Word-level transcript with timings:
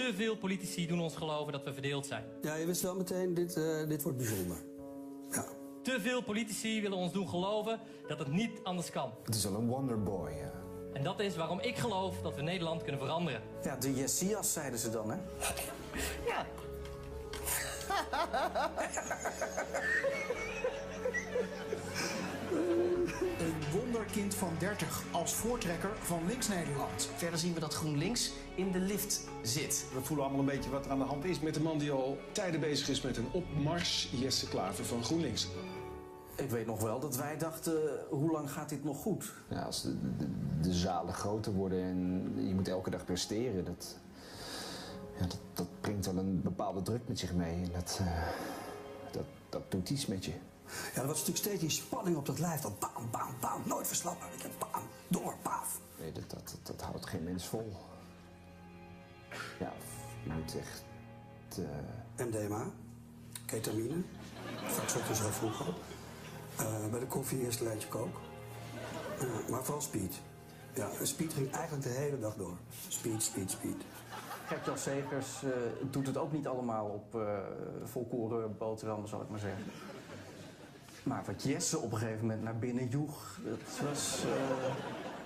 Te 0.00 0.14
veel 0.14 0.36
politici 0.36 0.86
doen 0.86 1.00
ons 1.00 1.16
geloven 1.16 1.52
dat 1.52 1.64
we 1.64 1.72
verdeeld 1.72 2.06
zijn. 2.06 2.24
Ja, 2.42 2.54
je 2.54 2.66
wist 2.66 2.82
wel 2.82 2.94
meteen, 2.94 3.34
dit, 3.34 3.56
eh, 3.56 3.88
dit 3.88 4.02
wordt 4.02 4.18
bijzonder. 4.18 4.56
Ja. 5.30 5.44
Te 5.82 6.00
veel 6.00 6.22
politici 6.22 6.80
willen 6.80 6.96
ons 6.96 7.12
doen 7.12 7.28
geloven 7.28 7.80
dat 8.08 8.18
het 8.18 8.28
niet 8.28 8.50
anders 8.62 8.90
kan. 8.90 9.12
Het 9.24 9.34
is 9.34 9.44
wel 9.44 9.54
een 9.54 9.66
wonderboy. 9.66 10.30
ja. 10.30 10.52
En 10.92 11.02
dat 11.02 11.20
is 11.20 11.36
waarom 11.36 11.60
ik 11.60 11.76
geloof 11.76 12.22
dat 12.22 12.34
we 12.34 12.42
Nederland 12.42 12.82
kunnen 12.82 13.00
veranderen. 13.00 13.42
Ja, 13.62 13.76
de 13.76 13.94
Jessias 13.94 14.52
zeiden 14.52 14.78
ze 14.78 14.90
dan, 14.90 15.10
hè? 15.10 15.16
Ja. 16.26 16.46
Wonderkind 24.10 24.40
van 24.40 24.52
30 24.58 25.04
als 25.10 25.34
voortrekker 25.34 25.90
van 26.00 26.26
links-Nederland. 26.26 27.10
Verder 27.16 27.38
zien 27.38 27.54
we 27.54 27.60
dat 27.60 27.74
GroenLinks 27.74 28.32
in 28.54 28.72
de 28.72 28.78
lift 28.78 29.28
zit. 29.42 29.84
We 29.94 30.00
voelen 30.00 30.24
allemaal 30.26 30.44
een 30.44 30.54
beetje 30.54 30.70
wat 30.70 30.84
er 30.84 30.90
aan 30.90 30.98
de 30.98 31.04
hand 31.04 31.24
is 31.24 31.40
met 31.40 31.54
de 31.54 31.60
man 31.60 31.78
die 31.78 31.90
al 31.90 32.18
tijden 32.32 32.60
bezig 32.60 32.88
is 32.88 33.00
met 33.00 33.16
een 33.16 33.32
opmars, 33.32 34.10
Jesse 34.12 34.48
Klaver 34.48 34.84
van 34.84 35.04
GroenLinks. 35.04 35.48
Ik 36.36 36.50
weet 36.50 36.66
nog 36.66 36.82
wel 36.82 37.00
dat 37.00 37.16
wij 37.16 37.38
dachten, 37.38 37.98
hoe 38.08 38.30
lang 38.30 38.50
gaat 38.50 38.68
dit 38.68 38.84
nog 38.84 38.98
goed? 38.98 39.32
Ja, 39.48 39.62
als 39.62 39.82
de, 39.82 40.16
de, 40.16 40.26
de 40.60 40.72
zalen 40.72 41.14
groter 41.14 41.52
worden 41.52 41.82
en 41.82 42.32
je 42.46 42.54
moet 42.54 42.68
elke 42.68 42.90
dag 42.90 43.04
presteren, 43.04 43.64
dat, 43.64 43.96
ja, 45.18 45.26
dat, 45.26 45.40
dat 45.52 45.68
brengt 45.80 46.06
wel 46.06 46.16
een 46.16 46.42
bepaalde 46.42 46.82
druk 46.82 47.08
met 47.08 47.18
zich 47.18 47.34
mee. 47.34 47.62
En 47.62 47.70
dat, 47.72 48.00
eh, 48.00 48.22
dat, 49.12 49.26
dat 49.48 49.70
doet 49.70 49.90
iets 49.90 50.06
met 50.06 50.24
je. 50.24 50.32
Ja, 50.94 51.00
er 51.00 51.06
was 51.06 51.18
natuurlijk 51.18 51.46
steeds 51.46 51.60
die 51.60 51.70
spanning 51.70 52.16
op 52.16 52.26
dat 52.26 52.38
lijf. 52.38 52.60
Dat 52.60 52.78
bam, 52.78 53.10
bam, 53.10 53.34
bam, 53.40 53.62
nooit 53.64 53.86
verslappen. 53.86 54.28
Weet 54.30 54.40
je, 54.42 54.48
bam, 54.58 54.82
door, 55.08 55.34
paf. 55.42 55.80
Nee, 55.98 56.12
dat, 56.12 56.30
dat, 56.30 56.48
dat, 56.48 56.66
dat 56.76 56.80
houdt 56.86 57.06
geen 57.06 57.24
mens 57.24 57.46
vol. 57.46 57.72
Ja, 59.58 59.72
je 60.24 60.30
moet 60.32 60.56
echt... 60.58 60.82
eh, 62.16 62.26
MDMA, 62.26 62.64
ketamine, 63.46 64.02
straks 64.70 64.96
ook 64.96 65.06
dus 65.08 65.18
heel 65.20 65.28
vroeg 65.30 65.66
al. 65.66 65.74
Eh, 66.56 66.90
bij 66.90 67.00
de 67.00 67.06
koffie 67.06 67.40
eerst 67.40 67.60
een 67.60 67.66
lijntje 67.66 67.88
kook. 67.88 68.20
Eh, 69.20 69.50
maar 69.50 69.64
vooral 69.64 69.82
speed. 69.82 70.20
Ja, 70.74 70.88
speed 71.02 71.32
ging 71.32 71.52
eigenlijk 71.52 71.82
de 71.82 71.88
hele 71.92 72.18
dag 72.18 72.34
door. 72.34 72.56
Speed, 72.88 73.22
speed, 73.22 73.50
speed. 73.50 73.76
Gert-Jan 74.46 74.78
Segers 74.78 75.42
eh, 75.42 75.50
doet 75.90 76.06
het 76.06 76.16
ook 76.16 76.32
niet 76.32 76.46
allemaal 76.46 76.86
op 76.86 77.20
eh 77.20 77.38
volkoren 77.84 78.56
boterhammen, 78.58 79.08
zal 79.08 79.20
ik 79.22 79.28
maar 79.28 79.38
zeggen. 79.38 79.64
Maar 81.02 81.22
wat 81.26 81.42
Jesse 81.42 81.78
op 81.78 81.92
een 81.92 81.98
gegeven 81.98 82.20
moment 82.20 82.42
naar 82.42 82.58
binnen 82.58 82.88
joeg, 82.88 83.38
dat 83.44 83.86
was... 83.88 84.22
eh, 84.24 84.74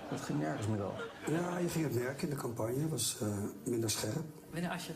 dat 0.09 0.21
ging 0.21 0.39
nergens 0.39 0.67
meer 0.67 0.83
over. 0.83 1.09
Ja, 1.27 1.57
je 1.57 1.69
ging 1.69 1.83
het 1.85 1.93
merken 1.93 2.23
in 2.29 2.29
de 2.35 2.41
campagne. 2.41 2.87
was 2.89 3.17
eh, 3.21 3.27
minder 3.63 3.89
scherp. 3.89 4.23
Meneer 4.51 4.69
Asje, 4.69 4.91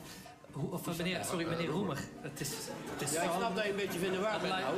hoe- 0.51 0.71
of 0.71 0.97
meneer, 0.97 1.23
sorry, 1.25 1.47
meneer 1.47 1.67
Roemer. 1.69 1.99
Het 2.21 2.39
is, 2.41 2.49
het 2.93 3.01
is 3.01 3.11
Ja, 3.11 3.21
ik 3.21 3.29
snap 3.37 3.55
dat 3.55 3.63
je 3.63 3.69
een 3.69 3.75
beetje 3.75 3.99
vinden 3.99 4.21
waar 4.21 4.39
bent 4.39 4.53
nou. 4.53 4.75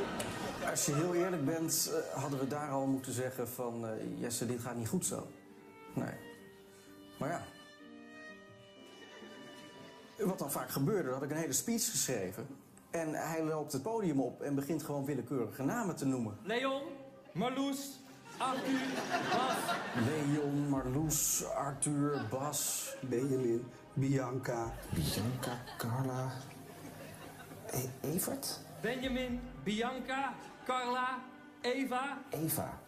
Als 0.70 0.86
je 0.86 0.94
heel 0.94 1.14
eerlijk 1.14 1.44
bent, 1.44 1.92
eh, 2.14 2.20
hadden 2.20 2.38
we 2.38 2.46
daar 2.46 2.70
al 2.70 2.86
moeten 2.86 3.12
zeggen 3.12 3.48
van... 3.48 3.86
eh, 3.86 4.20
Jesse, 4.20 4.46
dit 4.46 4.60
gaat 4.60 4.76
niet 4.76 4.88
goed 4.88 5.06
zo. 5.06 5.26
Nee. 5.94 6.14
Maar 7.18 7.28
ja. 7.28 7.44
Wat 10.26 10.38
dan 10.38 10.50
vaak 10.50 10.70
gebeurde, 10.70 11.10
had 11.10 11.22
ik 11.22 11.30
een 11.30 11.36
hele 11.36 11.52
speech 11.52 11.90
geschreven. 11.90 12.46
En 12.92 13.14
hij 13.14 13.44
loopt 13.44 13.72
het 13.72 13.82
podium 13.82 14.20
op 14.20 14.42
en 14.42 14.54
begint 14.54 14.82
gewoon 14.82 15.04
willekeurige 15.04 15.62
namen 15.62 15.96
te 15.96 16.06
noemen. 16.06 16.36
Leon, 16.42 16.82
Marloes, 17.32 18.00
Arthur, 18.36 18.80
Bas. 19.32 19.56
Leon, 20.06 20.68
Marloes, 20.68 21.44
Arthur, 21.44 22.26
Bas. 22.30 22.94
Benjamin, 23.00 23.64
Bianca. 23.94 24.72
Bianca, 24.90 25.58
Carla... 25.78 26.32
E 27.70 28.08
Evert? 28.14 28.60
Benjamin, 28.80 29.40
Bianca, 29.62 30.34
Carla, 30.64 31.18
Eva. 31.60 32.18
Eva. 32.30 32.78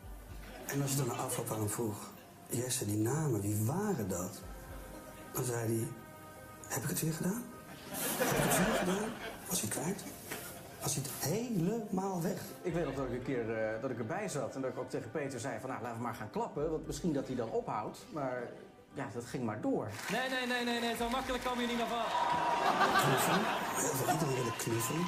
En 0.67 0.83
als 0.83 0.91
je 0.91 0.97
dan 0.97 1.19
afloop 1.19 1.51
aan 1.51 1.59
hem 1.59 1.69
vroeg... 1.69 2.13
Jesse, 2.49 2.87
die 2.87 2.97
namen, 2.97 3.41
wie 3.41 3.65
waren 3.65 4.09
dat? 4.09 4.41
Dan 5.33 5.45
zei 5.45 5.79
hij... 5.79 5.89
Heb 6.69 6.83
ik 6.83 6.89
het 6.89 7.01
weer 7.01 7.13
gedaan? 7.13 7.45
Heb 7.89 8.29
ik 8.29 8.43
het 8.43 8.67
weer 8.67 8.77
gedaan? 8.77 9.11
Was 9.55 9.63
hij 9.63 9.71
kwijt? 9.71 10.05
Was 10.83 10.95
hij 10.95 11.03
het 11.05 11.33
helemaal 11.33 12.23
weg? 12.23 12.41
Ik 12.63 12.73
weet 12.73 12.85
nog 12.85 12.95
dat 12.95 13.07
ik 13.07 13.13
een 13.13 13.23
keer 13.23 13.57
eh, 13.57 13.81
dat 13.81 13.91
ik 13.91 13.99
erbij 13.99 14.29
zat 14.29 14.55
en 14.55 14.61
dat 14.61 14.71
ik 14.71 14.79
ook 14.79 14.91
tegen 14.91 15.11
Peter 15.11 15.41
zei 15.41 15.61
van... 15.61 15.71
nou, 15.71 15.83
laten 15.83 15.97
we 15.97 16.03
maar 16.03 16.15
gaan 16.15 16.31
klappen, 16.31 16.71
want 16.71 16.87
misschien 16.87 17.13
dat 17.13 17.27
hij 17.27 17.37
dan 17.37 17.51
ophoudt. 17.51 17.99
Maar 18.13 18.43
ja, 18.95 19.09
dat 19.15 19.25
ging 19.25 19.45
maar 19.45 19.61
door. 19.61 19.89
Nee, 20.11 20.29
nee, 20.29 20.47
nee, 20.47 20.65
nee, 20.65 20.81
nee, 20.81 20.97
zo 20.97 21.09
makkelijk 21.09 21.45
kom 21.45 21.61
je 21.61 21.67
niet 21.67 21.77
meer 21.77 21.87
van. 21.87 22.05
Knuffelen? 23.03 23.41
Veel 23.77 24.13
iedereen 24.13 24.35
willen 24.35 24.57
knuffelen. 24.57 25.07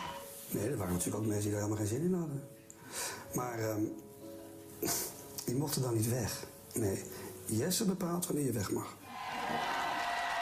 Nee, 0.50 0.70
er 0.70 0.76
waren 0.76 0.92
natuurlijk 0.92 1.22
ook 1.22 1.30
mensen 1.30 1.42
die 1.42 1.52
daar 1.52 1.62
helemaal 1.62 1.84
geen 1.84 1.96
zin 1.96 2.04
in 2.04 2.14
hadden. 2.14 2.48
Maar 3.34 3.58
ehm, 3.58 3.82
die 5.44 5.54
mochten 5.56 5.82
dan 5.82 5.94
niet 5.94 6.08
weg. 6.08 6.44
Nee, 6.72 7.04
Jesse 7.44 7.84
bepaalt 7.84 8.26
wanneer 8.26 8.44
je 8.44 8.52
weg 8.52 8.70
mag. 8.70 8.96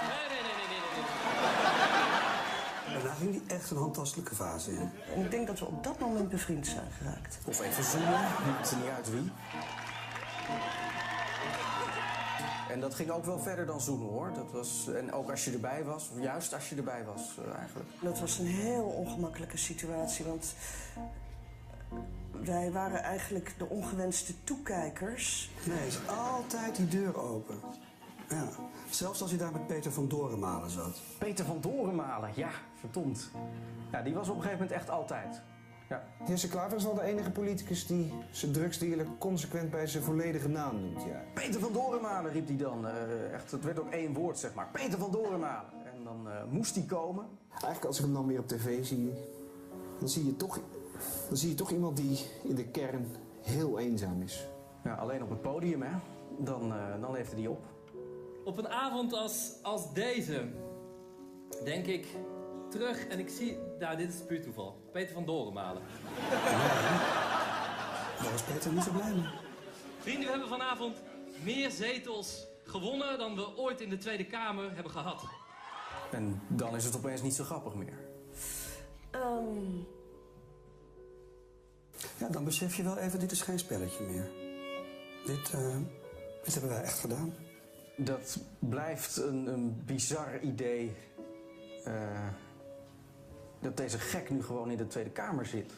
Nee, 0.00 0.28
nee, 0.28 0.42
nee, 0.42 0.54
nee, 0.56 0.66
nee, 0.68 0.80
nee. 0.80 1.04
Daarna 2.94 3.14
ging 3.14 3.30
hij 3.46 3.56
echt 3.56 3.70
een 3.70 3.76
handtastelijke 3.76 4.34
fase 4.34 4.72
in. 4.72 4.90
En 5.14 5.24
ik 5.24 5.30
denk 5.30 5.46
dat 5.46 5.58
we 5.58 5.64
op 5.66 5.84
dat 5.84 5.98
moment 5.98 6.28
bevriend 6.28 6.66
zijn 6.66 6.90
geraakt. 6.98 7.38
Of 7.44 7.60
even 7.60 7.84
zoenen, 7.84 8.20
maakt 8.46 8.70
er 8.70 8.76
niet 8.76 8.88
uit 8.96 9.10
wie. 9.10 9.32
En 12.68 12.80
dat 12.80 12.94
ging 12.94 13.10
ook 13.10 13.24
wel 13.24 13.38
verder 13.38 13.66
dan 13.66 13.80
zoenen 13.80 14.08
hoor. 14.08 14.32
Dat 14.34 14.50
was, 14.52 14.88
en 14.94 15.12
ook 15.12 15.30
als 15.30 15.44
je 15.44 15.52
erbij 15.52 15.84
was, 15.84 16.10
of 16.10 16.22
juist 16.22 16.54
als 16.54 16.68
je 16.68 16.76
erbij 16.76 17.04
was 17.04 17.38
eh, 17.38 17.58
eigenlijk. 17.58 17.88
Dat 18.00 18.20
was 18.20 18.38
een 18.38 18.46
heel 18.46 18.84
ongemakkelijke 18.84 19.56
situatie, 19.56 20.24
want 20.24 20.54
wij 22.30 22.72
waren 22.72 23.02
eigenlijk 23.02 23.54
de 23.58 23.68
ongewenste 23.68 24.44
toekijkers. 24.44 25.50
Nee, 25.64 25.86
is 25.86 25.98
altijd 26.06 26.76
die 26.76 26.88
deur 26.88 27.20
open. 27.20 27.60
Ja, 28.28 28.48
zelfs 28.90 29.20
als 29.20 29.30
hij 29.30 29.38
daar 29.38 29.52
met 29.52 29.66
Peter 29.66 29.92
van 29.92 30.08
Dorenmalen 30.08 30.70
zat. 30.70 31.00
Peter 31.18 31.44
van 31.44 31.60
Dorenmalen, 31.60 32.30
ja, 32.34 32.50
verdomd. 32.90 33.30
Ja, 33.92 34.02
die 34.02 34.14
was 34.14 34.28
op 34.28 34.36
een 34.36 34.42
gegeven 34.42 34.62
moment 34.62 34.80
echt 34.80 34.90
altijd. 34.90 35.42
Ja. 35.88 36.02
Jesse 36.26 36.48
Klaver 36.48 36.76
is 36.76 36.84
wel 36.84 36.94
de 36.94 37.02
enige 37.02 37.30
politicus 37.30 37.86
die 37.86 38.12
zijn 38.30 38.52
drugsdealer 38.52 39.06
consequent 39.18 39.70
bij 39.70 39.86
zijn 39.86 40.02
volledige 40.02 40.48
naam 40.48 40.80
noemt, 40.80 41.02
ja. 41.02 41.22
Peter 41.34 41.60
van 41.60 41.72
Dorenmalen 41.72 42.32
riep 42.32 42.46
hij 42.46 42.56
dan. 42.56 42.86
eh, 42.86 43.32
echt, 43.32 43.50
het 43.50 43.64
werd 43.64 43.80
ook 43.80 43.90
één 43.90 44.12
woord, 44.14 44.38
zeg 44.38 44.54
maar. 44.54 44.68
Peter 44.72 44.98
van 44.98 45.10
Dorenmalen. 45.10 45.70
En 45.94 46.04
dan 46.04 46.28
eh, 46.28 46.44
moest 46.50 46.74
hij 46.74 46.84
komen. 46.84 47.26
Eigenlijk 47.50 47.84
als 47.84 47.98
ik 47.98 48.04
hem 48.04 48.14
dan 48.14 48.26
weer 48.26 48.38
op 48.38 48.48
tv 48.48 48.84
zie, 48.84 49.12
dan 49.98 50.08
zie 50.08 50.24
je 50.26 50.36
toch, 50.36 50.60
dan 51.28 51.36
zie 51.36 51.48
je 51.48 51.54
toch 51.54 51.70
iemand 51.70 51.96
die 51.96 52.18
in 52.42 52.54
de 52.54 52.66
kern 52.66 53.06
heel 53.42 53.78
eenzaam 53.78 54.22
is. 54.22 54.48
Ja, 54.84 54.94
alleen 54.94 55.22
op 55.22 55.30
het 55.30 55.42
podium, 55.42 55.82
hè. 55.82 55.92
Dan, 56.38 56.72
eh, 56.72 57.00
dan 57.00 57.12
leefde 57.12 57.36
hij 57.36 57.46
op. 57.46 57.64
Op 58.44 58.58
een 58.58 58.68
avond 58.68 59.12
als, 59.12 59.52
als 59.62 59.92
deze 59.92 60.48
denk 61.64 61.86
ik 61.86 62.06
terug 62.78 63.06
en 63.06 63.18
ik 63.18 63.28
zie... 63.28 63.58
Nou, 63.78 63.96
dit 63.96 64.08
is 64.14 64.20
puur 64.26 64.42
toeval. 64.42 64.76
Peter 64.92 65.14
van 65.14 65.24
Dorenmalen. 65.24 65.82
Daar 68.22 68.30
was 68.32 68.42
Peter 68.42 68.72
niet 68.72 68.82
zo 68.82 68.90
blij 68.92 69.12
mee. 69.12 69.28
Vrienden, 70.00 70.24
we 70.24 70.30
hebben 70.30 70.48
vanavond 70.48 70.96
meer 71.42 71.70
zetels 71.70 72.46
gewonnen 72.64 73.18
dan 73.18 73.34
we 73.34 73.56
ooit 73.56 73.80
in 73.80 73.88
de 73.90 73.96
Tweede 73.98 74.24
Kamer 74.26 74.74
hebben 74.74 74.92
gehad. 74.92 75.22
En 76.12 76.40
dan 76.48 76.76
is 76.76 76.84
het 76.84 76.96
opeens 76.96 77.22
niet 77.22 77.34
zo 77.34 77.44
grappig 77.44 77.74
meer. 77.74 77.98
Ehm, 79.10 79.76
Ja, 82.18 82.28
dan 82.28 82.44
besef 82.44 82.76
je 82.76 82.82
wel 82.82 82.96
even, 82.98 83.18
dit 83.18 83.32
is 83.32 83.42
geen 83.42 83.58
spelletje 83.58 84.04
meer. 84.04 84.30
Dit, 85.26 85.50
eh, 85.52 85.76
dit 86.44 86.52
hebben 86.52 86.70
wij 86.70 86.82
echt 86.82 86.98
gedaan. 86.98 87.34
Dat 87.96 88.38
blijft 88.58 89.16
een, 89.16 89.46
een 89.46 89.82
bizar 89.86 90.40
idee. 90.40 90.92
eh, 91.84 92.28
dat 93.64 93.76
deze 93.76 93.98
gek 93.98 94.30
nu 94.30 94.42
gewoon 94.42 94.70
in 94.70 94.76
de 94.76 94.86
Tweede 94.86 95.10
Kamer 95.10 95.46
zit. 95.46 95.72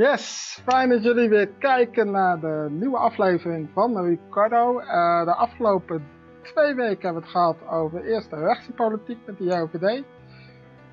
Yes, 0.00 0.60
fijn 0.64 0.88
dat 0.88 1.02
jullie 1.02 1.28
weer 1.28 1.48
kijken 1.48 2.10
naar 2.10 2.40
de 2.40 2.66
nieuwe 2.70 2.96
aflevering 2.96 3.68
van 3.72 4.04
Ricardo. 4.04 4.78
Eh 4.78 5.24
de 5.24 5.34
afgelopen 5.34 6.08
twee 6.42 6.74
weken 6.74 7.02
hebben 7.02 7.22
we 7.22 7.28
het 7.28 7.36
gehad 7.36 7.56
over 7.70 8.04
eerst 8.04 8.30
de 8.30 8.36
rechtse 8.36 8.72
politiek 8.72 9.18
met 9.26 9.38
de 9.38 9.44
JOVD. 9.44 10.02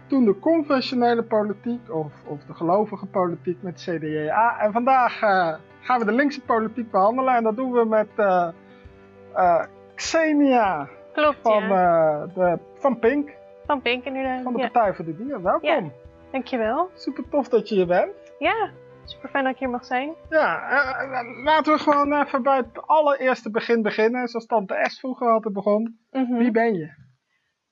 Toen 0.08 0.26
de 0.26 0.40
conventionele 0.40 1.24
politiek 1.24 1.94
of, 1.94 2.12
of 2.26 2.44
de 2.44 2.54
gelovige 2.54 3.06
politiek 3.06 3.62
met 3.62 3.76
CDA. 3.76 4.60
En 4.60 4.72
vandaag 4.72 5.22
eh, 5.22 5.54
gaan 5.82 6.00
we 6.00 6.06
de 6.06 6.12
linkse 6.14 6.42
politiek 6.42 6.92
behandelen 6.92 7.36
en 7.36 7.44
dat 7.44 7.56
doen 7.56 7.72
we 7.72 7.86
met 7.86 8.10
eh, 8.16 9.64
Xenia 9.96 10.90
Klopt, 11.14 11.38
van, 11.42 11.68
ja. 11.68 12.22
eh, 12.22 12.34
de, 12.36 12.60
van 12.74 13.00
Pink, 13.00 13.32
Van 13.66 13.82
Pink 13.82 14.04
inderdaad. 14.04 14.44
van 14.44 14.54
de 14.54 14.60
ja. 14.60 14.70
Partij 14.70 14.94
voor 14.94 15.06
de 15.06 15.16
Dieren. 15.16 15.44
Welkom. 15.44 15.70
Ja. 15.70 15.92
Dankjewel. 16.32 16.90
Super 16.94 17.24
tof 17.30 17.50
dat 17.50 17.70
je 17.70 17.76
hier 17.76 17.88
bent. 17.88 18.12
Ja, 18.40 18.70
super 19.10 19.30
fijn 19.30 19.44
dat 19.44 19.54
ik 19.54 19.60
hier 19.60 19.70
mag 19.70 19.86
zijn. 19.86 20.14
Ja, 20.30 20.70
eh, 20.70 21.20
eh, 21.20 21.44
laten 21.44 21.74
we 21.74 21.80
gewoon 21.80 22.14
even 22.14 22.44
bij 22.44 22.58
het 22.58 22.88
allereerste 22.88 23.52
begin 23.52 23.82
beginnen. 23.82 24.28
Zoals 24.28 24.46
Tante 24.46 24.86
S 24.90 25.00
vroeger 25.00 25.28
altijd 25.28 25.54
begon. 25.54 26.00
Mhm. 26.12 26.38
Wie 26.38 26.52
ben 26.52 26.74
je? 26.74 27.06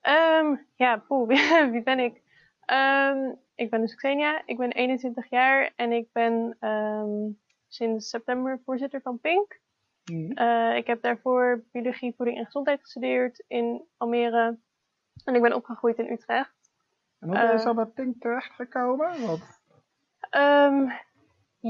Ehm, 0.02 0.56
ja, 0.76 0.98
poeh, 0.98 1.28
wie, 1.72 1.84
ben 1.84 2.00
ik? 2.00 2.22
Ehm, 2.66 3.34
ik 3.56 3.70
ben 3.70 3.82
dus 3.82 3.96
Xenia, 3.96 4.42
ik 4.46 4.58
ben 4.58 4.72
21 4.72 5.30
jaar 5.30 5.72
en 5.76 5.92
ik 5.92 6.08
ben 6.12 6.58
ehm, 6.60 7.32
sinds 7.68 8.10
september 8.10 8.62
voorzitter 8.66 9.02
van 9.02 9.20
Pink. 9.20 9.60
Mhm. 10.12 10.32
Eh, 10.32 10.76
ik 10.76 10.88
heb 10.88 11.02
daarvoor 11.02 11.64
biologie, 11.72 12.14
voeding 12.16 12.38
en 12.38 12.46
gezondheid 12.46 12.82
gestudeerd 12.82 13.44
in 13.48 13.84
Almere. 13.98 14.58
En 15.24 15.36
ik 15.36 15.42
ben 15.42 15.54
opgegroeid 15.54 15.98
in 15.98 16.12
Utrecht. 16.12 16.72
En 17.20 17.28
hoe 17.28 17.38
ben 17.38 17.52
je 17.52 17.60
zo 17.60 17.74
bij 17.74 17.86
Pink 17.86 18.22
terechtgekomen? 18.22 19.26
Want, 19.26 19.64
Ehm, 20.30 20.90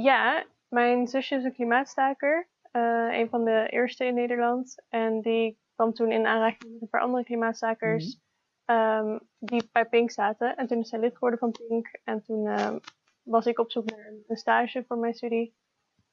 ja, 0.03 0.45
mijn 0.67 1.07
zusje 1.07 1.35
is 1.35 1.43
een 1.43 1.53
klimaatstaker. 1.53 2.47
eh, 2.71 3.07
een 3.11 3.29
van 3.29 3.43
de 3.45 3.67
eerste 3.69 4.05
in 4.05 4.13
Nederland. 4.13 4.83
En 4.89 5.21
die 5.21 5.59
kwam 5.75 5.93
toen 5.93 6.11
in 6.11 6.25
aanraking 6.25 6.71
met 6.73 6.81
een 6.81 6.89
paar 6.89 7.01
andere 7.01 7.23
klimaatstakers. 7.23 8.19
ehm, 8.65 9.19
die 9.39 9.69
bij 9.71 9.85
Pink 9.85 10.11
zaten. 10.11 10.55
En 10.55 10.67
toen 10.67 10.79
is 10.79 10.89
zij 10.89 10.99
lid 10.99 11.13
geworden 11.13 11.39
van 11.39 11.51
Pink. 11.51 11.99
En 12.03 12.23
toen 12.23 12.47
ehm, 12.47 12.79
was 13.23 13.45
ik 13.45 13.59
op 13.59 13.71
zoek 13.71 13.89
naar 13.89 14.05
een, 14.07 14.23
een 14.27 14.37
stage 14.37 14.83
voor 14.87 14.97
mijn 14.97 15.13
studie. 15.13 15.55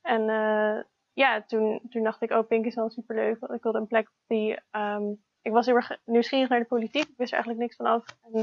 En 0.02 0.28
eh, 0.28 0.82
ja, 1.12 1.42
toen, 1.42 1.80
toen 1.88 2.02
dacht 2.02 2.22
ik, 2.22 2.30
oh, 2.30 2.46
Pink 2.46 2.64
is 2.66 2.74
wel 2.74 2.90
superleuk. 2.90 3.38
Want 3.38 3.52
ik 3.52 3.62
wilde 3.62 3.78
een 3.78 3.86
plek 3.86 4.10
die... 4.26 4.58
ehm, 4.70 5.12
ik 5.42 5.52
was 5.52 5.66
heel 5.66 5.74
erg 5.74 5.98
nieuwsgierig 6.04 6.48
naar 6.48 6.58
de 6.58 6.64
politiek. 6.66 7.08
Ik 7.08 7.16
wist 7.16 7.32
er 7.32 7.38
eigenlijk 7.38 7.58
niks 7.58 7.76
van 7.76 7.86
af. 7.86 8.04
En 8.32 8.42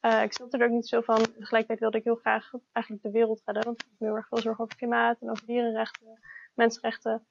eh, 0.00 0.22
ik 0.22 0.32
snapte 0.32 0.58
er 0.58 0.64
ook 0.64 0.70
niet 0.70 0.88
zo 0.88 1.00
van. 1.00 1.16
Tegelijkertijd 1.16 1.78
wilde 1.78 1.98
ik 1.98 2.04
heel 2.04 2.14
graag 2.14 2.50
eigenlijk 2.72 3.04
de 3.04 3.10
wereld 3.10 3.42
redden. 3.44 3.64
Want 3.64 3.82
ik 3.82 3.88
me 3.98 4.06
heel 4.06 4.16
erg 4.16 4.28
veel 4.28 4.38
zorgen 4.38 4.64
over 4.64 4.76
klimaat 4.76 5.20
en 5.20 5.30
over 5.30 5.46
dierenrechten, 5.46 6.18
mensenrechten. 6.54 7.26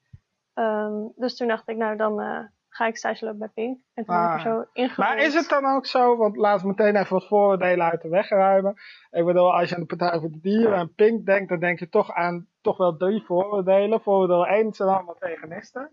Ehm, 0.54 0.94
dus 1.16 1.36
toen 1.36 1.48
dacht 1.48 1.68
ik, 1.68 1.76
nou 1.76 1.96
dan 1.96 2.20
eh, 2.20 2.40
ga 2.68 2.86
ik 2.86 2.96
stage 2.96 3.24
lopen 3.24 3.38
bij 3.38 3.48
Pink. 3.48 3.80
En 3.94 4.04
toen 4.04 4.14
ben 4.16 4.24
ik 4.24 4.30
er 4.30 4.36
Ah. 4.36 4.42
zo 4.44 4.64
ingerold. 4.72 5.08
maar 5.08 5.18
is 5.18 5.34
het 5.34 5.48
dan 5.48 5.64
ook 5.64 5.86
zo, 5.86 6.16
want 6.16 6.36
laten 6.36 6.62
we 6.66 6.74
meteen 6.76 6.96
even 6.96 7.12
wat 7.12 7.26
vooroordelen 7.26 7.90
uit 7.90 8.02
de 8.02 8.08
weg 8.08 8.28
ruimen. 8.28 8.74
Ik 9.10 9.24
bedoel, 9.24 9.52
als 9.54 9.68
je 9.68 9.74
aan 9.74 9.80
de 9.80 9.96
Partij 9.96 10.20
voor 10.20 10.30
de 10.30 10.40
Dieren 10.40 10.78
en 10.78 10.94
Pink 10.94 11.26
denkt, 11.26 11.48
dan 11.48 11.58
denk 11.60 11.78
je 11.78 11.88
toch 11.88 12.10
aan 12.12 12.48
toch 12.60 12.76
wel 12.76 12.96
drie 12.96 13.22
vooroordelen. 13.24 14.00
Vooroordeel 14.00 14.46
1 14.46 14.72
zijn 14.72 14.88
allemaal 14.88 15.16
veganisten. 15.18 15.90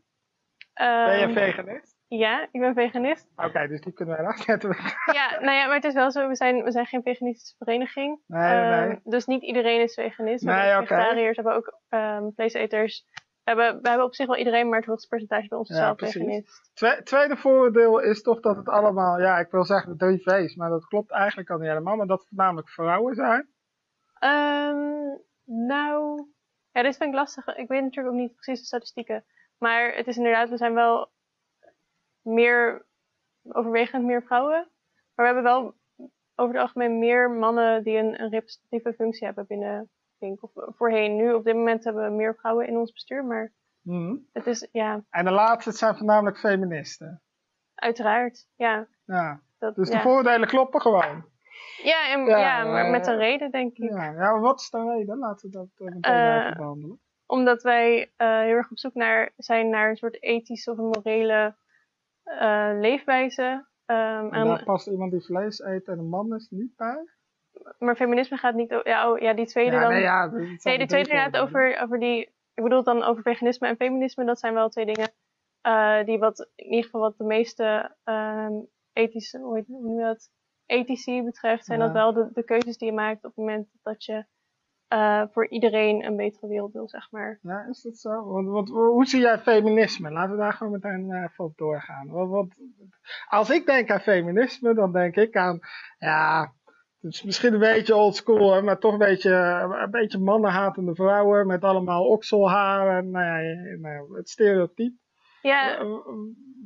Ben 0.74 1.18
je 1.20 1.26
Ehm, 1.26 1.34
veganist? 1.34 1.97
Ja, 2.08 2.48
ik 2.52 2.60
ben 2.62 2.74
veganist. 2.74 3.28
Oké, 3.36 3.68
dus 3.68 3.82
die 3.82 3.94
kunnen 3.94 4.18
wij 4.18 4.26
afzetten. 4.26 4.70
ja, 5.20 5.40
nou 5.40 5.52
ja, 5.58 5.66
maar 5.66 5.76
het 5.76 5.84
is 5.84 5.94
wel 5.94 6.12
zo, 6.12 6.28
we 6.28 6.36
zijn, 6.36 6.64
we 6.64 6.72
zijn 6.72 6.86
geen 6.86 7.02
veganistische 7.04 7.56
vereniging. 7.58 8.20
Nee, 8.28 8.56
Ehm, 8.56 8.88
nee. 8.88 9.00
Dus 9.04 9.26
niet 9.26 9.42
iedereen 9.44 9.82
is 9.82 9.94
veganist. 9.94 10.44
Nee, 10.44 10.76
oké. 10.76 10.86
vegetariërs, 10.86 11.36
hebben 11.36 11.56
ook 11.56 11.80
ehm, 11.90 12.30
vleeseters. 12.36 13.06
We 13.44 13.54
hebben, 13.54 13.82
we 13.82 13.90
hebben 13.90 14.06
op 14.08 14.16
zich 14.16 14.28
wel 14.28 14.36
iedereen, 14.38 14.70
maar 14.70 14.80
het 14.80 14.88
hoogste 14.88 15.08
percentage 15.08 15.48
bij 15.48 15.58
ons 15.58 15.70
is 15.70 15.78
Ja, 15.78 15.96
veganist. 15.96 16.72
Twe- 16.74 17.04
tweede 17.04 17.38
vooroordeel 17.38 18.00
is 18.00 18.22
toch 18.22 18.40
dat 18.40 18.56
het 18.56 18.70
allemaal, 18.70 19.20
ja, 19.20 19.38
ik 19.40 19.52
wil 19.52 19.64
zeggen 19.64 19.98
drie 19.98 20.22
V's, 20.24 20.56
maar 20.56 20.70
dat 20.70 20.88
klopt 20.88 21.12
eigenlijk 21.12 21.50
al 21.50 21.58
niet 21.58 21.68
helemaal, 21.68 21.96
maar 21.96 22.08
dat 22.08 22.20
het 22.20 22.28
voornamelijk 22.28 22.70
vrouwen 22.70 23.16
zijn. 23.16 23.48
Ehm, 24.20 25.16
nou, 25.46 26.28
ja, 26.72 26.82
dit 26.82 26.98
vind 26.98 27.10
ik 27.10 27.16
lastig. 27.16 27.48
Ik 27.48 27.68
weet 27.68 27.82
natuurlijk 27.84 28.16
ook 28.16 28.22
niet 28.22 28.36
precies 28.36 28.60
de 28.60 28.66
statistieken. 28.66 29.26
Maar 29.58 29.94
het 29.96 30.08
is 30.08 30.18
inderdaad, 30.18 30.50
we 30.50 30.58
zijn 30.58 30.74
wel 30.74 31.12
meer, 32.28 32.86
overwegend 33.52 34.04
meer 34.06 34.24
vrouwen. 34.24 34.70
Maar 35.16 35.26
we 35.28 35.34
hebben 35.34 35.44
wel 35.44 35.76
over 36.36 36.54
het 36.54 36.62
algemeen 36.64 37.00
meer 37.00 37.32
mannen 37.32 37.84
die 37.84 37.98
een, 37.98 38.22
een 38.22 38.30
representatieve 38.30 38.94
functie 38.94 39.26
hebben 39.26 39.46
binnen 39.48 39.90
Pink. 40.18 40.44
Of 40.44 40.52
voorheen. 40.76 41.16
Nu 41.16 41.34
op 41.34 41.44
dit 41.44 41.56
moment 41.56 41.84
hebben 41.84 42.04
we 42.04 42.16
meer 42.16 42.36
vrouwen 42.36 42.68
in 42.68 42.78
ons 42.78 42.92
bestuur. 42.92 43.26
Maar 43.26 43.54
Mhm. 43.82 44.16
het 44.34 44.48
is, 44.48 44.68
ja, 44.72 45.04
En 45.10 45.26
de 45.26 45.32
laatste 45.32 45.72
zijn 45.72 45.96
voornamelijk 45.96 46.38
feministen. 46.40 47.22
uiteraard. 47.76 48.48
Ja, 48.56 48.88
Ja. 49.06 49.42
dat, 49.60 49.76
Dus 49.76 49.90
de 49.90 49.96
ja. 49.96 50.02
vooroordelen 50.02 50.48
kloppen 50.48 50.82
gewoon. 50.82 51.26
ja, 51.84 52.12
en, 52.14 52.26
Ja, 52.26 52.38
ja, 52.38 52.64
maar 52.64 52.86
eh, 52.86 52.92
met 52.92 53.08
een 53.08 53.18
reden 53.18 53.52
denk 53.52 53.78
ik. 53.78 53.90
Ja, 53.92 54.12
ja 54.12 54.40
wat 54.40 54.60
is 54.60 54.70
de 54.70 54.84
reden? 54.96 55.18
Laten 55.18 55.50
we 55.50 55.58
dat 55.58 55.68
eh, 55.76 55.88
Eh, 56.36 56.46
even 56.46 56.58
behandelen. 56.58 57.00
Omdat 57.26 57.62
wij 57.64 58.14
eh, 58.18 58.28
heel 58.40 58.56
erg 58.56 58.72
op 58.72 58.78
zoek 58.78 58.94
naar, 58.94 59.32
zijn 59.38 59.70
naar 59.70 59.90
een 59.90 59.96
soort 59.98 60.22
ethische 60.24 60.72
of 60.72 60.78
een 60.78 60.86
morele 60.86 61.56
eh, 62.40 62.70
leefwijze. 62.80 63.66
Ehm, 63.86 64.34
En 64.34 64.64
past 64.64 64.88
iemand 64.88 65.12
die 65.12 65.24
vlees 65.26 65.60
eet 65.60 65.88
en 65.88 66.00
een 66.00 66.10
man 66.10 66.36
is 66.36 66.50
niet 66.50 66.76
bij? 66.76 67.06
maar 67.80 67.96
feminisme 67.96 68.38
gaat 68.38 68.56
niet 68.56 68.74
over. 68.74 68.88
Ja, 68.88 69.12
oh, 69.12 69.20
ja, 69.20 69.34
die 69.34 69.46
tweede 69.46 69.76
Ja, 69.76 69.82
dan. 69.82 69.92
nee, 69.92 70.02
ja, 70.02 70.28
dat 70.28 70.32
zijn 70.40 70.48
nee, 70.48 70.58
de 70.74 70.78
die 70.78 70.88
tweede 70.88 71.10
tegenwoordig. 71.10 71.42
over, 71.42 71.82
over 71.84 72.00
die. 72.00 72.22
Ik 72.54 72.64
bedoel 72.64 72.84
dan 72.84 73.04
over 73.04 73.22
veganisme 73.24 73.68
en 73.68 73.76
feminisme. 73.76 74.26
Dat 74.26 74.40
zijn 74.40 74.54
wel 74.54 74.70
twee 74.70 74.86
dingen 74.86 75.12
eh, 75.62 76.04
die 76.06 76.20
wat, 76.20 76.50
in 76.56 76.66
ieder 76.66 76.84
geval 76.84 77.02
wat 77.02 77.18
de 77.18 77.24
meeste 77.24 77.96
ehm, 78.04 78.54
ethische, 78.94 79.40
hoe, 79.40 79.56
heet, 79.56 79.68
hoe 79.68 80.02
dat? 80.02 80.30
Ethici 80.66 81.24
betreft, 81.24 81.66
zijn 81.66 81.80
Ja. 81.80 81.86
dat 81.86 81.94
wel 81.94 82.14
de, 82.14 82.30
de 82.34 82.44
keuzes 82.44 82.78
die 82.78 82.88
je 82.88 82.94
maakt 82.94 83.18
op 83.18 83.24
het 83.24 83.36
moment 83.36 83.68
dat 83.82 84.04
je 84.06 84.26
eh, 84.88 85.24
voor 85.32 85.48
iedereen 85.48 86.06
een 86.06 86.16
betere 86.16 86.48
wereld 86.48 86.74
wil, 86.74 86.88
zeg 86.88 87.12
maar. 87.12 87.40
Ja, 87.42 87.66
is 87.70 87.82
dat 87.82 87.98
zo? 87.98 88.44
Want, 88.52 88.70
hoe 88.70 89.06
zie 89.06 89.22
jij 89.22 89.40
feminisme? 89.40 90.12
Laten 90.12 90.32
we 90.32 90.38
daar 90.38 90.54
gewoon 90.54 90.74
meteen 90.74 91.12
eh, 91.12 91.24
even 91.24 91.46
op 91.46 91.58
doorgaan. 91.58 92.08
Want 92.10 92.56
als 93.28 93.50
ik 93.50 93.66
denk 93.66 93.90
aan 93.92 94.00
feminisme, 94.00 94.74
dan 94.74 94.92
denk 94.92 95.16
ik 95.16 95.36
aan, 95.36 95.60
ja, 95.98 96.54
het 97.00 97.14
is 97.14 97.24
misschien 97.24 97.54
een 97.54 97.60
beetje 97.60 97.96
oldschool, 97.96 98.62
maar 98.62 98.80
toch 98.80 98.92
een 98.92 98.98
beetje, 98.98 99.32
een 99.82 99.92
beetje 99.92 100.20
mannenhatende 100.20 100.96
vrouwen 100.96 101.48
met 101.48 101.64
allemaal 101.64 102.08
okselhaar 102.08 102.98
en 102.98 103.12
nou 103.12 103.44
nou 103.80 103.94
ja, 103.94 104.18
het 104.18 104.30
stereotype. 104.30 104.96
Ja, 105.48 105.86
Wa- 105.86 106.04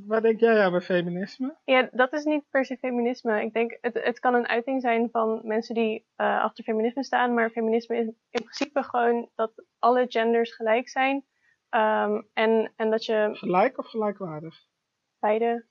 Waar 0.05 0.21
denk 0.21 0.39
jij 0.39 0.63
aan 0.63 0.71
bij 0.71 0.81
feminisme? 0.81 1.57
Ja, 1.63 1.89
dat 1.91 2.13
is 2.13 2.23
niet 2.23 2.50
per 2.50 2.65
se 2.65 2.77
feminisme. 2.77 3.41
Ik 3.41 3.53
denk, 3.53 3.77
het, 3.81 4.03
het 4.03 4.19
kan 4.19 4.33
een 4.33 4.47
uiting 4.47 4.81
zijn 4.81 5.09
van 5.11 5.41
mensen 5.43 5.75
die 5.75 6.05
eh, 6.15 6.41
achter 6.41 6.63
feminisme 6.63 7.03
staan, 7.03 7.33
maar 7.33 7.50
feminisme 7.50 7.97
is 7.97 8.05
in 8.05 8.15
principe 8.43 8.83
gewoon 8.83 9.29
dat 9.35 9.65
alle 9.79 10.05
genders 10.07 10.55
gelijk 10.55 10.89
zijn. 10.89 11.25
Ehm, 11.69 12.21
en, 12.33 12.73
en 12.75 12.89
dat 12.89 13.05
je 13.05 13.29
Gelijk 13.33 13.77
of 13.77 13.88
gelijkwaardig? 13.88 14.55
beide, 15.19 15.65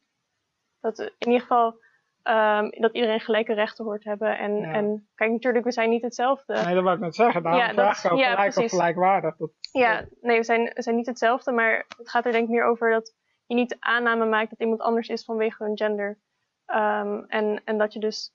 dat 0.81 0.99
in 0.99 1.13
ieder 1.19 1.41
geval, 1.41 1.81
ehm, 2.23 2.69
dat 2.71 2.93
iedereen 2.95 3.21
gelijke 3.21 3.53
rechten 3.53 3.85
hoort 3.85 4.05
hebben. 4.05 4.39
En, 4.39 4.57
Ja. 4.57 4.73
en 4.73 5.09
kijk, 5.15 5.31
natuurlijk, 5.31 5.65
we 5.65 5.73
zijn 5.73 5.91
niet 5.91 6.03
hetzelfde. 6.03 6.55
Nee, 6.55 6.75
dat 6.75 6.83
wou 6.83 6.95
ik 6.97 7.03
net 7.03 7.15
zeggen. 7.15 7.43
Daarom 7.43 7.61
Ja, 7.63 7.73
vraag 7.73 8.05
ik 8.05 8.13
ook 8.13 8.19
ja, 8.19 8.31
gelijk 8.31 8.57
of 8.57 8.69
gelijkwaardig. 8.69 9.37
Dat, 9.37 9.51
Ja, 9.73 10.05
nee, 10.21 10.39
we 10.39 10.45
zijn, 10.45 10.71
we 10.75 10.83
zijn 10.83 10.97
niet 10.97 11.07
hetzelfde, 11.07 11.53
maar 11.53 11.87
het 11.99 12.11
gaat 12.11 12.25
er 12.27 12.33
denk 12.33 12.45
ik 12.45 12.51
meer 12.51 12.65
over 12.65 12.91
dat 12.91 13.15
je 13.47 13.55
niet 13.55 13.69
de 13.69 13.77
aanname 13.81 14.25
maakt 14.27 14.51
dat 14.51 14.59
iemand 14.61 14.81
anders 14.81 15.09
is 15.09 15.25
vanwege 15.25 15.65
hun 15.65 15.77
gender. 15.77 16.19
Ehm, 16.67 17.23
en, 17.29 17.61
en 17.65 17.79
dat 17.79 17.93
je 17.93 18.01
dus, 18.01 18.33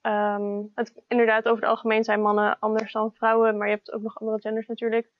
ehm, 0.00 0.62
het, 0.74 1.02
inderdaad, 1.08 1.44
over 1.48 1.60
het 1.62 1.70
algemeen 1.70 2.04
zijn 2.04 2.20
mannen 2.22 2.56
anders 2.58 2.92
dan 2.92 3.12
vrouwen, 3.14 3.56
maar 3.58 3.68
je 3.68 3.74
hebt 3.74 3.92
ook 3.92 4.02
nog 4.02 4.20
andere 4.20 4.40
genders 4.40 4.66
natuurlijk. 4.66 5.10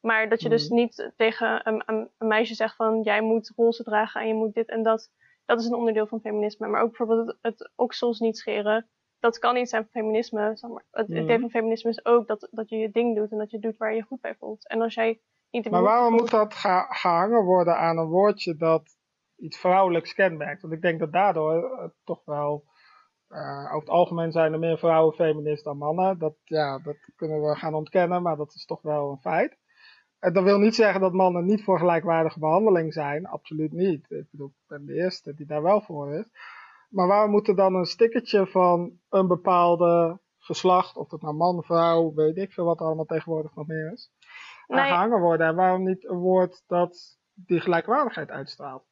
Maar 0.00 0.28
dat 0.28 0.42
je 0.42 0.48
dus 0.48 0.68
Mhm. 0.68 0.74
niet 0.78 1.12
tegen 1.16 1.60
een, 1.68 1.82
een, 1.86 2.08
een 2.18 2.26
meisje 2.28 2.54
zegt 2.54 2.76
van 2.76 3.02
jij 3.02 3.20
moet 3.20 3.52
roze 3.56 3.82
dragen 3.82 4.20
en 4.20 4.28
je 4.28 4.34
moet 4.34 4.54
dit 4.54 4.68
en 4.68 4.82
dat. 4.82 5.10
Dat 5.44 5.60
is 5.60 5.66
een 5.66 5.74
onderdeel 5.74 6.06
van 6.06 6.20
feminisme. 6.20 6.66
Maar 6.68 6.80
ook 6.82 6.88
bijvoorbeeld 6.96 7.26
het, 7.26 7.38
het 7.40 7.72
oksels 7.76 8.20
niet 8.20 8.38
scheren. 8.38 8.88
Dat 9.18 9.38
kan 9.38 9.54
niet 9.54 9.68
zijn 9.68 9.82
van 9.82 9.90
feminisme. 10.02 10.50
Zeg 10.56 10.70
maar. 10.70 10.84
Het 10.90 11.08
Mhm. 11.08 11.18
idee 11.18 11.40
van 11.40 11.50
feminisme 11.50 11.90
is 11.90 12.04
ook 12.04 12.26
dat, 12.26 12.48
dat 12.50 12.68
je 12.68 12.76
je 12.76 12.90
ding 12.90 13.16
doet 13.16 13.30
en 13.32 13.38
dat 13.38 13.50
je 13.50 13.58
doet 13.58 13.76
waar 13.76 13.90
je 13.90 13.96
je 13.96 14.02
goed 14.02 14.20
bij 14.20 14.34
voelt. 14.34 14.68
En 14.68 14.80
als 14.80 14.94
jij 14.94 15.20
niet 15.50 15.70
Maar 15.70 15.82
waarom 15.82 16.08
voelt- 16.08 16.20
moet 16.20 16.30
dat 16.30 16.54
ga- 16.54 16.86
gehangen 16.92 17.44
worden 17.44 17.76
aan 17.76 17.98
een 17.98 18.08
woordje 18.08 18.56
dat 18.56 18.96
iets 19.36 19.58
vrouwelijks 19.58 20.14
kenmerkt? 20.14 20.62
Want 20.62 20.74
ik 20.74 20.82
denk 20.82 20.98
dat 20.98 21.12
daardoor 21.12 21.80
het 21.82 21.92
toch 22.04 22.24
wel. 22.24 22.64
eh, 23.28 23.64
over 23.66 23.78
het 23.80 23.88
algemeen 23.88 24.32
zijn 24.32 24.52
er 24.52 24.58
meer 24.58 24.78
vrouwen 24.78 25.14
feminist 25.14 25.64
dan 25.64 25.76
mannen. 25.78 26.18
Dat, 26.18 26.34
ja, 26.44 26.78
dat 26.78 26.96
kunnen 27.16 27.42
we 27.42 27.56
gaan 27.56 27.74
ontkennen, 27.74 28.22
maar 28.22 28.36
dat 28.36 28.54
is 28.54 28.64
toch 28.64 28.82
wel 28.82 29.10
een 29.10 29.20
feit. 29.20 29.58
En 30.24 30.32
dat 30.32 30.42
wil 30.42 30.58
niet 30.58 30.74
zeggen 30.74 31.00
dat 31.00 31.12
mannen 31.12 31.44
niet 31.44 31.64
voor 31.64 31.78
gelijkwaardige 31.78 32.38
behandeling 32.38 32.92
zijn. 32.92 33.26
Absoluut 33.26 33.72
niet. 33.72 34.10
Ik 34.10 34.26
bedoel, 34.30 34.46
ik 34.46 34.66
ben 34.66 34.86
de 34.86 34.94
eerste 34.94 35.34
die 35.34 35.46
daar 35.46 35.62
wel 35.62 35.80
voor 35.80 36.14
is. 36.14 36.24
Maar 36.88 37.06
waarom 37.06 37.30
moet 37.30 37.48
er 37.48 37.56
dan 37.56 37.74
een 37.74 37.84
stickertje 37.84 38.46
van 38.46 38.98
een 39.08 39.26
bepaalde 39.26 40.20
geslacht, 40.38 40.96
of 40.96 41.08
dat 41.08 41.22
nou 41.22 41.34
man, 41.34 41.62
vrouw, 41.62 42.14
weet 42.14 42.36
ik 42.36 42.52
veel 42.52 42.64
wat 42.64 42.80
er 42.80 42.86
allemaal 42.86 43.04
tegenwoordig 43.04 43.54
nog 43.54 43.66
meer 43.66 43.92
is, 43.92 44.10
aan 44.66 44.76
Nee. 44.76 44.86
gehangen 44.86 45.20
worden? 45.20 45.46
En 45.46 45.54
waarom 45.54 45.84
niet 45.84 46.08
een 46.08 46.18
woord 46.18 46.62
dat 46.66 47.18
die 47.34 47.60
gelijkwaardigheid 47.60 48.30
uitstraalt? 48.30 48.84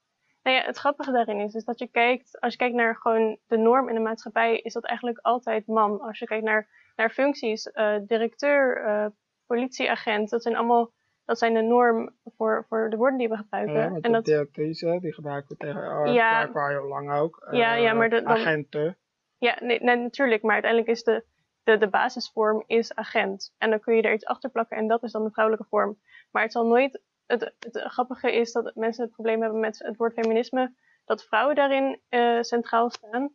Nou 0.42 0.56
ja, 0.56 0.62
het 0.62 0.78
grappige 0.78 1.12
daarin 1.12 1.40
is, 1.40 1.54
is 1.54 1.64
dat 1.64 1.78
je 1.78 1.86
kijkt, 1.88 2.40
als 2.40 2.52
je 2.52 2.58
kijkt 2.58 2.74
naar 2.74 2.96
gewoon 2.96 3.38
de 3.46 3.56
norm 3.56 3.88
in 3.88 3.94
de 3.94 4.00
maatschappij, 4.00 4.58
is 4.58 4.72
dat 4.72 4.84
eigenlijk 4.84 5.18
altijd 5.18 5.66
man. 5.66 6.00
Als 6.00 6.18
je 6.18 6.26
kijkt 6.26 6.44
naar, 6.44 6.92
naar 6.96 7.10
functies, 7.10 7.70
eh, 7.70 7.96
directeur, 8.06 8.84
eh, 8.84 9.06
politieagent, 9.46 10.30
dat 10.30 10.42
zijn 10.42 10.56
allemaal, 10.56 10.90
dat 11.24 11.38
zijn 11.38 11.54
de 11.54 11.60
norm 11.62 12.10
voor, 12.36 12.64
voor 12.68 12.90
de 12.90 12.96
woorden 12.96 13.18
die 13.18 13.28
we 13.28 13.36
gebruiken. 13.36 13.74
Ja, 13.74 13.98
en 14.00 14.12
de 14.12 14.22
directrice, 14.22 14.98
die 15.00 15.12
gebruiken 15.12 15.48
we 15.48 15.56
tegen, 15.56 15.98
oh, 15.98 16.12
Ja. 16.14 16.28
gebruiken 16.28 16.54
we 16.54 16.60
al 16.60 16.80
heel 16.80 16.88
lang 16.88 17.12
ook. 17.12 17.46
Ja, 17.50 17.74
ja, 17.74 17.90
Eh, 17.90 17.96
maar 17.96 18.10
de- 18.10 18.22
dan- 18.22 18.32
agenten. 18.32 18.96
ja, 19.38 19.56
nee, 19.60 19.80
nee, 19.80 19.96
natuurlijk, 19.96 20.42
maar 20.42 20.52
uiteindelijk 20.52 20.90
is 20.90 21.02
de, 21.04 21.24
de, 21.62 21.78
de 21.78 21.88
basisvorm 21.88 22.64
is 22.66 22.94
agent. 22.94 23.54
En 23.58 23.70
dan 23.70 23.80
kun 23.80 23.94
je 23.96 24.02
er 24.02 24.12
iets 24.12 24.24
achter 24.24 24.50
plakken 24.50 24.76
en 24.76 24.86
dat 24.88 25.02
is 25.02 25.12
dan 25.12 25.24
de 25.24 25.30
vrouwelijke 25.30 25.68
vorm. 25.68 25.98
Maar 26.30 26.42
het 26.42 26.52
zal 26.52 26.66
nooit, 26.66 27.00
het, 27.26 27.54
het 27.58 27.80
grappige 27.80 28.32
is 28.32 28.52
dat 28.52 28.74
mensen 28.74 29.04
het 29.04 29.12
probleem 29.12 29.42
hebben 29.42 29.60
met 29.60 29.78
het 29.78 29.96
woord 29.96 30.12
feminisme, 30.12 30.74
dat 31.04 31.24
vrouwen 31.24 31.54
daarin 31.54 32.00
eh, 32.08 32.40
centraal 32.40 32.90
staan. 32.90 33.32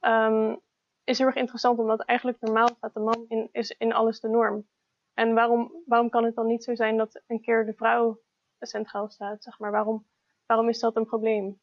Ehm, 0.00 0.56
is 1.04 1.18
heel 1.18 1.26
erg 1.26 1.36
interessant, 1.36 1.78
omdat 1.78 2.00
eigenlijk 2.04 2.40
normaal 2.40 2.68
staat 2.68 2.94
de 2.94 3.00
man 3.00 3.24
in, 3.28 3.48
is 3.52 3.70
in 3.78 3.92
alles 3.92 4.20
de 4.20 4.28
norm. 4.28 4.66
En 5.18 5.34
waarom, 5.34 5.82
waarom 5.86 6.10
kan 6.10 6.24
het 6.24 6.34
dan 6.34 6.46
niet 6.46 6.64
zo 6.64 6.74
zijn 6.74 6.96
dat 6.96 7.22
een 7.26 7.40
keer 7.40 7.66
de 7.66 7.74
vrouw 7.74 8.20
centraal 8.60 9.08
staat? 9.08 9.42
Zeg 9.42 9.58
maar? 9.58 9.70
waarom, 9.70 10.06
waarom 10.46 10.68
is 10.68 10.78
dat 10.78 10.96
een 10.96 11.06
probleem? 11.06 11.60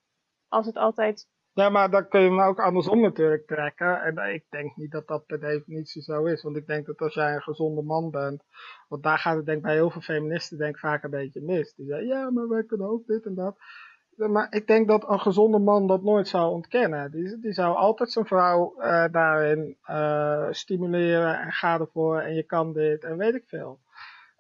Als 0.48 0.66
het 0.66 0.76
altijd 0.76 1.28
Ja, 1.54 1.70
maar 1.70 1.92
dan 1.92 2.08
kun 2.08 2.22
je 2.22 2.30
hem 2.30 2.42
ook 2.42 2.60
andersom 2.60 3.02
natuurlijk 3.02 3.48
trekken. 3.48 4.02
En 4.02 4.34
ik 4.34 4.46
denk 4.50 4.76
niet 4.76 4.92
dat 4.92 5.08
dat 5.08 5.26
per 5.26 5.40
definitie 5.40 6.02
zo 6.02 6.26
is. 6.26 6.44
Want 6.44 6.58
ik 6.58 6.68
denk 6.68 6.86
dat 6.86 7.00
als 7.00 7.14
jij 7.14 7.34
een 7.34 7.42
gezonde 7.42 7.82
man 7.82 8.12
bent. 8.12 8.44
Want 8.88 9.04
daar 9.04 9.18
gaat 9.18 9.36
het 9.36 9.46
denk 9.46 9.58
ik 9.58 9.64
bij 9.64 9.74
heel 9.74 9.90
veel 9.90 10.02
feministen 10.02 10.58
denk 10.58 10.80
vaak 10.80 11.04
een 11.04 11.10
beetje 11.10 11.42
mis. 11.42 11.74
Die 11.74 11.86
zeggen, 11.86 12.08
ja, 12.08 12.32
maar 12.32 12.48
wij 12.48 12.64
kunnen 12.64 12.88
ook 12.88 13.06
dit 13.06 13.26
en 13.26 13.36
dat. 13.36 13.58
Maar 14.16 14.48
ik 14.50 14.68
denk 14.68 14.88
dat 14.88 15.10
een 15.10 15.20
gezonde 15.20 15.60
man 15.60 15.88
dat 15.88 16.04
nooit 16.04 16.28
zou 16.28 16.52
ontkennen. 16.52 17.12
Die, 17.12 17.40
die 17.40 17.54
zou 17.54 17.76
altijd 17.76 18.12
zijn 18.12 18.26
vrouw 18.26 18.76
eh, 18.80 19.06
daarin 19.12 19.78
eh, 19.84 20.48
stimuleren 20.52 21.40
en 21.40 21.52
ga 21.52 21.80
ervoor 21.80 22.20
en 22.20 22.36
je 22.36 22.44
kan 22.44 22.74
dit 22.74 23.04
en 23.04 23.18
weet 23.18 23.36
ik 23.36 23.44
veel. 23.48 23.80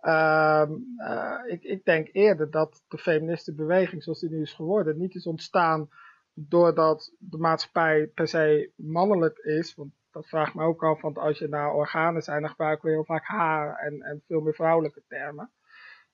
Ehm, 0.01 0.71
eh, 0.97 1.39
ik, 1.45 1.63
ik 1.63 1.85
denk 1.85 2.09
eerder 2.11 2.51
dat 2.51 2.83
de 2.87 2.97
feministenbeweging 2.97 4.03
zoals 4.03 4.19
die 4.19 4.29
nu 4.29 4.41
is 4.41 4.53
geworden 4.53 4.97
niet 4.97 5.15
is 5.15 5.27
ontstaan 5.27 5.89
doordat 6.33 7.13
de 7.17 7.37
maatschappij 7.37 8.07
per 8.07 8.27
se 8.27 8.71
mannelijk 8.75 9.37
is. 9.37 9.75
Want 9.75 9.93
dat 10.11 10.27
vraagt 10.27 10.53
me 10.53 10.63
ook 10.63 10.83
af, 10.83 11.01
want 11.01 11.17
als 11.17 11.39
je 11.39 11.47
naar 11.47 11.73
organen 11.73 12.21
zijn, 12.21 12.41
dan 12.41 12.49
gebruiken 12.49 12.85
we 12.87 12.93
heel 12.93 13.05
vaak 13.05 13.25
haar 13.25 13.77
en, 13.77 14.01
en 14.01 14.23
veel 14.27 14.41
meer 14.41 14.53
vrouwelijke 14.53 15.01
termen. 15.07 15.51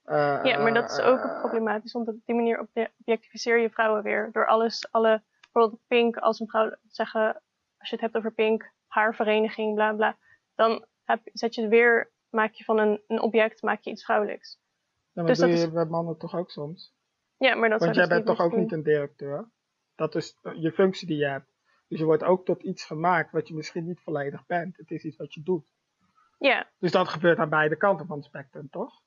Eh, 0.04 0.40
Ja, 0.44 0.58
maar 0.62 0.74
dat 0.74 0.92
is 0.92 1.00
ook 1.00 1.20
eh, 1.20 1.40
problematisch, 1.40 1.92
want 1.94 2.08
op 2.08 2.16
die 2.26 2.36
manier 2.36 2.60
obje- 2.60 2.92
objectificeer 3.00 3.60
je 3.60 3.70
vrouwen 3.70 4.04
weer. 4.04 4.30
Door 4.32 4.48
alles, 4.48 4.92
alle, 4.92 5.24
bijvoorbeeld 5.42 5.82
Pink, 5.88 6.18
als 6.18 6.40
een 6.40 6.48
vrouw 6.48 6.76
zeggen, 6.88 7.42
als 7.78 7.90
je 7.90 7.96
het 7.96 8.02
hebt 8.02 8.16
over 8.16 8.32
Pink, 8.34 8.72
haarvereniging, 8.88 9.76
bla 9.76 9.94
bla, 9.94 10.18
dan 10.56 10.86
heb, 11.04 11.22
zet 11.34 11.56
je 11.56 11.62
het 11.62 11.70
weer, 11.70 12.12
maak 12.30 12.54
je 12.54 12.64
van 12.64 12.78
een, 12.80 13.02
een 13.08 13.22
object, 13.22 13.62
maak 13.62 13.82
je 13.82 13.90
iets 13.92 14.04
vrouwelijks. 14.06 14.60
ja, 15.12 15.22
maar 15.22 15.26
dus 15.26 15.38
doe 15.40 15.48
dat 15.50 15.58
je 15.58 15.64
is- 15.66 15.72
bij 15.74 15.86
mannen 15.86 16.18
toch 16.18 16.36
ook 16.36 16.52
soms? 16.52 16.94
Ja, 17.38 17.56
maar 17.56 17.70
dat 17.70 17.80
Want 17.80 17.96
zou 17.96 18.08
jij 18.08 18.18
dus 18.18 18.26
bent 18.26 18.38
toch 18.38 18.46
ook 18.46 18.56
niet 18.60 18.72
een 18.72 18.84
directeur? 18.84 19.50
Dat 19.96 20.16
is 20.16 20.38
eh, 20.42 20.52
je 20.56 20.72
functie 20.72 21.08
die 21.08 21.18
je 21.18 21.26
hebt. 21.28 21.52
Dus 21.88 22.00
je 22.00 22.06
wordt 22.06 22.24
ook 22.24 22.46
tot 22.46 22.64
iets 22.64 22.86
gemaakt 22.86 23.32
wat 23.32 23.48
je 23.48 23.54
misschien 23.54 23.86
niet 23.86 24.00
volledig 24.02 24.46
bent. 24.46 24.78
Het 24.78 24.92
is 24.92 25.04
iets 25.04 25.18
wat 25.18 25.34
je 25.34 25.42
doet. 25.44 25.74
Ja, 26.40 26.70
Dus 26.80 26.92
dat 26.92 27.08
gebeurt 27.08 27.38
aan 27.38 27.50
beide 27.50 27.76
kanten 27.76 28.06
van 28.08 28.18
het 28.18 28.26
spectrum, 28.26 28.70
toch? 28.70 29.02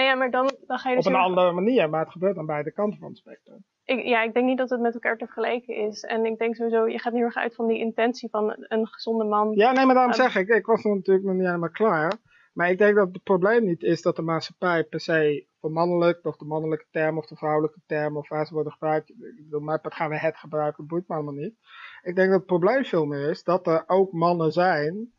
Nou 0.00 0.12
ja, 0.12 0.18
maar 0.18 0.30
dan, 0.30 0.50
dan 0.66 0.78
ga 0.78 0.90
je 0.90 0.96
dus 0.96 1.06
Op 1.06 1.12
een 1.12 1.18
andere 1.18 1.52
manier, 1.52 1.90
maar 1.90 2.00
het 2.00 2.12
gebeurt 2.12 2.36
aan 2.36 2.46
beide 2.46 2.72
kanten 2.72 2.98
van 2.98 3.08
het 3.08 3.18
spectrum. 3.18 3.64
ik, 3.84 4.04
ja, 4.04 4.22
ik 4.22 4.34
denk 4.34 4.46
niet 4.46 4.58
dat 4.58 4.70
het 4.70 4.80
met 4.80 4.94
elkaar 4.94 5.16
te 5.16 5.24
vergelijken 5.24 5.74
is. 5.76 6.02
En 6.02 6.24
ik 6.24 6.38
denk 6.38 6.54
sowieso, 6.54 6.88
je 6.88 6.98
gaat 6.98 7.12
heel 7.12 7.22
erg 7.22 7.36
uit 7.36 7.54
van 7.54 7.66
die 7.66 7.78
intentie 7.78 8.30
van 8.30 8.54
een 8.58 8.86
gezonde 8.86 9.24
man. 9.24 9.52
Ja, 9.54 9.72
nee, 9.72 9.84
maar 9.86 9.94
daarom 9.94 10.12
Ehm, 10.12 10.22
zeg 10.22 10.36
ik, 10.36 10.48
ik 10.48 10.66
was 10.66 10.84
er 10.84 10.94
natuurlijk 10.94 11.26
nog 11.26 11.34
niet 11.34 11.46
helemaal 11.46 11.70
klaar. 11.70 12.12
Maar 12.52 12.70
ik 12.70 12.78
denk 12.78 12.96
dat 12.96 13.08
het 13.12 13.22
probleem 13.22 13.64
niet 13.64 13.82
is 13.82 14.02
dat 14.02 14.16
de 14.16 14.22
maatschappij 14.22 14.84
per 14.84 15.00
se 15.00 15.46
voor 15.60 15.70
mannelijk, 15.70 16.24
of 16.26 16.36
de 16.36 16.44
mannelijke 16.44 16.86
term 16.90 17.18
of 17.18 17.26
de 17.26 17.36
vrouwelijke 17.36 17.80
term 17.86 18.16
of 18.16 18.28
waar 18.28 18.46
ze 18.46 18.54
worden 18.54 18.72
gebruikt. 18.72 19.10
Ik 19.10 19.44
bedoel, 19.44 19.60
mij 19.60 19.78
part 19.78 19.94
gaan 19.94 20.10
we 20.10 20.18
het 20.18 20.36
gebruiken, 20.36 20.86
boeit 20.86 21.08
me 21.08 21.14
allemaal 21.14 21.34
niet. 21.34 21.54
Ik 22.02 22.14
denk 22.14 22.28
dat 22.28 22.38
het 22.38 22.46
probleem 22.46 22.84
veel 22.84 23.06
meer 23.06 23.30
is 23.30 23.42
dat 23.42 23.66
er 23.66 23.84
ook 23.86 24.12
mannen 24.12 24.52
zijn 24.52 25.12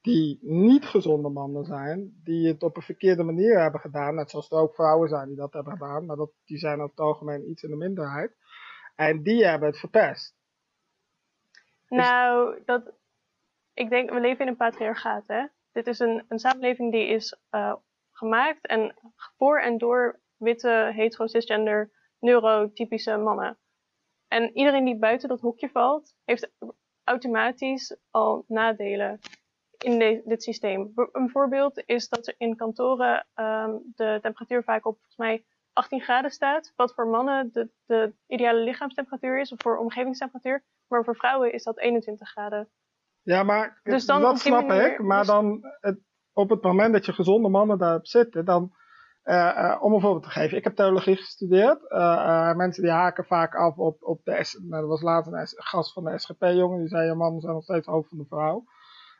die 0.00 0.38
niet 0.42 0.84
gezonde 0.84 1.28
mannen 1.28 1.64
zijn, 1.64 2.20
die 2.24 2.48
het 2.48 2.62
op 2.62 2.76
een 2.76 2.82
verkeerde 2.82 3.22
manier 3.22 3.60
hebben 3.60 3.80
gedaan. 3.80 4.14
Net 4.14 4.30
zoals 4.30 4.50
er 4.50 4.58
ook 4.58 4.74
vrouwen 4.74 5.08
zijn 5.08 5.28
die 5.28 5.36
dat 5.36 5.52
hebben 5.52 5.72
gedaan, 5.72 6.06
maar 6.06 6.16
dat, 6.16 6.30
die 6.44 6.58
zijn 6.58 6.74
over 6.74 6.90
het 6.90 7.00
algemeen 7.00 7.50
iets 7.50 7.62
in 7.62 7.70
de 7.70 7.76
minderheid. 7.76 8.36
En 8.96 9.22
die 9.22 9.46
hebben 9.46 9.68
het 9.68 9.78
verpest. 9.78 10.38
Nou, 11.88 12.62
dat, 12.64 12.92
ik 13.74 13.90
denk, 13.90 14.10
we 14.10 14.20
leven 14.20 14.40
in 14.40 14.48
een 14.48 14.56
patriarchaat, 14.56 15.24
hè. 15.26 15.46
Dit 15.72 15.86
is 15.86 15.98
een, 15.98 16.24
een 16.28 16.38
samenleving 16.38 16.92
die 16.92 17.06
is 17.06 17.38
eh, 17.50 17.74
gemaakt 18.10 18.66
en 18.66 18.94
voor 19.36 19.60
en 19.60 19.78
door 19.78 20.20
witte, 20.36 20.90
hetero, 20.94 21.26
cisgender, 21.26 21.90
neurotypische 22.18 23.16
mannen. 23.16 23.58
En 24.28 24.56
iedereen 24.56 24.84
die 24.84 24.98
buiten 24.98 25.28
dat 25.28 25.40
hokje 25.40 25.68
valt, 25.68 26.14
heeft 26.24 26.52
automatisch 27.04 27.96
al 28.10 28.44
nadelen 28.48 29.20
in 29.82 29.98
de- 29.98 30.22
dit 30.24 30.42
systeem. 30.42 30.92
Een 31.12 31.30
voorbeeld 31.30 31.82
is 31.86 32.08
dat 32.08 32.26
er 32.26 32.34
in 32.38 32.56
kantoren 32.56 33.26
ehm, 33.34 33.70
de 33.94 34.18
temperatuur 34.22 34.62
vaak 34.62 34.86
op 34.86 34.94
volgens 34.94 35.16
mij 35.16 35.44
18 35.72 36.00
graden 36.00 36.30
staat, 36.30 36.72
wat 36.76 36.94
voor 36.94 37.06
mannen 37.06 37.48
de, 37.52 37.70
de 37.86 38.14
ideale 38.26 38.60
lichaamstemperatuur 38.60 39.40
is, 39.40 39.52
of 39.52 39.58
voor 39.62 39.76
omgevingstemperatuur. 39.78 40.64
Maar 40.88 41.04
voor 41.04 41.16
vrouwen 41.16 41.52
is 41.52 41.62
dat 41.62 41.78
21 41.78 42.28
graden. 42.28 42.68
Ja, 43.22 43.42
maar 43.42 43.80
Dus 43.82 44.06
dan 44.06 44.20
dat 44.20 44.38
snap 44.38 44.66
manier- 44.66 44.92
ik. 44.92 44.98
Maar 45.02 45.24
dan 45.24 45.60
het, 45.80 45.98
op 46.32 46.50
het 46.50 46.62
moment 46.62 46.92
dat 46.92 47.06
je 47.06 47.12
gezonde 47.12 47.48
mannen 47.48 47.78
daarop 47.78 48.06
zitten, 48.06 48.44
dan, 48.44 48.72
eh, 49.22 49.48
eh, 49.72 49.82
om 49.82 49.92
een 49.92 50.00
voorbeeld 50.00 50.22
te 50.22 50.30
geven. 50.30 50.56
Ik 50.56 50.64
heb 50.64 50.74
theologie 50.76 51.16
gestudeerd. 51.16 51.88
Eh, 51.90 51.98
eh, 52.48 52.56
mensen 52.56 52.82
die 52.82 52.92
haken 52.92 53.24
vaak 53.24 53.54
af 53.54 53.76
op, 53.76 54.02
op 54.02 54.20
de 54.24 54.44
S. 54.44 54.58
Nou, 54.62 54.82
er 54.82 54.88
was 54.88 55.02
laatst 55.02 55.32
een 55.32 55.46
S- 55.46 55.54
gast 55.56 55.92
van 55.92 56.04
de 56.04 56.18
SGP-jongen 56.18 56.78
die 56.78 56.88
zei: 56.88 57.14
mannen 57.14 57.40
zijn 57.40 57.54
nog 57.54 57.62
steeds 57.62 57.86
hoofd 57.86 58.08
van 58.08 58.18
de 58.18 58.26
vrouw. 58.28 58.64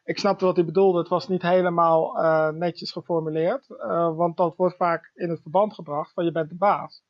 Ik 0.05 0.19
snapte 0.19 0.45
wat 0.45 0.57
hij 0.57 0.65
bedoelde. 0.65 0.99
Het 0.99 1.09
was 1.09 1.29
niet 1.29 1.43
helemaal 1.43 2.19
eh, 2.19 2.49
netjes 2.49 2.93
geformuleerd. 2.93 3.71
eh, 3.71 4.17
want 4.17 4.37
dat 4.37 4.57
wordt 4.57 4.77
vaak 4.77 5.11
in 5.15 5.31
het 5.31 5.43
verband 5.43 5.75
gebracht 5.75 6.13
van 6.13 6.25
je 6.25 6.33
bent 6.33 6.49
de 6.49 6.57
baas. 6.57 7.03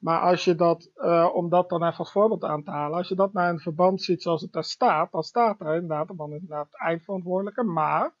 Maar 0.00 0.20
als 0.20 0.44
je 0.44 0.54
dat, 0.54 0.90
eh, 0.94 1.30
om 1.32 1.48
dat 1.48 1.68
dan 1.68 1.84
even 1.84 1.98
als 1.98 2.12
voorbeeld 2.12 2.44
aan 2.44 2.62
te 2.64 2.70
halen, 2.70 2.98
als 2.98 3.08
je 3.08 3.14
dat 3.14 3.32
naar 3.32 3.50
een 3.50 3.60
verband 3.60 4.02
ziet 4.02 4.22
zoals 4.22 4.42
het 4.42 4.52
daar 4.52 4.64
staat, 4.64 5.12
dan 5.12 5.22
staat 5.22 5.60
er 5.60 5.74
inderdaad, 5.74 6.08
de 6.08 6.14
man 6.14 6.32
inderdaad 6.32 6.66
het 6.66 6.80
eindverantwoordelijke, 6.80 7.62
maar, 7.62 8.14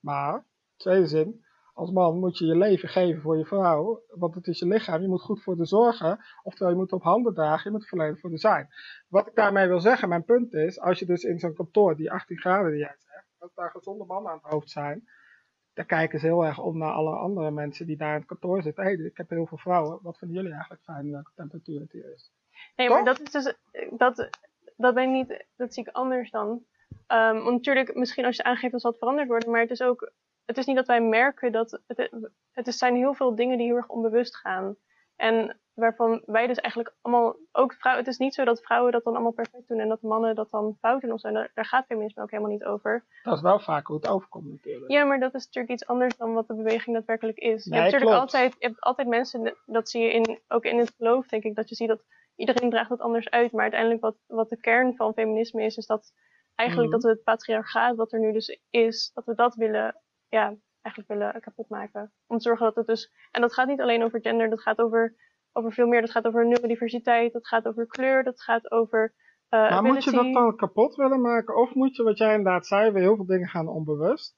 maar, 0.00 0.44
tweede 0.76 1.06
zin, 1.06 1.44
als 1.74 1.90
man 1.90 2.18
moet 2.18 2.38
je 2.38 2.46
je 2.46 2.56
leven 2.56 2.88
geven 2.88 3.22
voor 3.22 3.38
je 3.38 3.44
vrouw, 3.44 4.02
want 4.08 4.34
het 4.34 4.46
is 4.46 4.58
je 4.58 4.66
lichaam, 4.66 5.02
je 5.02 5.08
moet 5.08 5.22
goed 5.22 5.42
voor 5.42 5.56
de 5.56 5.64
zorgen, 5.64 6.18
oftewel 6.42 6.72
je 6.72 6.78
moet 6.78 6.92
op 6.92 7.02
handen 7.02 7.34
dragen, 7.34 7.70
je 7.70 7.76
moet 7.76 7.88
volledig 7.88 8.20
voor 8.20 8.30
de 8.30 8.38
zijn. 8.38 8.68
Wat 9.08 9.26
ik 9.26 9.34
daarmee 9.34 9.68
wil 9.68 9.80
zeggen, 9.80 10.08
mijn 10.08 10.24
punt 10.24 10.52
is, 10.52 10.80
als 10.80 10.98
je 10.98 11.06
dus 11.06 11.22
in 11.22 11.38
zo'n 11.38 11.54
kantoor, 11.54 11.96
die 11.96 12.12
18 12.12 12.38
graden 12.38 12.70
die 12.70 12.80
jij 12.80 12.96
zegt, 12.98 13.26
dat 13.42 13.54
daar 13.54 13.70
gezonde 13.70 14.04
mannen 14.04 14.32
aan 14.32 14.38
het 14.42 14.52
hoofd 14.52 14.70
zijn, 14.70 15.08
dan 15.74 15.86
kijken 15.86 16.18
ze 16.18 16.26
heel 16.26 16.44
erg 16.44 16.58
om 16.58 16.78
naar 16.78 16.92
alle 16.92 17.16
andere 17.16 17.50
mensen 17.50 17.86
die 17.86 17.96
daar 17.96 18.12
in 18.12 18.18
het 18.18 18.26
kantoor 18.26 18.62
zitten. 18.62 18.84
Hé, 18.84 18.94
hey, 18.94 19.04
ik 19.04 19.16
heb 19.16 19.30
heel 19.30 19.46
veel 19.46 19.58
vrouwen. 19.58 19.98
Wat 20.02 20.18
vinden 20.18 20.36
jullie 20.36 20.52
eigenlijk 20.52 20.82
fijn 20.82 21.10
welke 21.10 21.32
temperatuur 21.34 21.80
het 21.80 21.92
hier 21.92 22.12
is? 22.12 22.32
Nee, 22.76 22.88
maar 22.88 23.04
dat 23.04 23.20
is 23.20 23.30
dus, 23.30 23.54
dat, 23.90 24.28
dat 24.76 24.94
ben 24.94 25.04
ik 25.04 25.10
niet, 25.10 25.46
dat 25.56 25.74
zie 25.74 25.86
ik 25.86 25.94
anders 25.94 26.30
dan. 26.30 26.64
Ehm, 27.06 27.34
want 27.34 27.50
natuurlijk, 27.50 27.94
misschien 27.94 28.24
als 28.24 28.36
je 28.36 28.42
aangeeft 28.42 28.72
dat 28.72 28.80
zal 28.80 28.90
het 28.90 28.98
veranderd 28.98 29.28
worden, 29.28 29.50
maar 29.50 29.60
het 29.60 29.70
is 29.70 29.82
ook, 29.82 30.12
het 30.44 30.58
is 30.58 30.66
niet 30.66 30.76
dat 30.76 30.86
wij 30.86 31.00
merken 31.00 31.52
dat. 31.52 31.82
Het, 31.86 32.30
het 32.52 32.74
zijn 32.74 32.94
heel 32.94 33.14
veel 33.14 33.34
dingen 33.34 33.58
die 33.58 33.66
heel 33.66 33.76
erg 33.76 33.88
onbewust 33.88 34.36
gaan. 34.36 34.76
En 35.16 35.60
waarvan 35.74 36.22
wij 36.26 36.46
dus 36.46 36.56
eigenlijk 36.58 36.94
allemaal. 37.00 37.36
Ook 37.52 37.74
vrouwen. 37.74 38.04
Het 38.04 38.12
is 38.12 38.18
niet 38.18 38.34
zo 38.34 38.44
dat 38.44 38.62
vrouwen 38.62 38.92
dat 38.92 39.04
dan 39.04 39.12
allemaal 39.12 39.32
perfect 39.32 39.68
doen 39.68 39.78
en 39.78 39.88
dat 39.88 40.02
mannen 40.02 40.34
dat 40.34 40.50
dan 40.50 40.76
fout 40.80 41.00
doen 41.00 41.12
of 41.12 41.20
zo. 41.20 41.32
Daar, 41.32 41.50
daar 41.54 41.64
gaat 41.64 41.86
feminisme 41.86 42.22
ook 42.22 42.30
helemaal 42.30 42.52
niet 42.52 42.64
over. 42.64 43.04
Dat 43.22 43.36
is 43.36 43.42
wel 43.42 43.60
vaak 43.60 43.86
hoe 43.86 43.96
het 43.96 44.08
overkomt 44.08 44.50
natuurlijk. 44.50 44.90
Ja, 44.90 45.04
maar 45.04 45.20
dat 45.20 45.34
is 45.34 45.44
natuurlijk 45.44 45.72
iets 45.74 45.86
anders 45.86 46.16
dan 46.16 46.32
wat 46.32 46.46
de 46.46 46.54
beweging 46.54 46.96
daadwerkelijk 46.96 47.38
is. 47.38 47.64
je 47.64 47.70
hebt 47.70 47.84
natuurlijk 47.84 48.10
klopt. 48.10 48.20
altijd, 48.20 48.56
je 48.58 48.66
hebt 48.66 48.80
altijd 48.80 49.08
mensen, 49.08 49.56
dat 49.66 49.88
zie 49.90 50.02
je 50.02 50.12
in, 50.12 50.38
ook 50.48 50.64
in 50.64 50.78
het 50.78 50.94
geloof, 50.96 51.26
denk 51.26 51.42
ik, 51.44 51.54
dat 51.54 51.68
je 51.68 51.74
ziet 51.74 51.88
dat 51.88 52.04
iedereen 52.36 52.70
draagt 52.70 52.90
het 52.90 53.00
anders 53.00 53.30
uit. 53.30 53.52
Maar 53.52 53.62
uiteindelijk 53.62 54.00
wat, 54.00 54.16
wat 54.26 54.48
de 54.48 54.60
kern 54.60 54.96
van 54.96 55.12
feminisme 55.12 55.62
is, 55.64 55.76
is 55.76 55.86
dat 55.86 56.12
eigenlijk 56.54 56.90
Mhm. 56.90 57.00
dat 57.00 57.10
we 57.10 57.16
het 57.16 57.24
patriarchaat, 57.24 57.96
wat 57.96 58.12
er 58.12 58.20
nu 58.20 58.32
dus 58.32 58.60
is, 58.70 59.10
dat 59.14 59.24
we 59.24 59.34
dat 59.34 59.54
willen, 59.54 60.00
ja, 60.28 60.54
eigenlijk 60.82 61.20
willen 61.20 61.40
kapotmaken. 61.40 62.12
Om 62.26 62.36
te 62.36 62.42
zorgen 62.42 62.66
dat 62.66 62.74
het 62.76 62.86
dus, 62.86 63.12
en 63.30 63.40
dat 63.40 63.54
gaat 63.54 63.68
niet 63.68 63.80
alleen 63.80 64.02
over 64.02 64.20
gender, 64.20 64.50
dat 64.50 64.60
gaat 64.60 64.80
over, 64.80 65.14
over 65.52 65.72
veel 65.72 65.86
meer. 65.86 66.00
Dat 66.00 66.10
gaat 66.10 66.26
over 66.26 66.46
neurodiversiteit, 66.46 67.32
dat 67.32 67.46
gaat 67.46 67.66
over 67.66 67.86
kleur, 67.86 68.24
dat 68.24 68.42
gaat 68.42 68.70
over 68.70 69.14
eh 69.48 69.70
Maar 69.70 69.82
moet 69.82 70.04
je 70.04 70.10
dat 70.10 70.32
dan 70.32 70.56
kapot 70.56 70.94
willen 70.94 71.20
maken? 71.20 71.56
Of 71.56 71.74
moet 71.74 71.96
je, 71.96 72.02
wat 72.02 72.18
jij 72.18 72.34
inderdaad 72.34 72.66
zei, 72.66 72.90
weer 72.90 73.02
heel 73.02 73.16
veel 73.16 73.26
dingen 73.26 73.48
gaan 73.48 73.68
onbewust? 73.68 74.36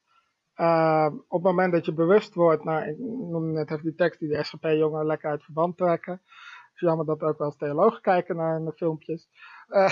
Uh, 0.56 1.06
op 1.28 1.42
het 1.42 1.50
moment 1.50 1.72
dat 1.72 1.84
je 1.84 1.92
bewust 1.94 2.34
wordt, 2.34 2.64
nou, 2.64 2.84
ik 2.88 2.98
noemde 2.98 3.52
net 3.52 3.70
even 3.70 3.82
die 3.84 3.94
tekst 3.94 4.20
die 4.20 4.28
de 4.28 4.44
SGP-jongeren 4.44 5.06
lekker 5.06 5.30
uit 5.30 5.44
verband 5.44 5.76
trekken. 5.76 6.12
Het 6.12 6.82
is 6.82 6.88
jammer 6.88 7.06
dat 7.06 7.22
ook 7.22 7.38
wel 7.38 7.46
eens 7.46 7.56
theologen 7.56 8.00
kijken 8.00 8.36
naar 8.36 8.60
de 8.64 8.72
filmpjes. 8.72 9.28
Uh, 9.68 9.90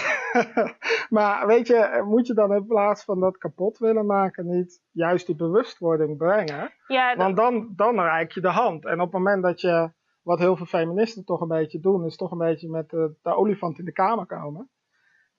maar 1.17 1.47
weet 1.47 1.67
je, 1.67 2.03
moet 2.07 2.27
je 2.27 2.35
dan 2.35 2.55
in 2.55 2.67
plaats 2.67 3.05
van 3.05 3.21
dat 3.21 3.39
kapot 3.39 3.79
willen 3.79 4.07
maken, 4.07 4.47
niet 4.47 4.83
juist 4.91 5.27
die 5.27 5.37
bewustwording 5.37 6.17
brengen? 6.17 6.71
Ja, 6.87 7.09
dat- 7.15 7.25
Want 7.25 7.37
dan, 7.37 7.73
dan 7.77 8.01
reik 8.01 8.33
je 8.33 8.41
de 8.41 8.49
hand. 8.51 8.85
En 8.87 9.01
op 9.01 9.13
het 9.13 9.23
moment 9.23 9.43
dat 9.43 9.61
je, 9.61 9.93
wat 10.23 10.39
heel 10.39 10.57
veel 10.57 10.67
feministen 10.67 11.25
toch 11.25 11.41
een 11.41 11.49
beetje 11.49 11.81
doen, 11.81 12.05
is 12.05 12.17
toch 12.17 12.31
een 12.31 12.39
beetje 12.39 12.69
met 12.71 12.91
de, 12.91 13.15
de 13.23 13.35
olifant 13.35 13.79
in 13.79 13.85
de 13.85 13.93
kamer 13.93 14.27
komen. 14.27 14.71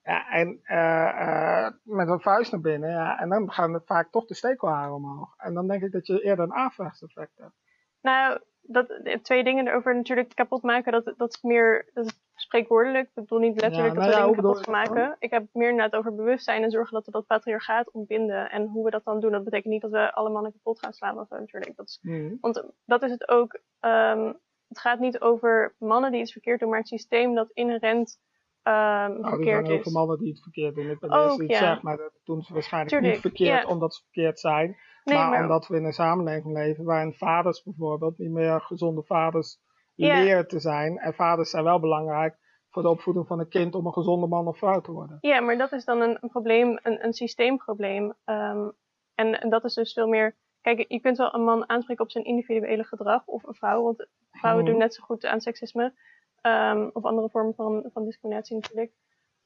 Ja, 0.02 0.30
en 0.30 0.60
eh, 0.62 1.08
eh, 1.66 1.72
met 1.82 2.08
een 2.08 2.20
vuist 2.20 2.52
naar 2.52 2.60
binnen, 2.60 2.90
ja, 2.90 3.18
en 3.18 3.28
dan 3.28 3.52
gaan 3.52 3.72
het 3.72 3.86
vaak 3.86 4.10
toch 4.10 4.26
de 4.26 4.34
stekelharen 4.34 4.94
omhoog. 4.94 5.34
En 5.36 5.54
dan 5.54 5.68
denk 5.68 5.82
ik 5.82 5.92
dat 5.92 6.06
je 6.06 6.22
eerder 6.22 6.44
een 6.44 6.52
aanvraageffect 6.52 7.32
hebt. 7.38 7.54
Nou, 8.00 8.40
dat, 8.62 9.00
twee 9.22 9.44
dingen 9.44 9.66
erover 9.68 9.94
natuurlijk 9.94 10.34
kapot 10.34 10.62
maken, 10.62 10.92
dat, 10.92 11.14
dat 11.16 11.34
is 11.34 11.42
meer 11.42 11.90
dat 11.94 12.04
is 12.06 12.20
spreekwoordelijk. 12.34 13.06
Ik 13.06 13.14
bedoel 13.14 13.38
niet 13.38 13.60
letterlijk 13.60 13.94
Ja, 13.94 14.00
dat 14.00 14.08
we 14.08 14.16
ja, 14.16 14.26
dingen 14.26 14.42
kapot 14.42 14.66
maken. 14.66 15.16
Ik 15.18 15.30
heb 15.30 15.46
meer 15.52 15.70
inderdaad 15.70 15.98
over 15.98 16.14
bewustzijn 16.14 16.62
en 16.62 16.70
zorgen 16.70 16.94
dat 16.94 17.06
we 17.06 17.12
dat 17.12 17.26
patriarchaat 17.26 17.90
ontbinden. 17.92 18.50
En 18.50 18.66
hoe 18.66 18.84
we 18.84 18.90
dat 18.90 19.04
dan 19.04 19.20
doen, 19.20 19.32
dat 19.32 19.44
betekent 19.44 19.72
niet 19.72 19.82
dat 19.82 19.90
we 19.90 20.12
alle 20.14 20.30
mannen 20.30 20.52
kapot 20.52 20.78
gaan 20.78 20.92
slaan 20.92 21.18
of 21.18 21.26
zo 21.28 21.38
natuurlijk. 21.38 21.76
Dat 21.76 21.88
is, 21.88 21.98
Mhm. 22.02 22.34
Want 22.40 22.64
dat 22.84 23.02
is 23.02 23.10
het 23.10 23.28
ook. 23.28 23.60
ehm, 23.80 24.32
het 24.68 24.80
gaat 24.80 24.98
niet 24.98 25.20
over 25.20 25.74
mannen 25.78 26.10
die 26.10 26.20
iets 26.20 26.32
verkeerd 26.32 26.60
doen, 26.60 26.68
maar 26.68 26.78
het 26.78 26.88
systeem 26.88 27.34
dat 27.34 27.50
inherent 27.50 28.20
ehm, 28.62 28.74
Nou, 28.74 29.10
er 29.10 29.20
zijn 29.22 29.34
verkeerd 29.34 29.68
is. 29.68 29.82
veel 29.82 29.92
mannen 29.92 30.18
die 30.18 30.28
het 30.28 30.42
verkeerd 30.42 30.74
doen. 30.74 30.90
Ik 30.90 30.98
ben 30.98 31.46
ja. 31.46 31.58
zegt, 31.58 31.82
maar 31.82 31.96
dat 31.96 32.12
doen 32.24 32.42
ze 32.42 32.52
waarschijnlijk 32.52 32.92
Tuurlijk, 32.92 33.12
niet 33.12 33.22
verkeerd 33.22 33.64
omdat 33.64 33.94
ze 33.94 34.02
verkeerd 34.02 34.40
zijn. 34.40 34.76
Nee, 35.04 35.16
maar, 35.16 35.30
maar- 35.30 35.42
omdat 35.42 35.66
we 35.66 35.76
in 35.76 35.84
een 35.84 35.92
samenleving 35.92 36.54
leven 36.54 36.84
waarin 36.84 37.14
vaders 37.14 37.62
bijvoorbeeld 37.62 38.18
niet 38.18 38.30
meer 38.30 38.60
gezonde 38.60 39.02
vaders 39.02 39.58
leren 39.94 40.48
te 40.48 40.60
zijn. 40.60 40.98
En 40.98 41.14
vaders 41.14 41.50
zijn 41.50 41.64
wel 41.64 41.80
belangrijk 41.80 42.36
voor 42.70 42.82
de 42.82 42.88
opvoeding 42.88 43.26
van 43.26 43.38
een 43.38 43.48
kind 43.48 43.74
om 43.74 43.86
een 43.86 43.92
gezonde 43.92 44.26
man 44.26 44.46
of 44.46 44.58
vrouw 44.58 44.80
te 44.80 44.92
worden. 44.92 45.18
Ja, 45.20 45.40
maar 45.40 45.56
dat 45.58 45.72
is 45.72 45.84
dan 45.84 46.00
een, 46.00 46.18
een 46.20 46.28
probleem, 46.28 46.78
een, 46.82 47.04
een 47.04 47.12
systeemprobleem. 47.12 48.14
Ehm, 48.24 48.68
en, 49.14 49.40
en 49.40 49.50
dat 49.50 49.64
is 49.64 49.74
dus 49.74 49.92
veel 49.92 50.08
meer. 50.08 50.36
Kijk, 50.64 50.84
je 50.88 51.00
kunt 51.00 51.16
wel 51.16 51.34
een 51.34 51.44
man 51.44 51.68
aanspreken 51.68 52.04
op 52.04 52.10
zijn 52.10 52.24
individuele 52.24 52.84
gedrag 52.84 53.26
of 53.26 53.42
een 53.44 53.54
vrouw, 53.54 53.82
want 53.82 54.06
vrouwen 54.32 54.62
Mhm. 54.62 54.72
doen 54.72 54.80
net 54.82 54.94
zo 54.94 55.02
goed 55.02 55.24
aan 55.26 55.40
seksisme 55.40 55.92
ehm, 56.40 56.88
of 56.92 57.04
andere 57.04 57.28
vormen 57.30 57.54
van, 57.54 57.84
van 57.92 58.04
discriminatie 58.04 58.54
natuurlijk. 58.56 58.92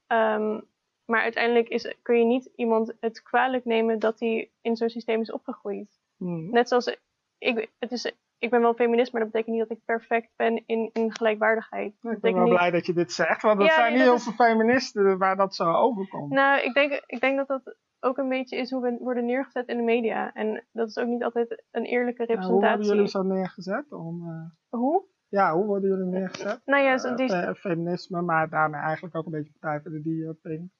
Ehm, 0.07 0.61
maar 1.05 1.23
uiteindelijk 1.23 1.69
is, 1.69 1.95
kun 2.03 2.19
je 2.19 2.25
niet 2.25 2.51
iemand 2.57 2.93
het 3.01 3.23
kwalijk 3.23 3.65
nemen 3.65 3.99
dat 3.99 4.21
hij 4.21 4.51
in 4.61 4.77
zo'n 4.77 4.89
systeem 4.89 5.21
is 5.21 5.33
opgegroeid. 5.33 6.01
Mhm. 6.17 6.51
Net 6.51 6.69
zoals 6.69 6.97
ik, 7.39 7.71
het 7.79 7.93
is, 7.93 8.13
ik 8.39 8.51
ben 8.51 8.61
wel 8.61 8.75
feminist, 8.75 9.13
maar 9.13 9.23
dat 9.23 9.31
betekent 9.31 9.57
niet 9.57 9.69
dat 9.69 9.77
ik 9.79 9.85
perfect 9.85 10.29
ben 10.37 10.63
in, 10.67 10.91
in 10.93 11.15
gelijkwaardigheid. 11.15 11.95
Dat 12.01 12.13
Ik 12.13 12.21
ben 12.21 12.35
wel 12.35 12.43
niet- 12.45 12.55
blij 12.55 12.71
dat 12.71 12.87
je 12.87 12.93
dit 12.93 13.13
zegt, 13.13 13.43
want 13.43 13.59
er 13.61 13.65
Ja, 13.67 13.75
zijn 13.75 13.93
niet 13.93 13.99
dat 14.05 14.09
heel 14.09 14.19
veel 14.19 14.47
feministen 14.47 15.19
waar 15.19 15.37
dat 15.37 15.55
zo 15.55 15.73
overkomt. 15.73 16.33
Nou, 16.33 16.61
ik 16.61 16.75
denk, 16.75 17.03
ik 17.07 17.21
denk 17.21 17.37
dat 17.37 17.47
dat 17.49 17.75
ook 18.01 18.17
een 18.19 18.29
beetje 18.29 18.57
is 18.57 18.71
hoe 18.71 18.83
we 18.83 18.97
worden 19.01 19.25
neergezet 19.27 19.69
in 19.69 19.77
de 19.77 19.83
media. 19.83 20.33
En 20.33 20.67
dat 20.73 20.89
is 20.89 20.99
ook 20.99 21.07
niet 21.09 21.23
altijd 21.25 21.65
een 21.71 21.85
eerlijke 21.85 22.25
Ja, 22.27 22.29
hoe 22.29 22.37
worden 22.51 22.61
representatie. 22.69 22.95
jullie 22.95 23.09
zo 23.09 23.23
neergezet? 23.23 23.93
Om, 23.93 24.29
eh, 24.29 24.79
Hoe? 24.81 25.05
ja, 25.29 25.55
hoe 25.55 25.65
worden 25.67 25.91
jullie 25.91 26.05
neergezet? 26.19 26.61
Nou 26.65 26.83
ja, 26.83 26.99
zo- 26.99 27.09
Eh, 27.09 27.17
die- 27.17 27.29
fe- 27.29 27.55
feminisme, 27.55 28.23
maar 28.23 28.49
daarmee 28.49 28.81
eigenlijk 28.81 29.15
ook 29.17 29.25
een 29.27 29.33
beetje 29.33 29.53
Partij 29.59 29.81
voor 29.81 29.91
de 29.91 30.03
Dieren. 30.03 30.73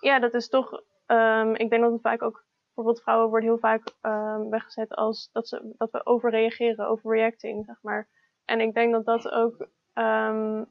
Ja, 0.00 0.18
dat 0.18 0.34
is 0.34 0.48
toch. 0.48 0.82
ehm, 1.06 1.54
ik 1.54 1.70
denk 1.70 1.82
dat 1.82 1.92
het 1.92 2.00
vaak 2.00 2.22
ook. 2.22 2.44
Bijvoorbeeld 2.74 3.02
vrouwen 3.04 3.28
worden 3.30 3.48
heel 3.48 3.58
vaak 3.58 3.94
ehm, 4.00 4.48
weggezet 4.48 4.90
als 4.94 5.28
dat, 5.32 5.48
ze, 5.48 5.74
dat 5.76 5.90
we 5.90 6.06
overreageren, 6.06 6.88
overreacting, 6.88 7.64
zeg 7.64 7.78
maar. 7.82 8.08
En 8.44 8.60
ik 8.60 8.74
denk 8.74 8.92
dat 8.92 9.04
dat 9.04 9.30
ook. 9.30 9.68
ehm, 9.92 10.64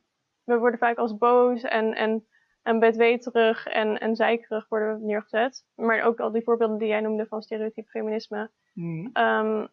we 0.44 0.58
worden 0.58 0.80
vaak 0.80 0.98
als 0.98 1.18
boos 1.18 1.62
en, 1.62 1.94
en, 1.94 2.28
en 2.66 2.80
bedweterig 2.80 3.66
en, 3.66 4.00
en 4.00 4.16
zeikerig 4.16 4.68
worden 4.70 5.00
we 5.00 5.06
neergezet. 5.06 5.66
Maar 5.76 6.02
ook 6.02 6.20
al 6.20 6.32
die 6.32 6.44
voorbeelden 6.44 6.78
die 6.78 6.88
jij 6.88 7.02
noemde 7.02 7.26
van 7.26 7.42
stereotype 7.42 7.90
feminisme. 7.90 8.52
Mhm. 8.74 9.10
Ehm, 9.14 9.68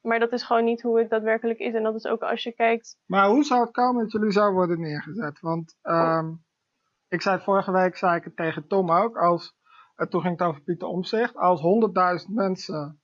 maar 0.00 0.18
dat 0.18 0.32
is 0.32 0.42
gewoon 0.42 0.64
niet 0.64 0.82
hoe 0.82 0.98
het 0.98 1.10
daadwerkelijk 1.10 1.58
is. 1.58 1.74
En 1.74 1.82
dat 1.82 1.94
is 1.94 2.06
ook 2.06 2.22
als 2.22 2.42
je 2.42 2.52
kijkt. 2.52 2.98
Maar 3.06 3.28
hoe 3.28 3.44
zou 3.44 3.60
het 3.60 3.70
komen 3.70 4.02
dat 4.02 4.12
jullie 4.12 4.32
zo 4.32 4.52
worden 4.52 4.80
neergezet? 4.80 5.40
Want 5.40 5.76
ehm, 5.82 6.32
ik 7.08 7.22
zei 7.22 7.40
vorige 7.40 7.72
week, 7.72 7.96
zei 7.96 8.16
ik 8.16 8.24
het 8.24 8.36
tegen 8.36 8.66
Tom 8.66 8.90
ook, 8.90 9.16
als, 9.16 9.56
eh, 9.94 10.06
toen 10.06 10.20
ging 10.20 10.38
het 10.38 10.48
over 10.48 10.62
Pieter 10.62 10.88
Omzicht, 10.88 11.36
als 11.36 11.60
100.000 11.60 12.34
mensen, 12.34 13.00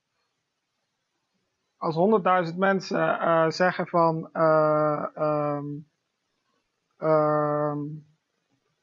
als 1.77 1.95
100.000 1.95 2.57
mensen 2.57 3.19
eh, 3.19 3.49
zeggen 3.49 3.87
van, 3.87 4.29
eh 4.31 5.05
ehm 5.15 5.67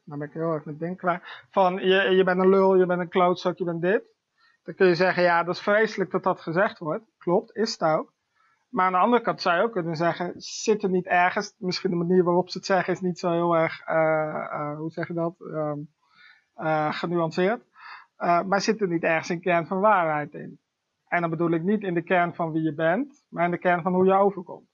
ehm 0.07 0.17
nou 0.17 0.19
ben 0.19 0.27
ik 0.27 0.33
heel 0.33 0.53
erg 0.53 0.65
met 0.65 0.79
ding 0.79 0.97
kwijt, 0.97 1.45
van 1.49 1.73
je, 1.73 2.15
je 2.15 2.23
bent 2.23 2.39
een 2.39 2.49
lul, 2.49 2.75
je 2.75 2.85
bent 2.85 2.99
een 2.99 3.09
klootzak, 3.09 3.57
je 3.57 3.63
bent 3.63 3.81
dit. 3.81 4.03
Dan 4.63 4.75
kun 4.75 4.87
je 4.87 4.95
zeggen, 4.95 5.23
ja, 5.23 5.43
dat 5.43 5.55
is 5.55 5.61
vreselijk 5.61 6.11
dat 6.11 6.23
dat 6.23 6.41
gezegd 6.41 6.79
wordt. 6.79 7.03
Klopt, 7.17 7.55
is 7.55 7.71
het 7.71 7.81
ook. 7.81 8.13
Maar 8.69 8.85
aan 8.85 8.91
de 8.91 8.97
andere 8.97 9.21
kant 9.21 9.41
zou 9.41 9.57
je 9.57 9.63
ook 9.63 9.71
kunnen 9.71 9.95
zeggen, 9.95 10.33
zit 10.37 10.83
er 10.83 10.89
niet 10.89 11.05
ergens, 11.05 11.55
misschien 11.57 11.89
de 11.89 11.95
manier 11.95 12.23
waarop 12.23 12.49
ze 12.49 12.57
het 12.57 12.67
zeggen 12.67 12.93
is 12.93 13.01
niet 13.01 13.19
zo 13.19 13.31
heel 13.31 13.55
erg, 13.55 13.81
eh, 13.81 14.47
eh, 14.51 14.77
hoe 14.77 14.91
zeg 14.91 15.07
je 15.07 15.13
dat, 15.13 15.35
Ehm, 15.39 15.79
eh, 16.53 16.93
genuanceerd. 16.93 17.65
Maar 18.17 18.61
zit 18.61 18.81
er 18.81 18.87
niet 18.87 19.03
ergens 19.03 19.29
een 19.29 19.41
kern 19.41 19.67
van 19.67 19.79
waarheid 19.79 20.33
in? 20.33 20.59
En 21.07 21.21
dan 21.21 21.29
bedoel 21.29 21.51
ik 21.51 21.63
niet 21.63 21.81
in 21.81 21.93
de 21.93 22.01
kern 22.01 22.35
van 22.35 22.51
wie 22.51 22.61
je 22.61 22.73
bent, 22.73 23.25
maar 23.29 23.45
in 23.45 23.51
de 23.51 23.57
kern 23.57 23.81
van 23.81 23.93
hoe 23.93 24.05
je 24.05 24.13
overkomt. 24.13 24.69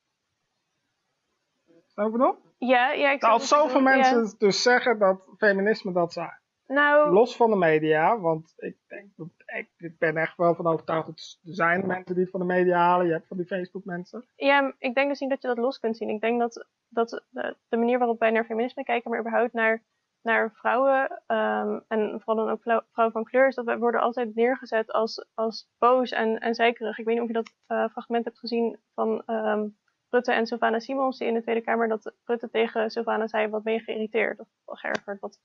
Snap 1.88 2.06
je 2.06 2.12
bedoel? 2.12 2.36
Ja, 2.58 2.92
ja, 2.92 3.12
ik 3.12 3.20
snap 3.20 3.32
Als 3.32 3.48
zoveel 3.48 3.82
ja. 3.82 3.96
mensen 3.96 4.36
dus 4.38 4.62
zeggen 4.62 5.00
dat 5.00 5.22
feminisme 5.38 5.92
dat 5.94 6.14
zijn. 6.14 6.42
Nou, 6.68 7.12
Los 7.14 7.36
van 7.36 7.50
de 7.50 7.56
media, 7.56 8.20
want 8.20 8.54
ik, 8.58 8.78
denk, 8.88 9.08
dat- 9.16 9.28
ik, 9.46 9.70
ik 9.78 9.98
ben 9.98 10.18
echt 10.18 10.38
wel 10.38 10.56
van 10.56 10.68
overtuigd 10.68 11.06
dat 11.08 11.38
er 11.44 11.54
zijn 11.56 11.88
mensen 11.88 12.14
die 12.14 12.24
het 12.24 12.32
van 12.32 12.40
de 12.40 12.46
media 12.46 12.78
halen. 12.78 13.06
Je 13.06 13.12
hebt 13.12 13.28
van 13.28 13.38
die 13.38 13.46
Facebook 13.46 13.86
mensen. 13.86 14.26
Ja, 14.36 14.74
ik 14.78 14.96
denk 14.96 15.10
dus 15.10 15.20
niet 15.20 15.30
dat 15.30 15.42
je 15.42 15.48
dat 15.48 15.58
los 15.58 15.80
kunt 15.80 15.98
zien. 15.98 16.10
Ik 16.10 16.22
denk 16.22 16.40
dat, 16.40 16.66
dat 16.90 17.24
de, 17.30 17.56
de 17.70 17.78
manier 17.78 17.98
waarop 17.98 18.20
wij 18.20 18.32
naar 18.32 18.46
feminisme 18.46 18.84
kijken, 18.84 19.10
maar 19.10 19.20
überhaupt 19.20 19.54
naar, 19.54 19.84
naar 20.22 20.52
vrouwen, 20.54 21.22
ehm, 21.28 21.80
en 21.88 22.22
vooral 22.24 22.46
dan 22.46 22.54
ook 22.54 22.62
vrouw- 22.62 22.84
vrouwen 22.92 23.16
van 23.16 23.24
kleur, 23.24 23.48
is 23.48 23.56
dat 23.56 23.66
wij 23.66 23.78
worden 23.78 24.02
altijd 24.02 24.36
neergezet 24.36 24.92
als, 24.92 25.26
als 25.34 25.70
boos 25.78 26.12
en, 26.12 26.40
en 26.40 26.56
zeikerig. 26.56 26.98
Ik 26.98 27.06
weet 27.06 27.14
niet 27.14 27.24
of 27.24 27.30
je 27.30 27.34
dat 27.44 27.54
eh, 27.68 27.88
fragment 27.92 28.26
hebt 28.26 28.40
gezien 28.40 28.80
van 28.94 29.24
ehm, 29.26 29.68
Rutte 30.14 30.32
en 30.32 30.46
Sylvana 30.48 30.80
Simons, 30.80 31.18
die 31.18 31.28
in 31.28 31.34
de 31.34 31.42
Tweede 31.42 31.62
Kamer, 31.62 31.88
dat 31.88 32.14
Rutte 32.26 32.50
tegen 32.50 32.90
Sylvana 32.92 33.28
zei, 33.28 33.48
wat 33.48 33.64
ben 33.64 33.74
je 33.74 33.80
geïrriteerd 33.80 34.40
of, 34.40 34.48
of 34.66 34.80
geërgerd. 34.80 35.20
Wat, 35.20 35.40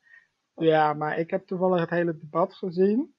Ja, 0.54 0.92
maar 0.94 1.18
ik 1.18 1.30
heb 1.30 1.46
toevallig 1.46 1.80
het 1.80 1.90
hele 1.90 2.18
debat 2.18 2.54
gezien. 2.54 3.14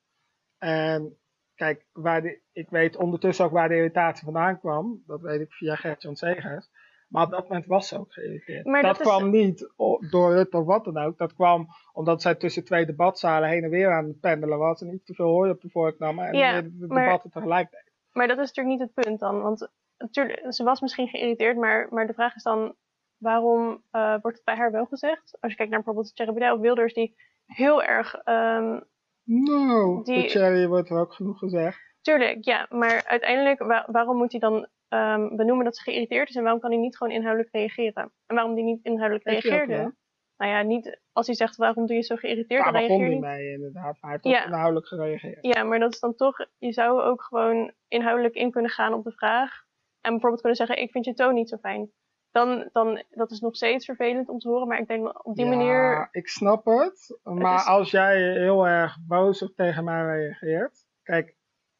En 0.58 1.18
kijk, 1.56 1.86
waar 1.92 2.40
ik 2.52 2.70
weet 2.70 2.96
ondertussen 2.98 3.46
ook 3.46 3.52
waar 3.52 3.68
de 3.68 3.76
irritatie 3.76 4.24
vandaan 4.24 4.60
kwam. 4.60 5.04
Dat 5.06 5.22
weet 5.22 5.42
ik 5.42 5.54
via 5.54 5.76
Gert-Jan 5.76 6.16
Segers. 6.16 6.70
Maar 7.08 7.24
op 7.26 7.32
dat 7.32 7.44
moment 7.50 7.66
was 7.66 7.88
ze 7.88 8.00
ook 8.00 8.14
geïrriteerd. 8.14 8.66
Maar 8.66 8.82
dat 8.82 9.00
is- 9.00 9.06
kwam 9.06 9.30
niet 9.30 9.70
door 10.10 10.34
Rutte 10.34 10.58
of 10.58 10.66
wat 10.66 10.84
dan 10.84 10.98
ook. 10.98 11.18
Dat 11.18 11.34
kwam 11.34 11.68
omdat 11.94 12.22
zij 12.22 12.36
tussen 12.36 12.64
twee 12.66 12.86
debatzalen 12.86 13.50
heen 13.50 13.64
en 13.64 13.70
weer 13.70 13.92
aan 13.92 14.08
het 14.08 14.20
pendelen 14.20 14.58
was. 14.58 14.82
En 14.82 14.94
iets 14.94 15.06
te 15.06 15.14
veel 15.14 15.28
hooi 15.30 15.52
op 15.52 15.62
de 15.62 15.70
vork 15.70 16.00
nam. 16.00 16.20
En 16.20 16.34
Ja, 16.38 16.62
de 16.62 16.86
maar- 16.88 17.04
debatten 17.06 17.32
tegelijk 17.32 17.72
deed. 17.72 17.92
Maar 18.12 18.28
dat 18.28 18.38
is 18.38 18.48
natuurlijk 18.54 18.78
niet 18.80 18.88
het 18.96 19.06
punt 19.06 19.20
dan. 19.20 19.42
Want 19.42 19.70
natuurlijk, 20.00 20.54
ze 20.54 20.64
was 20.64 20.82
misschien 20.82 21.08
geïrriteerd, 21.08 21.58
maar, 21.58 21.88
maar 21.90 22.08
de 22.08 22.14
vraag 22.14 22.36
is 22.36 22.44
dan: 22.44 22.76
waarom 23.18 23.84
eh, 23.92 24.16
wordt 24.22 24.38
het 24.38 24.46
bij 24.46 24.56
haar 24.56 24.72
wel 24.72 24.86
gezegd? 24.86 25.38
Als 25.40 25.52
je 25.52 25.58
kijkt 25.58 25.72
naar 25.72 25.84
bijvoorbeeld 25.84 26.14
Baudet 26.16 26.52
of 26.54 26.60
Wilders, 26.60 26.94
die 26.94 27.16
heel 27.46 27.84
erg. 27.84 28.16
ehm, 28.16 28.80
Nou, 29.24 30.04
Die- 30.04 30.30
Cherry 30.30 30.68
wordt 30.68 30.90
er 30.90 31.00
ook 31.00 31.14
genoeg 31.14 31.40
gezegd. 31.40 31.80
Tuurlijk, 32.02 32.46
ja. 32.46 32.66
Maar 32.70 33.04
uiteindelijk, 33.06 33.60
wa- 33.64 33.86
waarom 33.92 34.18
moet 34.18 34.32
hij 34.32 34.40
dan 34.40 34.68
ehm, 34.90 35.36
benoemen 35.36 35.66
dat 35.66 35.78
ze 35.78 35.84
geïrriteerd 35.84 36.30
is 36.30 36.36
en 36.36 36.42
waarom 36.44 36.62
kan 36.62 36.72
hij 36.72 36.80
niet 36.80 36.98
gewoon 36.98 37.14
inhoudelijk 37.14 37.54
reageren? 37.56 38.12
En 38.26 38.36
waarom 38.36 38.56
die 38.56 38.64
niet 38.64 38.84
inhoudelijk 38.84 39.28
ook 39.28 39.34
reageerde? 39.34 39.94
Nou 40.38 40.52
ja, 40.52 40.62
niet 40.62 41.00
als 41.12 41.26
hij 41.26 41.36
zegt 41.36 41.56
waarom 41.56 41.86
doe 41.86 41.96
je 41.96 42.02
zo 42.02 42.16
geïrriteerd, 42.16 42.64
dan 42.64 42.74
reageer 42.74 42.98
hij 42.98 43.06
je 43.06 43.12
niet. 43.12 43.22
mee 43.22 43.52
inderdaad, 43.52 43.84
maar 44.02 44.12
hij 44.12 44.20
heeft 44.22 44.38
Ja. 44.38 44.46
inhoudelijk 44.46 44.88
gereageerd. 44.88 45.38
Ja, 45.46 45.64
maar 45.64 45.80
dat 45.80 45.94
is 45.94 46.00
dan 46.00 46.16
toch, 46.16 46.46
je 46.58 46.72
zou 46.74 47.02
ook 47.02 47.22
gewoon 47.22 47.72
inhoudelijk 47.88 48.36
in 48.36 48.52
kunnen 48.52 48.72
gaan 48.72 48.94
op 48.94 49.04
de 49.04 49.12
vraag. 49.12 49.64
En 50.02 50.12
bijvoorbeeld 50.12 50.42
kunnen 50.42 50.58
zeggen, 50.58 50.82
ik 50.82 50.92
vind 50.92 51.06
je 51.06 51.14
toon 51.14 51.34
niet 51.34 51.50
zo 51.50 51.58
fijn. 51.58 51.92
Dan, 52.32 52.70
dan, 52.72 53.04
dat 53.10 53.32
is 53.32 53.40
nog 53.40 53.56
steeds 53.56 53.86
vervelend 53.86 54.30
om 54.30 54.40
te 54.40 54.48
horen, 54.50 54.68
maar 54.68 54.80
ik 54.80 54.88
denk 54.88 55.26
op 55.28 55.36
die 55.36 55.46
Ja, 55.46 55.56
manier... 55.56 56.08
ik 56.12 56.28
snap 56.28 56.66
het. 56.66 57.20
Maar 57.24 57.56
is- 57.56 57.66
als 57.66 57.92
jij 57.92 58.32
heel 58.34 58.68
erg 58.68 58.98
boos 59.08 59.52
tegen 59.56 59.84
mij 59.84 60.04
reageert. 60.06 60.86
Kijk, 61.04 61.38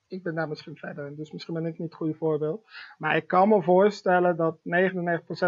ik 0.08 0.24
ben 0.24 0.36
daar 0.36 0.48
misschien 0.48 0.76
verder 0.78 1.08
in, 1.08 1.16
dus 1.16 1.32
misschien 1.32 1.54
ben 1.54 1.66
ik 1.66 1.78
niet 1.78 1.88
het 1.88 1.96
goede 1.98 2.14
voorbeeld. 2.14 2.70
Maar 2.98 3.16
ik 3.16 3.28
kan 3.28 3.50
me 3.50 3.62
voorstellen 3.62 4.36
dat 4.38 4.58
99% 4.58 4.62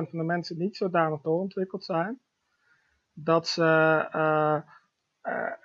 van 0.10 0.20
de 0.20 0.24
mensen 0.24 0.58
niet 0.58 0.78
zodanig 0.78 1.22
doorontwikkeld 1.22 1.84
zijn. 1.84 2.20
Dat 3.14 3.48
ze 3.48 3.64
eh, 4.12 4.62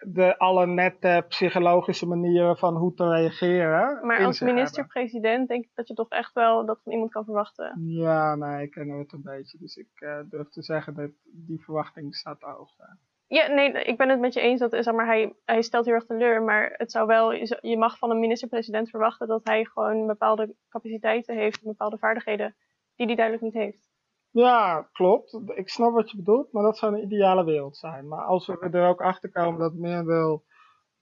de 0.00 0.38
alle 0.38 0.66
nette 0.66 1.24
psychologische 1.28 2.06
manieren 2.06 2.56
van 2.56 2.76
hoe 2.76 2.94
te 2.94 3.08
reageren. 3.08 4.06
Maar 4.06 4.24
als 4.24 4.40
minister-president 4.40 5.48
denk 5.48 5.64
ik 5.64 5.70
dat 5.74 5.88
je 5.88 5.94
toch 5.94 6.08
echt 6.08 6.32
wel 6.32 6.66
dat 6.66 6.80
van 6.82 6.92
iemand 6.92 7.12
kan 7.12 7.24
verwachten. 7.24 7.72
Ja, 7.86 8.34
nee, 8.34 8.62
ik 8.62 8.70
ken 8.70 8.88
het 8.88 9.12
een 9.12 9.22
beetje. 9.22 9.58
Dus 9.58 9.76
ik 9.76 9.88
eh, 9.94 10.18
durf 10.30 10.48
te 10.48 10.62
zeggen 10.62 10.94
dat 10.94 11.10
die 11.24 11.60
verwachting 11.60 12.14
staat 12.14 12.40
zijn. 12.76 12.98
Ja, 13.28 13.46
nee, 13.46 13.72
ik 13.72 13.96
ben 13.96 14.08
het 14.08 14.20
met 14.20 14.34
je 14.34 14.40
eens 14.40 14.60
dat 14.60 14.76
zeg 14.80 14.94
maar, 14.94 15.06
hij, 15.06 15.34
hij 15.44 15.62
stelt 15.62 15.84
heel 15.84 15.94
erg 15.94 16.06
teleur. 16.06 16.42
Maar 16.42 16.74
het 16.76 16.90
zou 16.90 17.06
wel, 17.06 17.32
je 17.60 17.76
mag 17.78 17.98
van 17.98 18.10
een 18.10 18.20
minister-president 18.20 18.90
verwachten 18.90 19.28
dat 19.28 19.44
hij 19.44 19.64
gewoon 19.64 20.06
bepaalde 20.06 20.54
capaciteiten 20.68 21.36
heeft, 21.36 21.62
bepaalde 21.62 21.98
vaardigheden 21.98 22.54
die 22.96 23.06
hij 23.06 23.14
duidelijk 23.14 23.44
niet 23.44 23.62
heeft. 23.62 23.88
Ja, 24.36 24.88
klopt. 24.92 25.40
Ik 25.54 25.68
snap 25.68 25.92
wat 25.92 26.10
je 26.10 26.16
bedoelt, 26.16 26.52
maar 26.52 26.62
dat 26.62 26.78
zou 26.78 26.94
een 26.94 27.02
ideale 27.02 27.44
wereld 27.44 27.76
zijn. 27.76 28.08
Maar 28.08 28.24
als 28.24 28.46
we 28.46 28.68
er 28.70 28.88
ook 28.88 29.00
achter 29.00 29.30
komen 29.30 29.60
dat 29.60 29.74
merendeel 29.74 30.44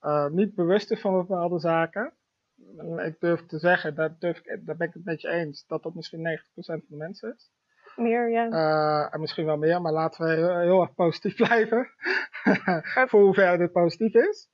eh 0.01 0.29
niet 0.29 0.55
bewust 0.55 0.91
is 0.91 1.01
van 1.01 1.13
bepaalde 1.13 1.59
zaken. 1.59 2.13
en 2.77 2.99
Ik 2.99 3.21
durf 3.21 3.47
te 3.47 3.59
zeggen, 3.59 3.95
daar, 3.95 4.17
durf 4.19 4.39
ik, 4.39 4.67
daar 4.67 4.77
ben 4.77 4.89
ik 4.89 4.95
het 4.95 5.05
met 5.05 5.21
je 5.21 5.29
eens, 5.29 5.67
dat 5.67 5.83
dat 5.83 5.95
misschien 5.95 6.41
90% 6.41 6.53
van 6.55 6.83
de 6.89 6.97
mensen 6.97 7.35
is. 7.35 7.51
Meer, 7.97 8.31
ja. 8.31 8.49
Eh, 8.49 9.15
en 9.15 9.21
misschien 9.21 9.47
wel 9.47 9.57
meer, 9.57 9.81
maar 9.81 9.93
laten 9.93 10.25
we 10.25 10.33
heel, 10.33 10.59
heel 10.59 10.81
erg 10.81 10.95
positief 10.95 11.35
blijven. 11.47 11.89
Voor 13.09 13.23
hoever 13.23 13.59
dit 13.59 13.73
positief 13.73 14.15
is. 14.15 14.49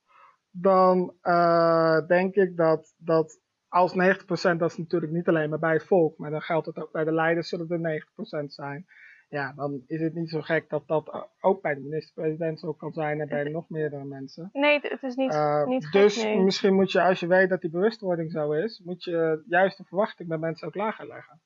Dan 0.50 1.16
eh, 1.20 2.06
denk 2.06 2.34
ik 2.34 2.56
dat, 2.56 2.94
dat 2.96 3.40
als 3.70 3.92
90%, 3.92 4.56
dat 4.56 4.70
is 4.70 4.76
natuurlijk 4.76 5.12
niet 5.12 5.28
alleen 5.28 5.50
maar 5.50 5.58
bij 5.58 5.72
het 5.72 5.86
volk, 5.86 6.18
maar 6.18 6.30
dan 6.30 6.40
geldt 6.40 6.66
het 6.66 6.78
ook 6.78 6.92
bij 6.92 7.04
de 7.04 7.12
leiders, 7.12 7.48
zullen 7.48 7.68
er 7.68 8.02
90% 8.42 8.44
zijn. 8.46 8.86
Ja, 9.28 9.52
dan 9.52 9.82
is 9.86 10.00
het 10.00 10.14
niet 10.14 10.30
zo 10.30 10.40
gek 10.40 10.68
dat 10.68 10.88
dat 10.88 11.28
ook 11.40 11.62
bij 11.62 11.74
de 11.74 11.80
minister-president 11.80 12.60
zo 12.60 12.72
kan 12.72 12.92
zijn 12.92 13.20
en 13.20 13.28
bij 13.28 13.44
nog 13.44 13.68
meerdere 13.68 14.04
mensen. 14.04 14.48
Nee, 14.52 14.78
het, 14.82 15.02
is 15.02 15.14
niet, 15.14 15.32
Eh, 15.32 15.66
niet 15.66 15.86
gek, 15.86 16.02
dus 16.02 16.22
nee. 16.22 16.40
misschien 16.40 16.74
moet 16.74 16.92
je, 16.92 17.02
als 17.02 17.20
je 17.20 17.26
weet 17.26 17.48
dat 17.48 17.60
die 17.60 17.70
bewustwording 17.70 18.30
zo 18.30 18.52
is, 18.52 18.82
moet 18.84 19.04
je 19.04 19.42
juist 19.46 19.76
de 19.78 19.84
verwachting 19.84 20.28
bij 20.28 20.38
mensen 20.38 20.66
ook 20.66 20.74
lager 20.74 21.06
leggen. 21.06 21.40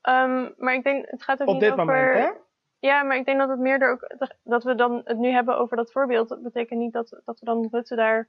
Ehm, 0.00 0.50
maar 0.56 0.74
ik 0.74 0.84
denk, 0.84 1.06
het 1.10 1.22
gaat 1.22 1.40
ook 1.40 1.48
Op 1.48 1.52
niet 1.52 1.62
dit 1.62 1.72
over... 1.72 1.84
moment, 1.84 2.14
hè? 2.14 2.30
Ja, 2.78 3.02
maar 3.02 3.16
ik 3.16 3.24
denk 3.24 3.38
dat 3.38 3.48
het 3.48 3.58
meer 3.58 3.80
er 3.80 3.92
ook, 3.92 4.28
dat 4.42 4.64
we 4.64 4.74
dan 4.74 5.00
het 5.04 5.18
nu 5.18 5.28
hebben 5.30 5.58
over 5.58 5.76
dat 5.76 5.92
voorbeeld. 5.92 6.28
Dat 6.28 6.42
betekent 6.42 6.80
niet 6.80 6.92
dat, 6.92 7.20
dat 7.24 7.38
we 7.40 7.46
dan 7.46 7.68
Rutte 7.70 7.96
daar 7.96 8.28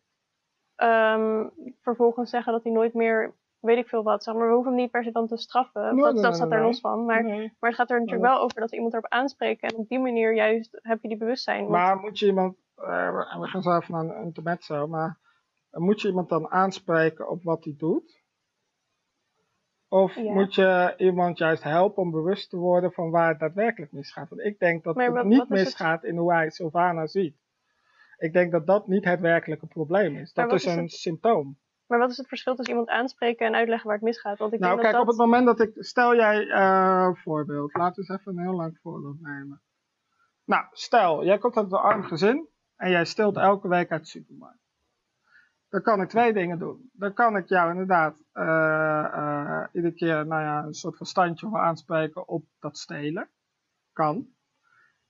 ehm, 0.84 1.48
vervolgens 1.82 2.30
zeggen 2.30 2.54
dat 2.54 2.64
hij 2.64 2.72
nooit 2.72 2.94
meer, 2.94 3.34
weet 3.60 3.78
ik 3.78 3.88
veel 3.88 4.04
wat, 4.04 4.24
zeg 4.24 4.36
maar. 4.36 4.48
We 4.48 4.54
hoeven 4.54 4.72
hem 4.72 4.82
niet 4.82 4.92
per 4.92 5.04
se 5.04 5.12
dan 5.12 5.28
te 5.28 5.38
straffen. 5.38 5.96
Nee, 5.96 6.04
dat 6.04 6.14
nee, 6.14 6.24
dat 6.24 6.36
staat 6.36 6.50
daar 6.50 6.60
nee. 6.60 6.68
los 6.68 6.80
van. 6.80 7.06
Maar, 7.06 7.24
maar 7.24 7.70
het 7.70 7.76
gaat 7.76 7.90
er 7.92 8.00
natuurlijk 8.00 8.28
wel 8.32 8.40
over 8.42 8.60
dat 8.60 8.70
we 8.70 8.76
iemand 8.76 8.94
erop 8.94 9.08
aanspreken. 9.12 9.70
En 9.70 9.76
op 9.76 9.88
die 9.90 10.00
manier 10.00 10.36
juist 10.36 10.80
heb 10.82 11.02
je 11.02 11.08
die 11.08 11.18
bewustzijn. 11.18 11.60
Want- 11.60 11.70
Maar 11.72 11.98
moet 11.98 12.20
je 12.20 12.26
iemand, 12.26 12.56
eh, 12.76 13.16
we 13.40 13.48
gaan 13.48 13.62
zo 13.62 13.78
even 13.78 13.94
naar 13.94 14.16
een 14.16 14.24
intermezzo, 14.24 14.88
maar 14.88 15.18
moet 15.72 16.02
je 16.02 16.08
iemand 16.08 16.30
dan 16.30 16.52
aanspreken 16.52 17.30
op 17.30 17.44
wat 17.44 17.64
hij 17.64 17.76
doet? 17.78 18.22
Of 19.90 20.16
Ja. 20.16 20.34
moet 20.34 20.56
je 20.56 20.94
iemand 20.98 21.38
juist 21.38 21.64
helpen 21.64 22.04
om 22.04 22.12
bewust 22.12 22.50
te 22.50 22.58
worden 22.58 22.92
van 22.92 23.10
waar 23.12 23.30
het 23.30 23.40
daadwerkelijk 23.40 23.92
misgaat? 23.92 24.30
Want 24.30 24.42
ik 24.42 24.60
denk 24.60 24.84
dat 24.84 24.96
Maar 24.96 25.06
het 25.06 25.14
wat- 25.14 25.26
niet 25.26 25.38
wat 25.38 25.52
is 25.52 25.58
het- 25.58 25.66
misgaat 25.66 26.04
in 26.04 26.18
hoe 26.18 26.34
hij 26.34 26.50
Sylvana 26.50 27.08
ziet. 27.08 27.42
Ik 28.18 28.34
denk 28.34 28.52
dat 28.52 28.68
dat 28.68 28.88
niet 28.88 29.06
het 29.06 29.20
werkelijke 29.20 29.68
probleem 29.68 30.16
is. 30.16 30.34
Dat 30.34 30.54
is 30.54 30.66
is 30.66 30.76
een 30.76 30.90
symptoom. 30.90 31.58
Maar 31.88 32.00
wat 32.00 32.10
is 32.12 32.18
het 32.18 32.28
verschil 32.28 32.56
tussen 32.56 32.74
iemand 32.74 32.92
aanspreken 32.92 33.48
en 33.48 33.56
uitleggen 33.56 33.88
waar 33.88 33.96
het 33.96 34.06
misgaat? 34.06 34.38
Want 34.38 34.54
ik 34.54 34.60
Nou, 34.60 34.72
denk 34.72 34.82
kijk, 34.82 34.94
dat 34.94 35.04
op 35.04 35.08
het 35.08 35.18
moment 35.18 35.46
dat 35.46 35.60
ik. 35.60 35.72
Stel 35.76 36.16
jij 36.16 36.48
eh, 36.50 37.06
een 37.08 37.16
voorbeeld. 37.16 37.74
Laten 37.78 38.04
we 38.04 38.10
eens 38.10 38.20
even 38.20 38.38
een 38.38 38.44
heel 38.44 38.56
lang 38.56 38.80
voorbeeld 38.82 39.22
nemen. 39.22 39.62
Nou, 40.46 40.66
stel, 40.72 41.26
jij 41.26 41.38
komt 41.38 41.56
uit 41.56 41.72
een 41.72 41.78
arm 41.78 42.04
gezin 42.04 42.48
en 42.76 42.90
jij 42.90 43.06
stilt 43.06 43.38
elke 43.38 43.68
week 43.68 43.92
uit 43.92 44.02
de 44.02 44.08
supermarkt. 44.08 44.62
Dan 45.70 45.82
kan 45.82 46.02
ik 46.02 46.10
twee 46.10 46.34
dingen 46.34 46.60
doen. 46.60 46.90
Dan 46.94 47.14
kan 47.14 47.38
ik 47.38 47.48
jou 47.48 47.72
inderdaad 47.72 48.24
eh, 48.32 49.04
eh, 49.04 49.64
iedere 49.72 49.94
keer 49.94 50.28
nou 50.28 50.42
ja, 50.42 50.64
een 50.64 50.74
soort 50.74 50.98
van 50.98 51.06
standje 51.06 51.48
voor 51.48 51.60
aanspreken 51.60 52.28
op 52.28 52.46
dat 52.60 52.78
stelen. 52.78 53.30
Kan. 53.94 54.28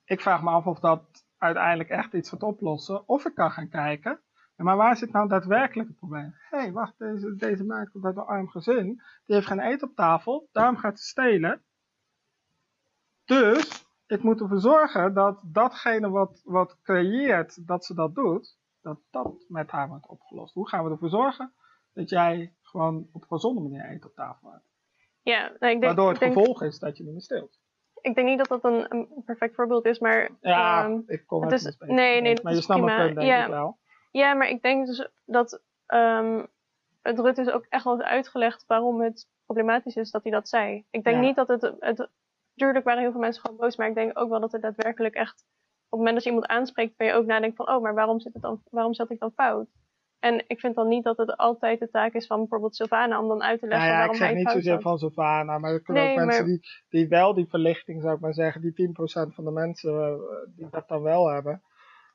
Ik 0.05 0.21
vraag 0.21 0.43
me 0.43 0.49
af 0.49 0.65
of 0.65 0.79
dat 0.79 1.25
uiteindelijk 1.43 1.89
echt 1.89 2.13
iets 2.13 2.29
gaat 2.29 2.43
oplossen. 2.43 3.08
Of 3.08 3.25
ik 3.25 3.36
kan 3.36 3.51
gaan 3.51 3.69
kijken. 3.69 4.19
Maar 4.56 4.77
waar 4.77 4.97
zit 4.97 5.12
nou 5.12 5.27
daadwerkelijk 5.27 5.88
het 5.88 5.97
probleem? 5.97 6.36
Hé, 6.49 6.58
hey, 6.58 6.71
wacht, 6.71 6.97
deze, 6.97 7.36
deze 7.36 7.63
meid 7.63 7.89
komt 7.89 8.06
uit 8.06 8.17
een 8.17 8.23
arm 8.23 8.49
gezin. 8.49 9.01
Die 9.25 9.36
heeft 9.36 9.47
geen 9.47 9.60
eten 9.60 9.88
op 9.88 9.95
tafel, 9.95 10.49
daarom 10.51 10.77
gaat 10.77 10.99
ze 10.99 11.06
stelen. 11.06 11.62
Dus 13.25 13.86
ik 14.08 14.23
moet 14.23 14.41
ervoor 14.41 14.60
zorgen 14.60 15.13
dat 15.13 15.39
datgene 15.43 16.10
wat, 16.10 16.41
wat 16.43 16.77
creëert 16.82 17.67
dat 17.67 17.86
ze 17.86 17.93
dat 17.93 18.15
doet, 18.15 18.58
dat 18.82 18.99
dat 19.12 19.45
met 19.47 19.71
haar 19.71 19.88
wordt 19.88 20.08
opgelost. 20.08 20.53
Hoe 20.53 20.67
gaan 20.67 20.84
we 20.84 20.91
ervoor 20.91 21.10
zorgen 21.10 21.53
dat 21.93 22.10
jij 22.10 22.56
gewoon 22.62 23.08
op 23.12 23.21
een 23.21 23.27
gezonde 23.27 23.62
manier 23.62 23.89
eten 23.89 24.10
op 24.10 24.15
tafel 24.15 24.51
hebt? 24.51 24.65
Ja, 25.21 25.41
nou, 25.41 25.53
ik 25.53 25.60
denk, 25.60 25.84
Waardoor 25.84 26.08
het 26.08 26.21
ik 26.21 26.21
denk, 26.21 26.34
gevolg 26.34 26.63
is 26.63 26.79
dat 26.79 26.97
je 26.97 27.03
niet 27.03 27.12
meer 27.12 27.21
steelt. 27.21 27.60
Ik 28.03 28.15
denk 28.15 28.27
niet 28.27 28.37
dat 28.37 28.47
dat 28.47 28.63
een, 28.63 28.85
een 28.89 29.07
perfect 29.25 29.55
voorbeeld 29.55 29.85
is, 29.85 29.99
maar... 29.99 30.29
Ja, 30.41 30.83
ehm, 30.83 30.99
ik 31.07 31.23
kom 31.25 31.41
het 31.43 31.51
is, 31.51 31.77
nee, 31.79 32.21
nee, 32.21 32.33
dat 32.33 32.43
maar 32.43 32.51
is 32.51 32.57
je 32.57 32.63
snapt 32.63 32.81
mijn 32.81 32.95
prima. 32.97 33.13
punt 33.13 33.19
denk 33.19 33.31
ja, 33.37 33.43
ik 33.43 33.49
wel. 33.49 33.77
Ja, 34.11 34.33
maar 34.33 34.47
ik 34.47 34.61
denk 34.61 34.85
dus 34.85 35.07
dat 35.25 35.61
ehm, 35.85 36.45
het 37.01 37.19
Rutte 37.19 37.41
is 37.41 37.49
ook 37.49 37.65
echt 37.69 37.83
wel 37.83 37.93
eens 37.93 38.03
uitgelegd 38.03 38.63
waarom 38.67 39.01
het 39.01 39.27
problematisch 39.45 39.95
is 39.95 40.11
dat 40.11 40.23
hij 40.23 40.31
dat 40.31 40.49
zei. 40.49 40.85
Ik 40.91 41.03
denk 41.03 41.15
Ja. 41.15 41.21
niet 41.21 41.35
dat 41.35 41.47
het, 41.47 41.73
het... 41.79 42.09
Tuurlijk 42.55 42.85
waren 42.85 43.01
heel 43.01 43.11
veel 43.11 43.19
mensen 43.19 43.41
gewoon 43.41 43.57
boos, 43.57 43.75
maar 43.75 43.87
ik 43.87 43.95
denk 43.95 44.19
ook 44.19 44.29
wel 44.29 44.39
dat 44.39 44.53
er 44.53 44.59
daadwerkelijk 44.61 45.15
echt... 45.15 45.45
Op 45.89 45.99
het 45.99 46.07
moment 46.07 46.13
dat 46.13 46.23
je 46.23 46.29
iemand 46.29 46.47
aanspreekt, 46.47 46.97
ben 46.97 47.07
je 47.07 47.13
ook 47.13 47.25
nadenken 47.25 47.65
van... 47.65 47.75
Oh, 47.75 47.81
maar 47.81 47.93
waarom 47.93 48.19
zit, 48.19 48.33
het 48.33 48.41
dan, 48.41 48.61
waarom 48.69 48.93
zat 48.93 49.09
ik 49.09 49.19
dan 49.19 49.31
fout? 49.31 49.67
En 50.23 50.43
ik 50.47 50.59
vind 50.59 50.75
dan 50.75 50.88
niet 50.88 51.03
dat 51.03 51.17
het 51.17 51.38
altijd 51.38 51.79
de 51.79 51.89
taak 51.89 52.13
is 52.13 52.27
van 52.27 52.38
bijvoorbeeld 52.39 52.75
Sylvana 52.75 53.21
om 53.21 53.27
dan 53.27 53.43
uit 53.43 53.59
te 53.59 53.67
leggen 53.67 53.88
Nou 53.88 53.99
ja, 53.99 54.03
ik 54.03 54.09
waarom 54.09 54.15
zeg 54.15 54.27
hij 54.27 54.38
niet 54.38 54.49
zozeer 54.63 54.81
van 54.81 54.97
Sylvana, 54.97 55.57
maar 55.57 55.71
er 55.71 55.81
kunnen 55.81 56.03
Nee, 56.03 56.12
ook 56.12 56.17
mensen 56.25 56.43
maar- 56.45 56.51
die, 56.51 56.67
die 56.89 57.07
wel 57.07 57.33
die 57.33 57.47
verlichting, 57.49 58.01
zou 58.01 58.15
ik 58.15 58.19
maar 58.21 58.33
zeggen, 58.33 58.62
die 58.62 58.73
10% 58.73 59.33
van 59.33 59.43
de 59.43 59.51
mensen 59.51 59.93
eh, 59.93 60.13
die 60.55 60.67
dat 60.69 60.88
dan 60.88 61.01
wel 61.01 61.27
hebben. 61.29 61.62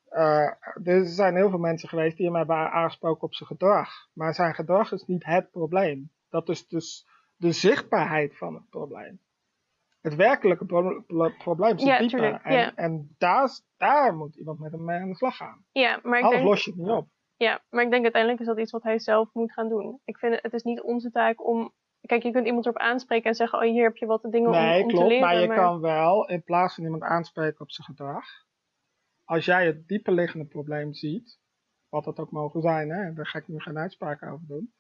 Eh, 0.09 0.51
er 0.85 1.07
zijn 1.07 1.35
heel 1.37 1.51
veel 1.51 1.59
mensen 1.59 1.88
geweest 1.88 2.16
die 2.16 2.27
hem 2.27 2.35
hebben 2.35 2.57
aangesproken 2.57 3.23
op 3.23 3.35
zijn 3.35 3.49
gedrag. 3.49 3.90
Maar 4.12 4.35
zijn 4.35 4.55
gedrag 4.55 4.92
is 4.92 5.05
niet 5.07 5.25
het 5.25 5.51
probleem. 5.51 6.11
Dat 6.31 6.49
is 6.49 6.66
dus 6.68 7.07
de 7.37 7.53
zichtbaarheid 7.53 8.37
van 8.38 8.55
het 8.55 8.68
probleem. 8.71 9.21
Het 10.01 10.14
werkelijke 10.14 10.64
pro- 10.64 11.01
pro- 11.07 11.33
probleem 11.38 11.79
zit 11.79 11.88
Ja, 11.88 11.99
dieper. 11.99 12.40
en 12.42 12.55
ja. 12.55 12.75
en 12.75 13.14
daar, 13.18 13.49
daar 13.77 14.14
moet 14.16 14.37
iemand 14.37 14.59
met 14.59 14.73
hem 14.73 14.85
mee 14.85 14.99
aan 15.01 15.09
de 15.09 15.16
slag 15.16 15.37
gaan. 15.37 15.64
Ja, 15.73 16.01
maar 16.03 16.18
ik 16.18 16.25
Alles 16.25 16.37
denk... 16.37 16.49
los 16.49 16.64
je 16.64 16.71
het 16.71 16.81
niet 16.81 16.88
op. 16.90 17.09
Ja, 17.38 17.62
maar 17.70 17.85
ik 17.85 17.90
denk 17.90 18.03
uiteindelijk 18.03 18.40
is 18.42 18.48
dat 18.48 18.59
iets 18.59 18.72
wat 18.72 18.83
hij 18.83 18.98
zelf 18.98 19.29
moet 19.33 19.53
gaan 19.53 19.68
doen. 19.68 20.01
Ik 20.05 20.18
vind 20.18 20.33
het, 20.35 20.42
het 20.42 20.53
is 20.53 20.62
niet 20.62 20.83
onze 20.83 21.11
taak 21.11 21.46
om... 21.46 21.72
Kijk, 22.01 22.22
je 22.22 22.31
kunt 22.33 22.46
iemand 22.46 22.64
erop 22.66 22.79
aanspreken 22.79 23.29
en 23.29 23.35
zeggen... 23.35 23.59
Oh, 23.59 23.64
hier 23.64 23.83
heb 23.85 23.96
je 23.96 24.07
wat 24.07 24.27
dingen 24.31 24.51
Nee, 24.51 24.77
om, 24.77 24.83
om 24.83 24.88
klopt. 24.88 25.03
te 25.05 25.09
leren. 25.12 25.27
maar 25.27 25.40
je 25.40 25.48
kan 25.48 25.81
wel, 25.81 26.29
in 26.29 26.42
plaats 26.42 26.74
van 26.74 26.85
iemand 26.85 27.03
aanspreken 27.03 27.61
op 27.61 27.70
zijn 27.70 27.87
gedrag, 27.87 28.24
als 29.24 29.44
jij 29.44 29.66
het 29.66 29.88
dieperliggende 29.88 30.46
probleem 30.46 30.92
ziet, 30.94 31.38
wat 31.88 32.05
dat 32.05 32.18
ook 32.18 32.31
mogen 32.31 32.61
zijn, 32.62 32.90
hè, 32.90 33.12
daar 33.12 33.27
ga 33.27 33.38
ik 33.38 33.48
nu 33.48 33.61
geen 33.61 33.79
uitspraak 33.79 34.22
over 34.22 34.46
doen. 34.46 34.72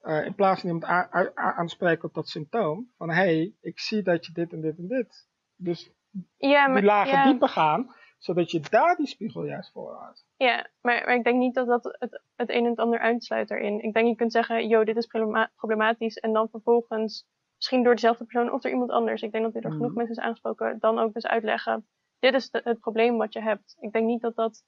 eh, 0.00 0.24
in 0.24 0.34
plaats 0.34 0.60
van 0.60 0.70
iemand 0.70 1.12
aanspreken 1.34 2.08
op 2.08 2.14
dat 2.14 2.28
symptoom, 2.28 2.92
van 2.96 3.08
hé, 3.08 3.14
hey, 3.14 3.54
ik 3.60 3.80
zie 3.80 4.02
dat 4.02 4.26
je 4.26 4.32
dit 4.32 4.52
en 4.52 4.60
dit 4.60 4.78
en 4.78 4.86
dit. 4.88 5.28
Dus 5.56 5.92
Ja, 6.36 6.66
maar, 6.66 6.76
die 6.76 6.84
lagen 6.90 7.12
ja, 7.12 7.24
dieper 7.24 7.48
gaan, 7.48 7.94
zodat 8.18 8.50
je 8.50 8.60
daar 8.60 8.96
die 8.96 9.06
spiegel 9.06 9.44
juist 9.44 9.72
voor 9.72 9.94
houdt. 9.94 10.26
Ja, 10.36 10.66
maar, 10.80 11.02
maar 11.04 11.14
ik 11.14 11.24
denk 11.24 11.38
niet 11.38 11.54
dat 11.54 11.66
dat 11.66 11.84
het, 11.98 12.22
het 12.36 12.50
een 12.50 12.64
en 12.64 12.70
het 12.70 12.78
ander 12.78 12.98
uitsluit 12.98 13.50
erin. 13.50 13.82
Ik 13.82 13.92
denk 13.94 14.06
je 14.06 14.14
kunt 14.14 14.32
zeggen, 14.32 14.68
yo, 14.68 14.84
dit 14.84 14.96
is 14.96 15.06
problema- 15.06 15.50
problematisch. 15.56 16.16
En 16.18 16.32
dan 16.32 16.48
vervolgens, 16.48 17.26
misschien 17.56 17.82
door 17.82 17.94
dezelfde 17.94 18.24
persoon 18.24 18.52
of 18.52 18.60
door 18.60 18.70
iemand 18.72 18.90
anders. 18.90 19.22
Ik 19.22 19.32
denk 19.32 19.44
dat 19.44 19.52
dit 19.52 19.64
er 19.64 19.70
genoeg 19.70 19.86
Mhm. 19.88 19.96
mensen 19.96 20.16
is 20.16 20.22
aangesproken. 20.22 20.76
Dan 20.78 20.98
ook 20.98 21.12
dus 21.12 21.26
uitleggen, 21.26 21.86
dit 22.18 22.34
is 22.34 22.50
de- 22.50 22.60
het 22.64 22.80
probleem 22.80 23.16
wat 23.16 23.32
je 23.32 23.40
hebt. 23.42 23.76
Ik 23.80 23.92
denk 23.92 24.06
niet 24.06 24.20
dat, 24.20 24.34
dat, 24.36 24.62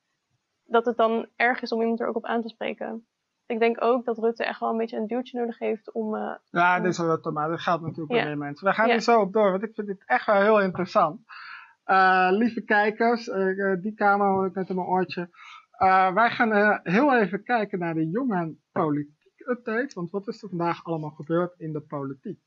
dat 0.64 0.84
het 0.86 0.96
dan 0.96 1.26
erg 1.36 1.62
is 1.62 1.72
om 1.72 1.80
iemand 1.80 2.00
er 2.00 2.08
ook 2.08 2.16
op 2.16 2.24
aan 2.24 2.42
te 2.42 2.48
spreken. 2.48 3.06
ik 3.48 3.58
denk 3.58 3.82
ook 3.82 4.04
dat 4.04 4.18
Rutte 4.18 4.44
echt 4.44 4.60
wel 4.60 4.70
een 4.70 4.76
beetje 4.76 4.96
een 4.96 5.06
duwtje 5.06 5.38
nodig 5.38 5.58
heeft 5.58 5.92
om... 5.92 6.14
eh, 6.16 6.34
Ja, 6.50 6.76
om- 6.76 6.82
dit 6.82 6.92
is 6.92 6.98
Rutte, 6.98 7.30
maar 7.30 7.48
dat 7.48 7.60
geldt 7.60 7.82
natuurlijk 7.82 8.10
Ja. 8.12 8.16
bij 8.16 8.26
meer 8.26 8.38
mensen. 8.38 8.66
We 8.66 8.72
gaan 8.74 8.88
Ja. 8.88 8.94
er 8.94 9.00
zo 9.00 9.20
op 9.20 9.32
door, 9.32 9.50
want 9.50 9.62
ik 9.62 9.74
vind 9.74 9.86
dit 9.86 10.02
echt 10.06 10.26
wel 10.26 10.40
heel 10.40 10.60
interessant. 10.60 11.20
Eh, 11.84 12.28
lieve 12.30 12.64
kijkers, 12.64 13.28
eh, 13.28 13.72
die 13.80 13.94
kamer 13.94 14.26
hoor 14.26 14.46
ik 14.46 14.54
net 14.54 14.68
in 14.68 14.74
mijn 14.74 14.86
oortje. 14.86 15.28
Eh, 15.76 16.14
wij 16.14 16.30
gaan 16.30 16.52
eh, 16.52 16.78
heel 16.82 17.16
even 17.20 17.42
kijken 17.42 17.78
naar 17.78 17.94
de 17.94 18.08
jonge 18.08 18.56
politiek 18.72 19.40
update. 19.48 19.94
Want 19.94 20.10
wat 20.10 20.28
is 20.28 20.42
er 20.42 20.48
vandaag 20.48 20.84
allemaal 20.84 21.10
gebeurd 21.10 21.54
in 21.58 21.72
de 21.72 21.80
politiek? 21.80 22.40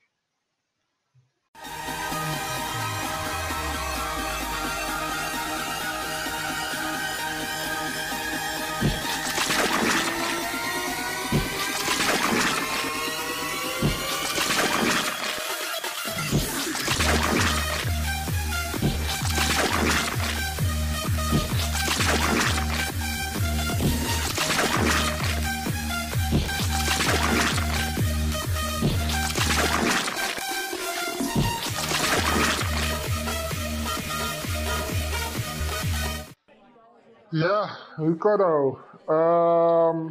Ja, 37.39 37.69
Ricardo. 37.95 38.77
Ehm, 39.05 40.09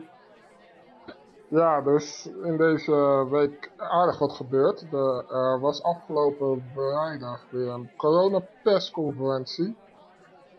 ja, 1.48 1.82
is 1.86 2.30
in 2.42 2.56
deze 2.56 3.26
week 3.30 3.70
aardig 3.76 4.18
wat 4.18 4.32
gebeurd. 4.32 4.92
Er 4.92 5.24
eh, 5.28 5.60
was 5.60 5.82
afgelopen 5.82 6.64
vrijdag 6.74 7.44
weer 7.50 7.68
een 7.68 7.90
coronapersconferentie. 7.96 9.76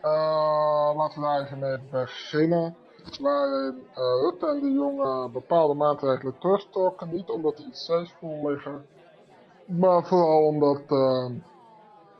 Eh, 0.00 0.92
laten 0.96 1.20
we 1.20 1.26
daar 1.26 1.40
even 1.40 1.58
mee 1.58 1.78
beginnen. 1.90 2.76
Waarin 3.20 3.86
eh, 3.94 4.20
Rutte 4.22 4.46
en 4.46 4.60
de 4.60 4.72
jongen 4.72 5.32
bepaalde 5.32 5.74
maatregelen 5.74 6.38
terugtrokken. 6.38 7.10
Niet 7.10 7.30
omdat 7.30 7.56
die 7.56 7.66
IC's 7.66 8.14
vol 8.18 8.50
liggen. 8.50 8.86
Maar 9.64 10.06
vooral 10.06 10.46
omdat 10.46 10.82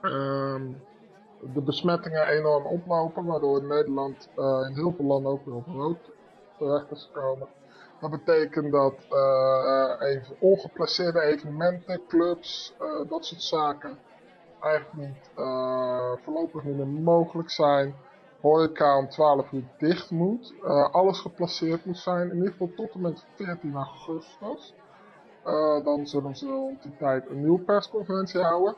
ehm, 0.00 0.72
de 1.54 1.60
besmettingen 1.60 2.26
enorm 2.26 2.66
oplopen, 2.66 3.24
waardoor 3.24 3.62
Nederland 3.62 4.28
eh, 4.36 4.66
in 4.68 4.74
heel 4.74 4.92
veel 4.96 5.04
landen 5.04 5.32
ook 5.32 5.44
weer 5.44 5.54
op 5.54 5.66
rood 5.66 6.10
terecht 6.58 6.90
is 6.90 7.10
gekomen. 7.12 7.48
Dat 8.00 8.10
betekent 8.10 8.72
dat 8.72 8.94
eh, 9.10 10.08
even 10.08 10.36
ongeplaceerde 10.40 11.20
evenementen, 11.20 12.00
clubs, 12.08 12.74
eh, 12.78 13.08
dat 13.08 13.24
soort 13.24 13.42
zaken 13.42 13.98
eigenlijk 14.60 15.08
niet, 15.08 15.30
eh, 15.36 16.12
voorlopig 16.24 16.62
niet 16.64 16.76
meer 16.76 16.86
mogelijk 16.86 17.50
zijn. 17.50 17.94
Horeca 18.40 18.98
om 18.98 19.08
12 19.08 19.52
uur 19.52 19.64
dicht 19.78 20.10
moet. 20.10 20.54
Eh, 20.62 20.90
alles 20.90 21.20
geplaceerd 21.20 21.84
moet 21.84 21.98
zijn, 21.98 22.30
in 22.30 22.36
ieder 22.36 22.50
geval 22.50 22.70
tot 22.76 22.94
en 22.94 23.00
met 23.00 23.24
14 23.34 23.74
augustus. 23.74 24.74
Eh, 25.44 25.84
dan 25.84 26.06
zullen 26.06 26.36
ze 26.36 26.46
rond 26.46 26.82
die 26.82 26.96
tijd 26.96 27.28
een 27.28 27.40
nieuwe 27.40 27.60
persconferentie 27.60 28.40
houden. 28.40 28.74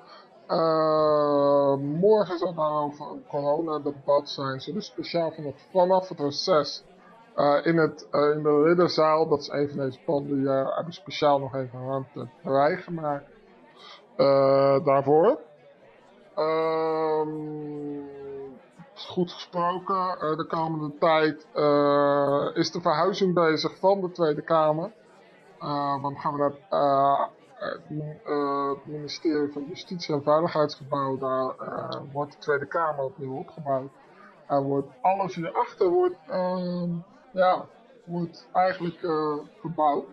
Eh, 0.46 1.76
morgen 1.76 2.38
zal 2.38 2.54
daarover 2.54 3.06
een 3.06 3.24
coronadebat 3.28 4.28
zijn. 4.28 4.60
Ze 4.60 4.72
dus 4.72 4.86
speciaal 4.86 5.32
vanaf, 5.32 5.54
vanaf 5.70 6.08
het 6.08 6.20
reces 6.20 6.84
eh, 7.34 7.58
in, 7.62 7.76
het, 7.76 8.08
eh, 8.10 8.30
in 8.30 8.42
de 8.42 8.62
Ridderzaal, 8.62 9.28
dat 9.28 9.40
is 9.40 9.48
een 9.48 9.68
van 9.68 9.78
deze 9.78 9.98
panden, 10.04 10.46
eh, 10.46 10.76
hebben 10.76 10.92
speciaal 10.92 11.38
nog 11.38 11.54
even 11.54 11.86
ruimte 11.86 12.28
vrijgemaakt 12.42 13.30
daarvoor. 14.84 15.38
Ehm, 16.34 17.28
goed 18.94 19.32
gesproken, 19.32 20.36
de 20.36 20.46
komende 20.48 20.98
tijd 20.98 21.46
is 22.56 22.70
de 22.70 22.80
verhuizing 22.80 23.34
bezig 23.34 23.78
van 23.78 24.00
de 24.00 24.10
Tweede 24.10 24.42
Kamer. 24.42 24.92
Dan 26.02 26.16
gaan 26.18 26.34
we 26.34 26.52
uh, 26.70 27.24
het 27.62 27.80
uh, 28.26 28.72
ministerie 28.84 29.52
van 29.52 29.64
Justitie 29.68 30.14
en 30.14 30.22
Veiligheidsgebouw. 30.22 31.18
Daar 31.18 31.54
uh, 31.60 32.12
wordt 32.12 32.32
de 32.32 32.38
Tweede 32.38 32.66
Kamer 32.66 33.04
opnieuw 33.04 33.36
opgebouwd. 33.36 33.90
En 34.46 34.62
wordt 34.62 34.92
alles 35.00 35.34
hierachter 35.34 35.88
wordt, 35.88 36.16
ja, 37.32 37.66
wordt 38.04 38.48
eigenlijk 38.52 38.98
verbouwd. 39.60 40.04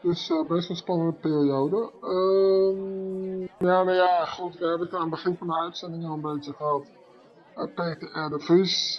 Dus 0.00 0.28
best 0.28 0.48
wel 0.48 0.68
een 0.68 0.76
spannende 0.76 1.12
periode. 1.12 1.90
Ehm, 2.00 3.40
ja, 3.40 3.82
nou 3.82 3.92
ja, 3.92 4.24
goed, 4.24 4.58
we 4.58 4.66
hebben 4.66 4.86
het 4.86 4.96
aan 4.96 5.00
het 5.00 5.10
begin 5.10 5.36
van 5.36 5.46
de 5.46 5.58
uitzending 5.58 6.04
al 6.06 6.12
een 6.12 6.20
beetje 6.20 6.52
gehad. 6.52 6.90
Peter 7.54 8.26
R. 8.26 8.30
de 8.30 8.38
Vries, 8.38 8.96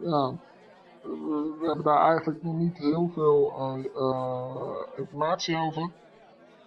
ja, 0.00 0.34
we, 1.02 1.56
we 1.60 1.66
hebben 1.66 1.84
daar 1.84 2.00
eigenlijk 2.00 2.42
nog 2.42 2.54
niet 2.54 2.78
heel 2.78 3.10
veel 3.14 3.52
uh, 3.58 3.84
uh, 3.94 4.76
informatie 4.96 5.56
over. 5.56 5.90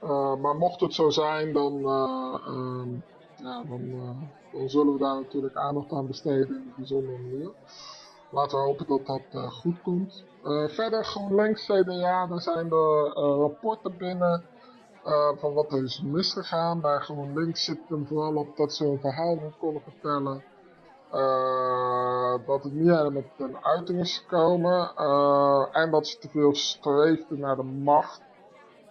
Uh, 0.05 0.35
maar 0.35 0.55
mocht 0.55 0.79
het 0.79 0.93
zo 0.93 1.09
zijn, 1.09 1.53
dan, 1.53 1.73
ehm, 1.73 2.89
ja, 3.35 3.63
dan, 3.63 4.69
zullen 4.69 4.93
we 4.93 4.99
daar 4.99 5.15
natuurlijk 5.15 5.55
aandacht 5.55 5.91
aan 5.91 6.07
besteden 6.07 6.47
in 6.47 6.55
een 6.55 6.73
bijzondere 6.75 7.17
manier. 7.17 7.51
Laten 8.29 8.57
we 8.57 8.63
hopen 8.63 8.87
dat 8.87 9.05
dat 9.05 9.51
goed 9.51 9.81
komt. 9.81 10.23
verder 10.67 11.05
GroenLinks 11.05 11.65
CDA, 11.65 12.27
daar 12.27 12.41
zijn 12.41 12.69
de 12.69 13.11
rapporten 13.13 13.97
binnen 13.97 14.43
van 15.35 15.53
wat 15.53 15.71
er 15.71 15.83
is 15.83 16.01
misgegaan. 16.01 16.81
Bij 16.81 16.97
GroenLinks 16.99 17.63
zit 17.63 17.79
hem 17.87 18.07
vooral 18.07 18.35
op 18.35 18.57
dat 18.57 18.73
ze 18.73 18.85
een 18.85 18.99
verhaal 18.99 19.35
niet 19.35 19.57
konden 19.57 19.81
vertellen. 19.81 20.43
Dat 22.45 22.63
het 22.63 22.73
niet 22.73 22.87
helemaal 22.87 23.11
met 23.11 23.25
een 23.37 23.57
uiting 23.65 23.99
is 23.99 24.17
gekomen. 24.17 24.95
En 25.71 25.91
dat 25.91 26.07
ze 26.07 26.17
te 26.17 26.29
veel 26.29 26.55
streefden 26.55 27.39
naar 27.39 27.55
de 27.55 27.63
macht. 27.63 28.24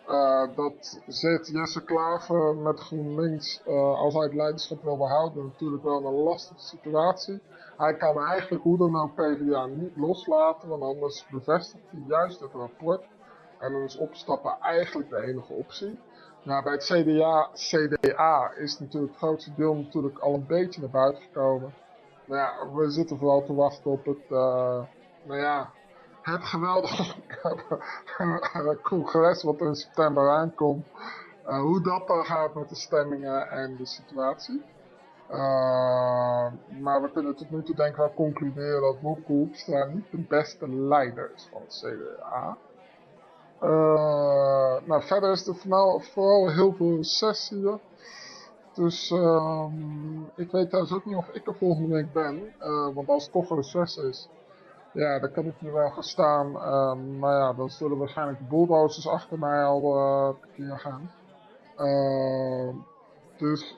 Uh, 0.08 0.56
dat 0.56 1.00
zet 1.06 1.48
Jesse 1.48 1.84
Klaver 1.84 2.56
met 2.56 2.80
GroenLinks, 2.80 3.62
als 3.66 4.14
hij 4.14 4.22
het 4.22 4.34
leiderschap 4.34 4.82
wil 4.82 4.96
behouden, 4.96 5.44
natuurlijk 5.44 5.82
wel 5.82 5.98
in 5.98 6.04
een 6.04 6.22
lastige 6.22 6.60
situatie. 6.60 7.40
Hij 7.76 7.96
kan 7.96 8.18
eigenlijk 8.18 8.62
hoe 8.62 8.78
dan 8.78 9.00
ook 9.00 9.14
PvdA 9.14 9.66
niet 9.66 9.96
loslaten, 9.96 10.68
want 10.68 10.82
anders 10.82 11.26
bevestigt 11.30 11.84
hij 11.90 12.02
juist 12.06 12.40
het 12.40 12.52
rapport. 12.52 13.04
En 13.58 13.72
dan 13.72 13.82
is 13.82 13.96
opstappen 13.96 14.56
eigenlijk 14.60 15.10
de 15.10 15.22
enige 15.22 15.52
optie. 15.52 15.98
Nou, 16.42 16.62
bij 16.62 16.72
het 16.72 16.84
CDA, 16.84 17.48
CDA 17.52 18.52
is 18.56 18.78
natuurlijk 18.78 19.12
het 19.12 19.20
grootste 19.20 19.54
deel 19.56 19.74
natuurlijk 19.74 20.18
al 20.18 20.34
een 20.34 20.46
beetje 20.46 20.80
naar 20.80 20.90
buiten 20.90 21.22
gekomen. 21.22 21.74
Nou 22.24 22.40
ja, 22.40 22.74
we 22.74 22.90
zitten 22.90 23.18
vooral 23.18 23.44
te 23.44 23.54
wachten 23.54 23.90
op 23.90 24.04
het, 24.04 24.30
uh, 24.30 24.82
nou 25.22 25.40
ja, 25.40 25.70
het 26.24 26.44
geweldige 26.44 27.14
congres 28.82 29.42
wat 29.42 29.60
er 29.60 29.66
in 29.66 29.74
september 29.74 30.30
aankomt. 30.30 30.86
Uh, 31.46 31.60
hoe 31.60 31.82
dat 31.82 32.06
dan 32.06 32.24
gaat 32.24 32.54
met 32.54 32.68
de 32.68 32.74
stemmingen 32.74 33.50
en 33.50 33.76
de 33.76 33.86
situatie. 33.86 34.62
Uh, 35.30 36.46
maar 36.80 37.02
we 37.02 37.10
kunnen 37.12 37.36
tot 37.36 37.50
nu 37.50 37.62
toe 37.62 37.74
denk 37.74 37.90
ik 37.90 37.96
wel 37.96 38.14
concluderen 38.14 38.80
dat 38.80 39.00
Wopke 39.00 39.32
Hoekstra 39.32 39.84
niet 39.84 40.10
de 40.10 40.24
beste 40.28 40.68
leider 40.68 41.30
is 41.34 41.48
van 41.52 41.60
het 41.60 41.84
CDA. 41.84 42.56
nou, 44.86 45.02
verder 45.02 45.30
is 45.30 45.46
er 45.46 45.54
vooral, 45.54 46.50
heel 46.50 46.72
veel 46.72 46.96
recess 46.96 47.48
hier. 47.48 47.78
Dus 48.74 49.10
uh, 49.10 49.66
ik 50.34 50.50
weet 50.50 50.68
trouwens 50.68 50.94
ook 50.94 51.04
niet 51.04 51.16
of 51.16 51.28
ik 51.28 51.46
er 51.46 51.54
volgende 51.54 51.94
week 51.94 52.12
ben. 52.12 52.54
Want 52.94 53.08
als 53.08 53.22
het 53.22 53.32
toch 53.32 53.50
een 53.50 53.56
reces 53.56 53.96
is, 53.96 54.28
ja, 54.94 55.18
dan 55.18 55.32
kan 55.32 55.44
ik 55.44 55.54
hier 55.58 55.72
wel 55.72 55.90
gaan 55.90 56.02
staan. 56.02 56.46
Uh, 56.46 57.18
maar 57.18 57.38
ja, 57.38 57.52
dan 57.52 57.70
zullen 57.70 57.98
waarschijnlijk 57.98 58.38
de 58.38 58.44
bulldozers 58.44 59.08
achter 59.08 59.38
mij 59.38 59.64
al 59.64 59.96
uh, 60.56 60.78
gaan. 60.78 61.10
dus 63.36 63.76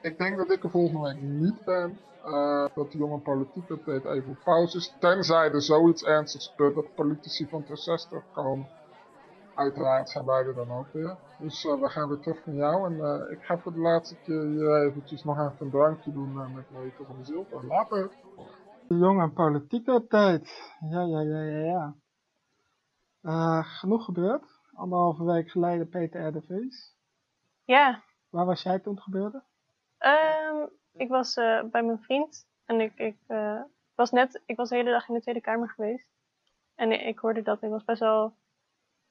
ik 0.00 0.18
denk 0.18 0.36
dat 0.36 0.50
ik 0.50 0.64
er 0.64 0.70
volgende 0.70 1.08
week 1.08 1.22
niet 1.22 1.64
ben. 1.64 1.98
dat 2.74 2.92
de 2.92 2.98
jonge 2.98 3.18
politiek 3.18 3.68
update 3.68 4.08
even 4.08 4.38
pauze 4.44 4.76
is. 4.76 4.94
Tenzij 5.00 5.50
er 5.50 5.62
zoiets 5.62 6.04
ernstigs 6.04 6.48
gebeurt 6.48 6.74
dat 6.74 6.94
politici 6.94 7.46
van 7.48 7.60
het 7.60 7.68
reces 7.68 8.04
terugkomen. 8.04 8.68
Uiteraard 9.54 10.10
zijn 10.10 10.24
wij 10.24 10.44
er 10.44 10.54
dan 10.54 10.70
ook 10.70 10.86
weer. 10.92 11.16
Dus 11.38 11.64
uh, 11.64 11.80
we 11.80 11.88
gaan 11.88 12.08
weer 12.08 12.18
terug 12.18 12.46
naar 12.46 12.54
jou. 12.54 12.86
En 12.86 13.26
ik 13.30 13.42
ga 13.42 13.58
voor 13.58 13.72
de 13.72 13.78
laatste 13.78 14.16
keer 14.24 14.82
eventjes 14.86 15.24
nog 15.24 15.38
even 15.38 15.56
een 15.58 15.70
drankje 15.70 16.12
doen 16.12 16.32
met 16.54 16.70
Marieke 16.70 17.04
van 17.04 17.16
de 17.18 17.24
Zilver. 17.24 17.66
Later. 17.66 18.10
De 18.92 18.98
jonge 18.98 19.30
politiek 19.30 19.86
update. 19.86 20.48
Ja, 20.90 21.02
ja, 21.02 21.20
ja, 21.20 21.40
ja, 21.42 21.94
ja. 23.22 23.62
genoeg 23.62 24.04
gebeurd. 24.04 24.44
Anderhalve 24.74 25.24
week 25.24 25.50
geleden 25.50 25.88
Peter 25.88 26.26
R. 26.26 26.32
de 26.32 26.42
Vries. 26.42 26.96
Ja. 27.64 28.02
Waar 28.30 28.46
was 28.46 28.62
jij 28.62 28.78
toen 28.78 28.94
het 28.94 29.02
gebeurde? 29.02 29.42
Um, 29.98 30.68
ik 30.92 31.08
was 31.08 31.34
bij 31.70 31.82
mijn 31.82 32.02
vriend. 32.02 32.46
En 32.64 32.80
ik, 32.80 32.92
ik 32.94 33.16
was 33.94 34.10
net, 34.10 34.42
ik 34.46 34.56
was 34.56 34.68
de 34.68 34.74
hele 34.74 34.90
dag 34.90 35.08
in 35.08 35.14
de 35.14 35.20
Tweede 35.20 35.40
Kamer 35.40 35.68
geweest. 35.68 36.08
En 36.74 36.92
ik, 36.92 37.00
ik 37.00 37.18
hoorde 37.18 37.42
dat, 37.42 37.62
ik 37.62 37.70
was 37.70 37.84
best 37.84 38.00
wel... 38.00 38.34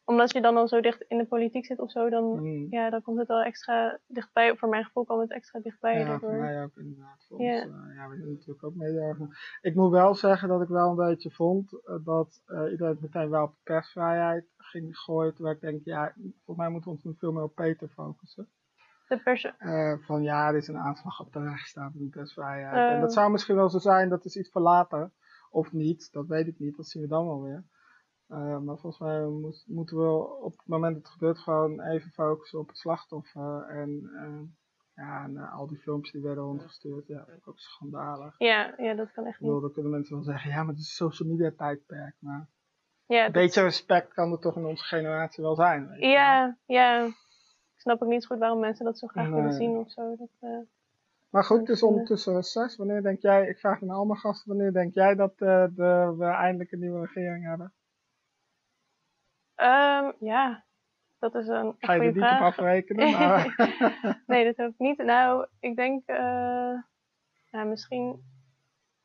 Omdat 0.06 0.32
je 0.32 0.42
dan 0.42 0.58
al 0.58 0.68
zo 0.68 0.82
dicht 0.82 1.02
in 1.08 1.18
de 1.18 1.26
politiek 1.26 1.66
zit 1.66 1.80
of 1.80 1.92
zo, 1.92 2.10
dan, 2.10 2.24
Mm. 2.44 2.68
ja, 2.70 2.90
dan 2.90 3.02
komt 3.02 3.18
het 3.20 3.28
wel 3.28 3.42
extra 3.42 4.00
dichtbij. 4.08 4.56
Voor 4.56 4.70
mijn 4.70 4.84
gevoel 4.86 5.04
kwam 5.06 5.20
het 5.20 5.32
extra 5.32 5.60
dichtbij 5.60 6.00
Ja, 6.00 6.06
daardoor. 6.06 6.30
voor 6.30 6.40
mij 6.40 6.64
ook 6.64 6.76
inderdaad. 6.78 7.26
Voor 7.28 7.38
ons, 7.38 7.48
eh, 7.50 7.96
ja, 7.96 8.10
we 8.10 8.16
zijn 8.18 8.30
natuurlijk 8.32 8.64
ook 8.64 8.76
media. 8.76 9.16
Ik 9.62 9.76
moet 9.76 9.92
wel 9.92 10.16
zeggen 10.16 10.50
dat 10.50 10.62
ik 10.62 10.68
wel 10.68 10.90
een 10.90 10.96
beetje 10.96 11.32
vond 11.32 11.74
eh, 11.86 11.96
dat 12.06 12.42
eh, 12.46 12.72
iedereen 12.72 12.98
meteen 13.02 13.30
wel 13.30 13.44
op 13.44 13.56
persvrijheid 13.64 14.46
ging 14.58 14.98
gooien. 14.98 15.34
Terwijl 15.34 15.56
ik 15.56 15.62
denk, 15.62 15.82
ja, 15.84 16.14
volgens 16.16 16.58
mij 16.58 16.70
moeten 16.70 16.90
we 16.90 16.96
ons 16.96 17.04
nu 17.06 17.16
veel 17.18 17.32
meer 17.32 17.44
op 17.44 17.56
Peter 17.56 17.88
focussen. 17.88 18.48
De 19.08 19.54
Eh, 19.58 19.94
van 20.06 20.22
ja, 20.24 20.52
dit 20.52 20.62
is 20.62 20.68
een 20.68 20.78
aanslag 20.78 21.20
op 21.20 21.34
de 21.34 21.40
rechtsstaat 21.40 21.94
en 21.94 22.10
persvrijheid. 22.10 22.90
en 22.90 22.96
Eh. 22.96 23.02
dat 23.02 23.14
zou 23.14 23.32
misschien 23.32 23.56
wel 23.56 23.70
zo 23.70 23.78
zijn, 23.80 24.10
dat 24.10 24.26
is 24.26 24.36
iets 24.38 24.50
voor 24.52 24.62
later. 24.62 25.12
Of 25.50 25.72
niet, 25.72 26.12
dat 26.12 26.28
weet 26.28 26.48
ik 26.48 26.60
niet, 26.60 26.76
dat 26.78 26.88
zien 26.88 27.02
we 27.02 27.08
dan 27.08 27.26
wel 27.26 27.42
weer. 27.42 27.64
Eh, 28.32 28.58
maar 28.58 28.78
volgens 28.78 29.00
mij 29.00 29.26
moeten 29.66 29.98
we 29.98 30.38
op 30.42 30.58
het 30.58 30.68
moment 30.68 30.94
dat 30.94 31.04
het 31.04 31.12
gebeurt 31.12 31.40
gewoon 31.40 31.82
even 31.82 32.12
focussen 32.12 32.60
op 32.60 32.68
het 32.68 32.78
slachtoffer. 32.78 33.66
En, 33.68 34.10
eh, 34.16 34.40
ja, 35.06 35.24
en 35.24 35.38
eh, 35.38 35.54
al 35.58 35.68
die 35.68 35.78
filmpjes 35.78 36.12
die 36.12 36.22
werden 36.22 36.44
rondgestuurd, 36.44 37.08
ja, 37.08 37.18
dat 37.18 37.26
vind 37.26 37.38
ik 37.38 37.48
ook 37.48 37.60
schandalig. 37.60 38.36
Ja, 38.38 38.74
ja, 38.78 38.94
dat 38.94 39.12
kan 39.12 39.26
echt 39.26 39.34
Ik 39.36 39.40
bedoel, 39.42 39.54
niet. 39.54 39.64
dan 39.64 39.74
kunnen 39.74 39.92
mensen 39.92 40.16
wel 40.16 40.24
zeggen, 40.24 40.50
ja, 40.52 40.58
maar 40.58 40.74
het 40.74 40.78
is 40.80 40.88
een 41.00 41.08
social 41.10 41.30
media 41.30 41.52
tijdperk. 41.58 42.16
Maar 42.20 42.48
Ja, 43.06 43.26
een 43.26 43.32
beetje 43.32 43.62
respect 43.62 44.14
kan 44.14 44.32
er 44.32 44.40
toch 44.40 44.56
in 44.56 44.66
onze 44.66 44.84
generatie 44.84 45.44
wel 45.44 45.56
zijn. 45.56 45.88
weet 45.88 46.00
je. 46.00 46.08
ja, 46.08 46.58
ja. 46.66 47.06
Ik 47.06 47.88
snap 47.88 48.02
ook 48.02 48.10
niet 48.10 48.26
goed 48.26 48.38
waarom 48.40 48.60
mensen 48.60 48.86
dat 48.86 48.98
zo 48.98 49.08
graag 49.08 49.30
willen 49.30 49.54
zien 49.54 49.78
of 49.78 49.92
zo. 49.92 50.16
Dat, 50.16 50.30
eh, 50.40 50.58
Maar 51.30 51.44
goed, 51.44 51.60
het 51.60 51.70
is 51.70 51.84
ondertussen 51.84 52.44
zes. 52.44 52.76
Wanneer 52.76 53.02
denk 53.02 53.22
jij, 53.22 53.48
ik 53.48 53.58
vraag 53.60 53.82
aan 53.82 53.90
al 53.90 54.06
mijn 54.06 54.20
gasten, 54.20 54.50
wanneer 54.50 54.74
denk 54.74 54.94
jij 54.94 55.16
dat 55.16 55.38
de, 55.38 55.72
we 56.18 56.26
eindelijk 56.26 56.72
een 56.72 56.80
nieuwe 56.80 57.00
regering 57.00 57.46
hebben? 57.46 57.74
Ehm, 59.62 60.12
ja, 60.20 60.64
dat 61.20 61.36
is 61.36 61.48
een 61.48 61.76
Ga 61.80 61.94
je 61.94 62.02
er 62.02 62.14
niet 62.14 62.24
op 62.24 62.42
afrekenen? 62.42 63.12
Maar... 63.12 63.56
nee, 64.28 64.46
dat 64.46 64.58
hoop 64.58 64.70
ik 64.70 64.80
niet. 64.80 64.98
Nou, 64.98 65.48
ik 65.60 65.76
denk 65.76 66.06
eh, 66.06 66.74
ja, 67.52 67.64
misschien 67.64 68.24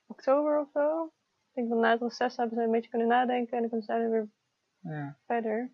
oktober 0.06 0.60
of 0.60 0.68
zo. 0.72 1.04
Ik 1.04 1.54
denk 1.54 1.68
dat 1.68 1.78
na 1.78 1.90
het 1.90 2.00
reces 2.00 2.36
hebben 2.36 2.56
ze 2.56 2.64
een 2.64 2.70
beetje 2.70 2.90
kunnen 2.90 3.08
nadenken 3.08 3.52
en 3.52 3.60
dan 3.60 3.68
kunnen 3.68 3.86
ze 3.86 3.92
daarna 3.92 4.08
weer 4.08 4.28
ja, 4.78 5.16
verder. 5.26 5.70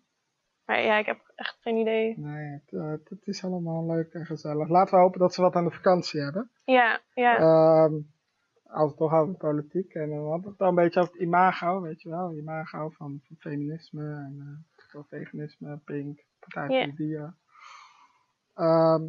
Maar 0.65 0.81
ja, 0.81 0.97
ik 0.97 1.05
heb 1.05 1.31
echt 1.35 1.57
geen 1.61 1.77
idee. 1.77 2.19
nee, 2.19 2.51
het, 2.51 2.73
eh, 2.73 2.89
het, 2.89 3.09
het 3.09 3.27
is 3.27 3.43
allemaal 3.43 3.85
leuk 3.85 4.13
en 4.13 4.25
gezellig. 4.25 4.69
Laten 4.69 4.95
we 4.95 5.01
hopen 5.01 5.19
dat 5.19 5.33
ze 5.33 5.41
wat 5.41 5.55
aan 5.55 5.65
de 5.65 5.71
vakantie 5.71 6.21
hebben. 6.21 6.49
Ja, 6.65 6.99
ja. 7.13 7.37
Ehm, 7.37 7.93
als 8.63 8.89
het 8.89 8.97
toch 8.97 9.13
over 9.13 9.33
politiek 9.33 9.93
en 9.93 10.09
dan 10.09 10.29
hadden 10.29 10.43
we 10.43 10.49
het 10.49 10.61
al 10.61 10.67
een 10.67 10.75
beetje 10.75 10.99
over 10.99 11.13
het 11.13 11.21
imago, 11.21 11.81
weet 11.81 12.01
je 12.01 12.09
wel. 12.09 12.33
Imago 12.33 12.89
van, 12.89 13.19
van 13.23 13.35
feminisme 13.39 14.03
en 14.03 14.35
eh, 14.39 14.72
veganisme, 15.01 15.77
Pink, 15.77 16.23
Partij 16.39 16.67
voor 16.67 16.95
de 16.95 17.03
Dieren. 17.03 17.37
Ehm, 18.53 19.03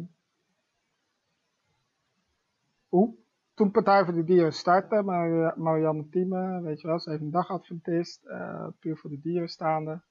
hoe? 2.89 3.15
Toen 3.53 3.71
Partij 3.71 4.05
voor 4.05 4.13
de 4.13 4.23
Dieren 4.23 4.53
startte, 4.53 5.01
Mar 5.01 5.53
Marianne 5.59 6.09
Thieme, 6.09 6.61
weet 6.61 6.81
je 6.81 6.87
wel, 6.87 6.99
ze 6.99 7.09
heeft 7.09 7.21
een 7.21 7.31
dagadventist, 7.31 8.23
eh, 8.25 8.67
puur 8.79 8.97
voor 8.97 9.09
de 9.09 9.19
dieren 9.21 9.49
staande. 9.49 10.01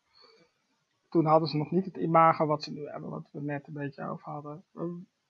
Toen 1.08 1.26
hadden 1.26 1.48
ze 1.48 1.56
nog 1.56 1.70
niet 1.70 1.84
het 1.84 1.96
imago 1.96 2.46
wat 2.46 2.62
ze 2.62 2.72
nu 2.72 2.87
hebben, 2.88 3.10
wat 3.10 3.28
we 3.32 3.40
net 3.42 3.66
een 3.66 3.72
beetje 3.72 4.08
over 4.08 4.32
hadden. 4.32 4.64
Eh, 4.74 4.82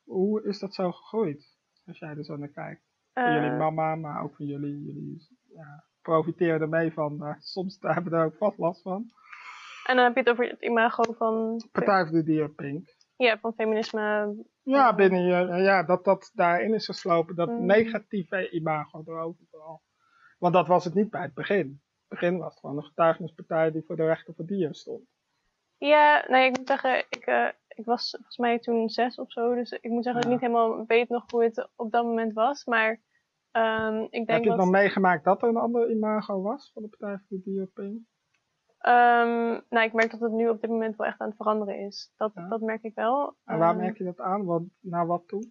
Hoe 0.04 0.42
is 0.44 0.58
dat 0.58 0.74
zo 0.74 0.92
gegroeid, 0.92 1.56
als 1.86 1.98
jij 1.98 2.08
er 2.16 2.24
zo 2.24 2.36
naar 2.36 2.48
kijkt? 2.48 2.82
Voor 3.12 3.22
Eh. 3.22 3.34
jullie 3.34 3.58
mama, 3.58 3.94
maar 3.94 4.22
ook 4.22 4.36
voor 4.36 4.46
jullie. 4.46 4.84
Jullie 4.84 5.28
ja, 5.54 5.84
profiteren 6.02 6.60
er 6.60 6.68
mee 6.68 6.92
van, 6.92 7.16
maar 7.16 7.36
soms 7.40 7.78
hebben 7.80 8.12
we 8.12 8.18
er 8.18 8.24
ook 8.24 8.36
vast 8.36 8.58
last 8.58 8.82
van. 8.82 9.10
En 9.86 9.96
dan 9.96 10.04
heb 10.04 10.14
je 10.14 10.20
het 10.20 10.28
over 10.28 10.48
het 10.48 10.62
imago 10.62 11.12
van, 11.12 11.62
Partij 11.72 12.02
voor 12.06 12.16
de 12.16 12.22
Dieren, 12.22 12.54
Pink. 12.54 12.88
ja, 13.16 13.38
van 13.38 13.52
feminisme. 13.54 14.34
Ja, 14.62 14.94
binnen 14.94 15.22
je, 15.22 15.62
ja, 15.62 15.82
dat 15.82 16.04
dat 16.04 16.30
daarin 16.34 16.74
is 16.74 16.84
geslopen, 16.86 17.34
dat 17.36 17.48
Mm. 17.48 17.66
negatieve 17.66 18.50
imago 18.50 19.02
erover 19.06 19.44
vooral. 19.50 19.82
Want 20.38 20.54
dat 20.54 20.66
was 20.66 20.84
het 20.84 20.94
niet 20.94 21.10
bij 21.10 21.22
het 21.22 21.34
begin. 21.34 21.66
Het 22.08 22.08
begin 22.20 22.38
was 22.38 22.50
het 22.50 22.60
gewoon 22.60 22.76
een 22.76 22.84
getuigenispartij 22.84 23.70
die 23.70 23.82
voor 23.86 23.96
de 23.96 24.04
rechten 24.06 24.34
van 24.34 24.46
dieren 24.46 24.74
stond. 24.74 25.02
Ja, 25.78 26.24
nee, 26.28 26.48
ik 26.50 26.56
moet 26.58 26.66
zeggen, 26.68 26.98
ik, 27.08 27.26
eh, 27.26 27.48
ik 27.68 27.84
was 27.84 28.10
volgens 28.10 28.36
mij 28.38 28.58
toen 28.58 28.88
zes 28.88 29.18
of 29.18 29.32
zo. 29.32 29.54
Dus 29.54 29.70
ik 29.72 29.90
moet 29.90 30.04
zeggen 30.04 30.22
dat 30.22 30.24
ik 30.24 30.38
niet 30.40 30.48
helemaal 30.50 30.84
weet 30.86 31.08
nog 31.08 31.24
hoe 31.30 31.42
het 31.44 31.68
op 31.76 31.90
dat 31.90 32.04
moment 32.04 32.32
was. 32.32 32.64
Maar 32.64 33.00
ehm, 33.50 33.96
ik 34.02 34.10
denk 34.10 34.28
Heb 34.28 34.42
je 34.42 34.48
dat... 34.48 34.56
het 34.56 34.64
nog 34.66 34.74
meegemaakt 34.74 35.24
dat 35.24 35.42
er 35.42 35.48
een 35.48 35.56
ander 35.56 35.90
imago 35.90 36.42
was 36.42 36.70
van 36.72 36.82
de 36.82 36.88
Partij 36.88 37.18
voor 37.18 37.36
de 37.36 37.42
Dieren, 37.42 38.06
Ehm, 38.84 39.60
nou, 39.68 39.84
ik 39.84 39.92
merk 39.92 40.10
dat 40.10 40.20
het 40.20 40.32
nu 40.32 40.48
op 40.48 40.60
dit 40.60 40.70
moment 40.70 40.96
wel 40.96 41.06
echt 41.06 41.20
aan 41.20 41.28
het 41.28 41.36
veranderen 41.36 41.78
is. 41.78 42.12
Dat, 42.16 42.32
dat 42.34 42.60
merk 42.60 42.82
ik 42.82 42.94
wel. 42.94 43.36
En 43.44 43.58
waar 43.58 43.70
Ehm, 43.70 43.78
merk 43.78 43.98
je 43.98 44.04
dat 44.04 44.20
aan? 44.20 44.44
Want, 44.44 44.68
naar 44.80 45.06
wat 45.06 45.28
toe? 45.28 45.50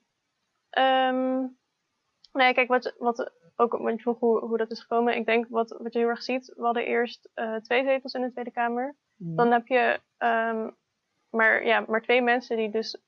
Ehm, 0.70 1.48
nee, 2.32 2.54
kijk, 2.54 2.68
wat, 2.68 2.96
wat 2.98 3.32
ook, 3.56 3.72
want 3.72 3.96
je 3.96 4.02
vroeg 4.02 4.20
hoe, 4.20 4.40
hoe 4.40 4.58
dat 4.58 4.72
is 4.72 4.82
gekomen. 4.82 5.16
Ik 5.16 5.26
denk 5.26 5.48
wat, 5.50 5.70
wat 5.70 5.94
je 5.94 6.00
heel 6.00 6.08
erg 6.08 6.24
ziet, 6.24 6.54
we 6.56 6.64
hadden 6.64 6.86
eerst 6.86 7.30
eh, 7.34 7.56
twee 7.56 7.84
zetels 7.84 8.14
in 8.14 8.22
de 8.22 8.32
Tweede 8.32 8.52
Kamer. 8.52 8.96
Mhm. 9.16 9.36
Dan 9.36 9.52
heb 9.52 9.68
je 9.68 10.00
maar, 11.30 11.66
ja, 11.66 11.86
maar 11.88 12.02
twee 12.02 12.22
mensen 12.22 12.58
die 12.58 12.70
dus 12.72 13.02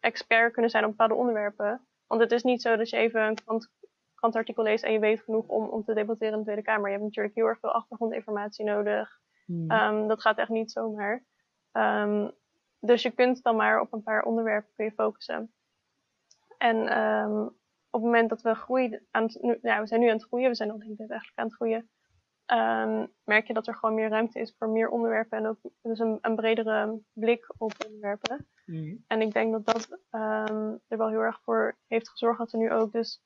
expert 0.00 0.52
kunnen 0.52 0.70
zijn 0.70 0.84
op 0.84 0.90
bepaalde 0.90 1.14
onderwerpen. 1.14 1.86
Want 2.06 2.20
het 2.20 2.32
is 2.32 2.42
niet 2.42 2.62
zo 2.62 2.76
dat 2.76 2.90
je 2.90 2.96
even 2.96 3.22
een 3.22 3.34
krant, 3.34 3.70
krantartikel 4.18 4.62
leest 4.62 4.84
en 4.84 4.92
je 4.92 4.98
weet 4.98 5.20
genoeg 5.20 5.46
om, 5.46 5.68
om 5.68 5.84
te 5.84 5.94
debatteren 5.94 6.32
in 6.32 6.38
de 6.38 6.44
Tweede 6.44 6.62
Kamer. 6.62 6.86
Je 6.86 6.92
hebt 6.92 7.04
natuurlijk 7.04 7.34
heel 7.34 7.46
erg 7.46 7.58
veel 7.58 7.72
achtergrondinformatie 7.72 8.64
nodig. 8.64 9.20
Mhm. 9.46 9.70
Ehm, 9.70 10.08
dat 10.08 10.20
gaat 10.20 10.38
echt 10.38 10.48
niet 10.48 10.70
zomaar. 10.70 11.24
Ehm, 11.72 12.30
dus 12.80 13.02
je 13.02 13.10
kunt 13.10 13.42
dan 13.42 13.56
maar 13.56 13.80
op 13.80 13.92
een 13.92 14.02
paar 14.02 14.22
onderwerpen 14.22 14.72
kun 14.74 14.84
je 14.84 14.92
focussen. 14.92 15.52
En 16.58 16.88
ehm, 16.88 17.40
op 17.90 18.00
het 18.00 18.02
moment 18.02 18.28
dat 18.28 18.42
we 18.42 18.54
groeien, 18.54 19.06
aan 19.10 19.22
het, 19.22 19.42
nu, 19.42 19.58
ja, 19.62 19.80
we 19.80 19.86
zijn 19.86 20.00
nu 20.00 20.06
aan 20.06 20.16
het 20.16 20.26
groeien, 20.26 20.48
we 20.48 20.54
zijn 20.54 20.70
al 20.70 20.78
denk 20.78 20.98
ik 20.98 21.10
eigenlijk 21.10 21.38
aan 21.38 21.46
het 21.46 21.54
groeien, 21.54 21.90
merk 23.24 23.46
je 23.46 23.54
dat 23.54 23.66
er 23.66 23.74
gewoon 23.74 23.94
meer 23.94 24.08
ruimte 24.08 24.40
is 24.40 24.54
voor 24.58 24.68
meer 24.68 24.88
onderwerpen 24.88 25.38
en 25.38 25.46
ook 25.46 25.58
dus 25.82 25.98
een, 25.98 26.18
een 26.20 26.36
bredere 26.36 27.00
blik 27.12 27.54
op 27.56 27.72
onderwerpen. 27.86 28.48
Mhm. 28.66 28.96
En 29.06 29.20
ik 29.20 29.32
denk 29.32 29.52
dat 29.52 29.66
dat 29.66 30.00
er 30.88 30.98
wel 30.98 31.08
heel 31.08 31.20
erg 31.20 31.40
voor 31.42 31.76
heeft 31.86 32.08
gezorgd 32.08 32.38
dat 32.38 32.50
we 32.50 32.58
nu 32.58 32.72
ook 32.72 32.92
dus 32.92 33.22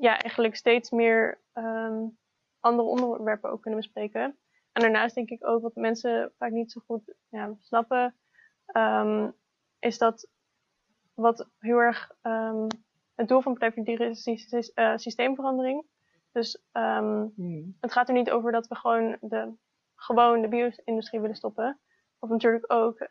ja, 0.00 0.18
eigenlijk 0.18 0.56
steeds 0.56 0.90
meer 0.90 1.40
ehm, 1.52 2.04
andere 2.60 2.88
onderwerpen 2.88 3.50
ook 3.50 3.60
kunnen 3.60 3.80
bespreken. 3.80 4.38
En 4.72 4.82
daarnaast 4.82 5.14
denk 5.14 5.28
ik 5.30 5.46
ook 5.46 5.62
wat 5.62 5.74
mensen 5.74 6.32
vaak 6.38 6.50
niet 6.50 6.72
zo 6.72 6.80
goed 6.86 7.14
ja, 7.28 7.54
snappen, 7.60 8.16
ehm, 8.66 9.30
is 9.78 9.98
dat 9.98 10.28
wat 11.14 11.48
heel 11.58 11.78
erg 11.78 12.12
ehm, 12.22 12.66
het 13.14 13.28
doel 13.28 13.40
van 13.40 13.52
Partij 13.52 13.72
voor 13.72 13.84
de 13.84 13.90
Dieren 13.90 14.10
is, 14.10 14.72
eh, 14.74 14.96
systeemverandering. 14.96 15.86
Dus 16.32 16.62
Mhm. 16.72 17.62
het 17.80 17.92
gaat 17.92 18.08
er 18.08 18.14
niet 18.14 18.30
over 18.30 18.52
dat 18.52 18.66
we 18.66 18.74
gewoon 18.74 19.16
de, 19.20 19.52
gewoon 19.94 20.42
de 20.42 20.48
bio-industrie 20.48 21.20
willen 21.20 21.36
stoppen. 21.36 21.80
Of 22.18 22.28
natuurlijk 22.28 22.72
ook. 22.72 23.08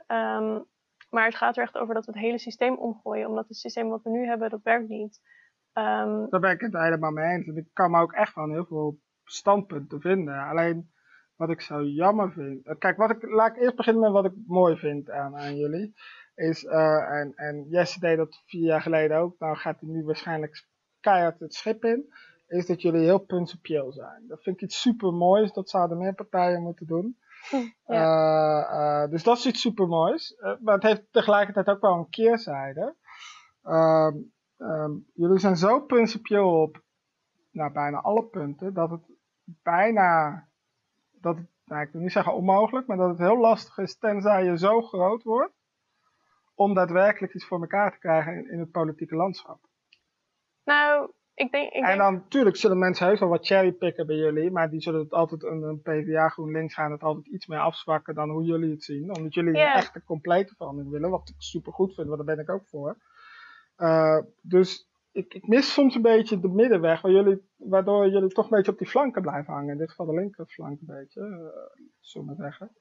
maar 1.09 1.25
het 1.25 1.35
gaat 1.35 1.57
er 1.57 1.63
echt 1.63 1.77
over 1.77 1.93
dat 1.93 2.05
we 2.05 2.11
het 2.11 2.21
hele 2.21 2.37
systeem 2.37 2.75
omgooien. 2.77 3.27
Omdat 3.27 3.47
het 3.47 3.57
systeem 3.57 3.89
wat 3.89 4.03
we 4.03 4.09
nu 4.09 4.25
hebben, 4.25 4.49
dat 4.49 4.63
werkt 4.63 4.87
niet. 4.89 5.21
Ehm, 5.79 6.29
Daar 6.29 6.39
ben 6.39 6.51
ik 6.51 6.61
het 6.61 6.73
helemaal 6.73 7.11
mee 7.11 7.29
eens. 7.35 7.47
En 7.47 7.57
ik 7.57 7.67
kan 7.73 7.91
me 7.91 7.99
ook 8.01 8.13
echt 8.13 8.33
van 8.33 8.51
heel 8.51 8.65
veel 8.65 8.99
standpunten 9.23 10.01
vinden. 10.01 10.43
Alleen 10.47 10.89
wat 11.35 11.49
ik 11.49 11.61
zo 11.61 11.83
jammer 11.83 12.31
vind. 12.31 12.65
eh, 12.65 12.75
Kijk, 12.77 12.97
wat 12.97 13.09
ik, 13.09 13.23
laat 13.29 13.55
ik 13.55 13.61
eerst 13.61 13.75
beginnen 13.75 14.01
met 14.01 14.11
wat 14.11 14.25
ik 14.25 14.33
mooi 14.47 14.77
vind 14.77 15.09
aan, 15.09 15.37
aan 15.37 15.55
jullie. 15.55 15.93
Is, 16.35 16.65
eh, 16.65 17.11
en, 17.19 17.33
en 17.35 17.65
Jesse 17.69 17.99
deed 17.99 18.17
dat 18.17 18.41
vier 18.45 18.63
jaar 18.65 18.81
geleden 18.81 19.17
ook. 19.17 19.39
Nou 19.39 19.55
gaat 19.55 19.79
hij 19.79 19.89
nu 19.89 20.03
waarschijnlijk 20.03 20.67
keihard 20.99 21.39
het 21.39 21.53
schip 21.53 21.83
in. 21.85 22.13
Is 22.47 22.65
dat 22.65 22.81
jullie 22.81 23.01
heel 23.01 23.19
principieel 23.19 23.91
zijn. 23.91 24.23
Dat 24.27 24.43
vind 24.43 24.55
ik 24.55 24.61
iets 24.61 24.81
super 24.81 25.13
moois. 25.13 25.53
Dat 25.53 25.69
zouden 25.69 25.97
meer 25.97 26.13
partijen 26.13 26.61
moeten 26.61 26.87
doen. 26.87 27.17
Eh, 27.85 29.03
eh, 29.03 29.09
dus 29.09 29.23
dat 29.23 29.37
is 29.37 29.45
iets 29.45 29.61
super 29.61 29.87
moois. 29.87 30.35
maar 30.61 30.73
het 30.73 30.83
heeft 30.83 31.03
tegelijkertijd 31.11 31.67
ook 31.67 31.81
wel 31.81 31.93
een 31.97 32.09
keerzijde. 32.09 32.95
Ehm, 33.63 34.15
ehm, 34.59 34.91
jullie 35.13 35.39
zijn 35.39 35.57
zo 35.57 35.79
principieel 35.79 36.61
op 36.61 36.81
nou, 37.51 37.71
bijna 37.71 37.97
alle 38.01 38.23
punten 38.23 38.73
dat 38.73 38.89
het 38.89 39.01
bijna, 39.45 40.43
dat 41.21 41.37
het, 41.37 41.47
nou, 41.65 41.81
ik 41.81 41.91
wil 41.91 42.01
niet 42.01 42.11
zeggen 42.11 42.33
onmogelijk, 42.33 42.87
maar 42.87 42.97
dat 42.97 43.09
het 43.09 43.17
heel 43.17 43.37
lastig 43.37 43.77
is 43.77 43.97
tenzij 43.97 44.43
je 44.43 44.57
zo 44.57 44.81
groot 44.81 45.23
wordt 45.23 45.53
om 46.55 46.73
daadwerkelijk 46.73 47.33
iets 47.33 47.45
voor 47.45 47.61
elkaar 47.61 47.91
te 47.91 47.99
krijgen 47.99 48.33
in, 48.33 48.51
in 48.51 48.59
het 48.59 48.71
politieke 48.71 49.15
landschap. 49.15 49.59
nou, 50.63 51.11
ik 51.33 51.51
denk. 51.51 51.73
Ik 51.73 51.83
En 51.83 51.97
dan 51.97 52.13
natuurlijk 52.13 52.55
zullen 52.55 52.77
mensen 52.77 53.05
heus 53.05 53.19
wel 53.19 53.29
wat 53.29 53.45
cherrypicken 53.45 54.07
bij 54.07 54.15
jullie, 54.15 54.51
maar 54.51 54.69
die 54.69 54.81
zullen 54.81 54.99
het 54.99 55.13
altijd 55.13 55.43
een, 55.43 55.61
een 55.61 55.81
PvdA 55.81 56.29
GroenLinks 56.29 56.73
gaan 56.73 56.91
het 56.91 57.03
altijd 57.03 57.27
iets 57.27 57.47
meer 57.47 57.59
afzwakken 57.59 58.15
dan 58.15 58.29
hoe 58.29 58.43
jullie 58.43 58.71
het 58.71 58.83
zien. 58.83 59.15
Omdat 59.15 59.33
jullie 59.33 59.55
Ja. 59.55 59.71
een 59.71 59.77
echte 59.79 60.03
complete 60.03 60.55
verandering 60.55 60.91
willen, 60.91 61.09
wat 61.09 61.29
ik 61.29 61.35
super 61.37 61.73
goed 61.73 61.93
vind, 61.95 62.07
want 62.07 62.25
daar 62.25 62.35
ben 62.35 62.43
ik 62.43 62.49
ook 62.49 62.67
voor. 62.67 62.97
Eh, 63.79 64.17
dus 64.41 64.89
ik, 65.11 65.33
ik 65.33 65.47
mis 65.47 65.73
soms 65.73 65.95
een 65.95 66.01
beetje 66.01 66.39
de 66.39 66.47
middenweg, 66.47 67.01
waar 67.01 67.11
jullie, 67.11 67.49
waardoor 67.55 68.09
jullie 68.09 68.29
toch 68.29 68.43
een 68.43 68.57
beetje 68.57 68.71
op 68.71 68.77
die 68.77 68.87
flanken 68.87 69.21
blijven 69.21 69.53
hangen. 69.53 69.71
In 69.71 69.77
dit 69.77 69.89
geval 69.89 70.05
de 70.05 70.13
linkerflank 70.13 70.79
een 70.79 70.95
beetje, 70.95 71.21
uh, 71.21 71.85
zullen 71.99 72.27
we 72.27 72.33
maar 72.33 72.49
zeggen. 72.51 72.71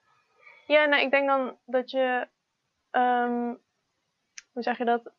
Ja, 0.66 0.84
nou, 0.84 1.03
ik 1.03 1.11
denk 1.11 1.26
dan 1.28 1.57
dat 1.64 1.90
je, 1.90 2.28
um, 2.90 3.59
hoe 4.53 4.62
zeg 4.62 4.78
je 4.78 4.84
dat? 4.84 5.12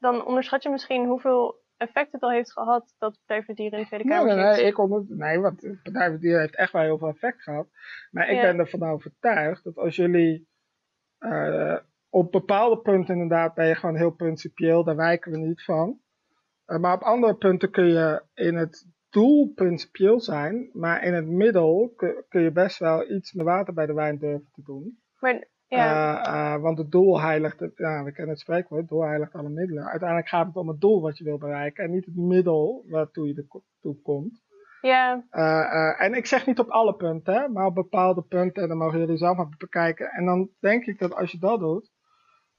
Dan 0.00 0.24
onderschat 0.24 0.62
je 0.62 0.70
misschien 0.70 1.06
hoeveel 1.06 1.60
effect 1.76 2.12
het 2.12 2.22
al 2.22 2.30
heeft 2.30 2.52
gehad 2.52 2.94
dat 2.98 3.18
Partij 3.18 3.44
voor 3.44 3.54
Dieren 3.54 3.78
in 3.78 3.82
de 3.84 3.88
Tweede 3.88 4.08
Kamer 4.08 4.34
nee, 4.34 4.44
nee, 4.44 4.54
nee, 4.54 4.64
ik 4.64 4.78
onder... 4.78 5.04
nee, 5.08 5.38
want 5.40 5.60
Partij 5.82 6.08
voor 6.10 6.18
Dieren 6.18 6.40
heeft 6.40 6.56
echt 6.56 6.72
wel 6.72 6.82
heel 6.82 6.98
veel 6.98 7.08
effect 7.08 7.42
gehad. 7.42 7.68
Maar 8.10 8.28
ik 8.28 8.40
ben 8.40 8.58
ervan 8.58 8.82
overtuigd 8.82 9.64
dat 9.64 9.76
als 9.76 9.96
jullie 9.96 10.48
uh, 11.20 11.76
op 12.12 12.32
bepaalde 12.32 12.78
punten 12.78 13.14
inderdaad 13.14 13.54
ben 13.54 13.66
je 13.66 13.74
gewoon 13.74 13.96
heel 13.96 14.10
principieel, 14.10 14.84
daar 14.84 14.96
wijken 14.96 15.32
we 15.32 15.38
niet 15.38 15.64
van. 15.64 15.98
Uh, 16.66 16.78
maar 16.78 16.94
op 16.94 17.02
andere 17.02 17.34
punten 17.34 17.70
kun 17.70 17.86
je 17.86 18.22
in 18.34 18.56
het 18.56 18.86
doel 19.10 19.52
principieel 19.54 20.20
zijn, 20.20 20.70
maar 20.72 21.04
in 21.04 21.14
het 21.14 21.26
middel 21.26 21.92
kun, 21.96 22.24
kun 22.28 22.42
je 22.42 22.52
best 22.52 22.78
wel 22.78 23.10
iets 23.10 23.32
met 23.32 23.46
water 23.46 23.74
bij 23.74 23.86
de 23.86 23.94
wijn 23.94 24.18
durven 24.18 24.48
te 24.52 24.62
doen. 24.62 24.98
Maar, 25.20 25.48
ja. 25.66 26.26
Uh, 26.26 26.34
uh, 26.34 26.62
want 26.62 26.78
het 26.78 26.90
doel 26.90 27.20
heiligt, 27.20 27.60
het, 27.60 27.72
ja, 27.76 28.04
we 28.04 28.12
kennen 28.12 28.32
het 28.32 28.42
spreekwoord, 28.42 28.80
het 28.80 28.90
doel 28.90 29.02
heiligt 29.02 29.34
alle 29.34 29.48
middelen. 29.48 29.84
Uiteindelijk 29.84 30.28
gaat 30.28 30.46
het 30.46 30.56
om 30.56 30.68
het 30.68 30.80
doel 30.80 31.00
wat 31.00 31.18
je 31.18 31.24
wil 31.24 31.38
bereiken 31.38 31.84
en 31.84 31.90
niet 31.90 32.04
het 32.04 32.16
middel 32.16 32.84
waartoe 32.88 33.26
je 33.26 33.34
ertoe 33.34 34.02
komt. 34.02 34.42
Ja. 34.80 35.24
Uh, 35.30 36.04
en 36.04 36.14
ik 36.14 36.26
zeg 36.26 36.46
niet 36.46 36.58
op 36.58 36.68
alle 36.68 36.94
punten, 36.94 37.34
hè, 37.34 37.48
maar 37.48 37.66
op 37.66 37.74
bepaalde 37.74 38.22
punten, 38.22 38.62
en 38.62 38.68
dan 38.68 38.78
mogen 38.78 38.98
jullie 38.98 39.16
zelf 39.16 39.36
maar 39.36 39.54
bekijken. 39.58 40.10
En 40.10 40.24
dan 40.24 40.50
denk 40.60 40.84
ik 40.84 40.98
dat 40.98 41.14
als 41.14 41.32
je 41.32 41.38
dat 41.38 41.60
doet, 41.60 41.91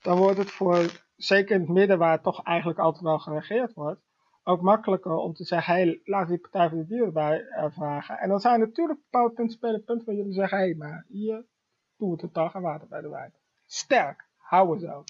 dan 0.04 0.18
wordt 0.18 0.38
het 0.38 0.52
voor, 0.52 1.04
zeker 1.16 1.56
in 1.56 1.62
het 1.62 1.70
midden 1.70 1.98
waar 1.98 2.12
het 2.12 2.24
toch 2.24 2.44
eigenlijk 2.44 2.80
altijd 2.80 3.04
wel 3.04 3.20
geregeerd 3.20 3.74
wordt, 3.74 4.02
ook 4.44 4.62
makkelijker 4.62 5.16
om 5.16 5.34
te 5.34 5.44
zeggen, 5.44 5.74
hé, 5.74 5.82
hey, 5.82 6.02
laat 6.04 6.28
die 6.28 6.40
Partij 6.40 6.70
voor 6.70 6.78
de 6.78 6.86
Dieren 6.86 7.14
bij 7.14 7.40
uh, 7.40 7.66
vragen. 7.70 8.18
En 8.18 8.30
dan 8.30 8.40
zijn 8.40 8.62
er 8.62 8.68
natuurlijk 8.68 9.00
bepaalde 9.04 9.34
punten 9.34 9.58
spelen, 9.58 9.84
punten 9.84 10.06
waar 10.06 10.16
jullie 10.16 10.34
zeggen, 10.34 10.58
hé, 10.58 10.64
hey, 10.64 10.76
maar 10.76 11.06
hier 11.08 11.46
doen 11.98 12.16
we 12.16 12.22
het 12.22 12.34
toch 12.34 12.54
en 12.54 12.62
water 12.62 12.88
bij 12.88 13.02
de 13.02 13.10
wijn. 13.10 13.34
Sterk, 13.66 14.28
hou 14.38 14.70
we 14.70 14.80
zo. 14.80 15.04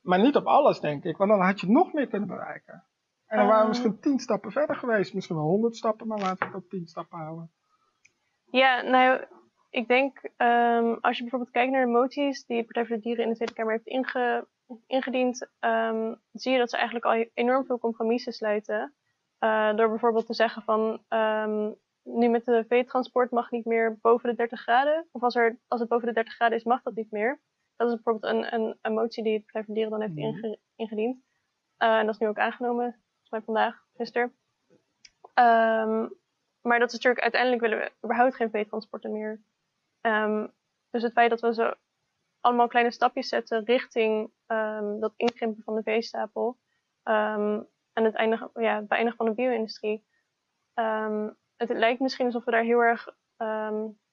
Maar 0.00 0.20
niet 0.20 0.36
op 0.36 0.46
alles, 0.46 0.80
denk 0.80 1.04
ik, 1.04 1.16
want 1.16 1.30
dan 1.30 1.40
had 1.40 1.60
je 1.60 1.70
nog 1.70 1.92
meer 1.92 2.06
kunnen 2.06 2.28
bereiken. 2.28 2.84
En 3.26 3.38
dan 3.38 3.46
waren 3.46 3.62
we 3.62 3.68
misschien 3.68 4.00
tien 4.00 4.18
stappen 4.18 4.52
verder 4.52 4.76
geweest, 4.76 5.14
misschien 5.14 5.36
wel 5.36 5.44
honderd 5.44 5.76
stappen, 5.76 6.06
maar 6.06 6.18
laten 6.18 6.38
we 6.38 6.44
het 6.44 6.54
op 6.64 6.68
tien 6.68 6.86
stappen 6.86 7.18
houden. 7.18 7.50
Ja, 8.44 8.82
nou, 8.82 9.24
ik 9.70 9.88
denk, 9.88 10.22
um, 10.36 10.98
als 11.00 11.16
je 11.16 11.22
bijvoorbeeld 11.22 11.50
kijkt 11.50 11.72
naar 11.72 11.84
de 11.84 11.92
moties 11.92 12.46
die 12.46 12.64
Partij 12.64 12.86
voor 12.86 12.96
de 12.96 13.02
Dieren 13.02 13.24
in 13.24 13.30
de 13.30 13.36
Tweede 13.36 13.54
Kamer 13.54 13.72
heeft 13.72 13.86
inge, 13.86 14.46
ingediend, 14.86 15.48
um, 15.60 16.20
zie 16.32 16.52
je 16.52 16.58
dat 16.58 16.70
ze 16.70 16.76
eigenlijk 16.76 17.04
al 17.06 17.26
enorm 17.34 17.64
veel 17.64 17.78
compromissen 17.78 18.32
sluiten. 18.32 18.94
Uh, 19.40 19.76
door 19.76 19.88
bijvoorbeeld 19.88 20.26
te 20.26 20.34
zeggen 20.34 20.62
van, 20.62 21.02
um, 21.08 21.76
nu 22.02 22.28
met 22.28 22.44
de 22.44 22.64
veetransport 22.68 23.30
mag 23.30 23.50
niet 23.50 23.64
meer 23.64 23.98
boven 24.00 24.28
de 24.30 24.36
30 24.36 24.60
graden. 24.60 25.08
Of 25.12 25.22
als, 25.22 25.34
er, 25.34 25.58
als 25.68 25.80
het 25.80 25.88
boven 25.88 26.06
de 26.06 26.14
30 26.14 26.34
graden 26.34 26.58
is, 26.58 26.64
mag 26.64 26.82
dat 26.82 26.94
niet 26.94 27.10
meer. 27.10 27.40
Dat 27.76 27.88
is 27.88 27.94
bijvoorbeeld 27.94 28.32
een, 28.32 28.54
een, 28.54 28.78
een 28.82 28.92
motie 28.92 29.22
die 29.22 29.38
de 29.38 29.42
Partij 29.44 29.64
voor 29.64 29.74
de 29.74 29.80
Dieren 29.80 29.98
dan 29.98 30.08
heeft 30.08 30.14
Mhm. 30.14 30.44
inge, 30.44 30.58
ingediend. 30.76 31.16
Uh, 31.78 31.98
en 31.98 32.06
dat 32.06 32.14
is 32.14 32.20
nu 32.20 32.28
ook 32.28 32.38
aangenomen, 32.38 32.84
volgens 32.84 33.30
mij 33.30 33.42
vandaag, 33.42 33.84
gisteren. 33.94 34.34
Maar 36.62 36.78
dat 36.78 36.88
is 36.88 36.94
natuurlijk, 36.94 37.22
uiteindelijk 37.22 37.62
willen 37.62 37.78
we 37.78 37.92
überhaupt 38.04 38.34
geen 38.34 38.50
veetransporten 38.50 39.12
meer. 39.12 39.40
Um, 40.00 40.52
dus 40.90 41.02
het 41.02 41.12
feit 41.12 41.30
dat 41.30 41.40
we 41.40 41.54
zo 41.54 41.74
allemaal 42.40 42.68
kleine 42.68 42.90
stapjes 42.90 43.28
zetten 43.28 43.64
richting 43.64 44.30
um, 44.46 45.00
dat 45.00 45.12
inkrimpen 45.16 45.62
van 45.62 45.74
de 45.74 45.82
veestapel 45.82 46.58
um, 47.04 47.66
en 47.92 48.04
het, 48.04 48.14
eindigen, 48.14 48.50
ja, 48.54 48.76
het 48.76 48.88
beëindigen 48.88 49.16
van 49.16 49.26
de 49.26 49.34
bio-industrie. 49.34 50.04
het 51.56 51.68
lijkt 51.68 52.00
misschien 52.00 52.26
alsof 52.26 52.44
we 52.44 52.50
daar 52.50 52.62
heel 52.62 52.80
erg 52.80 53.08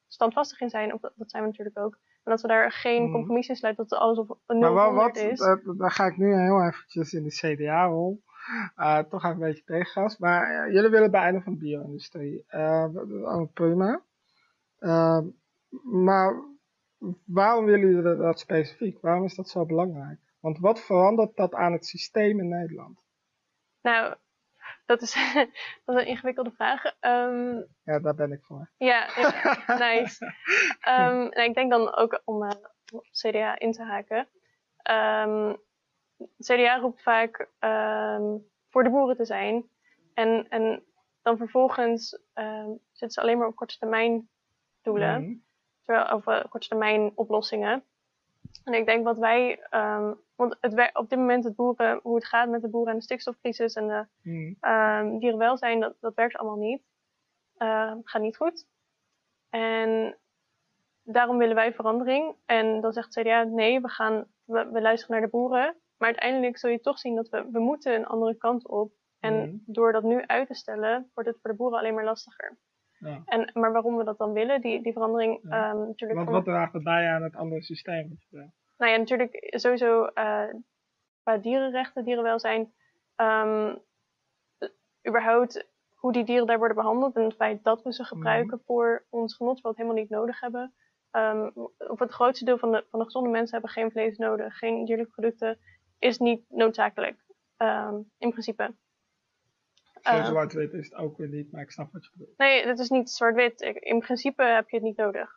standvastig 0.08 0.62
in 0.62 0.70
zijn, 0.70 0.94
of 0.94 1.02
dat, 1.02 1.14
dat, 1.16 1.32
zijn 1.32 1.44
we 1.44 1.50
natuurlijk 1.50 1.80
ook. 1.80 1.94
En 2.24 2.32
dat 2.32 2.42
we 2.42 2.48
daar 2.48 2.72
geen 2.72 3.04
Mhm. 3.04 3.12
compromis 3.12 3.48
in 3.48 3.56
sluiten, 3.56 3.88
dat 3.88 4.00
alles 4.00 4.18
op 4.18 4.40
een 4.46 4.60
Maar 4.60 4.74
0 4.74 4.76
wat, 4.76 4.94
wat 4.94 5.16
is. 5.18 5.40
uh, 5.40 5.56
daar 5.78 5.92
ga 5.92 6.06
ik 6.06 6.18
nu 6.18 6.34
heel 6.34 6.62
eventjes 6.66 7.14
in 7.14 7.24
de 7.24 7.30
CDA-rol. 7.30 8.24
Uh, 8.78 9.00
toch 9.00 9.24
even 9.24 9.36
een 9.36 9.48
beetje 9.48 9.64
tegengas. 9.64 10.18
Maar 10.18 10.68
uh, 10.68 10.74
jullie 10.74 10.90
willen 10.90 11.12
beëindigen 11.12 11.44
van 11.44 11.54
de 11.54 11.60
bio-industrie. 11.60 12.46
Uh, 12.50 13.44
prima. 13.54 14.02
Maar 15.84 16.44
waarom 17.26 17.66
willen 17.66 17.90
jullie 17.90 18.18
dat, 18.18 18.40
specifiek? 18.40 19.02
Waarom 19.02 19.24
is 19.24 19.36
dat 19.36 19.50
zo 19.50 19.66
belangrijk? 19.66 20.20
Want 20.40 20.60
wat 20.60 20.80
verandert 20.86 21.36
dat 21.36 21.54
aan 21.54 21.72
het 21.72 21.86
systeem 21.86 22.40
in 22.40 22.50
Nederland? 22.50 23.06
Nou, 23.82 24.16
dat 24.86 25.02
is, 25.02 25.14
dat 25.86 25.96
is 25.96 26.02
een 26.02 26.08
ingewikkelde 26.08 26.52
vraag. 26.52 26.86
Um, 26.86 27.68
ja, 27.84 28.00
daar 28.00 28.16
ben 28.16 28.32
ik 28.32 28.44
voor. 28.44 28.72
Ja, 28.78 29.08
ja 29.16 29.78
nice. 29.78 30.26
um, 30.88 31.18
nou, 31.30 31.44
ik 31.44 31.54
denk 31.54 31.72
dan 31.72 31.96
ook 31.96 32.22
om 32.26 32.44
uh, 32.44 32.50
op 32.94 33.08
CDA 33.12 33.60
in 33.60 33.72
te 33.72 33.84
haken. 33.84 34.28
Um, 34.92 35.58
CDA 36.40 36.78
roept 36.80 37.02
vaak 37.02 37.50
voor 38.70 38.84
de 38.84 38.90
boeren 38.90 39.16
te 39.16 39.26
zijn. 39.26 39.70
En, 40.14 40.50
en 40.50 40.84
dan 41.22 41.38
vervolgens 41.38 42.10
zitten 42.92 43.12
ze 43.12 43.22
alleen 43.22 43.38
maar 43.38 43.48
op 43.48 43.56
korte 43.56 43.78
termijn 43.78 44.30
doelen. 44.82 45.22
Mm. 45.22 45.46
Uh, 45.88 46.44
korte 46.50 46.68
termijn 46.68 47.12
oplossingen. 47.16 47.84
En 48.64 48.74
ik 48.74 48.86
denk 48.86 49.04
wat 49.04 49.18
wij, 49.18 49.60
um, 49.72 50.20
want 50.36 50.58
het, 50.62 50.90
op 50.94 51.10
dit 51.10 51.20
moment 51.20 51.44
het 51.44 51.56
boeren, 51.56 52.00
hoe 52.04 52.16
het 52.16 52.26
gaat 52.26 52.50
met 52.50 52.62
de 52.62 52.70
boeren 52.70 52.92
en 52.92 52.98
de 52.98 53.04
stikstofcrisis 53.04 53.74
en 53.74 53.88
de 53.88 54.06
mm. 54.22 54.58
um, 54.62 55.20
dierenwelzijn, 55.20 55.80
dat, 55.80 55.96
dat 56.00 56.16
werkt 56.16 56.36
allemaal 56.36 56.58
niet. 56.58 56.82
Uh, 57.58 57.94
gaat 58.04 58.22
niet 58.22 58.38
goed. 58.38 58.68
En 59.50 60.18
daarom 61.04 61.38
willen 61.38 61.56
wij 61.56 61.74
verandering. 61.74 62.36
En 62.46 62.82
dan 62.82 62.94
zegt 62.94 63.20
CDA, 63.20 63.44
nee, 63.44 63.82
we, 63.82 63.90
gaan, 63.90 64.26
we, 64.44 64.70
we 64.72 64.82
luisteren 64.82 65.16
naar 65.16 65.26
de 65.26 65.38
boeren. 65.38 65.76
Maar 65.98 66.08
uiteindelijk 66.08 66.58
zul 66.58 66.70
je 66.70 66.82
toch 66.82 67.00
zien 67.00 67.16
dat 67.16 67.30
we, 67.30 67.50
we 67.52 67.60
moeten 67.60 67.96
een 67.96 68.06
andere 68.06 68.36
kant 68.36 68.68
op. 68.68 68.92
En 69.20 69.34
Mm. 69.34 69.64
door 69.66 69.92
dat 69.92 70.04
nu 70.04 70.26
uit 70.26 70.48
te 70.48 70.54
stellen, 70.54 71.12
wordt 71.14 71.30
het 71.30 71.40
voor 71.42 71.52
de 71.52 71.58
boeren 71.58 71.80
alleen 71.80 71.94
maar 71.94 72.04
lastiger. 72.04 72.58
Ja. 73.00 73.22
En, 73.26 73.50
maar 73.54 73.72
waarom 73.72 73.98
we 73.98 74.04
dat 74.04 74.18
dan 74.18 74.34
willen, 74.34 74.62
die, 74.62 74.82
die 74.84 74.94
verandering 74.94 75.40
Ja. 75.42 75.72
um, 75.72 75.78
natuurlijk... 75.88 76.20
Want 76.20 76.24
voor- 76.24 76.38
wat 76.38 76.46
draagt 76.46 76.74
het 76.74 76.84
bij 76.84 77.10
aan 77.10 77.24
het 77.24 77.36
andere 77.36 77.64
systeem? 77.64 78.18
wat 78.30 78.50
nou 78.78 78.92
ja, 78.92 78.98
natuurlijk 78.98 79.54
sowieso 79.56 80.04
uh, 80.04 80.44
qua 81.24 81.38
dierenrechten, 81.38 82.04
dierenwelzijn, 82.04 82.74
um, 83.16 83.82
überhaupt 85.08 85.68
hoe 85.96 86.12
die 86.12 86.24
dieren 86.24 86.48
daar 86.48 86.58
worden 86.58 86.78
behandeld 86.78 87.16
en 87.16 87.24
het 87.24 87.36
feit 87.36 87.64
dat 87.64 87.84
we 87.84 87.94
ze 87.94 88.04
gebruiken 88.04 88.62
voor 88.66 89.06
ons 89.10 89.36
genot, 89.36 89.62
wat 89.62 89.76
we 89.76 89.82
helemaal 89.82 90.02
niet 90.02 90.12
nodig 90.12 90.40
hebben. 90.40 90.74
Um, 91.12 91.52
of 91.78 92.00
het 92.00 92.12
grootste 92.12 92.46
deel 92.46 92.58
van 92.58 92.72
de, 92.72 92.86
van 92.90 93.00
de 93.00 93.06
gezonde 93.06 93.30
mensen 93.30 93.52
hebben 93.52 93.72
geen 93.72 93.92
vlees 93.92 94.18
nodig, 94.18 94.58
geen 94.58 94.86
dierlijke 94.86 95.12
producten, 95.12 95.60
is 96.00 96.18
niet 96.18 96.46
noodzakelijk, 96.50 97.26
um, 97.58 98.12
in 98.18 98.30
principe. 98.30 98.76
Zo 100.08 100.16
Uh, 100.18 100.26
zwart-wit 100.26 100.74
is 100.74 100.86
het 100.90 100.96
ook 100.96 101.18
weer 101.18 101.28
niet, 101.30 101.52
maar 101.52 101.62
ik 101.62 101.72
snap 101.72 101.92
wat 101.92 102.04
je 102.04 102.10
bedoelt. 102.14 102.38
Nee, 102.38 102.66
dat 102.66 102.80
is 102.80 102.90
niet 102.90 103.10
zwart-wit. 103.10 103.62
In 103.80 104.00
principe 104.00 104.44
heb 104.44 104.70
je 104.70 104.76
het 104.76 104.86
niet 104.86 104.98
nodig. 104.98 105.30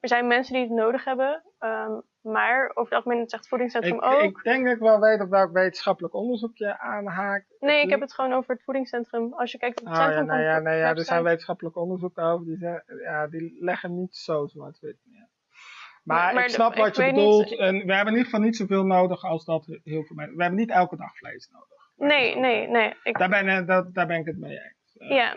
Er 0.00 0.08
zijn 0.08 0.26
mensen 0.26 0.54
die 0.54 0.62
het 0.62 0.72
nodig 0.72 1.04
hebben, 1.04 1.42
um, 1.58 2.02
maar 2.20 2.68
over 2.74 2.82
het 2.84 2.92
algemeen 2.92 3.18
zegt 3.28 3.32
het 3.32 3.48
voedingscentrum 3.48 3.94
Ik, 3.96 4.04
ook. 4.04 4.20
ik 4.22 4.42
denk 4.42 4.64
dat 4.64 4.74
ik 4.74 4.80
wel 4.80 5.00
weet 5.00 5.20
op 5.20 5.28
welk 5.30 5.52
wetenschappelijk 5.52 6.14
onderzoek 6.14 6.56
je 6.56 6.78
aanhaakt. 6.78 7.56
Nee, 7.58 7.82
ik 7.82 7.90
heb 7.90 8.00
het 8.00 8.12
gewoon 8.14 8.32
over 8.32 8.54
het 8.54 8.64
voedingscentrum. 8.64 9.32
Als 9.34 9.52
je 9.52 9.58
kijkt 9.58 9.80
op 9.80 9.86
het 9.86 9.94
Oh 9.94 10.00
ja, 10.00 10.06
centrum 10.06 10.26
nou 10.26 10.40
ja, 10.40 10.54
van 10.54 10.62
nee, 10.62 10.72
ja, 10.78 10.78
er 10.78 10.86
zijn 10.86 10.96
website. 10.96 11.22
wetenschappelijke 11.22 11.78
onderzoeken 11.80 12.22
over, 12.24 12.46
die, 12.46 12.58
ja, 13.02 13.26
die 13.26 13.56
leggen 13.64 13.94
niet 13.96 14.16
zo 14.16 14.46
zwart-wit 14.46 14.96
neer. 15.04 15.28
Maar, 16.04 16.34
ik 16.44 16.48
snap 16.48 16.74
wat 16.76 16.96
je 16.96 17.04
bedoelt. 17.04 17.50
niet- 17.50 17.58
En 17.58 17.74
we 17.86 17.94
hebben 17.94 18.12
in 18.12 18.18
ieder 18.18 18.24
geval 18.24 18.40
niet 18.40 18.56
zoveel 18.56 18.84
nodig 18.84 19.24
als 19.24 19.44
dat 19.44 19.66
heel 19.66 20.04
veel 20.04 20.16
mensen. 20.16 20.36
We 20.36 20.42
hebben 20.42 20.60
niet 20.60 20.70
elke 20.70 20.96
dag 20.96 21.16
vlees 21.16 21.48
nodig. 21.52 21.79
Nee, 22.00 22.36
nee, 22.36 22.68
nee. 22.68 22.94
Ik, 23.02 23.18
Daar 23.18 23.28
ben, 23.28 23.48
ik- 23.48 23.66
dat, 23.66 23.94
daar 23.94 24.06
ben 24.06 24.18
ik 24.18 24.26
het 24.26 24.38
mee 24.38 24.58
eens. 24.60 24.96
Eh, 24.96 25.10
ja, 25.10 25.36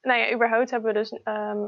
nou 0.00 0.20
ja, 0.20 0.32
überhaupt 0.34 0.70
hebben 0.70 0.92
we 0.92 0.98
dus 0.98 1.10
ehm, 1.22 1.62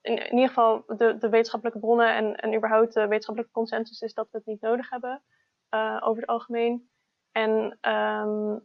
in, 0.00 0.16
in 0.18 0.32
ieder 0.32 0.48
geval 0.48 0.84
de, 0.86 1.16
de 1.18 1.28
wetenschappelijke 1.28 1.80
bronnen 1.80 2.14
en, 2.14 2.34
en 2.36 2.54
überhaupt 2.54 2.92
de 2.94 3.00
wetenschappelijke 3.06 3.54
consensus 3.54 4.00
is 4.00 4.14
dat 4.14 4.28
we 4.30 4.38
het 4.38 4.46
niet 4.46 4.60
nodig 4.60 4.90
hebben 4.90 5.22
eh, 5.68 6.00
over 6.04 6.20
het 6.20 6.30
algemeen. 6.30 6.90
En 7.32 7.78
ehm, 7.80 8.56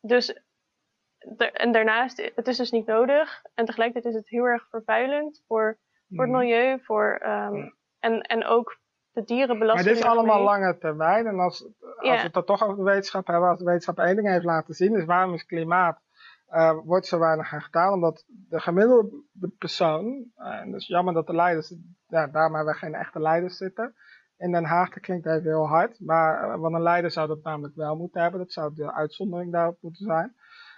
dus 0.00 0.42
de- 1.18 1.50
en 1.50 1.72
daarnaast, 1.72 2.30
het 2.34 2.48
is 2.48 2.56
dus 2.56 2.70
niet 2.70 2.86
nodig. 2.86 3.42
En 3.54 3.64
tegelijkertijd 3.64 4.14
is 4.14 4.20
het 4.20 4.28
heel 4.28 4.44
erg 4.44 4.68
vervuilend 4.68 5.42
voor, 5.46 5.78
voor 6.08 6.24
het 6.24 6.32
Mhm. 6.32 6.38
milieu, 6.40 6.78
voor, 6.82 7.18
ehm, 7.22 7.68
en, 7.98 8.20
en 8.20 8.44
ook 8.44 8.80
de 9.12 9.54
Maar 9.54 9.76
dit 9.82 9.96
is 9.96 10.02
allemaal 10.02 10.36
mee. 10.36 10.44
lange 10.44 10.78
termijn. 10.78 11.26
En 11.26 11.38
als, 11.38 11.64
als 11.64 12.06
Ja. 12.08 12.16
we 12.16 12.22
het 12.22 12.32
dan 12.32 12.44
toch 12.44 12.62
over 12.62 12.76
de 12.76 12.82
wetenschap 12.82 13.26
hebben, 13.26 13.48
als 13.48 13.58
de 13.58 13.64
wetenschap 13.64 13.98
één 13.98 14.16
ding 14.16 14.28
heeft 14.28 14.44
laten 14.44 14.74
zien, 14.74 14.96
is 14.96 15.04
waarom 15.04 15.34
is 15.34 15.44
klimaat, 15.46 16.00
eh, 16.46 16.78
wordt 16.84 17.06
zo 17.06 17.18
weinig 17.18 17.52
aan 17.52 17.62
gedaan. 17.62 17.92
Omdat 17.92 18.24
de 18.48 18.60
gemiddelde 18.60 19.10
persoon, 19.58 20.24
eh, 20.36 20.46
en 20.60 20.72
het 20.72 20.80
is 20.80 20.86
jammer 20.86 21.14
dat 21.14 21.26
de 21.26 21.34
leiders, 21.34 21.74
ja, 22.06 22.26
daarom 22.26 22.54
hebben 22.54 22.72
we 22.72 22.78
geen 22.78 22.94
echte 22.94 23.20
leiders 23.20 23.56
zitten, 23.56 23.94
in 24.36 24.52
Den 24.52 24.64
Haag, 24.64 24.88
dat 24.90 25.02
klinkt 25.02 25.26
even 25.26 25.42
heel 25.50 25.68
hard. 25.68 26.00
Maar 26.00 26.48
uh, 26.54 26.60
want 26.60 26.74
een 26.74 26.82
leider 26.82 27.10
zou 27.10 27.28
dat 27.28 27.42
namelijk 27.42 27.74
wel 27.74 27.96
moeten 27.96 28.22
hebben. 28.22 28.40
Dat 28.40 28.52
zou 28.52 28.74
de 28.74 28.92
uitzondering 28.92 29.52
daarop 29.52 29.76
moeten 29.80 30.04
zijn. 30.04 30.34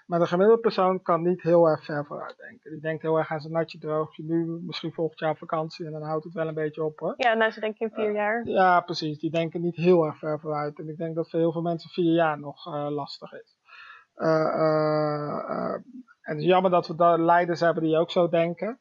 Maar 0.07 0.19
de 0.19 0.27
gemiddelde 0.27 0.61
persoon 0.61 1.03
kan 1.03 1.23
niet 1.23 1.43
heel 1.43 1.67
erg 1.67 1.85
ver 1.85 2.07
vooruit 2.07 2.37
denken. 2.37 2.71
Die 2.71 2.81
denkt 2.81 3.03
heel 3.03 3.19
erg 3.19 3.31
aan 3.31 3.41
zijn 3.41 3.53
natje 3.53 3.79
droogje 3.79 4.23
nu, 4.23 4.61
misschien 4.63 4.93
volgend 4.93 5.19
jaar 5.19 5.37
vakantie 5.37 5.87
en 5.87 5.93
dan 5.93 6.03
houdt 6.03 6.25
het 6.25 6.33
wel 6.33 6.49
een 6.49 6.55
beetje 6.55 6.85
op 6.85 6.99
hoor. 6.99 7.15
Ja, 7.17 7.35
nou 7.35 7.51
ze 7.51 7.61
denken 7.61 7.87
in 7.87 7.95
vier 7.95 8.13
jaar. 8.13 8.49
Ja, 8.49 8.81
precies. 8.81 9.19
Die 9.19 9.31
denken 9.31 9.61
niet 9.61 9.77
heel 9.77 10.05
erg 10.05 10.19
ver 10.19 10.41
vooruit. 10.41 10.79
En 10.79 10.89
ik 10.89 10.97
denk 10.97 11.15
dat 11.15 11.31
voor 11.31 11.41
heel 11.41 11.53
veel 11.53 11.63
mensen 11.63 11.91
vier 11.91 12.15
jaar 12.15 12.39
nog 12.39 12.67
uh, 12.67 12.87
lastig 12.91 13.33
is. 13.33 13.57
Uh, 14.17 15.75
en 15.75 16.33
het 16.33 16.39
is 16.39 16.45
jammer 16.45 16.71
dat 16.71 16.87
we 16.87 16.95
daar 16.95 17.21
leiders 17.21 17.61
hebben 17.61 17.83
die 17.83 17.97
ook 17.97 18.11
zo 18.11 18.29
denken. 18.29 18.81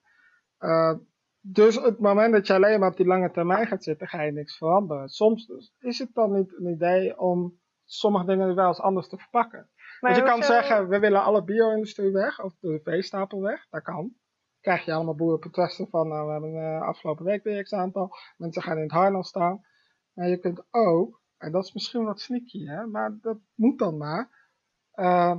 dus 1.42 1.78
op 1.78 1.84
het 1.84 2.00
moment 2.00 2.34
dat 2.34 2.48
je 2.48 2.54
alleen 2.54 2.80
maar 2.80 2.90
op 2.90 2.98
die 2.98 3.06
lange 3.06 3.32
termijn 3.32 3.68
gaat 3.68 3.84
zitten, 3.84 4.08
ga 4.08 4.22
je 4.22 4.32
niks 4.32 4.58
veranderen. 4.58 5.08
Soms 5.08 5.52
is 5.80 6.00
het 6.00 6.14
dan 6.14 6.34
niet 6.34 6.54
een 6.58 6.68
idee 6.68 7.20
om 7.20 7.60
sommige 7.86 8.26
dingen 8.26 8.56
wel 8.56 8.68
eens 8.68 8.82
anders 8.82 9.08
te 9.08 9.18
verpakken. 9.18 9.70
Maar 10.04 10.14
dus 10.14 10.22
je 10.22 10.30
kan 10.30 10.44
zeggen, 10.44 10.88
we 10.88 11.00
willen 11.00 11.24
alle 11.24 11.44
bio-industrie 11.44 12.12
weg, 12.12 12.42
of 12.42 12.56
de 12.60 12.80
veestapel 12.84 13.42
weg, 13.42 13.68
dat 13.70 13.84
kan. 13.84 14.14
Krijg 14.62 14.86
je 14.86 14.94
allemaal 14.94 15.16
boerenprotesten 15.16 15.88
van, 15.88 16.08
nou, 16.08 16.26
we 16.26 16.32
hebben 16.32 16.54
uh, 16.54 16.82
afgelopen 16.82 17.26
week 17.26 17.44
weer 17.44 17.64
x 17.64 17.74
aantal, 17.74 18.16
mensen 18.38 18.62
gaan 18.62 18.78
in 18.78 18.84
het 18.84 18.92
harnas 18.92 19.28
staan. 19.28 19.66
Maar 20.14 20.28
je 20.28 20.38
kunt 20.38 20.66
ook, 20.72 21.22
en 21.38 21.52
dat 21.52 21.64
is 21.64 21.74
misschien 21.74 22.04
wat 22.04 22.20
sneaky, 22.20 22.66
hè, 22.66 22.86
maar 22.86 23.18
dat 23.22 23.38
moet 23.56 23.80
dan 23.80 23.98
maar, 23.98 24.50
uh, 24.96 25.38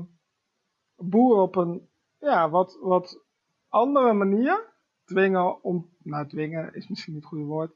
boeren 0.97 1.43
op 1.43 1.57
een 1.57 1.89
ja, 2.19 2.51
wat, 2.51 2.79
wat 2.81 3.25
andere 3.69 4.13
manier 4.13 4.73
dwingen 5.05 5.63
om, 5.63 5.97
nou 5.99 6.27
dwingen 6.27 6.75
is 6.75 6.89
misschien 6.89 7.13
niet 7.13 7.23
het 7.23 7.33
goede 7.33 7.47
woord, 7.47 7.73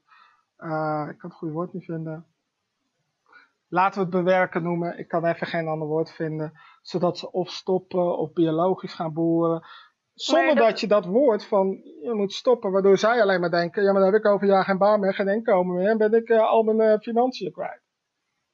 uh, 0.59 1.07
ik 1.11 1.18
kan 1.18 1.30
het 1.30 1.39
goede 1.39 1.55
woord 1.55 1.72
niet 1.72 1.84
vinden, 1.84 2.26
laten 3.69 3.99
we 3.99 4.07
het 4.07 4.25
bewerken 4.25 4.62
noemen. 4.62 4.99
Ik 4.99 5.09
kan 5.09 5.25
even 5.25 5.47
geen 5.47 5.69
ander 5.69 5.89
woord 5.89 6.11
vinden. 6.11 6.53
Zodat 6.83 7.19
ze 7.19 7.33
of 7.33 7.51
stoppen 7.51 8.19
of 8.19 8.33
biologisch 8.33 8.95
gaan 8.95 9.12
boeren. 9.12 9.66
Zonder 10.14 10.55
dat... 10.55 10.81
je 10.81 10.87
dat 10.87 11.05
woord 11.05 11.47
van 11.47 11.69
je 12.03 12.12
moet 12.14 12.33
stoppen, 12.33 12.71
waardoor 12.71 12.99
zij 12.99 13.23
alleen 13.23 13.41
maar 13.41 13.51
denken: 13.51 13.83
ja, 13.83 13.93
maar 13.93 14.03
dan 14.03 14.12
heb 14.12 14.21
ik 14.21 14.27
over 14.27 14.47
een 14.47 14.53
jaar 14.53 14.64
geen 14.64 14.79
baan 14.79 15.01
meer, 15.01 15.14
geen 15.14 15.29
inkomen 15.29 15.75
meer 15.75 15.89
en 15.89 15.99
ben 15.99 16.12
ik 16.12 16.29
uh, 16.29 16.41
al 16.41 16.62
mijn 16.62 16.93
uh, 16.93 16.99
financiën 16.99 17.53
kwijt. 17.53 17.83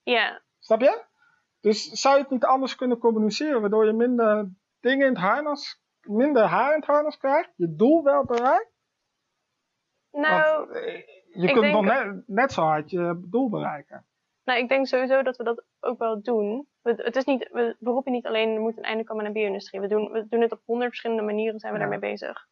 Ja. 0.03 0.43
Snap 0.59 0.81
je? 0.81 1.05
Dus 1.61 1.85
zou 1.85 2.15
je 2.17 2.23
het 2.23 2.31
niet 2.31 2.45
anders 2.45 2.75
kunnen 2.75 2.99
communiceren, 2.99 3.61
waardoor 3.61 3.87
je 3.87 3.93
minder 3.93 4.51
dingen 4.81 5.07
in 5.07 5.13
het 5.13 5.23
harnas, 5.23 5.83
minder 6.01 6.43
haar 6.43 6.73
in 6.73 6.79
het 6.79 6.87
harnas 6.87 7.17
krijgt, 7.17 7.53
je 7.57 7.75
doel 7.75 8.03
wel 8.03 8.25
bereikt? 8.25 8.73
Nou, 10.11 10.67
Want, 10.67 10.85
je 11.33 11.47
kunt 11.47 11.61
denk... 11.61 11.75
nog 11.75 11.85
net, 11.85 12.23
net 12.27 12.53
zo 12.53 12.63
hard 12.63 12.91
je 12.91 13.27
doel 13.31 13.51
bereiken. 13.51 14.07
Nou, 14.45 14.59
ik 14.59 14.69
denk 14.69 14.87
sowieso 14.87 15.23
dat 15.23 15.37
we 15.37 15.45
dat 15.45 15.65
ook 15.81 15.99
wel 15.99 16.23
doen. 16.23 16.69
We, 16.83 16.95
het 16.97 17.17
is 17.17 17.25
niet, 17.25 17.49
we 17.53 17.77
beroepen 17.79 18.13
niet 18.13 18.27
alleen, 18.27 18.55
er 18.55 18.61
moet 18.61 18.77
een 18.77 18.83
einde 18.83 19.05
komen 19.05 19.25
aan 19.27 19.33
de 19.33 19.39
bio-industrie. 19.39 19.81
We 19.81 19.87
doen, 19.87 20.11
we 20.11 20.27
doen 20.29 20.41
het 20.41 20.53
op 20.53 20.61
honderd 20.65 20.91
verschillende 20.91 21.23
manieren, 21.23 21.59
zijn 21.59 21.73
we 21.73 21.79
ja. 21.79 21.85
daarmee 21.89 22.11
bezig. 22.11 22.47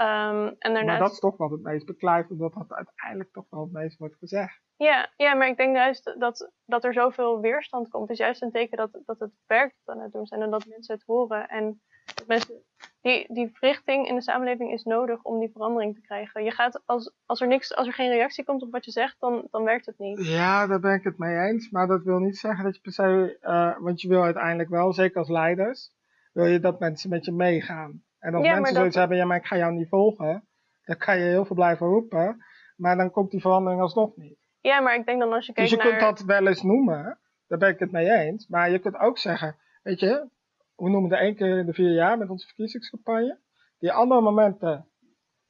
Um, 0.00 0.54
en 0.58 0.72
daarnaast... 0.74 0.86
Maar 0.86 0.98
dat 0.98 1.12
is 1.12 1.18
toch 1.18 1.36
wel 1.36 1.50
het 1.50 1.62
meest 1.62 1.86
beklijft, 1.86 2.30
omdat 2.30 2.54
dat 2.54 2.72
uiteindelijk 2.72 3.32
toch 3.32 3.46
wel 3.50 3.60
het 3.60 3.72
meest 3.72 3.98
wordt 3.98 4.16
gezegd. 4.16 4.60
Ja, 4.76 5.12
ja 5.16 5.34
maar 5.34 5.48
ik 5.48 5.56
denk 5.56 5.76
juist 5.76 6.14
dat, 6.18 6.50
dat 6.66 6.84
er 6.84 6.92
zoveel 6.92 7.40
weerstand 7.40 7.88
komt, 7.88 8.10
is 8.10 8.18
juist 8.18 8.42
een 8.42 8.50
teken 8.50 8.76
dat, 8.76 9.00
dat 9.04 9.18
het 9.18 9.32
werkt 9.46 9.76
aan 9.84 10.00
het 10.00 10.12
doen 10.12 10.26
zijn 10.26 10.42
en 10.42 10.50
dat 10.50 10.66
mensen 10.66 10.94
het 10.94 11.04
horen. 11.06 11.48
En 11.48 11.80
dat 12.14 12.26
mensen, 12.26 12.54
die, 13.00 13.32
die 13.32 13.50
verrichting 13.52 14.08
in 14.08 14.14
de 14.14 14.22
samenleving 14.22 14.72
is 14.72 14.84
nodig 14.84 15.22
om 15.22 15.38
die 15.38 15.50
verandering 15.52 15.94
te 15.94 16.00
krijgen. 16.00 16.44
Je 16.44 16.50
gaat, 16.50 16.82
als, 16.86 17.14
als, 17.26 17.40
er 17.40 17.46
niks, 17.46 17.74
als 17.74 17.86
er 17.86 17.92
geen 17.92 18.10
reactie 18.10 18.44
komt 18.44 18.62
op 18.62 18.72
wat 18.72 18.84
je 18.84 18.90
zegt, 18.90 19.16
dan, 19.18 19.48
dan 19.50 19.64
werkt 19.64 19.86
het 19.86 19.98
niet. 19.98 20.26
Ja, 20.26 20.66
daar 20.66 20.80
ben 20.80 20.94
ik 20.94 21.04
het 21.04 21.18
mee 21.18 21.38
eens. 21.38 21.70
Maar 21.70 21.86
dat 21.86 22.02
wil 22.02 22.18
niet 22.18 22.38
zeggen 22.38 22.64
dat 22.64 22.74
je 22.74 22.80
per 22.80 22.92
se, 22.92 23.38
uh, 23.42 23.78
want 23.78 24.00
je 24.00 24.08
wil 24.08 24.22
uiteindelijk 24.22 24.68
wel, 24.68 24.92
zeker 24.92 25.18
als 25.18 25.28
leiders, 25.28 25.92
wil 26.32 26.46
je 26.46 26.60
dat 26.60 26.80
mensen 26.80 27.10
met 27.10 27.24
je 27.24 27.32
meegaan. 27.32 28.04
En 28.26 28.34
als 28.34 28.44
ja, 28.44 28.54
mensen 28.54 28.74
zoiets 28.74 28.94
dat... 28.94 29.00
hebben, 29.00 29.16
ja, 29.16 29.24
maar 29.24 29.36
ik 29.36 29.46
ga 29.46 29.56
jou 29.56 29.72
niet 29.72 29.88
volgen, 29.88 30.48
dan 30.84 30.96
kan 30.96 31.18
je 31.18 31.24
heel 31.24 31.44
veel 31.44 31.56
blijven 31.56 31.86
roepen, 31.86 32.44
maar 32.76 32.96
dan 32.96 33.10
komt 33.10 33.30
die 33.30 33.40
verandering 33.40 33.80
alsnog 33.80 34.16
niet. 34.16 34.38
Ja, 34.60 34.80
maar 34.80 34.94
ik 34.94 35.06
denk 35.06 35.20
dan 35.20 35.32
als 35.32 35.46
je 35.46 35.52
kijkt 35.52 35.70
Dus 35.70 35.78
je 35.78 35.84
naar... 35.84 35.98
kunt 35.98 36.16
dat 36.16 36.26
wel 36.26 36.46
eens 36.46 36.62
noemen, 36.62 37.18
daar 37.46 37.58
ben 37.58 37.68
ik 37.68 37.78
het 37.78 37.90
mee 37.90 38.10
eens, 38.10 38.46
maar 38.46 38.70
je 38.70 38.78
kunt 38.78 38.96
ook 38.96 39.18
zeggen, 39.18 39.56
weet 39.82 40.00
je, 40.00 40.28
we 40.76 40.90
noemen 40.90 41.10
het 41.10 41.20
één 41.20 41.36
keer 41.36 41.58
in 41.58 41.66
de 41.66 41.72
vier 41.72 41.92
jaar 41.92 42.18
met 42.18 42.30
onze 42.30 42.46
verkiezingscampagne. 42.46 43.38
Die 43.78 43.92
andere 43.92 44.20
momenten 44.20 44.88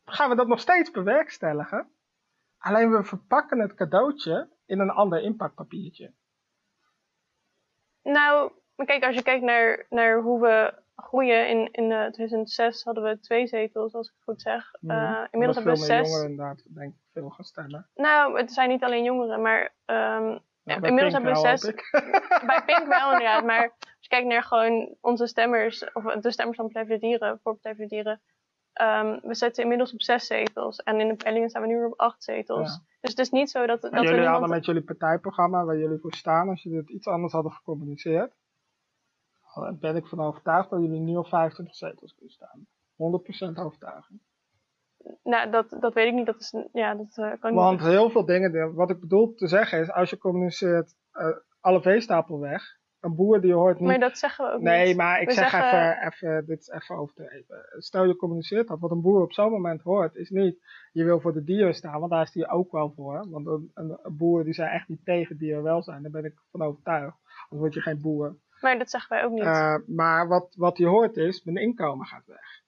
gaan 0.04 0.30
we 0.30 0.36
dat 0.36 0.48
nog 0.48 0.60
steeds 0.60 0.90
bewerkstelligen. 0.90 1.88
Alleen 2.58 2.90
we 2.90 3.04
verpakken 3.04 3.58
het 3.58 3.74
cadeautje 3.74 4.48
in 4.66 4.78
een 4.78 4.90
ander 4.90 5.22
inpakpapiertje. 5.22 6.12
Nou, 8.02 8.52
kijk, 8.84 9.04
als 9.04 9.14
je 9.14 9.22
kijkt 9.22 9.44
naar, 9.44 9.86
naar 9.90 10.20
hoe 10.20 10.40
we 10.40 10.84
groeien. 10.96 11.48
In, 11.48 11.68
in 11.72 11.90
uh, 11.90 12.06
2006 12.06 12.84
hadden 12.84 13.02
we 13.04 13.20
twee 13.20 13.46
zetels, 13.46 13.94
als 13.94 14.06
ik 14.06 14.12
het 14.14 14.24
goed 14.24 14.40
zeg. 14.40 14.70
Uh, 14.80 15.24
inmiddels 15.30 15.56
hebben 15.56 15.74
we 15.74 15.84
zes. 15.84 16.08
jongeren 16.08 16.30
inderdaad, 16.30 16.74
denk 16.74 16.92
ik, 16.92 17.00
veel 17.12 17.30
gaan 17.30 17.44
stemmen. 17.44 17.88
Nou, 17.94 18.38
het 18.38 18.52
zijn 18.52 18.68
niet 18.68 18.84
alleen 18.84 19.04
jongeren, 19.04 19.42
maar 19.42 19.74
um, 19.86 20.40
ja, 20.62 20.74
inmiddels 20.74 21.12
hebben 21.12 21.32
we 21.32 21.38
zes. 21.38 21.60
Bij 22.46 22.62
Pink 22.66 22.86
wel 22.86 23.10
inderdaad, 23.12 23.44
maar 23.44 23.74
als 23.78 23.96
je 24.00 24.08
kijkt 24.08 24.26
naar 24.26 24.42
gewoon 24.42 24.96
onze 25.00 25.26
stemmers, 25.26 25.92
of 25.92 26.04
de 26.04 26.30
stemmers 26.30 26.56
van 26.56 26.66
Partij 26.66 26.86
voor 26.86 26.94
de 26.94 27.06
Dieren, 27.06 27.40
voor 27.42 27.52
Partij 27.52 27.74
voor 27.74 27.84
de 27.84 27.90
Dieren, 27.90 28.20
um, 28.80 29.20
we 29.22 29.34
zitten 29.34 29.62
inmiddels 29.62 29.92
op 29.92 30.02
zes 30.02 30.26
zetels. 30.26 30.76
En 30.76 31.00
in 31.00 31.08
de 31.08 31.14
peilingen 31.14 31.48
staan 31.48 31.62
we 31.62 31.68
nu 31.68 31.76
weer 31.76 31.86
op 31.86 32.00
acht 32.00 32.24
zetels. 32.24 32.68
Ja. 32.68 32.80
Dus 33.00 33.10
het 33.10 33.18
is 33.18 33.30
niet 33.30 33.50
zo 33.50 33.66
dat, 33.66 33.82
dat 33.82 33.92
jullie 33.92 34.20
we 34.20 34.26
hadden 34.26 34.50
met 34.50 34.64
jullie 34.64 34.82
partijprogramma, 34.82 35.64
waar 35.64 35.78
jullie 35.78 35.98
voor 35.98 36.14
staan, 36.14 36.48
als 36.48 36.62
jullie 36.62 36.78
het 36.78 36.90
iets 36.90 37.06
anders 37.06 37.32
hadden 37.32 37.52
gecommuniceerd, 37.52 38.34
ben 39.80 39.96
ik 39.96 40.06
van 40.06 40.20
overtuigd 40.20 40.70
dat 40.70 40.80
jullie 40.80 41.00
nu 41.00 41.16
op 41.16 41.26
25 41.26 41.74
zetels 41.74 42.14
kunnen 42.14 42.34
staan. 42.34 42.66
100% 42.96 43.64
overtuiging. 43.64 44.20
Nou, 45.22 45.50
dat, 45.50 45.76
dat 45.80 45.94
weet 45.94 46.06
ik 46.06 46.14
niet. 46.14 46.26
Dat 46.26 46.40
is, 46.40 46.54
ja, 46.72 46.94
dat 46.94 47.16
uh, 47.16 47.32
kan 47.40 47.54
Want 47.54 47.80
niet. 47.80 47.88
heel 47.88 48.10
veel 48.10 48.24
dingen, 48.24 48.74
wat 48.74 48.90
ik 48.90 49.00
bedoel 49.00 49.34
te 49.34 49.46
zeggen 49.46 49.80
is, 49.80 49.90
als 49.90 50.10
je 50.10 50.18
communiceert 50.18 50.94
uh, 51.12 51.36
alle 51.60 51.82
veestapel 51.82 52.40
weg, 52.40 52.62
een 53.00 53.14
boer 53.14 53.40
die 53.40 53.52
hoort 53.52 53.78
niet... 53.78 53.88
Maar 53.88 53.98
dat 53.98 54.18
zeggen 54.18 54.44
we 54.44 54.52
ook 54.52 54.60
nee, 54.60 54.86
niet. 54.86 54.96
maar 54.96 55.20
ik 55.20 55.28
we 55.28 55.34
zeg 55.34 55.50
zeggen... 55.50 55.70
even, 55.70 56.06
even, 56.06 56.46
dit 56.46 56.58
is 56.58 56.68
even 56.68 56.96
over 56.96 57.14
te 57.14 57.30
even. 57.30 57.82
Stel 57.82 58.04
je 58.04 58.16
communiceert 58.16 58.68
dat, 58.68 58.80
wat 58.80 58.90
een 58.90 59.00
boer 59.00 59.22
op 59.22 59.32
zo'n 59.32 59.50
moment 59.50 59.82
hoort, 59.82 60.14
is 60.14 60.30
niet, 60.30 60.58
je 60.92 61.04
wil 61.04 61.20
voor 61.20 61.32
de 61.32 61.44
dieren 61.44 61.74
staan, 61.74 61.98
want 62.00 62.10
daar 62.10 62.22
is 62.22 62.34
hij 62.34 62.48
ook 62.48 62.72
wel 62.72 62.92
voor. 62.96 63.28
Want 63.30 63.46
een, 63.46 63.70
een, 63.74 63.98
een 64.02 64.16
boer 64.16 64.44
die 64.44 64.52
zijn 64.52 64.70
echt 64.70 64.88
niet 64.88 65.04
tegen 65.04 65.36
dierenwelzijn, 65.36 66.02
daar 66.02 66.10
ben 66.10 66.24
ik 66.24 66.34
van 66.50 66.62
overtuigd. 66.62 67.16
Anders 67.48 67.60
word 67.60 67.74
je 67.74 67.80
geen 67.80 68.00
boer. 68.00 68.36
Maar 68.60 68.78
dat 68.78 68.90
zeggen 68.90 69.16
wij 69.16 69.24
ook 69.24 69.32
niet. 69.32 69.44
Uh, 69.44 69.76
maar 69.86 70.28
wat, 70.28 70.54
wat 70.56 70.78
je 70.78 70.86
hoort 70.86 71.16
is, 71.16 71.44
mijn 71.44 71.56
inkomen 71.56 72.06
gaat 72.06 72.26
weg. 72.26 72.64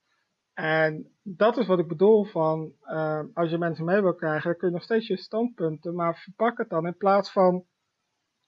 En 0.53 1.17
dat 1.21 1.57
is 1.57 1.67
wat 1.67 1.79
ik 1.79 1.87
bedoel 1.87 2.23
van, 2.23 2.73
uh, 2.83 3.21
als 3.33 3.49
je 3.49 3.57
mensen 3.57 3.85
mee 3.85 4.01
wil 4.01 4.15
krijgen, 4.15 4.49
dan 4.49 4.57
kun 4.57 4.67
je 4.67 4.73
nog 4.73 4.83
steeds 4.83 5.07
je 5.07 5.17
standpunten, 5.17 5.95
maar 5.95 6.17
verpak 6.17 6.57
het 6.57 6.69
dan 6.69 6.85
in 6.85 6.97
plaats 6.97 7.31
van 7.31 7.65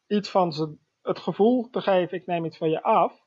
iets 0.07 0.29
van 0.31 0.53
ze 0.53 0.77
het 1.01 1.19
gevoel 1.19 1.69
te 1.69 1.81
geven, 1.81 2.17
ik 2.17 2.25
neem 2.25 2.45
iets 2.45 2.57
van 2.57 2.69
je 2.69 2.83
af, 2.83 3.21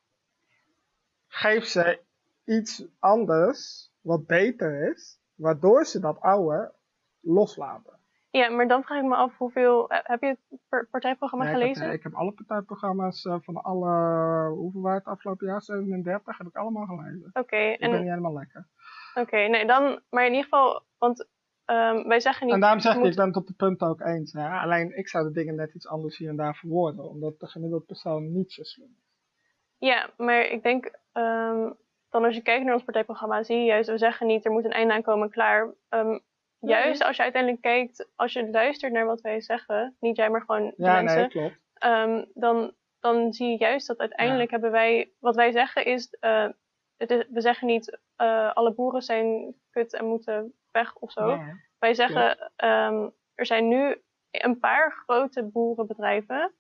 geef 1.26 1.64
ze 1.64 2.00
iets 2.44 2.86
anders, 2.98 3.90
wat 4.00 4.26
beter 4.26 4.90
is, 4.90 5.20
waardoor 5.34 5.86
ze 5.86 6.00
dat 6.00 6.20
oude 6.20 6.74
loslaten. 7.20 7.98
Ja, 8.40 8.48
maar 8.48 8.68
dan 8.68 8.82
vraag 8.82 9.02
ik 9.02 9.08
me 9.08 9.14
af 9.14 9.36
hoeveel. 9.36 9.86
Heb 9.88 10.20
je 10.20 10.36
het 10.68 10.90
partijprogramma 10.90 11.46
gelezen? 11.46 11.82
Ik 11.84 11.90
heb, 11.90 11.92
ik 11.92 12.02
heb, 12.02 12.14
alle 12.14 12.32
partijprogramma's 12.32 13.24
uh, 13.24 13.36
van 13.40 13.62
alle. 13.62 14.48
Hoeveel 14.48 14.80
waren 14.80 14.98
het 14.98 15.08
afgelopen 15.08 15.46
jaar? 15.46 15.62
37 15.62 16.38
heb 16.38 16.46
ik 16.46 16.56
allemaal 16.56 16.86
gelezen. 16.86 17.28
Oké. 17.28 17.38
Okay, 17.38 17.72
ik 17.72 17.78
ben 17.78 17.90
niet 17.90 18.08
helemaal 18.08 18.32
lekker. 18.32 18.68
Oké, 19.10 19.20
okay, 19.20 19.46
nee, 19.46 19.66
dan. 19.66 20.00
Maar 20.10 20.26
in 20.26 20.30
ieder 20.30 20.44
geval. 20.44 20.82
Want 20.98 21.28
um, 21.66 22.08
wij 22.08 22.20
zeggen 22.20 22.46
niet. 22.46 22.54
En 22.54 22.60
daarom 22.60 22.80
zeg 22.80 22.92
ik, 22.92 22.98
moet... 22.98 23.08
ik 23.08 23.16
ben 23.16 23.26
het 23.26 23.36
op 23.36 23.46
de 23.46 23.54
punten 23.54 23.88
ook 23.88 24.00
eens. 24.00 24.32
Hè? 24.32 24.48
Alleen 24.48 24.96
ik 24.96 25.08
zou 25.08 25.24
de 25.24 25.32
dingen 25.32 25.54
net 25.54 25.74
iets 25.74 25.88
anders 25.88 26.18
hier 26.18 26.28
en 26.28 26.36
daar 26.36 26.54
verwoorden. 26.54 27.08
Omdat 27.08 27.38
de 27.38 27.46
gemiddelde 27.46 27.84
persoon 27.84 28.32
niet 28.32 28.52
zo 28.52 28.62
slim 28.62 28.96
is. 28.98 29.12
Ja, 29.78 30.10
maar 30.16 30.40
ik 30.40 30.62
denk. 30.62 30.84
Um, 31.12 31.76
dan 32.10 32.24
als 32.24 32.34
je 32.34 32.42
kijkt 32.42 32.64
naar 32.64 32.74
ons 32.74 32.84
partijprogramma, 32.84 33.42
zie 33.42 33.56
je 33.56 33.64
juist. 33.64 33.90
We 33.90 33.98
zeggen 33.98 34.26
niet 34.26 34.44
er 34.44 34.52
moet 34.52 34.64
een 34.64 34.70
einde 34.70 34.94
aankomen, 34.94 35.30
klaar. 35.30 35.74
Um, 35.88 36.20
Juist 36.66 37.02
als 37.02 37.16
je 37.16 37.22
uiteindelijk 37.22 37.62
kijkt, 37.62 38.08
als 38.16 38.32
je 38.32 38.50
luistert 38.50 38.92
naar 38.92 39.06
wat 39.06 39.20
wij 39.20 39.40
zeggen, 39.40 39.96
niet 40.00 40.16
jij 40.16 40.30
maar 40.30 40.40
gewoon 40.40 40.72
ja, 40.76 40.94
mensen, 40.94 41.18
nee, 41.18 41.28
klopt. 41.28 41.62
Um, 41.86 42.30
dan, 42.34 42.74
dan 43.00 43.32
zie 43.32 43.48
je 43.48 43.58
juist 43.58 43.86
dat 43.86 43.98
uiteindelijk 43.98 44.50
ja. 44.50 44.54
hebben 44.56 44.70
wij, 44.70 45.12
wat 45.18 45.34
wij 45.34 45.52
zeggen 45.52 45.84
is, 45.84 46.16
uh, 46.20 46.48
het 46.96 47.10
is 47.10 47.24
we 47.30 47.40
zeggen 47.40 47.66
niet 47.66 47.98
uh, 48.16 48.52
alle 48.52 48.72
boeren 48.72 49.02
zijn 49.02 49.54
kut 49.70 49.94
en 49.94 50.04
moeten 50.04 50.54
weg 50.70 50.94
of 50.94 51.12
zo. 51.12 51.38
Wij 51.78 51.94
zeggen, 51.94 52.52
um, 52.64 53.12
er 53.34 53.46
zijn 53.46 53.68
nu 53.68 54.02
een 54.30 54.58
paar 54.58 54.92
grote 54.92 55.42
boerenbedrijven. 55.42 56.54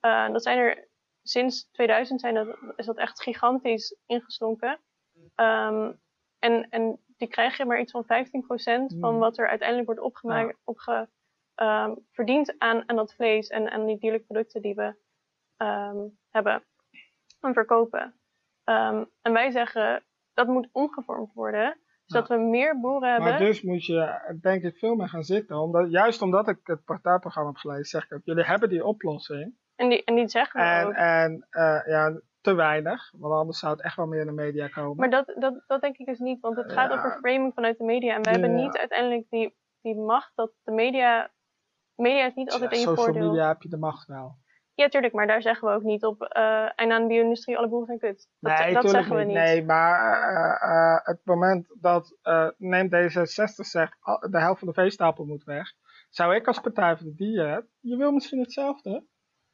Uh, 0.00 0.32
dat 0.32 0.42
zijn 0.42 0.58
er 0.58 0.88
sinds 1.22 1.70
2000 1.70 2.20
zijn 2.20 2.34
dat, 2.34 2.56
is 2.76 2.86
dat 2.86 2.96
echt 2.96 3.22
gigantisch 3.22 3.96
ingeslonken. 4.06 4.80
Um, 5.36 6.00
en, 6.38 6.68
en 6.70 7.00
die 7.20 7.28
krijg 7.28 7.56
je 7.56 7.64
maar 7.64 7.80
iets 7.80 7.92
van 7.92 8.04
15% 8.04 8.98
van 9.00 9.18
wat 9.18 9.38
er 9.38 9.48
uiteindelijk 9.48 9.88
wordt 9.88 10.04
opgemaakt, 10.04 10.58
opge, 10.64 11.08
ehm, 11.54 11.94
verdient 12.12 12.54
aan, 12.58 12.88
aan 12.88 12.96
dat 12.96 13.14
vlees 13.14 13.48
en 13.48 13.70
aan 13.70 13.86
die 13.86 13.98
dierlijke 13.98 14.26
producten 14.26 14.62
die 14.62 14.74
we 14.74 14.94
ehm, 15.56 15.98
hebben 16.30 16.64
en 17.40 17.52
verkopen. 17.52 18.14
Ehm, 18.64 19.04
en 19.22 19.32
wij 19.32 19.50
zeggen 19.50 20.04
dat 20.34 20.46
moet 20.46 20.68
omgevormd 20.72 21.32
worden, 21.32 21.80
zodat 22.04 22.28
we 22.28 22.36
meer 22.36 22.80
boeren 22.80 23.10
hebben. 23.10 23.28
Maar 23.28 23.38
dus 23.38 23.62
moet 23.62 23.86
je 23.86 24.38
denk 24.40 24.62
ik 24.62 24.76
veel 24.76 24.94
meer 24.94 25.08
gaan 25.08 25.24
zitten. 25.24 25.56
Omdat, 25.56 25.90
juist 25.90 26.22
omdat 26.22 26.48
ik 26.48 26.58
het 26.62 26.84
partijprogramma 26.84 27.50
heb 27.50 27.58
gelezen, 27.58 27.84
zeg 27.84 28.04
ik 28.04 28.12
ook, 28.12 28.24
jullie 28.24 28.44
hebben 28.44 28.68
die 28.68 28.84
oplossing. 28.84 29.54
En 29.76 29.88
die, 29.88 30.04
en 30.04 30.14
die 30.14 30.28
zeggen 30.28 30.60
we 30.60 30.66
En, 30.66 30.86
ook. 30.86 30.92
en 30.92 31.46
eh, 31.50 31.86
ja, 31.86 32.20
te 32.40 32.54
weinig, 32.54 33.12
want 33.18 33.34
anders 33.34 33.58
zou 33.58 33.72
het 33.72 33.82
echt 33.82 33.96
wel 33.96 34.06
meer 34.06 34.20
in 34.20 34.26
de 34.26 34.32
media 34.32 34.68
komen. 34.68 34.96
Maar 34.96 35.10
dat, 35.10 35.32
dat, 35.38 35.62
dat 35.66 35.80
denk 35.80 35.96
ik 35.96 36.06
dus 36.06 36.18
niet, 36.18 36.40
want 36.40 36.56
het 36.56 36.72
gaat 36.72 36.90
Ja. 36.90 36.96
over 36.96 37.18
framing 37.18 37.54
vanuit 37.54 37.78
de 37.78 37.84
media. 37.84 38.14
En 38.14 38.22
wij 38.22 38.32
hebben 38.32 38.50
Ja. 38.56 38.62
niet 38.64 38.76
uiteindelijk 38.76 39.26
die, 39.30 39.56
die 39.80 39.96
macht 39.96 40.32
dat 40.34 40.52
de 40.62 40.72
media. 40.72 41.30
Media 41.94 42.26
is 42.26 42.34
niet 42.34 42.50
altijd 42.52 42.72
in 42.72 42.78
je 42.78 42.84
social 42.84 43.04
voordeel. 43.04 43.28
media 43.28 43.48
heb 43.48 43.62
je 43.62 43.68
de 43.68 43.76
macht 43.76 44.06
wel. 44.06 44.38
Ja, 44.74 44.88
tuurlijk, 44.88 45.12
maar 45.14 45.26
daar 45.26 45.42
zeggen 45.42 45.68
we 45.68 45.74
ook 45.74 45.82
niet 45.82 46.04
op. 46.04 46.22
eh 46.22 46.70
en 46.74 46.92
aan 46.92 47.02
de 47.02 47.08
bio-industrie, 47.08 47.56
alle 47.58 47.68
boeren 47.68 47.86
zijn 47.86 47.98
kut. 47.98 48.28
Dat, 48.40 48.58
nee, 48.58 48.74
dat 48.74 48.90
zeggen 48.90 49.16
we 49.16 49.24
niet. 49.24 49.34
Nee, 49.36 49.64
maar 49.64 50.22
eh, 50.22 50.70
eh, 50.70 51.04
het 51.04 51.20
moment 51.24 51.76
dat 51.80 52.18
eh 52.22 52.48
neem 52.56 52.86
D66 52.88 53.54
zegt 53.54 53.96
de 54.30 54.38
helft 54.40 54.58
van 54.58 54.68
de 54.68 54.74
veestapel 54.74 55.24
moet 55.24 55.44
weg, 55.44 55.72
zou 56.08 56.34
ik 56.34 56.46
als 56.46 56.60
Partij 56.60 56.96
van 56.96 57.06
de 57.06 57.14
Dieren, 57.14 57.68
je 57.80 57.96
wil 57.96 58.12
misschien 58.12 58.40
hetzelfde, 58.40 59.04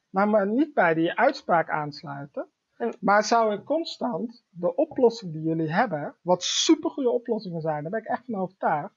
maar 0.09 0.29
me 0.29 0.45
niet 0.45 0.73
bij 0.73 0.93
die 0.93 1.17
uitspraak 1.17 1.69
aansluiten. 1.69 2.49
Maar 2.99 3.23
zou 3.23 3.53
ik 3.53 3.63
constant 3.63 4.45
de 4.49 4.75
oplossing 4.75 5.31
die 5.33 5.41
jullie 5.41 5.71
hebben, 5.71 6.15
wat 6.21 6.43
supergoeie 6.43 7.09
oplossingen 7.09 7.61
zijn, 7.61 7.81
daar 7.81 7.91
ben 7.91 7.99
ik 8.01 8.07
echt 8.07 8.25
van 8.25 8.35
overtuigd, 8.35 8.93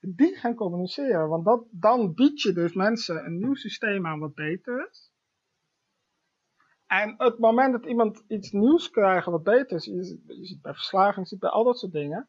die 0.00 0.36
gaan 0.36 0.54
communiceren. 0.54 1.28
Want 1.28 1.44
dat, 1.44 1.66
dan 1.70 2.14
bied 2.14 2.40
je 2.42 2.52
dus 2.52 2.74
mensen 2.74 3.24
een 3.24 3.38
nieuw 3.38 3.54
systeem 3.54 4.06
aan 4.06 4.18
wat 4.18 4.34
beter 4.34 4.88
is. 4.90 5.10
En 6.86 7.14
het 7.18 7.38
moment 7.38 7.72
dat 7.72 7.86
iemand 7.86 8.24
iets 8.28 8.50
nieuws 8.50 8.90
krijgt 8.90 9.26
wat 9.26 9.42
beter 9.42 9.76
is, 9.76 9.84
je, 9.84 10.04
ziet- 10.04 10.62
bij 10.62 10.72
verslaving, 10.74 11.16
je 11.16 11.26
ziet 11.26 11.38
bij 11.40 11.50
al 11.50 11.64
dat 11.64 11.78
soort 11.78 11.92
dingen. 11.92 12.28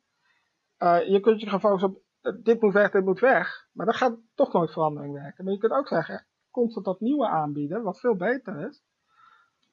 eh, 0.77 1.07
je 1.07 1.19
kunt 1.19 1.41
je 1.41 1.49
gaan 1.49 1.59
focussen 1.59 1.89
op 1.89 2.01
eh, 2.21 2.33
dit 2.43 2.61
moet 2.61 2.73
weg, 2.73 2.91
dit 2.91 3.05
moet 3.05 3.19
weg. 3.19 3.67
Maar 3.71 3.85
dat 3.85 3.95
gaat 3.95 4.17
toch 4.35 4.53
nooit 4.53 4.71
verandering 4.71 5.13
werken. 5.13 5.43
Maar 5.43 5.53
je 5.53 5.59
kunt 5.59 5.71
ook 5.71 5.87
zeggen, 5.87 6.27
constant 6.51 6.85
dat 6.85 6.99
nieuwe 6.99 7.27
aanbieden, 7.27 7.83
wat 7.83 7.99
veel 7.99 8.15
beter 8.15 8.67
is. 8.67 8.83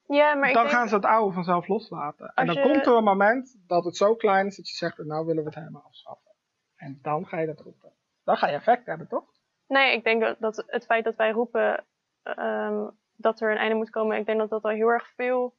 Ja, 0.07 0.33
maar 0.33 0.53
dan 0.53 0.63
denk- 0.63 0.75
gaan 0.75 0.87
ze 0.87 0.95
het 0.95 1.05
oude 1.05 1.33
vanzelf 1.33 1.67
loslaten. 1.67 2.31
En 2.35 2.45
dan 2.45 2.55
je- 2.55 2.61
komt 2.61 2.85
er 2.85 2.95
een 2.95 3.03
moment 3.03 3.55
dat 3.67 3.85
het 3.85 3.97
zo 3.97 4.15
klein 4.15 4.45
is 4.45 4.55
dat 4.55 4.69
je 4.69 4.75
zegt, 4.75 4.97
nou 4.97 5.25
willen 5.25 5.43
we 5.43 5.49
het 5.49 5.59
helemaal 5.59 5.83
afschaffen. 5.85 6.31
En 6.75 6.99
dan 7.01 7.27
ga 7.27 7.39
je 7.39 7.45
dat 7.45 7.59
roepen. 7.59 7.91
Dan 8.23 8.37
ga 8.37 8.47
je 8.47 8.53
effect 8.53 8.85
hebben, 8.85 9.07
toch? 9.07 9.23
Nee, 9.67 9.93
ik 9.95 10.03
denk 10.03 10.35
dat, 10.39 10.63
het 10.67 10.85
feit 10.85 11.03
dat 11.03 11.15
wij 11.15 11.31
roepen 11.31 11.85
ehm, 12.23 12.87
dat 13.15 13.39
er 13.41 13.51
een 13.51 13.57
einde 13.57 13.75
moet 13.75 13.89
komen, 13.89 14.17
ik 14.17 14.25
denk 14.25 14.39
dat 14.39 14.49
dat 14.49 14.63
al 14.63 14.69
heel 14.69 14.87
erg 14.87 15.07
veel 15.15 15.55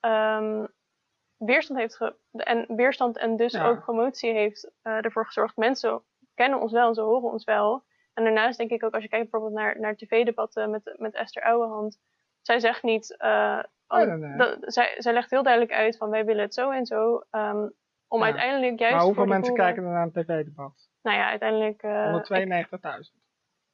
ehm, 0.00 0.66
weerstand 1.36 1.80
heeft 1.80 1.96
ge- 1.96 2.16
en 2.32 2.76
weerstand 2.76 3.18
en 3.18 3.36
dus 3.36 3.52
Ja. 3.52 3.68
ook 3.68 3.80
promotie 3.82 4.32
heeft 4.32 4.70
eh, 4.82 5.04
ervoor 5.04 5.26
gezorgd. 5.26 5.56
Mensen 5.56 6.02
kennen 6.34 6.60
ons 6.60 6.72
wel 6.72 6.88
en 6.88 6.94
ze 6.94 7.00
horen 7.00 7.30
ons 7.32 7.44
wel. 7.44 7.84
En 8.14 8.24
daarnaast 8.24 8.58
denk 8.58 8.70
ik 8.70 8.84
ook, 8.84 8.94
als 8.94 9.02
je 9.02 9.08
kijkt 9.08 9.30
bijvoorbeeld 9.30 9.60
naar, 9.60 9.80
naar 9.80 9.96
tv-debatten 9.96 10.70
met, 10.70 10.94
met 10.98 11.14
Esther 11.14 11.42
Ouwehand, 11.42 11.98
zij 12.42 12.60
zegt 12.60 12.82
niet, 12.82 13.16
eh, 13.16 13.62
Nee, 13.96 14.36
dat- 14.36 14.56
zij, 14.60 14.94
zij 14.98 15.12
legt 15.12 15.30
heel 15.30 15.42
duidelijk 15.42 15.72
uit 15.72 15.96
van 15.96 16.10
wij 16.10 16.24
willen 16.24 16.42
het 16.42 16.54
zo 16.54 16.70
en 16.70 16.86
zo, 16.86 17.22
ehm, 17.30 17.68
om 18.08 18.18
Ja. 18.20 18.24
uiteindelijk 18.24 18.78
juist 18.78 18.94
maar 18.96 19.04
hoeveel 19.04 19.24
mensen 19.26 19.54
boeren- 19.54 19.64
kijken 19.74 19.84
er 19.84 19.90
naar 19.96 20.02
een 20.02 20.12
tv-debat? 20.12 20.88
Nou 21.02 21.16
ja, 21.16 21.28
uiteindelijk... 21.28 21.82
eh, 21.82 22.10
192.000. 22.12 23.22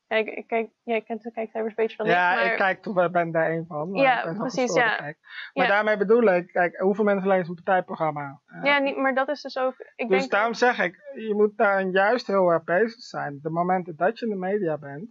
ja, 0.06 0.16
ik, 0.16 0.26
ik 0.28 0.46
kijk, 0.46 0.70
jij 0.82 1.00
kent 1.00 1.22
de 1.22 1.32
kijkcijfers 1.32 1.74
beter 1.74 1.96
dan 1.96 2.06
ik. 2.06 2.12
Ja, 2.12 2.34
maar... 2.34 2.44
ik 2.44 2.56
kijk 2.56 2.82
toch, 2.82 3.02
ik 3.04 3.12
ben 3.12 3.30
daar 3.30 3.50
één 3.50 3.66
van. 3.66 3.94
Ja, 3.94 4.32
precies, 4.38 4.74
ja. 4.74 4.96
kijk. 4.96 5.18
Maar 5.52 5.64
Ja. 5.66 5.70
daarmee 5.70 5.96
bedoel 5.96 6.22
ik, 6.22 6.46
kijk, 6.46 6.76
hoeveel 6.78 7.04
mensen 7.04 7.28
lezen 7.28 7.48
een 7.48 7.54
partijprogramma? 7.62 8.40
Eh, 8.46 8.62
Ja, 8.62 8.78
niet, 8.78 8.96
maar 8.96 9.14
dat 9.14 9.28
is 9.28 9.42
dus 9.42 9.58
ook. 9.58 9.74
Ik 9.96 10.08
dus 10.08 10.18
denk 10.18 10.30
daarom 10.30 10.54
zeg 10.54 10.78
ik, 10.78 10.94
je 11.14 11.34
moet 11.34 11.56
daar 11.56 11.82
juist 11.82 12.26
heel 12.26 12.48
erg 12.50 12.64
bezig 12.64 13.00
zijn. 13.02 13.38
De 13.42 13.50
momenten 13.50 13.96
dat 13.96 14.18
je 14.18 14.24
in 14.24 14.30
de 14.32 14.38
media 14.38 14.78
bent, 14.78 15.08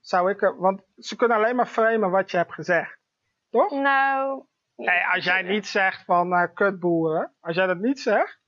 zou 0.00 0.30
ik 0.30 0.42
er, 0.42 0.56
want 0.58 0.82
ze 0.96 1.16
kunnen 1.16 1.36
alleen 1.36 1.56
maar 1.56 1.66
framen 1.66 2.10
wat 2.10 2.30
je 2.30 2.36
hebt 2.36 2.52
gezegd. 2.54 2.98
Toch? 3.52 3.70
Nou. 3.70 4.44
Nee, 4.76 5.06
als 5.14 5.24
jij 5.24 5.42
niet 5.42 5.66
zegt 5.66 6.04
van 6.04 6.32
eh 6.32 6.54
kutboeren, 6.54 7.32
als 7.40 7.56
jij 7.56 7.66
dat 7.66 7.78
niet 7.78 8.00
zegt, 8.00 8.40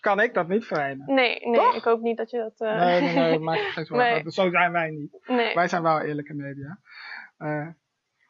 kan 0.00 0.20
ik 0.20 0.34
dat 0.34 0.48
niet 0.48 0.64
framen. 0.64 1.14
Nee, 1.14 1.40
nee, 1.48 1.74
ik 1.74 1.82
hoop 1.82 2.00
niet 2.00 2.16
dat 2.16 2.30
je 2.30 2.38
dat. 2.38 2.60
eh, 2.60 2.76
Nee, 2.76 3.00
nee, 3.00 3.14
nee, 3.14 3.38
maak 3.48 3.56
je 3.56 3.62
geen 3.70 3.84
zorgen. 3.84 4.12
Nee. 4.12 4.30
Zo 4.32 4.50
zijn 4.50 4.72
wij 4.72 4.90
niet. 4.90 5.18
Nee. 5.26 5.54
Wij 5.54 5.68
zijn 5.68 5.82
wel 5.82 6.00
eerlijke 6.00 6.34
media. 6.34 6.80
Eh 7.36 7.68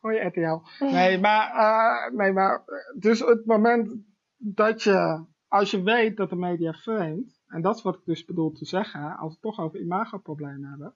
hoi 0.00 0.18
RTL. 0.18 0.60
Nee, 0.94 1.18
maar, 1.18 2.12
nee, 2.14 2.32
maar 2.32 2.64
dus 2.98 3.20
het 3.20 3.46
moment 3.46 3.94
dat 4.36 4.82
je, 4.82 5.24
als 5.48 5.70
je 5.70 5.82
weet 5.82 6.16
dat 6.16 6.30
de 6.30 6.36
media 6.36 6.72
framet, 6.72 7.40
en 7.46 7.62
dat 7.62 7.76
is 7.76 7.82
wat 7.82 7.94
ik 7.94 8.04
dus 8.04 8.24
bedoel 8.24 8.52
te 8.52 8.64
zeggen, 8.64 9.16
als 9.16 9.18
we 9.28 9.32
het 9.32 9.40
toch 9.56 9.64
over 9.64 9.80
imagoproblemen 9.80 10.68
hebben, 10.68 10.94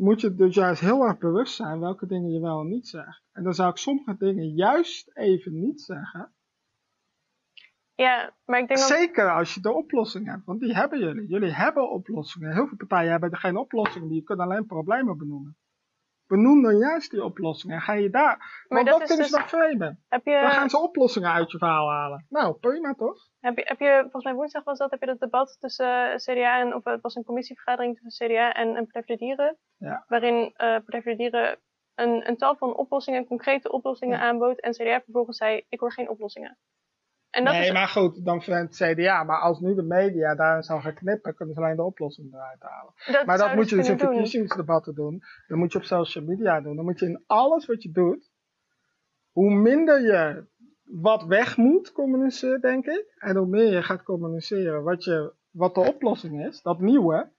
moet 0.00 0.20
je 0.20 0.34
dus 0.34 0.54
juist 0.54 0.80
heel 0.80 1.02
erg 1.02 1.18
bewust 1.18 1.54
zijn 1.54 1.80
welke 1.80 2.06
dingen 2.06 2.30
je 2.30 2.40
wel 2.40 2.60
en 2.60 2.68
niet 2.68 2.88
zegt. 2.88 3.22
En 3.32 3.42
dan 3.42 3.54
zou 3.54 3.70
ik 3.70 3.76
sommige 3.76 4.16
dingen 4.16 4.48
juist 4.48 5.16
even 5.16 5.60
niet 5.60 5.80
zeggen. 5.80 6.32
Ja, 7.94 8.34
maar 8.44 8.60
ik 8.60 8.68
denk 8.68 8.80
dat. 8.80 8.88
Zeker 8.88 9.30
als 9.34 9.54
je 9.54 9.60
de 9.60 9.72
oplossing 9.72 10.26
hebt, 10.26 10.44
want 10.44 10.60
die 10.60 10.74
hebben 10.74 10.98
jullie. 10.98 11.28
Jullie 11.28 11.52
hebben 11.52 11.90
oplossingen. 11.90 12.52
Heel 12.52 12.66
veel 12.66 12.76
partijen 12.76 13.10
hebben 13.10 13.36
geen 13.36 13.56
oplossingen, 13.56 14.08
die 14.08 14.22
kunnen 14.22 14.44
alleen 14.44 14.66
problemen 14.66 15.18
benoemen. 15.18 15.56
Benoem 16.30 16.62
dan 16.62 16.76
juist 16.78 17.10
die 17.10 17.24
oplossingen 17.24 17.76
en 17.76 17.82
ga 17.82 17.92
je 17.92 18.10
daar. 18.10 18.64
Want 18.68 18.86
dat 18.86 18.94
wat 18.94 19.02
is 19.02 19.08
kunnen 19.08 19.26
ze 19.26 19.32
dus- 19.32 19.40
nog 19.40 19.48
framen? 19.48 20.04
Heb 20.08 20.24
je, 20.24 20.40
Dan 20.40 20.50
gaan 20.50 20.70
ze 20.70 20.78
oplossingen 20.78 21.32
uit 21.32 21.50
je 21.50 21.58
verhaal 21.58 21.90
halen. 21.90 22.26
Nou, 22.28 22.54
prima 22.54 22.94
toch? 22.94 23.16
heb, 23.40 23.56
je, 23.56 23.64
heb 23.66 23.78
je, 23.78 23.98
volgens 24.00 24.24
mij 24.24 24.34
woensdag 24.34 24.64
was 24.64 24.78
dat, 24.78 24.90
heb 24.90 25.00
je 25.00 25.06
dat 25.06 25.20
debat 25.20 25.56
tussen 25.60 26.10
eh, 26.10 26.16
CDA 26.16 26.60
en, 26.60 26.74
of 26.74 26.84
het 26.84 27.00
was 27.00 27.14
een 27.14 27.24
commissievergadering 27.24 27.98
tussen 28.00 28.26
CDA 28.26 28.52
en, 28.52 28.76
en 28.76 28.84
Partij 28.84 29.02
voor 29.02 29.16
de 29.16 29.24
Dieren, 29.24 29.56
Ja. 29.76 30.04
waarin 30.08 30.52
eh 30.56 30.72
Partij 30.72 31.02
voor 31.02 31.12
de 31.12 31.16
Dieren 31.16 31.58
een, 31.94 32.28
een 32.28 32.36
tal 32.36 32.56
van 32.56 32.76
oplossingen, 32.76 33.26
concrete 33.26 33.72
oplossingen 33.72 34.20
aanbood 34.20 34.60
en 34.60 34.72
CDA 34.72 35.00
vervolgens 35.00 35.36
zei, 35.36 35.64
ik 35.68 35.80
hoor 35.80 35.92
geen 35.92 36.08
oplossingen. 36.08 36.58
En 37.30 37.44
dat 37.44 37.52
nee, 37.52 37.62
is, 37.62 37.72
maar 37.72 37.88
goed, 37.88 38.24
dan 38.24 38.42
vindt 38.42 38.78
het 38.78 38.96
CDA. 38.96 39.24
Maar 39.24 39.40
als 39.40 39.60
nu 39.60 39.74
de 39.74 39.82
media 39.82 40.34
daarin 40.34 40.62
zou 40.62 40.80
gaan 40.80 40.94
knippen, 40.94 41.34
kunnen 41.34 41.54
ze 41.54 41.60
alleen 41.60 41.76
de 41.76 41.82
oplossing 41.84 42.34
eruit 42.34 42.62
halen. 42.62 42.92
Dat 43.06 43.26
maar 43.26 43.38
dat 43.38 43.54
moet 43.54 43.68
je 43.68 43.76
dus 43.76 43.88
in 43.88 43.96
kunnen 43.96 44.14
doen. 44.14 44.24
verkiezingsdebatten 44.24 44.94
doen. 44.94 45.22
Dat 45.46 45.58
moet 45.58 45.72
je 45.72 45.78
op 45.78 45.84
social 45.84 46.24
media 46.24 46.60
doen. 46.60 46.76
Dan 46.76 46.84
moet 46.84 46.98
je 46.98 47.06
in 47.06 47.24
alles 47.26 47.66
wat 47.66 47.82
je 47.82 47.90
doet, 47.90 48.30
hoe 49.30 49.50
minder 49.50 50.00
je 50.00 50.48
wat 50.84 51.24
weg 51.24 51.56
moet 51.56 51.92
communiceren, 51.92 52.60
denk 52.60 52.86
ik. 52.86 53.14
En 53.18 53.36
hoe 53.36 53.46
meer 53.46 53.72
je 53.72 53.82
gaat 53.82 54.02
communiceren 54.02 54.82
wat, 54.82 55.04
je, 55.04 55.34
wat 55.50 55.74
de 55.74 55.80
oplossing 55.80 56.46
is, 56.46 56.62
dat 56.62 56.80
nieuwe. 56.80 57.32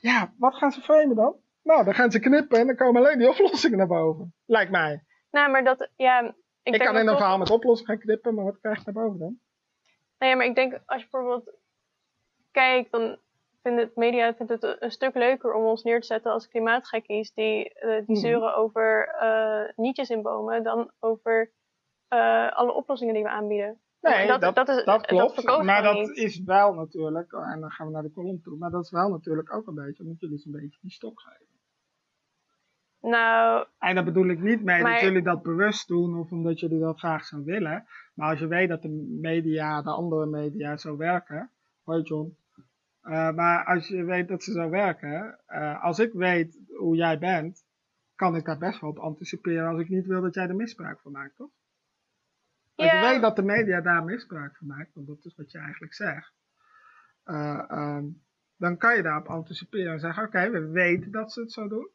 Ja, 0.00 0.34
wat 0.38 0.54
gaan 0.54 0.72
ze 0.72 0.80
framen 0.80 1.16
dan? 1.16 1.36
Nou, 1.62 1.84
dan 1.84 1.94
gaan 1.94 2.10
ze 2.10 2.18
knippen 2.20 2.58
en 2.58 2.66
dan 2.66 2.76
komen 2.76 3.02
alleen 3.02 3.18
die 3.18 3.28
oplossingen 3.28 3.78
naar 3.78 3.86
boven. 3.86 4.34
Lijkt 4.46 4.70
mij. 4.70 5.04
nou, 5.30 5.50
maar 5.50 5.64
dat, 5.64 5.90
ja, 5.96 6.34
ik, 6.62 6.78
kan 6.78 6.96
in 6.96 7.04
dat 7.04 7.12
een 7.14 7.16
verhaal 7.20 7.38
met 7.38 7.50
oplossingen 7.50 7.92
gaan 7.94 8.02
knippen, 8.04 8.34
maar 8.34 8.44
wat 8.44 8.60
krijg 8.60 8.76
je 8.84 8.90
naar 8.92 9.04
boven 9.04 9.18
dan? 9.18 9.38
Nee, 10.18 10.36
maar 10.36 10.46
ik 10.46 10.54
denk 10.54 10.80
als 10.86 11.02
je 11.02 11.08
bijvoorbeeld 11.10 11.54
kijkt, 12.50 12.90
dan 12.90 13.18
vindt 13.62 13.80
het 13.80 13.96
media 13.96 14.34
vindt 14.34 14.52
het 14.52 14.76
een 14.80 14.90
stuk 14.90 15.14
leuker 15.14 15.54
om 15.54 15.64
ons 15.64 15.82
neer 15.82 16.00
te 16.00 16.06
zetten 16.06 16.32
als 16.32 16.48
klimaatgekkies 16.48 17.32
die, 17.32 17.72
eh, 17.74 17.88
die 18.06 18.16
Mhm. 18.16 18.26
zeuren 18.26 18.54
over 18.56 19.08
eh 19.20 19.76
nietjes 19.76 20.10
in 20.10 20.22
bomen 20.22 20.62
dan 20.62 20.90
over 21.00 21.52
eh, 22.08 22.52
alle 22.52 22.72
oplossingen 22.72 23.14
die 23.14 23.22
we 23.22 23.28
aanbieden. 23.28 23.80
Nee, 24.00 24.26
dat, 24.26 24.54
dat, 24.54 24.68
is, 24.68 24.82
klopt. 24.84 25.34
verkoopt 25.34 25.64
maar 25.64 25.82
dat 25.82 25.94
niet. 25.94 26.16
is 26.16 26.40
wel 26.44 26.74
natuurlijk, 26.74 27.32
en 27.32 27.60
dan 27.60 27.70
gaan 27.70 27.86
we 27.86 27.92
naar 27.92 28.02
de 28.02 28.10
kolom 28.10 28.42
toe, 28.42 28.56
maar 28.58 28.70
dat 28.70 28.84
is 28.84 28.90
wel 28.90 29.08
natuurlijk 29.08 29.54
ook 29.54 29.66
een 29.66 29.74
beetje, 29.74 30.02
omdat 30.02 30.20
jullie 30.20 30.38
ze 30.38 30.46
een 30.46 30.60
beetje 30.60 30.78
die 30.80 30.90
stok 30.90 31.20
geven. 31.20 31.46
Nou, 33.02 33.66
En 33.78 33.94
daar 33.94 34.04
bedoel 34.04 34.28
ik 34.28 34.40
niet 34.40 34.62
mee 34.62 34.82
Maar- 34.82 34.92
dat 34.92 35.00
jullie 35.00 35.22
dat 35.22 35.42
bewust 35.42 35.88
doen 35.88 36.18
of 36.18 36.30
omdat 36.30 36.60
jullie 36.60 36.80
dat 36.80 36.98
graag 36.98 37.24
zou 37.24 37.44
willen. 37.44 37.86
Maar 38.14 38.30
als 38.30 38.38
je 38.38 38.46
weet 38.46 38.68
dat 38.68 38.82
de 38.82 39.16
media, 39.20 39.82
de 39.82 39.90
andere 39.90 40.26
media 40.26 40.76
zo 40.76 40.96
werken. 40.96 41.50
Hoi 41.82 42.02
John. 42.02 42.36
Eh, 43.02 43.30
maar 43.30 43.64
als 43.64 43.88
je 43.88 44.04
weet 44.04 44.28
dat 44.28 44.42
ze 44.42 44.52
zo 44.52 44.68
werken, 44.70 45.38
eh, 45.46 45.84
als 45.84 45.98
ik 45.98 46.12
weet 46.12 46.58
hoe 46.76 46.96
jij 46.96 47.18
bent, 47.18 47.64
kan 48.14 48.36
ik 48.36 48.44
daar 48.44 48.58
best 48.58 48.80
wel 48.80 48.90
op 48.90 48.98
anticiperen 48.98 49.68
als 49.68 49.80
ik 49.80 49.88
niet 49.88 50.06
wil 50.06 50.20
dat 50.20 50.34
jij 50.34 50.48
er 50.48 50.54
misbruik 50.56 51.00
van 51.00 51.12
maakt, 51.12 51.36
toch? 51.36 51.50
Als 52.74 52.90
je 52.90 53.00
weet 53.00 53.20
dat 53.20 53.36
de 53.36 53.42
media 53.42 53.80
daar 53.80 54.04
misbruik 54.04 54.56
van 54.56 54.66
maakt, 54.66 54.94
want 54.94 55.06
dat 55.06 55.24
is 55.24 55.34
wat 55.36 55.50
je 55.50 55.58
eigenlijk 55.58 55.94
zegt, 55.94 56.32
eh, 57.24 57.64
ehm, 57.68 58.04
dan 58.56 58.76
kan 58.76 58.96
je 58.96 59.02
daarop 59.02 59.26
anticiperen 59.26 59.92
en 59.92 60.00
zeggen, 60.00 60.24
oké, 60.24 60.50
we 60.50 60.68
weten 60.68 61.10
dat 61.10 61.32
ze 61.32 61.40
het 61.40 61.52
zo 61.52 61.68
doen. 61.68 61.88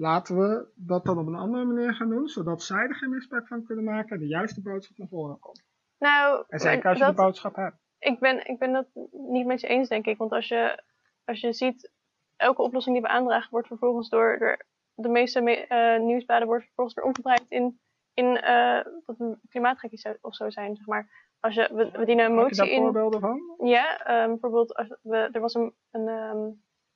Laten 0.00 0.38
we 0.38 0.66
dat 0.74 1.04
dan 1.04 1.18
op 1.18 1.26
een 1.26 1.34
andere 1.34 1.64
manier 1.64 1.94
gaan 1.94 2.08
doen, 2.08 2.28
zodat 2.28 2.62
zij 2.62 2.78
er 2.82 2.94
geen 2.94 3.10
misbruik 3.10 3.46
van 3.48 3.64
kunnen 3.64 3.84
maken 3.84 4.10
en 4.16 4.18
de 4.18 4.26
juiste 4.28 4.62
boodschap 4.62 4.98
naar 4.98 5.08
voren 5.08 5.38
komt. 5.38 5.62
nou 5.98 6.44
En 6.48 6.58
zeker 6.58 6.88
als 6.88 6.98
je 6.98 7.04
dat- 7.04 7.16
de 7.16 7.22
boodschap 7.22 7.54
hebt. 7.56 7.76
ik 7.98 8.18
ben, 8.18 8.46
ik 8.48 8.58
ben 8.58 8.72
dat 8.72 8.86
niet 9.12 9.46
met 9.46 9.60
je 9.60 9.66
eens, 9.66 9.88
denk 9.88 10.06
ik. 10.06 10.18
Want 10.18 10.30
als 10.32 10.48
je, 10.48 10.82
als 11.24 11.40
je 11.40 11.52
ziet, 11.52 11.90
elke 12.36 12.62
oplossing 12.62 12.94
die 12.94 13.04
we 13.04 13.10
aandragen 13.10 13.50
wordt 13.50 13.66
vervolgens 13.66 14.08
door, 14.08 14.38
door 14.38 14.64
de 14.94 15.08
meeste 15.08 15.40
me- 15.40 15.66
eh, 15.66 16.00
nieuwsbladen 16.00 16.46
wordt 16.46 16.64
vervolgens 16.64 16.96
weer 16.96 17.04
omgedraaid 17.06 17.44
in, 17.48 17.80
in 18.14 18.36
eh, 18.36 18.84
dat 19.06 20.18
of 20.20 20.34
zo 20.34 20.50
zijn, 20.50 20.76
zeg 20.76 20.86
maar. 20.86 21.28
Als 21.40 21.54
je, 21.54 21.68
we, 21.72 21.90
we 21.90 22.04
dienen 22.04 22.24
een 22.24 22.30
Heb 22.30 22.38
je 22.38 22.42
motie 22.42 22.56
daar 22.56 22.68
in. 22.68 22.82
voorbeelden 22.82 23.20
van? 23.20 23.40
Ja, 23.58 23.98
ehm, 24.04 24.28
bijvoorbeeld 24.28 24.74
als 24.74 24.98
we, 25.02 25.16
er 25.32 25.40
was 25.40 25.54
een, 25.54 25.74
een, 25.90 26.08
ehm, 26.08 26.48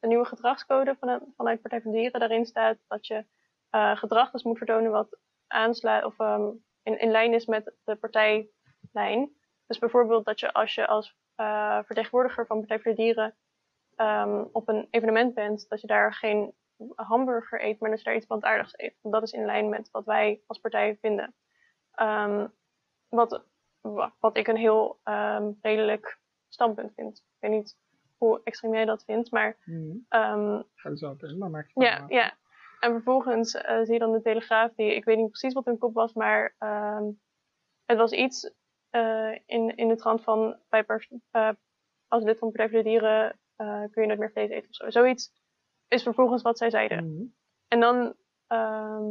een 0.05 0.11
nieuwe 0.11 0.25
gedragscode 0.25 0.97
van, 1.01 1.33
vanuit 1.37 1.61
Partij 1.61 1.81
van 1.81 1.91
de 1.91 1.97
Dieren. 1.97 2.21
Daarin 2.21 2.47
staat 2.47 2.79
dat 2.87 3.07
je 3.07 3.27
eh, 3.71 3.97
gedrag 3.97 4.31
dus 4.31 4.43
moet 4.43 4.59
vertonen 4.59 4.91
wat 4.91 5.19
aansluit 5.47 6.05
of 6.05 6.19
ehm, 6.19 6.51
in, 6.83 6.99
in 6.99 7.11
lijn 7.11 7.33
is 7.33 7.47
met 7.47 7.75
de 7.85 7.97
partijlijn. 7.97 9.37
Dus 9.67 9.79
bijvoorbeeld 9.79 10.25
dat 10.25 10.41
je 10.41 10.53
als 10.53 10.75
je 10.75 10.87
als 10.87 11.17
eh, 11.35 11.79
vertegenwoordiger 11.85 12.47
van 12.47 12.59
Partij 12.59 12.81
voor 12.81 12.91
de 12.95 13.03
Dieren 13.03 13.37
ehm, 13.95 14.45
op 14.53 14.69
een 14.69 14.87
evenement 14.91 15.35
bent, 15.35 15.69
dat 15.69 15.81
je 15.81 15.87
daar 15.87 16.15
geen 16.15 16.55
hamburger 16.95 17.65
eet, 17.65 17.81
maar 17.81 17.91
dat 17.91 17.99
je 17.99 18.05
daar 18.05 18.17
iets 18.17 18.27
plantaardigs 18.27 18.79
eet. 18.79 18.99
Want 19.01 19.15
dat 19.15 19.23
is 19.23 19.33
in 19.33 19.45
lijn 19.45 19.69
met 19.69 19.91
wat 19.91 20.05
wij 20.05 20.43
als 20.47 20.59
partij 20.59 20.97
vinden. 21.01 21.35
Ehm, 21.91 22.47
wat, 23.09 23.45
wa- 23.81 24.15
wat 24.19 24.37
ik 24.37 24.47
een 24.49 24.57
heel 24.57 25.01
redelijk 25.61 26.19
standpunt 26.49 26.93
vind. 26.95 27.19
Ik 27.19 27.25
weet 27.39 27.51
niet 27.51 27.77
hoe 28.27 28.41
extreem 28.45 28.73
jij 28.75 28.85
dat 28.85 29.05
vindt, 29.05 29.31
maar 29.31 29.57
Mhm. 29.65 29.97
ehm, 30.09 30.63
Ga 30.75 30.89
er 30.91 30.99
zo 30.99 31.11
op 31.11 31.23
in, 31.23 31.39
maar 31.39 31.51
maak 31.51 31.71
je 31.75 31.85
ja, 31.85 32.05
ja. 32.09 32.35
En 32.81 32.91
vervolgens 32.93 33.55
eh, 33.55 33.83
zie 33.83 33.93
je 33.93 33.99
dan 33.99 34.13
de 34.13 34.23
Telegraaf, 34.23 34.73
die 34.75 34.95
ik 34.95 35.05
weet 35.05 35.17
niet 35.17 35.29
precies 35.31 35.53
wat 35.53 35.65
hun 35.65 35.79
kop 35.79 35.95
was, 35.95 36.13
maar 36.13 36.55
ehm, 36.59 37.05
het 37.87 37.99
was 37.99 38.13
iets 38.13 38.53
eh, 38.91 39.33
in, 39.47 39.77
in 39.77 39.89
de 39.89 39.97
trant 39.97 40.23
van 40.23 40.57
bij 40.69 40.85
eh, 41.31 41.51
als 42.09 42.25
lid 42.25 42.39
van 42.39 42.49
Partij 42.49 42.69
voor 42.69 42.79
de 42.83 42.85
Dieren 42.89 43.39
kun 43.91 44.03
je 44.03 44.07
nooit 44.07 44.19
meer 44.19 44.31
vlees 44.31 44.51
eten 44.51 44.69
of 44.69 44.75
zo. 44.75 44.91
Zoiets 44.91 45.33
is 45.89 46.03
vervolgens 46.03 46.43
wat 46.43 46.59
zij 46.59 46.71
zeiden. 46.71 47.13
Mhm. 47.13 47.25
En 47.69 47.81
dan, 47.81 48.15
ehm, 48.47 49.05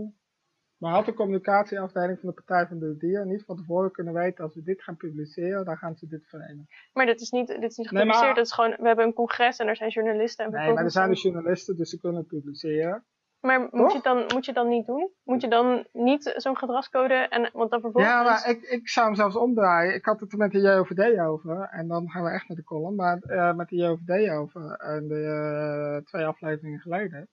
Maar 0.84 0.94
had 0.94 1.06
de 1.06 1.14
communicatieafdeling 1.14 2.20
van 2.20 2.30
de 2.30 2.36
Partij 2.36 2.68
van 2.68 2.80
de 2.80 2.98
Dieren 2.98 3.28
niet 3.28 3.44
van 3.46 3.56
tevoren 3.56 3.92
kunnen 3.92 4.14
weten 4.14 4.44
als 4.44 4.56
we 4.56 4.64
dit 4.64 4.84
gaan 4.84 4.98
publiceren, 4.98 5.66
dan 5.66 5.78
gaan 5.78 5.96
ze 5.96 6.08
dit 6.08 6.26
verenigen. 6.28 6.68
maar 6.94 7.06
dit 7.06 7.22
is 7.22 7.30
niet, 7.30 7.48
dit 7.48 7.72
is 7.72 7.78
niet 7.78 7.92
Nee, 7.92 8.06
maar- 8.06 8.16
gepubliceerd, 8.16 8.36
dat 8.36 8.46
is 8.46 8.52
gewoon, 8.52 8.76
we 8.80 8.88
hebben 8.88 9.06
een 9.06 9.14
congres 9.14 9.58
en 9.58 9.68
er 9.68 9.76
zijn 9.76 9.90
journalisten. 9.90 10.46
En 10.46 10.52
Nee, 10.52 10.74
maar 10.74 10.84
er 10.84 10.92
zijn 10.92 11.10
dus 11.10 11.22
journalisten, 11.22 11.78
dus 11.78 11.90
ze 11.90 12.00
kunnen 12.00 12.20
het 12.20 12.28
publiceren. 12.28 13.04
Maar 13.40 13.60
moet 13.72 13.90
je, 13.90 13.96
het 13.96 14.04
dan, 14.04 14.26
moet 14.34 14.46
je 14.46 14.54
dan 14.54 14.68
niet 14.68 14.86
doen? 14.86 15.12
Moet 15.24 15.42
je 15.42 15.48
dan 15.48 15.88
niet 15.92 16.34
zo'n 16.36 16.58
gedragscode 16.58 17.14
en 17.14 17.50
want 17.54 17.72
dan 17.72 17.82
vervolgens. 17.82 18.14
Ja, 18.14 18.24
maar 18.24 18.50
ik, 18.50 18.62
ik 18.62 18.90
zou 18.90 19.06
hem 19.06 19.16
zelfs 19.16 19.36
omdraaien. 19.36 19.96
Ik 19.96 20.06
had 20.06 20.20
het 20.20 20.32
er 20.32 20.38
met 20.38 20.52
de 20.52 20.60
JOVD 20.60 21.20
over. 21.20 21.68
En 21.72 21.88
dan 21.88 22.10
gaan 22.10 22.24
we 22.24 22.30
echt 22.30 22.48
naar 22.48 22.58
de 22.58 22.64
column. 22.64 22.96
Maar 22.96 23.18
eh, 23.18 23.54
met 23.54 23.70
de 23.70 23.76
JOVD 23.76 24.30
over. 24.30 24.72
En 24.72 25.08
de 25.08 25.24
eh, 25.24 26.06
twee 26.06 26.26
afleveringen 26.26 26.80
geleden. 26.80 27.30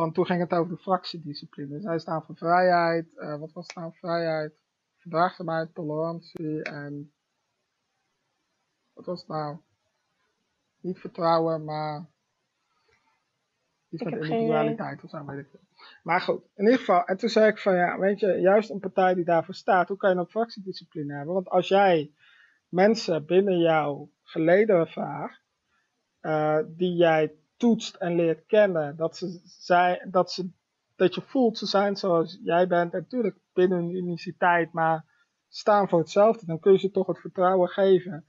Van 0.00 0.12
toen 0.12 0.26
ging 0.26 0.40
het 0.40 0.52
over 0.52 0.74
de 0.74 0.82
fractiediscipline. 0.82 1.80
Zij 1.80 1.98
staan 1.98 2.22
voor 2.22 2.36
vrijheid. 2.36 3.16
eh, 3.16 3.38
wat 3.38 3.52
was 3.52 3.66
het 3.66 3.76
nou? 3.76 3.92
Vrijheid, 3.94 4.52
verdraagzaamheid, 4.96 5.74
tolerantie 5.74 6.62
en... 6.62 7.12
Wat 8.92 9.04
was 9.06 9.20
het 9.20 9.28
nou? 9.28 9.56
Niet 10.80 10.98
vertrouwen, 10.98 11.64
maar... 11.64 12.06
Iets 13.88 14.02
met 14.02 14.14
individualiteit 14.14 15.04
of 15.04 15.10
zo, 15.10 15.24
weet 15.24 15.38
ik 15.38 15.50
veel. 15.50 15.60
Maar 16.02 16.20
goed, 16.20 16.42
in 16.54 16.64
ieder 16.64 16.78
geval. 16.78 17.04
En 17.04 17.16
toen 17.16 17.28
zei 17.28 17.50
ik 17.50 17.58
van 17.58 17.74
ja, 17.74 17.98
weet 17.98 18.20
je, 18.20 18.26
juist 18.26 18.70
een 18.70 18.80
partij 18.80 19.14
die 19.14 19.24
daarvoor 19.24 19.54
staat, 19.54 19.88
hoe 19.88 19.96
kan 19.96 20.08
je 20.08 20.16
nou 20.16 20.28
fractiediscipline 20.28 21.14
hebben? 21.14 21.34
Want 21.34 21.48
als 21.48 21.68
jij 21.68 22.12
mensen 22.68 23.26
binnen 23.26 23.58
jouw 23.58 24.10
gelederen 24.22 24.86
vraagt, 24.86 25.42
eh, 26.20 26.58
die 26.66 26.94
jij 26.94 27.34
toetst 27.60 27.94
en 27.94 28.14
leert 28.14 28.46
kennen, 28.46 28.96
dat, 28.96 29.16
ze, 29.16 29.40
dat, 30.10 30.30
ze, 30.32 30.50
dat 30.96 31.14
je 31.14 31.20
voelt 31.20 31.58
ze 31.58 31.66
zijn 31.66 31.96
zoals 31.96 32.40
jij 32.42 32.66
bent, 32.66 32.92
en 32.92 32.98
natuurlijk 33.00 33.36
binnen 33.52 33.78
een 33.78 33.94
uniciteit, 33.96 34.72
maar 34.72 35.04
staan 35.48 35.88
voor 35.88 35.98
hetzelfde, 35.98 36.46
dan 36.46 36.60
kun 36.60 36.72
je 36.72 36.78
ze 36.78 36.90
toch 36.90 37.06
het 37.06 37.18
vertrouwen 37.18 37.68
geven. 37.68 38.24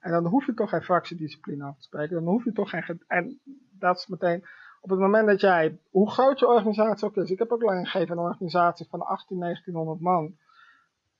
En 0.00 0.10
dan 0.12 0.26
hoef 0.26 0.46
je 0.46 0.54
toch 0.54 0.70
geen 0.70 0.82
fractiediscipline 0.82 1.64
af 1.64 1.76
te 1.76 1.82
spreken. 1.82 2.14
Dan 2.14 2.32
hoef 2.32 2.44
je 2.44 2.52
toch 2.52 2.70
geen. 2.70 2.82
ge- 2.82 3.04
En 3.06 3.40
dat 3.78 3.96
is 3.96 4.06
meteen. 4.06 4.44
Op 4.80 4.90
het 4.90 4.98
moment 4.98 5.26
dat 5.26 5.40
jij, 5.40 5.78
hoe 5.90 6.10
groot 6.10 6.38
je 6.38 6.46
organisatie 6.48 7.06
ook 7.08 7.16
is. 7.16 7.30
Ik 7.30 7.38
heb 7.38 7.50
ook 7.52 7.62
lang 7.62 7.90
gegeven 7.90 8.10
aan 8.18 8.24
een 8.24 8.30
organisatie 8.30 8.86
van 8.88 9.00
18, 9.00 9.38
1900 9.38 10.00
man. 10.00 10.36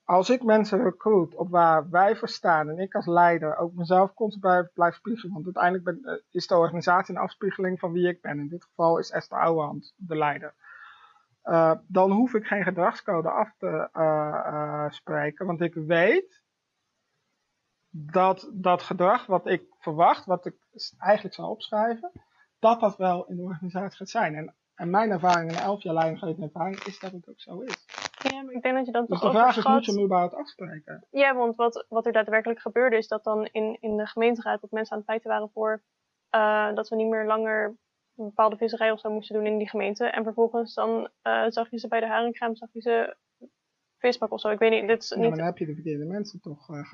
Als 0.07 0.31
ik 0.31 0.43
mensen 0.43 0.83
recruit 0.83 1.35
op 1.35 1.51
waar 1.51 1.91
wij 1.91 2.17
voor 2.17 2.29
staan 2.29 2.69
en 2.69 2.79
ik 2.79 2.95
als 2.95 3.07
leider 3.07 3.57
ook 3.57 3.75
mezelf 3.75 4.15
constant 4.15 4.73
blijf 4.73 4.95
spiegelen. 4.95 5.33
Want 5.33 5.45
uiteindelijk 5.45 5.85
ben, 5.85 6.01
eh, 6.03 6.23
is 6.31 6.47
de 6.47 6.57
organisatie 6.57 7.15
een 7.15 7.21
afspiegeling 7.21 7.79
van 7.79 7.93
wie 7.93 8.09
ik 8.09 8.21
ben. 8.21 8.39
In 8.39 8.49
dit 8.49 8.65
geval 8.65 8.99
is 8.99 9.11
Esther 9.11 9.39
Ouwehand 9.39 9.95
de 9.97 10.17
leider. 10.17 10.55
Uh, 11.45 11.73
dan 11.87 12.11
hoef 12.11 12.35
ik 12.35 12.47
geen 12.47 12.63
gedragscode 12.63 13.31
af 13.31 13.55
te 13.59 13.89
uh, 13.95 14.91
spreken. 14.91 15.47
Want 15.47 15.61
ik 15.61 15.75
weet 15.75 16.45
dat 17.91 18.51
dat 18.53 18.83
gedrag 18.83 19.27
wat 19.27 19.47
ik 19.47 19.65
verwacht, 19.79 20.25
wat 20.25 20.47
ik 20.47 20.57
eigenlijk 20.99 21.35
zou 21.35 21.49
opschrijven, 21.49 22.13
dat 22.59 22.81
dat 22.81 22.97
wel 22.97 23.27
in 23.27 23.37
de 23.37 23.43
organisatie 23.43 23.97
gaat 23.97 24.09
zijn. 24.09 24.35
En, 24.35 24.55
en 24.75 24.91
mijn 24.91 25.11
ervaring 25.11 25.51
in 25.51 25.59
elf 25.59 25.83
jaar 25.83 25.95
leidinggevende 25.95 26.47
ervaring 26.47 26.85
is 26.85 26.99
dat 26.99 27.13
het 27.13 27.29
ook 27.29 27.41
zo 27.41 27.61
is. 27.61 27.85
Ja, 28.33 28.43
maar 28.43 28.55
ik 28.55 28.63
denk 28.63 28.77
dat 28.77 28.87
je 28.87 28.93
dan 28.93 29.05
Dus 29.07 29.21
de 29.21 29.31
vraag 29.31 29.35
is, 29.35 29.49
overschat... 29.49 29.75
moet 29.75 29.85
je 29.85 29.93
hem 29.93 30.05
überhaupt 30.05 30.35
afspreken? 30.35 31.07
Ja, 31.11 31.35
want 31.35 31.57
wat, 31.57 31.87
wat 31.89 32.07
er 32.07 32.13
daadwerkelijk 32.13 32.61
gebeurde 32.61 32.97
is 32.97 33.09
dat 33.09 33.25
dan 33.25 33.47
in, 33.53 33.77
in 33.81 33.97
de 33.97 34.07
gemeenteraad 34.07 34.61
dat 34.61 34.71
mensen 34.71 34.93
aan 34.93 34.99
het 34.99 35.09
feiten 35.09 35.31
waren 35.31 35.51
voor 35.51 35.83
uh, 36.37 36.75
dat 36.75 36.89
we 36.89 36.97
niet 36.97 37.09
meer 37.09 37.27
langer 37.27 37.77
een 38.17 38.25
bepaalde 38.25 38.57
visserij 38.57 38.91
of 38.91 39.01
zo 39.01 39.11
moesten 39.11 39.35
doen 39.35 39.47
in 39.47 39.59
die 39.59 39.69
gemeente. 39.69 40.07
En 40.07 40.25
vervolgens 40.25 40.75
dan 40.75 41.11
uh, 41.23 41.45
zag 41.49 41.71
je 41.71 41.79
ze 41.79 41.89
bij 41.89 42.01
de 42.01 42.07
haringkraam, 42.07 42.57
zag 42.57 42.73
je 42.73 42.81
ze 42.81 43.17
visbak 43.99 44.33
of 44.33 44.41
zo. 44.41 44.49
Ik 44.49 44.59
weet 44.59 44.71
niet, 44.71 44.89
dit 44.89 45.03
is 45.03 45.09
ja, 45.09 45.17
niet... 45.17 45.29
maar 45.29 45.39
dan 45.39 45.47
heb 45.47 45.59
je 45.59 45.67
de 45.67 45.75
verkeerde 45.75 46.05
mensen 46.05 46.41
toch 46.41 46.69
uh. 46.71 46.93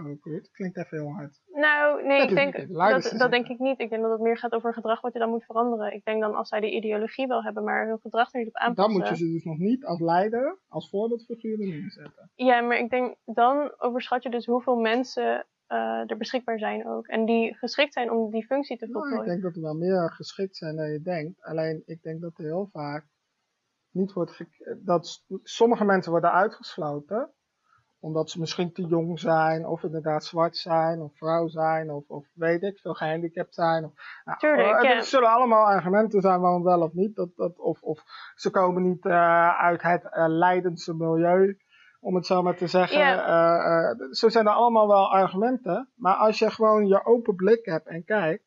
Klinkt 0.53 0.77
even 0.77 0.99
heel 0.99 1.13
hard. 1.13 1.41
Nou, 1.53 2.07
nee, 2.07 2.21
Heb 2.21 2.29
ik 2.29 2.35
denk, 2.35 2.57
de 2.57 2.67
dat, 2.67 3.15
dat 3.19 3.31
denk 3.31 3.49
ik 3.49 3.59
niet. 3.59 3.81
Ik 3.81 3.91
denk 3.91 4.03
dat 4.03 4.11
het 4.11 4.21
meer 4.21 4.39
gaat 4.39 4.53
over 4.53 4.73
gedrag 4.73 5.01
wat 5.01 5.13
je 5.13 5.19
dan 5.19 5.31
moet 5.31 5.45
veranderen. 5.45 5.95
Ik 5.95 6.05
denk 6.05 6.21
dan 6.21 6.35
als 6.35 6.49
zij 6.49 6.61
die 6.61 6.75
ideologie 6.75 7.27
wel 7.27 7.43
hebben, 7.43 7.65
maar 7.65 7.87
hun 7.87 7.99
gedrag 8.01 8.33
er 8.33 8.39
niet 8.39 8.49
op 8.49 8.57
aanpassen. 8.57 8.93
Dan 8.93 9.03
moet 9.03 9.19
je 9.19 9.25
ze 9.25 9.33
dus 9.33 9.45
nog 9.45 9.59
niet 9.59 9.85
als 9.85 10.01
leider, 10.01 10.59
als 10.69 10.89
voorbeeldfiguren 10.91 11.69
neerzetten. 11.69 12.31
Ja, 12.35 12.61
maar 12.61 12.79
ik 12.79 12.91
denk 12.91 13.15
dan 13.25 13.75
overschat 13.79 14.23
je 14.23 14.31
dus 14.31 14.47
hoeveel 14.47 14.77
mensen 14.77 15.47
uh, 15.69 16.11
er 16.11 16.17
beschikbaar 16.17 16.59
zijn 16.59 16.87
ook. 16.87 17.07
En 17.07 17.25
die 17.25 17.55
geschikt 17.55 17.93
zijn 17.93 18.11
om 18.11 18.31
die 18.31 18.47
functie 18.47 18.79
te 18.79 18.87
voltooien. 18.87 19.11
Nou, 19.11 19.23
ik 19.23 19.31
denk 19.31 19.43
dat 19.43 19.57
er 19.57 19.63
wel 19.63 19.75
meer 19.75 20.13
geschikt 20.13 20.57
zijn 20.57 20.77
dan 20.77 20.91
je 20.93 21.03
denkt. 21.03 21.43
Alleen 21.43 21.83
ik 21.87 22.03
denk 22.03 22.21
dat 22.21 22.39
er 22.39 22.45
heel 22.45 22.69
vaak 22.73 23.07
niet 23.93 24.13
wordt 24.13 24.31
ge- 24.33 24.81
dat 24.85 25.25
sommige 25.43 25.85
mensen 25.85 26.11
worden 26.13 26.33
uitgesloten 26.33 27.31
omdat 28.03 28.31
ze 28.31 28.41
misschien 28.41 28.73
te 28.73 28.87
jong 28.87 29.21
zijn, 29.21 29.67
of 29.67 29.83
inderdaad 29.83 30.25
zwart 30.25 30.57
zijn, 30.57 31.01
of 31.01 31.17
vrouw 31.17 31.49
zijn, 31.49 31.91
of, 31.91 32.05
of 32.09 32.27
weet 32.35 32.63
ik 32.63 32.79
veel, 32.79 32.95
gehandicapt 32.95 33.55
zijn. 33.55 33.85
Of, 33.85 33.93
nou, 34.25 34.39
Tuurlijk, 34.39 34.83
er 34.83 34.95
ja. 34.95 35.01
zullen 35.01 35.31
allemaal 35.31 35.65
argumenten 35.67 36.21
zijn 36.21 36.41
waarom 36.41 36.63
wel 36.63 36.81
of 36.81 36.93
niet. 36.93 37.15
Dat, 37.17 37.29
dat, 37.37 37.59
of, 37.59 37.83
of 37.83 38.03
ze 38.35 38.51
komen 38.51 38.83
niet 38.83 39.05
uh, 39.05 39.61
uit 39.61 39.83
het 39.83 40.05
uh, 40.05 40.25
Leidense 40.29 40.95
milieu, 40.95 41.59
om 42.01 42.15
het 42.15 42.27
zo 42.27 42.43
maar 42.43 42.57
te 42.57 42.67
zeggen. 42.67 42.99
Ja. 42.99 43.91
Uh, 43.91 44.11
zo 44.11 44.29
zijn 44.29 44.47
er 44.47 44.53
allemaal 44.53 44.89
wel 44.89 45.13
argumenten. 45.13 45.91
Maar 45.95 46.15
als 46.15 46.39
je 46.39 46.51
gewoon 46.51 46.87
je 46.87 47.05
open 47.05 47.35
blik 47.35 47.65
hebt 47.65 47.87
en 47.87 48.05
kijkt. 48.05 48.45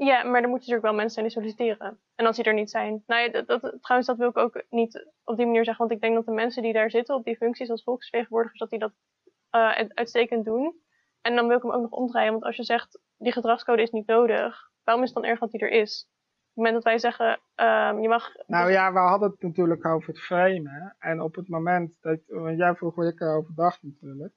Ja, 0.00 0.22
maar 0.22 0.42
er 0.42 0.48
moeten 0.48 0.68
natuurlijk 0.68 0.82
wel 0.82 0.94
mensen 0.94 1.10
zijn 1.10 1.24
die 1.24 1.34
solliciteren. 1.34 2.00
En 2.14 2.26
als 2.26 2.36
die 2.36 2.44
er 2.44 2.54
niet 2.54 2.70
zijn. 2.70 3.02
Nou 3.06 3.22
ja, 3.22 3.42
dat, 3.42 3.60
trouwens, 3.80 4.06
dat 4.06 4.16
wil 4.16 4.28
ik 4.28 4.36
ook 4.36 4.64
niet 4.70 5.06
op 5.24 5.36
die 5.36 5.46
manier 5.46 5.64
zeggen. 5.64 5.86
Want 5.86 5.96
ik 5.96 6.02
denk 6.02 6.14
dat 6.14 6.26
de 6.26 6.32
mensen 6.32 6.62
die 6.62 6.72
daar 6.72 6.90
zitten 6.90 7.14
op 7.14 7.24
die 7.24 7.36
functies 7.36 7.70
als 7.70 7.82
volksvertegenwoordigers, 7.82 8.58
dat 8.58 8.70
die 8.70 8.78
dat 8.78 8.92
uh, 9.50 9.88
uitstekend 9.94 10.44
doen. 10.44 10.80
En 11.20 11.34
dan 11.34 11.46
wil 11.46 11.56
ik 11.56 11.62
hem 11.62 11.72
ook 11.72 11.80
nog 11.80 11.90
omdraaien. 11.90 12.32
Want 12.32 12.44
als 12.44 12.56
je 12.56 12.64
zegt, 12.64 13.00
die 13.16 13.32
gedragscode 13.32 13.82
is 13.82 13.90
niet 13.90 14.06
nodig. 14.06 14.70
Waarom 14.84 15.04
is 15.04 15.10
het 15.10 15.22
dan 15.22 15.30
erg 15.30 15.40
dat 15.40 15.50
die 15.50 15.60
er 15.60 15.70
is? 15.70 16.06
Op 16.08 16.44
het 16.44 16.56
moment 16.56 16.74
dat 16.74 16.84
wij 16.84 16.98
zeggen, 16.98 17.40
uh, 17.56 18.02
je 18.02 18.08
mag... 18.08 18.32
Nou 18.46 18.70
ja, 18.70 18.92
we 18.92 18.98
hadden 18.98 19.30
het 19.30 19.42
natuurlijk 19.42 19.86
over 19.86 20.08
het 20.08 20.20
framen. 20.20 20.96
En 20.98 21.20
op 21.20 21.34
het 21.34 21.48
moment 21.48 21.96
dat... 22.00 22.20
Jij 22.56 22.74
vroeg 22.74 23.04
ik 23.04 23.20
erover 23.20 23.54
dacht 23.54 23.82
natuurlijk 23.82 24.34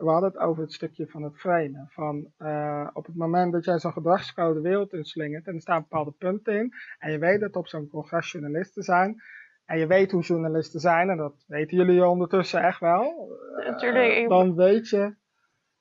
we 0.00 0.10
hadden 0.10 0.30
het 0.30 0.40
over 0.40 0.62
het 0.62 0.72
stukje 0.72 1.06
van 1.06 1.22
het 1.22 1.38
framen. 1.38 1.88
Van 1.90 2.32
uh, 2.38 2.88
op 2.92 3.06
het 3.06 3.16
moment 3.16 3.52
dat 3.52 3.64
jij 3.64 3.78
zo'n 3.78 3.92
gedragscode 3.92 4.54
de 4.54 4.68
wereld 4.68 4.92
inslingert 4.92 5.46
en 5.46 5.54
er 5.54 5.60
staan 5.60 5.80
bepaalde 5.80 6.10
punten 6.10 6.54
in, 6.54 6.72
en 6.98 7.12
je 7.12 7.18
weet 7.18 7.40
dat 7.40 7.56
op 7.56 7.68
zo'n 7.68 7.88
congres 7.88 8.32
journalisten 8.32 8.82
zijn, 8.82 9.22
en 9.64 9.78
je 9.78 9.86
weet 9.86 10.10
hoe 10.10 10.22
journalisten 10.22 10.80
zijn, 10.80 11.10
en 11.10 11.16
dat 11.16 11.44
weten 11.46 11.76
jullie 11.76 12.06
ondertussen 12.06 12.62
echt 12.62 12.80
wel, 12.80 13.28
Natuurlijk. 13.56 14.18
Uh, 14.18 14.28
dan 14.28 14.54
weet 14.54 14.88
je 14.88 15.14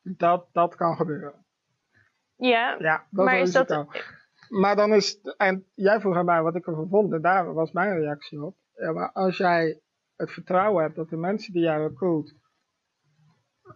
dat 0.01 0.47
dat 0.51 0.75
kan 0.75 0.95
gebeuren. 0.95 1.45
Ja, 2.35 2.75
ja 2.79 3.07
dat 3.09 3.25
maar 3.25 3.39
is 3.39 3.51
dat... 3.51 3.87
Maar 4.49 4.75
dan 4.75 4.93
is, 4.93 5.19
en 5.37 5.65
jij 5.73 5.99
vroeg 5.99 6.15
aan 6.15 6.25
mij 6.25 6.41
wat 6.41 6.55
ik 6.55 6.67
ervan 6.67 6.89
vond, 6.89 7.13
en 7.13 7.21
daar 7.21 7.53
was 7.53 7.71
mijn 7.71 7.99
reactie 7.99 8.43
op. 8.43 8.55
Ja, 8.73 8.91
maar 8.91 9.11
als 9.11 9.37
jij 9.37 9.79
het 10.15 10.31
vertrouwen 10.31 10.83
hebt 10.83 10.95
dat 10.95 11.09
de 11.09 11.17
mensen 11.17 11.53
die 11.53 11.61
jij 11.61 11.77
recruit 11.77 12.35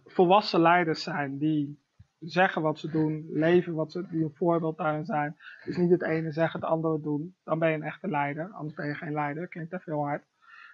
volwassen 0.04 0.60
leiders 0.60 1.02
zijn 1.02 1.38
die 1.38 1.82
zeggen 2.18 2.62
wat 2.62 2.78
ze 2.78 2.90
doen, 2.90 3.28
leven 3.32 3.74
wat 3.74 3.92
ze, 3.92 4.06
die 4.08 4.24
een 4.24 4.34
voorbeeld 4.34 4.76
daarin 4.76 5.04
zijn. 5.04 5.36
Dus 5.64 5.76
niet 5.76 5.90
het 5.90 6.02
ene 6.02 6.32
zeggen, 6.32 6.60
het 6.60 6.68
andere 6.68 7.00
doen. 7.00 7.36
Dan 7.44 7.58
ben 7.58 7.68
je 7.68 7.74
een 7.74 7.82
echte 7.82 8.08
leider, 8.08 8.50
anders 8.52 8.74
ben 8.74 8.86
je 8.86 8.94
geen 8.94 9.12
leider. 9.12 9.48
Klinkt 9.48 9.72
even 9.72 9.92
heel 9.92 10.02
hard. 10.04 10.24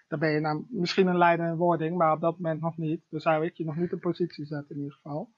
Dan 0.08 0.18
ben 0.18 0.30
je 0.30 0.40
nou 0.40 0.64
misschien 0.68 1.06
een 1.06 1.18
leider 1.18 1.46
in 1.46 1.56
wording, 1.56 1.96
maar 1.96 2.12
op 2.12 2.20
dat 2.20 2.36
moment 2.38 2.60
nog 2.60 2.76
niet. 2.76 3.02
Dus 3.08 3.22
zou 3.22 3.44
ik 3.44 3.56
je 3.56 3.64
nog 3.64 3.76
niet 3.76 3.92
in 3.92 3.98
positie 3.98 4.44
zetten 4.44 4.70
in 4.76 4.82
ieder 4.82 4.94
geval. 4.94 5.30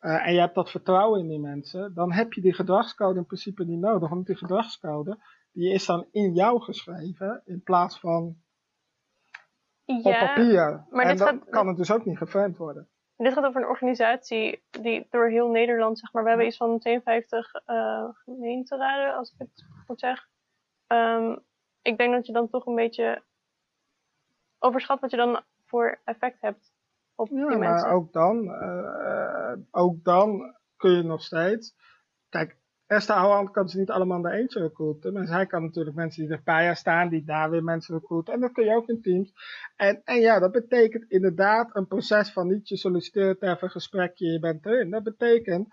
Uh, 0.00 0.26
en 0.26 0.32
je 0.34 0.40
hebt 0.40 0.54
dat 0.54 0.70
vertrouwen 0.70 1.20
in 1.20 1.28
die 1.28 1.40
mensen, 1.40 1.94
dan 1.94 2.12
heb 2.12 2.32
je 2.32 2.40
die 2.40 2.54
gedragscode 2.54 3.18
in 3.18 3.26
principe 3.26 3.64
niet 3.64 3.80
nodig. 3.80 4.08
Want 4.08 4.26
die 4.26 4.36
gedragscode, 4.36 5.18
die 5.52 5.72
is 5.72 5.86
dan 5.86 6.06
in 6.10 6.32
jou 6.34 6.60
geschreven, 6.60 7.42
in 7.44 7.62
plaats 7.62 8.00
van 8.00 8.36
Ja, 9.84 9.96
op 9.96 10.02
papier. 10.02 10.86
maar 10.90 11.04
en 11.06 11.16
dan 11.16 11.26
gaat- 11.26 11.48
kan 11.48 11.68
het 11.68 11.76
dus 11.76 11.92
ook 11.92 12.04
niet 12.04 12.18
geframed 12.18 12.56
worden. 12.56 12.88
Dit 13.22 13.32
gaat 13.32 13.44
over 13.44 13.62
een 13.62 13.68
organisatie 13.68 14.62
die 14.70 15.06
door 15.10 15.28
heel 15.28 15.48
Nederland, 15.48 15.98
zeg 15.98 16.12
maar, 16.12 16.22
we 16.22 16.28
hebben 16.28 16.46
iets 16.46 16.56
van 16.56 16.78
52 16.78 17.54
eh, 17.54 18.08
gemeenteraden, 18.12 19.16
als 19.16 19.32
ik 19.32 19.38
het 19.38 19.64
goed 19.86 20.00
zeg. 20.00 20.28
Ehm, 20.86 21.36
ik 21.82 21.98
denk 21.98 22.12
dat 22.14 22.26
je 22.26 22.32
dan 22.32 22.48
toch 22.48 22.66
een 22.66 22.74
beetje 22.74 23.22
overschat 24.58 25.00
wat 25.00 25.10
je 25.10 25.16
dan 25.16 25.40
voor 25.66 26.00
effect 26.04 26.40
hebt 26.40 26.72
op 27.14 27.28
Ja, 27.28 27.48
die 27.48 27.58
mensen. 27.58 27.88
maar 27.88 27.96
ook 27.96 28.12
dan, 28.12 28.54
eh, 28.54 29.52
ook 29.70 30.04
dan 30.04 30.56
kun 30.76 30.90
je 30.90 31.02
nog 31.02 31.22
steeds. 31.22 31.74
Kijk, 32.28 32.56
Esther 32.90 33.14
Houwand 33.16 33.50
kan 33.50 33.68
ze 33.68 33.78
niet 33.78 33.90
allemaal 33.90 34.22
de 34.22 34.30
eentje 34.30 34.60
recruiten. 34.60 35.12
Maar 35.12 35.26
zij 35.26 35.46
kan 35.46 35.62
natuurlijk 35.62 35.96
mensen 35.96 36.20
die 36.20 36.30
dichtbij 36.30 36.64
haar 36.64 36.76
staan, 36.76 37.08
die 37.08 37.24
daar 37.24 37.50
weer 37.50 37.64
mensen 37.64 37.94
recruiten. 37.94 38.34
En 38.34 38.40
dat 38.40 38.52
kun 38.52 38.64
je 38.64 38.74
ook 38.74 38.88
in 38.88 39.02
teams. 39.02 39.32
En, 39.76 40.00
en 40.04 40.20
ja, 40.20 40.38
dat 40.38 40.52
betekent 40.52 41.04
inderdaad 41.10 41.76
een 41.76 41.86
proces 41.86 42.32
van 42.32 42.48
niet 42.48 42.68
je 42.68 42.76
solliciteert 42.76 43.42
even 43.42 43.58
een 43.60 43.70
gesprekje, 43.70 44.26
je 44.26 44.38
bent 44.38 44.66
erin. 44.66 44.90
Dat 44.90 45.02
betekent, 45.02 45.68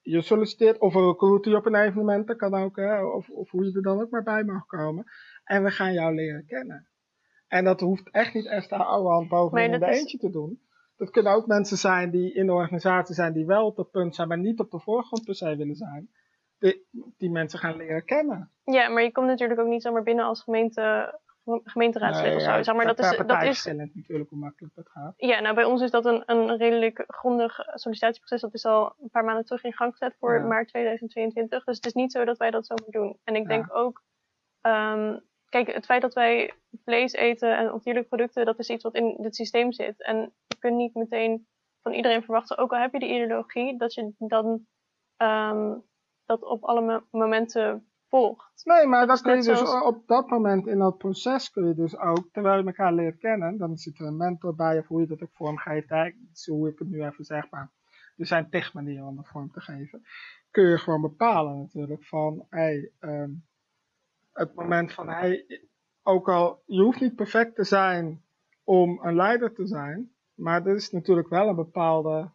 je 0.00 0.22
solliciteert 0.22 0.78
of 0.78 0.94
een 0.94 1.06
recruiter 1.06 1.56
op 1.56 1.66
een 1.66 1.74
evenement, 1.74 2.26
dat 2.26 2.36
kan 2.36 2.54
ook, 2.54 2.76
hè, 2.76 3.04
of, 3.04 3.28
of 3.30 3.50
hoe 3.50 3.64
je 3.64 3.72
er 3.72 3.82
dan 3.82 4.00
ook 4.00 4.10
maar 4.10 4.22
bij 4.22 4.44
mag 4.44 4.66
komen. 4.66 5.04
En 5.44 5.62
we 5.62 5.70
gaan 5.70 5.92
jou 5.92 6.14
leren 6.14 6.46
kennen. 6.46 6.88
En 7.48 7.64
dat 7.64 7.80
hoeft 7.80 8.10
echt 8.10 8.34
niet 8.34 8.46
Esther 8.46 8.78
Houwand 8.78 9.28
bovenin 9.28 9.72
in 9.72 9.80
de 9.80 9.86
is- 9.86 9.98
eentje 9.98 10.18
te 10.18 10.30
doen. 10.30 10.60
Dat 10.96 11.10
kunnen 11.10 11.32
ook 11.32 11.46
mensen 11.46 11.76
zijn 11.76 12.10
die 12.10 12.34
in 12.34 12.46
de 12.46 12.52
organisatie 12.52 13.14
zijn, 13.14 13.32
die 13.32 13.46
wel 13.46 13.66
op 13.66 13.76
dat 13.76 13.90
punt 13.90 14.14
zijn, 14.14 14.28
maar 14.28 14.38
niet 14.38 14.60
op 14.60 14.70
de 14.70 14.80
voorgrond 14.80 15.24
per 15.24 15.34
se 15.34 15.56
willen 15.56 15.76
zijn. 15.76 16.10
Die, 16.62 16.86
die 17.18 17.30
mensen 17.30 17.58
gaan 17.58 17.76
leren 17.76 18.04
kennen. 18.04 18.50
Ja, 18.64 18.88
maar 18.88 19.02
je 19.02 19.12
komt 19.12 19.26
natuurlijk 19.26 19.60
ook 19.60 19.66
niet 19.66 19.82
zomaar 19.82 20.02
binnen 20.02 20.24
als 20.24 20.42
gemeente, 20.42 21.18
gemeenteraadslid 21.64 22.26
Nee, 22.26 22.36
of 22.36 22.42
ja, 22.42 22.56
zo. 22.56 22.62
Zeg 22.62 22.74
maar, 22.74 22.86
dat 22.86 22.98
is, 22.98 23.16
dat 23.26 23.42
is, 23.42 23.64
natuurlijk 23.94 24.30
hoe 24.30 24.38
makkelijk 24.38 24.74
dat 24.74 24.88
gaat. 24.88 25.14
ja, 25.16 25.40
nou 25.40 25.54
bij 25.54 25.64
ons 25.64 25.80
is 25.82 25.90
dat 25.90 26.04
een, 26.04 26.22
een 26.26 26.56
redelijk 26.56 27.04
grondig 27.06 27.58
sollicitatieproces. 27.74 28.40
Dat 28.40 28.54
is 28.54 28.64
al 28.64 28.94
een 29.02 29.10
paar 29.10 29.24
maanden 29.24 29.44
terug 29.44 29.64
in 29.64 29.72
gang 29.72 29.92
gezet 29.92 30.16
voor 30.18 30.34
Ja. 30.34 30.46
maart 30.46 30.68
2022. 30.68 31.64
Dus 31.64 31.76
het 31.76 31.86
is 31.86 31.92
niet 31.92 32.12
zo 32.12 32.24
dat 32.24 32.38
wij 32.38 32.50
dat 32.50 32.66
zomaar 32.66 32.90
doen. 32.90 33.18
En 33.24 33.34
ik 33.34 33.42
Ja. 33.42 33.48
denk 33.48 33.74
ook, 33.74 34.02
ehm, 34.60 35.18
kijk, 35.48 35.72
het 35.74 35.84
feit 35.84 36.02
dat 36.02 36.14
wij 36.14 36.52
vlees 36.84 37.12
eten 37.12 37.56
en 37.56 37.78
dierlijke 37.82 38.08
producten, 38.08 38.44
dat 38.44 38.58
is 38.58 38.70
iets 38.70 38.82
wat 38.84 38.94
in 38.94 39.18
het 39.22 39.36
systeem 39.36 39.72
zit. 39.72 40.02
En 40.02 40.16
je 40.46 40.56
kunt 40.58 40.76
niet 40.76 40.94
meteen 40.94 41.46
van 41.82 41.92
iedereen 41.92 42.22
verwachten, 42.22 42.58
ook 42.58 42.72
al 42.72 42.78
heb 42.80 42.92
je 42.92 42.98
die 42.98 43.14
ideologie, 43.14 43.78
dat 43.78 43.94
je 43.94 44.12
dan 44.18 44.66
ehm, 45.16 45.74
dat 46.40 46.50
op 46.50 46.62
alle 46.64 46.80
mo- 46.80 47.04
momenten 47.10 47.86
volgt. 48.08 48.64
Nee, 48.64 48.86
maar 48.86 49.06
dat 49.06 49.20
kun 49.20 49.30
je 49.36 49.42
dus 49.42 49.58
zoals- 49.58 49.84
op 49.84 50.06
dat 50.06 50.28
moment 50.28 50.66
in 50.66 50.78
dat 50.78 50.98
proces 50.98 51.50
kun 51.50 51.66
je 51.68 51.74
dus 51.74 51.96
ook, 51.98 52.28
terwijl 52.32 52.58
je 52.58 52.66
elkaar 52.66 52.92
leert 52.92 53.18
kennen, 53.18 53.56
dan 53.58 53.76
zit 53.76 53.98
er 53.98 54.06
een 54.06 54.16
mentor 54.16 54.54
bij 54.54 54.78
of 54.78 54.86
hoe 54.86 55.00
je 55.00 55.06
dat 55.06 55.22
ook 55.22 55.32
vormgeeft. 55.32 55.88
Hè, 55.88 56.10
zo 56.32 56.52
hoe 56.52 56.68
ik 56.68 56.78
het 56.78 56.88
nu 56.88 57.02
even 57.04 57.24
zeg, 57.24 57.50
maar 57.50 57.70
er 58.16 58.26
zijn 58.26 58.50
tig 58.50 58.74
manieren 58.74 59.06
om 59.06 59.16
dat 59.16 59.28
vorm 59.28 59.50
te 59.52 59.60
geven. 59.60 60.04
Kun 60.50 60.68
je 60.68 60.78
gewoon 60.78 61.00
bepalen 61.00 61.58
natuurlijk 61.58 62.04
van, 62.04 62.46
hey, 62.48 62.90
ehm, 62.98 63.30
het 64.32 64.54
moment 64.54 64.92
van, 64.92 65.08
hey, 65.08 65.60
ook 66.02 66.28
al, 66.28 66.62
je 66.66 66.82
hoeft 66.82 67.00
niet 67.00 67.14
perfect 67.16 67.54
te 67.54 67.64
zijn 67.64 68.22
om 68.64 69.00
een 69.02 69.14
leider 69.16 69.54
te 69.54 69.66
zijn, 69.66 70.12
maar 70.34 70.66
er 70.66 70.74
is 70.74 70.90
natuurlijk 70.90 71.28
wel 71.28 71.48
een 71.48 71.54
bepaalde 71.56 72.30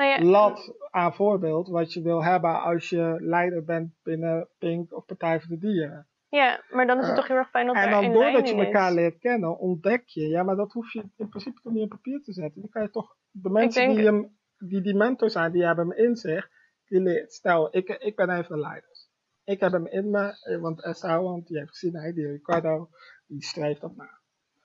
Nou 0.00 0.12
ja, 0.12 0.30
lat 0.30 0.74
aan 0.90 1.14
voorbeeld 1.14 1.68
wat 1.68 1.92
je 1.92 2.02
wil 2.02 2.24
hebben 2.24 2.62
als 2.62 2.88
je 2.88 3.16
leider 3.18 3.64
bent 3.64 3.92
binnen 4.02 4.48
Pink 4.58 4.92
of 4.96 5.04
Partij 5.04 5.40
voor 5.40 5.48
de 5.48 5.58
Dieren. 5.58 6.06
Ja, 6.28 6.64
maar 6.70 6.86
dan 6.86 6.96
is 6.98 7.02
het 7.02 7.10
Eh, 7.12 7.18
toch 7.18 7.28
heel 7.28 7.36
erg 7.36 7.50
fijn 7.50 7.66
dat 7.66 7.76
En 7.76 7.90
dan 7.90 8.04
een 8.04 8.12
doordat 8.12 8.48
je 8.48 8.54
elkaar 8.54 8.88
is. 8.88 8.94
leert 8.94 9.18
kennen, 9.18 9.58
ontdek 9.58 10.02
je, 10.06 10.28
ja, 10.28 10.42
maar 10.42 10.56
dat 10.56 10.72
hoef 10.72 10.92
je 10.92 11.04
in 11.16 11.28
principe 11.28 11.60
toch 11.62 11.72
niet 11.72 11.82
op 11.82 11.88
papier 11.88 12.20
te 12.22 12.32
zetten. 12.32 12.60
Dan 12.60 12.70
kan 12.70 12.82
je 12.82 12.90
toch, 12.90 13.16
de 13.30 13.50
mensen 13.50 13.82
denk- 13.82 13.96
die, 13.96 14.04
hem, 14.06 14.38
die 14.58 14.80
die 14.80 14.94
mentor 14.94 15.30
zijn, 15.30 15.52
die 15.52 15.64
hebben 15.64 15.88
hem 15.88 15.96
in 16.06 16.16
zich, 16.16 16.50
die 16.86 17.00
leert. 17.00 17.32
Stel, 17.32 17.76
ik, 17.76 17.88
ik 17.88 18.16
ben 18.16 18.28
een 18.30 18.44
van 18.44 18.56
de 18.56 18.62
leiders. 18.62 19.08
Ik 19.44 19.60
heb 19.60 19.72
hem 19.72 19.86
in 19.86 20.10
me, 20.10 20.38
eh, 20.42 20.60
want 20.60 20.82
Esther, 20.82 21.22
want 21.22 21.46
die 21.46 21.58
heeft 21.58 21.70
gezien, 21.70 21.94
hey, 21.96 22.12
die 22.12 22.26
Ricardo, 22.26 22.88
die 23.26 23.42
streeft 23.44 23.80
dat 23.80 23.96
na. 23.96 24.18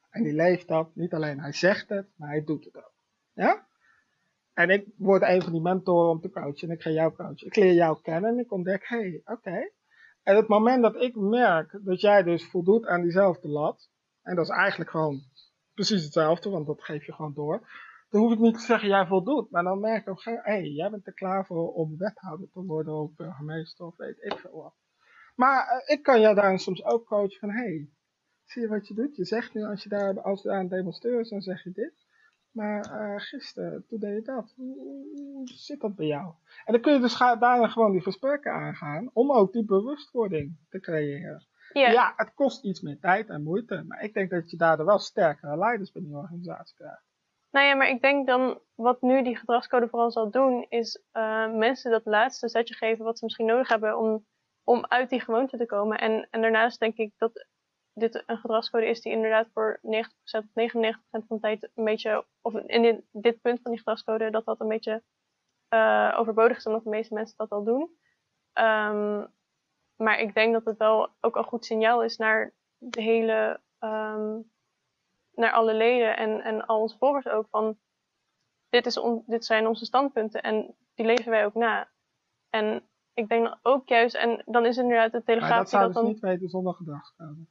En 0.09 0.23
die 0.23 0.33
leeft 0.33 0.67
dat, 0.67 0.95
niet 0.95 1.13
alleen 1.13 1.39
hij 1.39 1.53
zegt 1.53 1.89
het, 1.89 2.07
maar 2.15 2.29
hij 2.29 2.43
doet 2.43 2.65
het 2.65 2.77
ook. 2.77 2.93
Ja? 3.33 3.67
En 4.55 4.69
ik 4.69 4.87
word 4.97 5.21
een 5.21 5.41
van 5.41 5.51
die 5.51 5.61
mentoren 5.61 6.09
om 6.09 6.21
te 6.21 6.29
coachen 6.29 6.69
en 6.69 6.75
ik 6.75 6.81
ga 6.81 6.89
jou 6.89 7.13
coachen. 7.13 7.47
Ik 7.47 7.55
leer 7.55 7.73
jou 7.73 8.01
kennen 8.01 8.31
en 8.31 8.39
ik 8.39 8.51
ontdek, 8.51 8.87
hé, 8.87 8.97
hey, 8.97 9.21
oké. 9.25 9.71
En 10.23 10.35
het 10.35 10.47
moment 10.47 10.81
dat 10.81 10.95
ik 10.95 11.15
merk 11.15 11.79
dat 11.83 12.01
jij 12.01 12.23
dus 12.23 12.49
voldoet 12.49 12.85
aan 12.85 13.01
diezelfde 13.01 13.47
lat, 13.47 13.89
en 14.21 14.35
dat 14.35 14.45
is 14.45 14.55
eigenlijk 14.55 14.89
gewoon 14.89 15.21
precies 15.73 16.03
hetzelfde, 16.03 16.49
want 16.49 16.67
dat 16.67 16.83
geef 16.83 17.05
je 17.05 17.13
gewoon 17.13 17.33
door, 17.33 17.67
dan 18.09 18.21
hoef 18.21 18.31
ik 18.31 18.39
niet 18.39 18.53
te 18.53 18.65
zeggen 18.65 18.89
jij 18.89 19.05
voldoet, 19.05 19.51
maar 19.51 19.63
dan 19.63 19.79
merk 19.79 20.01
ik 20.01 20.09
ook, 20.09 20.23
hé, 20.23 20.39
hey, 20.41 20.63
jij 20.63 20.89
bent 20.89 21.07
er 21.07 21.13
klaar 21.13 21.45
voor 21.45 21.73
om 21.73 21.97
wethouder 21.97 22.49
te 22.49 22.63
worden 22.63 22.93
of 22.93 23.15
burgemeester 23.15 23.85
of 23.85 23.97
weet 23.97 24.17
ik 24.19 24.39
veel 24.39 24.61
wat. 24.61 24.75
Maar 25.35 25.67
eh, 25.67 25.95
ik 25.95 26.03
kan 26.03 26.21
jou 26.21 26.35
daar 26.35 26.59
soms 26.59 26.83
ook 26.83 27.05
coachen 27.05 27.39
van, 27.39 27.49
hé, 27.49 27.63
hey, 27.63 27.89
zie 28.45 28.61
je 28.61 28.67
wat 28.67 28.87
je 28.87 28.93
doet? 28.93 29.15
Je 29.15 29.25
zegt 29.25 29.53
nu 29.53 29.63
als 29.63 29.83
je 29.83 29.89
daar, 29.89 30.21
als 30.21 30.43
we 30.43 30.51
aan 30.51 30.59
het 30.59 30.69
demonstreren 30.69 31.19
is, 31.19 31.29
dan 31.29 31.41
zeg 31.41 31.63
je 31.63 31.71
dit. 31.71 32.04
Maar 32.55 32.81
eh, 32.81 33.21
gisteren, 33.21 33.85
toen 33.87 33.99
deed 33.99 34.15
je 34.15 34.21
dat. 34.21 34.53
Hoe, 34.55 35.41
zit 35.43 35.79
dat 35.79 35.95
bij 35.95 36.05
jou? 36.05 36.33
En 36.65 36.73
dan 36.73 36.81
kun 36.81 36.93
je 36.93 36.99
dus 36.99 37.17
daarna 37.17 37.67
gewoon 37.67 37.91
die 37.91 38.01
gesprekken 38.01 38.51
aangaan 38.51 39.09
om 39.13 39.31
ook 39.31 39.53
die 39.53 39.65
bewustwording 39.65 40.57
te 40.69 40.79
creëren. 40.79 41.45
Ja. 41.73 42.13
het 42.15 42.33
kost 42.33 42.63
iets 42.63 42.81
meer 42.81 42.99
tijd 42.99 43.29
en 43.29 43.43
moeite, 43.43 43.83
maar 43.87 44.03
ik 44.03 44.13
denk 44.13 44.29
dat 44.29 44.51
je 44.51 44.57
daardoor 44.57 44.85
wel 44.85 44.99
sterkere 44.99 45.57
leiders 45.57 45.91
binnen 45.91 46.11
je 46.11 46.17
organisatie 46.17 46.75
krijgt. 46.75 47.03
Nou 47.51 47.65
ja, 47.65 47.75
maar 47.75 47.89
ik 47.89 48.01
denk 48.01 48.27
dan, 48.27 48.59
wat 48.75 49.01
nu 49.01 49.23
die 49.23 49.37
gedragscode 49.37 49.87
vooral 49.87 50.11
zal 50.11 50.31
doen, 50.31 50.65
is 50.69 51.03
eh, 51.11 51.51
mensen 51.53 51.91
dat 51.91 52.05
laatste 52.05 52.49
zetje 52.49 52.75
geven 52.75 53.05
wat 53.05 53.17
ze 53.17 53.23
misschien 53.23 53.45
nodig 53.45 53.69
hebben 53.69 53.97
om, 53.97 54.25
om 54.63 54.85
uit 54.85 55.09
die 55.09 55.21
gewoonte 55.21 55.57
te 55.57 55.65
komen. 55.65 55.97
En, 55.97 56.27
en 56.31 56.41
daarnaast 56.41 56.79
denk 56.79 56.97
ik 56.97 57.13
dat 57.17 57.47
dit 57.95 58.23
een 58.25 58.37
gedragscode 58.37 58.85
is 58.85 59.01
die 59.01 59.11
inderdaad 59.11 59.47
voor 59.53 59.79
90% 59.81 59.85
of 60.31 60.43
99% 60.43 60.47
van 61.09 61.23
de 61.27 61.39
tijd 61.39 61.69
een 61.75 61.83
beetje, 61.83 62.25
of 62.41 62.53
in 62.53 62.81
dit, 62.81 63.01
dit 63.11 63.41
punt 63.41 63.61
van 63.61 63.71
die 63.71 63.79
gedragscode, 63.79 64.29
dat 64.29 64.45
dat 64.45 64.59
een 64.59 64.67
beetje 64.67 65.03
eh, 65.67 66.15
overbodig 66.17 66.57
is, 66.57 66.65
omdat 66.65 66.83
de 66.83 66.89
meeste 66.89 67.13
mensen 67.13 67.37
dat 67.37 67.49
al 67.49 67.63
doen. 67.63 67.89
Ehm, 68.53 69.25
maar 69.95 70.19
ik 70.19 70.33
denk 70.33 70.53
dat 70.53 70.65
het 70.65 70.77
wel 70.77 71.09
ook 71.21 71.35
een 71.35 71.43
goed 71.43 71.65
signaal 71.65 72.03
is 72.03 72.17
naar 72.17 72.53
de 72.77 73.01
hele, 73.01 73.61
ehm, 73.79 74.39
naar 75.33 75.51
alle 75.51 75.73
leden 75.73 76.17
en, 76.17 76.41
en 76.41 76.65
al 76.65 76.81
onze 76.81 76.97
volgers 76.97 77.27
ook 77.27 77.47
van, 77.49 77.77
dit, 78.69 78.85
is 78.85 78.97
on, 78.97 79.23
dit 79.25 79.45
zijn 79.45 79.67
onze 79.67 79.85
standpunten 79.85 80.41
en 80.41 80.75
die 80.93 81.05
leven 81.05 81.31
wij 81.31 81.45
ook 81.45 81.53
na. 81.53 81.89
En 82.49 82.83
ik 83.13 83.29
denk 83.29 83.45
dan 83.45 83.59
ook 83.61 83.87
juist, 83.87 84.15
en 84.15 84.41
dan 84.45 84.65
is 84.65 84.77
inderdaad 84.77 85.11
de 85.11 85.17
Maar 85.17 85.25
telegraaf 85.25 85.57
dat 85.57 85.69
zouden 85.69 85.93
dat 85.93 86.03
dan... 86.03 86.11
niet 86.11 86.21
weten 86.21 86.49
zonder 86.49 86.73
gedragscode. 86.73 87.45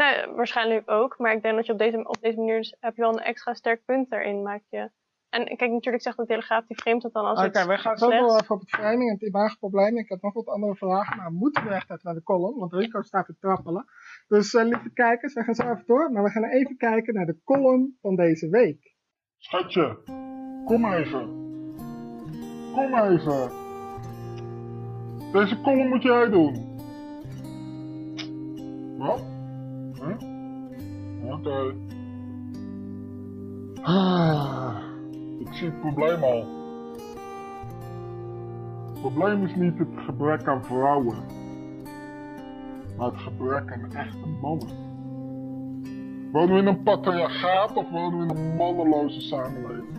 Nou, 0.00 0.34
waarschijnlijk 0.34 0.90
ook. 0.90 1.18
Maar 1.18 1.32
ik 1.32 1.42
denk 1.42 1.56
dat 1.56 1.66
je 1.66 1.72
op 1.72 1.78
deze, 1.78 2.08
op 2.08 2.20
deze 2.20 2.36
manier 2.36 2.56
dus, 2.56 2.76
heb 2.80 2.96
je 2.96 3.02
wel 3.02 3.12
een 3.12 3.24
extra 3.24 3.54
sterk 3.54 3.84
punt 3.84 4.10
daarin. 4.10 4.42
Maak 4.42 4.62
je. 4.68 4.90
En 5.28 5.56
kijk, 5.56 5.70
natuurlijk 5.70 6.02
zegt 6.02 6.16
de 6.16 6.26
Telegraaf, 6.26 6.66
die 6.66 6.76
framet 6.76 7.02
dat 7.02 7.12
dan 7.12 7.24
als 7.24 7.44
Oké, 7.46 7.66
we 7.66 7.78
gaan 7.78 7.98
zo 7.98 8.10
door 8.10 8.40
even 8.40 8.54
op 8.54 8.60
het 8.60 8.70
framing 8.70 9.08
en 9.08 9.14
het 9.14 9.22
imageprobleem. 9.22 9.98
Ik 9.98 10.08
heb 10.08 10.22
nog 10.22 10.32
wat 10.32 10.46
andere 10.46 10.74
vragen, 10.74 11.16
maar 11.16 11.26
we 11.26 11.36
moeten 11.36 11.64
nu 11.64 11.70
echt 11.70 11.90
even 11.90 12.00
naar 12.02 12.14
de 12.14 12.22
column, 12.22 12.58
want 12.58 12.72
Rico 12.72 13.02
staat 13.02 13.26
te 13.26 13.36
trappelen. 13.40 13.84
Dus 14.28 14.54
eh, 14.54 14.64
lieve 14.64 14.92
kijkers, 14.92 15.34
we 15.34 15.42
gaan 15.42 15.54
zo 15.54 15.62
even 15.62 15.86
door, 15.86 16.12
maar 16.12 16.22
we 16.22 16.30
gaan 16.30 16.44
even 16.44 16.76
kijken 16.76 17.14
naar 17.14 17.26
de 17.26 17.40
column 17.44 17.98
van 18.00 18.16
deze 18.16 18.48
week. 18.48 18.94
Schatje, 19.38 19.98
kom 20.64 20.92
even. 20.92 21.26
Kom 22.74 22.94
even. 22.94 23.50
Deze 25.32 25.60
column 25.60 25.88
moet 25.88 26.02
jij 26.02 26.28
doen. 26.28 26.78
Wat? 28.98 29.29
Oké. 31.30 31.74
Ah, 33.82 34.76
ik 35.38 35.52
zie 35.52 35.66
het 35.66 35.80
probleem 35.80 36.22
al. 36.22 36.44
Het 38.92 39.00
probleem 39.00 39.44
is 39.44 39.54
niet 39.54 39.78
het 39.78 39.88
gebrek 39.96 40.46
aan 40.46 40.64
vrouwen, 40.64 41.16
maar 42.96 43.06
het 43.06 43.20
gebrek 43.20 43.72
aan 43.72 43.92
echte 43.92 44.26
mannen. 44.40 44.88
Wonen 46.32 46.54
we 46.54 46.60
in 46.60 46.66
een 46.66 46.82
patriarchaat 46.82 47.76
of 47.76 47.90
wonen 47.90 48.26
we 48.26 48.34
in 48.34 48.40
een 48.40 48.56
mannenloze 48.56 49.20
samenleving? 49.20 49.98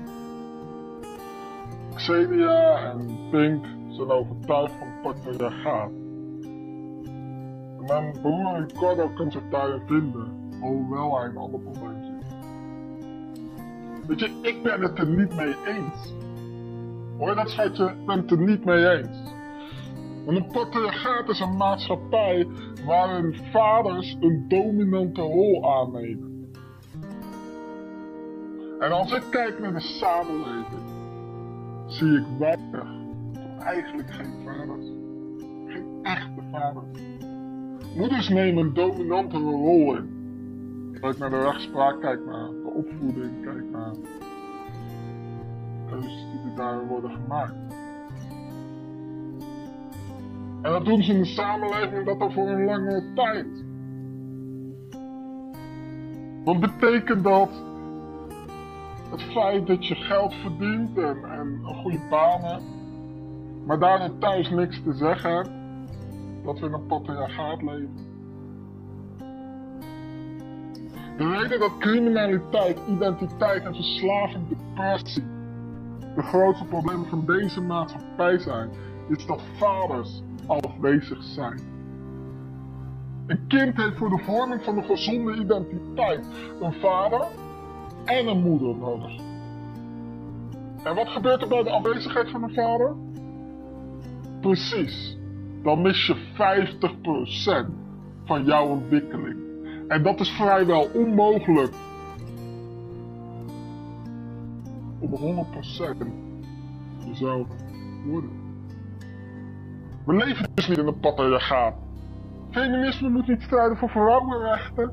Xenia 1.96 2.92
en 2.92 3.18
Pink 3.32 3.66
zijn 3.90 4.10
overtuigd 4.10 4.74
van 4.74 4.88
patriarchaat. 5.02 5.92
Mijn 7.88 8.12
broer 8.22 8.66
Ricardo 8.68 9.10
kan 9.16 9.32
zich 9.32 9.50
daarin 9.50 9.82
vinden, 9.86 10.41
alhoewel 10.62 11.18
hij 11.18 11.30
een 11.30 11.38
ander 11.38 11.60
probleem 11.60 12.04
ziet. 12.04 12.36
Weet 14.08 14.20
je, 14.20 14.40
ik 14.42 14.64
ben 14.64 14.82
het 14.82 15.00
er 15.00 15.08
niet 15.08 15.36
mee 15.36 15.56
eens. 15.66 16.14
Hoor 17.18 17.30
je 17.30 17.36
dat 17.36 17.50
schatje? 17.50 17.86
Ik 17.86 18.06
ben 18.06 18.18
het 18.18 18.32
er 18.32 18.38
niet 18.38 18.66
mee 18.66 18.90
eens. 18.90 19.32
Want 20.26 20.38
een 20.38 20.48
patriarchaat 20.52 21.30
is 21.30 21.40
een 21.40 21.58
maatschappij 21.58 22.48
waarin 22.86 23.36
vaders 23.52 24.18
een 24.20 24.46
dominante 24.48 25.22
rol 25.22 25.72
aannemen. 25.74 26.54
En 28.80 28.92
als 28.92 29.12
ik 29.12 29.24
kijk 29.30 29.60
naar 29.60 29.74
de 29.74 29.80
samenleving, 29.80 30.82
zie 31.88 32.18
ik 32.18 32.26
weinig, 32.40 32.88
eigenlijk 33.60 34.12
geen 34.12 34.34
vaders. 34.46 34.86
Geen 35.68 36.00
echte 36.04 36.42
vaders. 36.52 37.00
Moeders 37.96 38.30
nemen 38.30 38.66
een 38.66 38.74
dominantere 38.74 39.44
rol 39.44 39.96
in. 39.96 40.21
Kijk 41.02 41.18
naar 41.18 41.30
de 41.30 41.42
rechtspraak, 41.42 42.02
kijk 42.02 42.26
naar 42.26 42.48
de 42.48 42.72
opvoeding, 42.74 43.44
kijk 43.44 43.70
naar 43.72 43.94
keuzes 45.90 46.26
die 46.44 46.54
daar 46.56 46.88
worden 46.88 47.12
gemaakt. 47.12 47.54
En 50.62 50.72
dat 50.72 50.86
doen 50.86 51.04
ze 51.04 51.14
in 51.14 51.20
de 51.20 51.26
samenleving 51.26 52.06
dat 52.06 52.20
al 52.20 52.32
voor 52.32 52.50
een 52.50 52.66
lange 52.66 53.12
tijd. 53.16 53.64
Wat 56.44 56.60
betekent 56.60 57.24
dat 57.24 57.50
het 59.10 59.22
feit 59.22 59.68
dat 59.68 59.88
je 59.88 59.96
geld 59.96 60.34
verdient 60.34 60.98
en, 60.98 61.24
en 61.24 61.62
een 61.64 61.76
goede 61.76 62.02
baan 62.10 62.42
hebt, 62.42 62.64
maar 63.66 63.80
daardoor 63.80 64.18
thuis 64.18 64.50
niks 64.50 64.82
te 64.84 64.94
zeggen 64.94 65.48
dat 66.44 66.60
we 66.60 66.66
in 66.66 66.74
een 66.74 66.86
patriarchaat 66.86 67.62
leven? 67.62 68.11
De 71.22 71.28
reden 71.28 71.60
dat 71.60 71.78
criminaliteit, 71.78 72.80
identiteit 72.90 73.64
en 73.64 73.76
verslaving, 73.76 74.48
depressie 74.48 75.24
de 76.16 76.22
grootste 76.22 76.66
problemen 76.66 77.06
van 77.06 77.26
deze 77.26 77.62
maatschappij 77.62 78.38
zijn, 78.38 78.70
is 79.10 79.26
dat 79.26 79.42
vaders 79.58 80.22
afwezig 80.48 81.24
zijn. 81.24 81.60
Een 83.28 83.48
kind 83.48 83.78
heeft 83.78 83.98
voor 83.98 84.10
de 84.10 84.24
vorming 84.24 84.64
van 84.64 84.78
een 84.78 84.84
gezonde 84.84 85.36
identiteit 85.36 86.26
een 86.62 86.74
vader 86.74 87.26
en 88.06 88.28
een 88.28 88.42
moeder 88.42 88.76
nodig. 88.76 89.12
En 90.84 90.96
wat 90.96 91.08
gebeurt 91.08 91.42
er 91.42 91.48
bij 91.48 91.64
de 91.64 91.72
afwezigheid 91.72 92.30
van 92.30 92.44
een 92.44 92.54
vader? 92.54 92.96
Precies, 94.40 95.18
dan 95.64 95.82
mis 95.82 96.06
je 96.06 96.16
50% 97.66 97.70
van 98.26 98.46
jouw 98.46 98.68
ontwikkeling. 98.68 99.51
En 99.92 100.04
dat 100.04 100.20
is 100.20 100.30
vrijwel 100.30 100.90
onmogelijk 100.94 101.74
om 105.00 105.46
100% 106.02 106.08
jezelf 107.06 107.48
worden. 108.06 108.30
We 110.06 110.14
leven 110.14 110.50
dus 110.54 110.68
niet 110.68 110.78
in 110.78 110.88
een 110.88 111.00
patriarchaat. 111.00 111.74
Feminisme 112.52 113.10
moet 113.10 113.28
niet 113.28 113.42
strijden 113.42 113.78
voor 113.78 113.90
vrouwenrechten, 113.90 114.92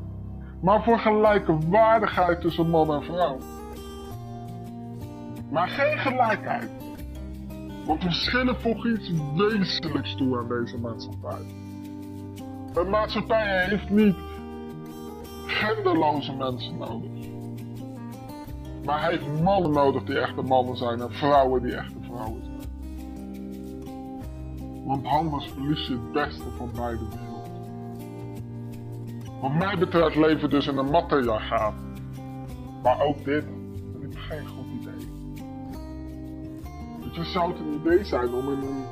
maar 0.62 0.82
voor 0.82 0.99
gelijke 0.99 1.59
waardigheid 1.68 2.40
tussen 2.40 2.70
man 2.70 2.92
en 2.92 3.03
vrouw. 3.03 3.38
Maar 5.51 5.68
geen 5.68 5.99
gelijkheid. 5.99 6.70
Want 7.86 8.03
verschillen 8.03 8.61
voegen 8.61 8.94
iets 8.94 9.12
wezenlijks 9.36 10.16
toe 10.16 10.38
aan 10.38 10.49
deze 10.49 10.78
maatschappij. 10.78 11.44
Een 12.74 12.90
maatschappij 12.90 13.64
heeft 13.64 13.90
niet 13.90 14.27
genderloze 15.49 16.32
mensen 16.32 16.78
nodig. 16.78 17.11
Maar 18.84 19.01
hij 19.01 19.11
heeft 19.11 19.42
mannen 19.42 19.70
nodig 19.70 20.05
die 20.05 20.18
echte 20.18 20.42
mannen 20.42 20.76
zijn 20.76 21.01
en 21.01 21.12
vrouwen 21.12 21.62
die 21.62 21.74
echte 21.74 21.99
vrouwen 22.01 22.44
zijn. 22.44 22.57
Want 24.84 25.07
anders 25.07 25.46
verlies 25.46 25.86
je 25.86 25.92
het 25.92 26.12
beste 26.12 26.51
van 26.57 26.70
beide 26.74 27.05
werelden. 27.09 27.28
Wat 29.40 29.53
mij 29.53 29.78
betreft 29.78 30.16
leven 30.16 30.51
dus 30.51 30.66
in 30.66 30.76
een 30.76 30.90
materiaal 30.90 31.72
Maar 32.82 33.01
ook 33.01 33.24
dit 33.24 33.44
vind 34.01 34.14
ik 34.14 34.18
geen 34.18 34.46
goed 34.46 34.66
idee. 34.80 35.09
Het 37.14 37.26
zou 37.26 37.51
het 37.51 37.61
een 37.61 37.80
idee 37.80 38.05
zijn 38.05 38.32
om 38.34 38.53
in 38.53 38.59
een 38.59 38.84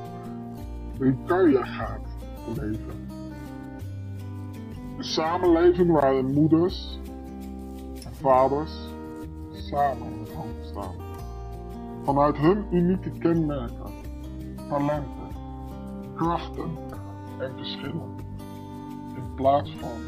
Retaria-gaat 0.99 2.17
te 2.45 2.61
leven. 2.61 3.06
Samenleving 4.99 5.91
waarin 5.91 6.33
moeders 6.33 6.99
en 8.05 8.15
vaders 8.15 8.73
samen 9.53 10.13
in 10.13 10.21
het 10.21 10.33
hand 10.33 10.65
staan. 10.65 10.95
Vanuit 12.05 12.37
hun 12.37 12.67
unieke 12.71 13.11
kenmerken, 13.11 13.93
talenten, 14.69 15.31
krachten 16.15 16.77
en 17.39 17.53
verschillen. 17.57 18.15
In 19.15 19.35
plaats 19.35 19.77
van 19.77 20.01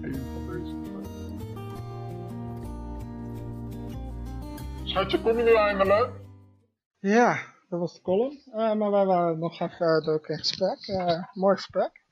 een 0.00 0.22
van 0.32 0.46
deze 0.46 0.74
twee. 0.82 1.00
Schatje, 4.84 5.22
kom 5.22 5.36
je 5.36 5.42
nu 5.42 5.54
eindelijk? 5.54 6.10
Ja, 6.98 7.38
dat 7.68 7.80
was 7.80 7.94
de 7.94 8.02
column. 8.02 8.42
Uh, 8.46 8.74
maar 8.74 8.90
wij 8.90 9.06
waren 9.06 9.38
nog 9.38 9.60
even 9.60 10.02
uh, 10.06 10.18
in 10.26 10.38
gesprek. 10.38 10.88
Uh, 10.88 11.24
mooi 11.32 11.56
gesprek. 11.56 12.04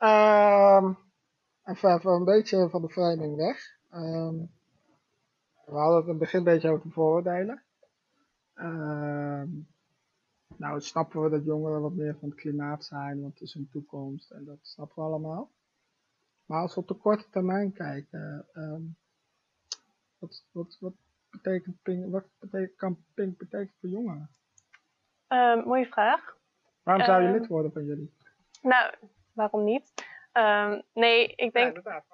Ehm, 0.00 0.92
even, 1.64 1.94
even 1.94 2.10
een 2.10 2.24
beetje 2.24 2.68
van 2.68 2.82
de 2.82 2.88
framing 2.88 3.36
weg. 3.36 3.78
Um, 3.92 4.50
we 5.64 5.76
hadden 5.76 5.96
het 5.96 6.04
in 6.04 6.10
het 6.10 6.18
begin 6.18 6.38
een 6.38 6.44
beetje 6.44 6.70
over 6.70 6.86
de 6.86 6.92
vooroordelen. 6.92 7.62
Um, 8.54 9.68
nou, 10.56 10.80
snappen 10.80 11.22
we 11.22 11.30
dat 11.30 11.44
jongeren 11.44 11.80
wat 11.80 11.92
meer 11.92 12.16
van 12.18 12.28
het 12.28 12.38
klimaat 12.38 12.84
zijn, 12.84 13.20
want 13.20 13.32
het 13.32 13.42
is 13.42 13.54
hun 13.54 13.68
toekomst 13.72 14.30
en 14.30 14.44
dat 14.44 14.58
snappen 14.62 15.02
we 15.02 15.08
allemaal. 15.08 15.50
Maar 16.46 16.60
als 16.60 16.74
we 16.74 16.80
op 16.80 16.88
de 16.88 16.94
korte 16.94 17.28
termijn 17.30 17.72
kijken, 17.72 18.46
um, 18.52 18.96
wat, 20.18 20.44
wat, 20.52 20.76
wat, 20.80 20.94
betekent 21.30 21.82
ping, 21.82 22.10
wat 22.10 22.24
betekent, 22.38 22.76
kan 22.76 23.04
pink 23.14 23.38
betekenen 23.38 23.74
voor 23.80 23.88
jongeren? 23.88 24.30
Um, 25.28 25.64
mooie 25.64 25.86
vraag. 25.86 26.36
Waarom 26.82 27.04
zou 27.04 27.22
je 27.22 27.32
lid 27.32 27.46
worden 27.46 27.72
van 27.72 27.84
jullie? 27.84 28.14
Nou, 28.62 28.94
waarom 29.32 29.64
niet? 29.64 29.89
Um, 30.32 30.82
nee, 30.92 31.32
ik 31.36 31.52
denk. 31.52 31.80
Ja, 31.84 32.04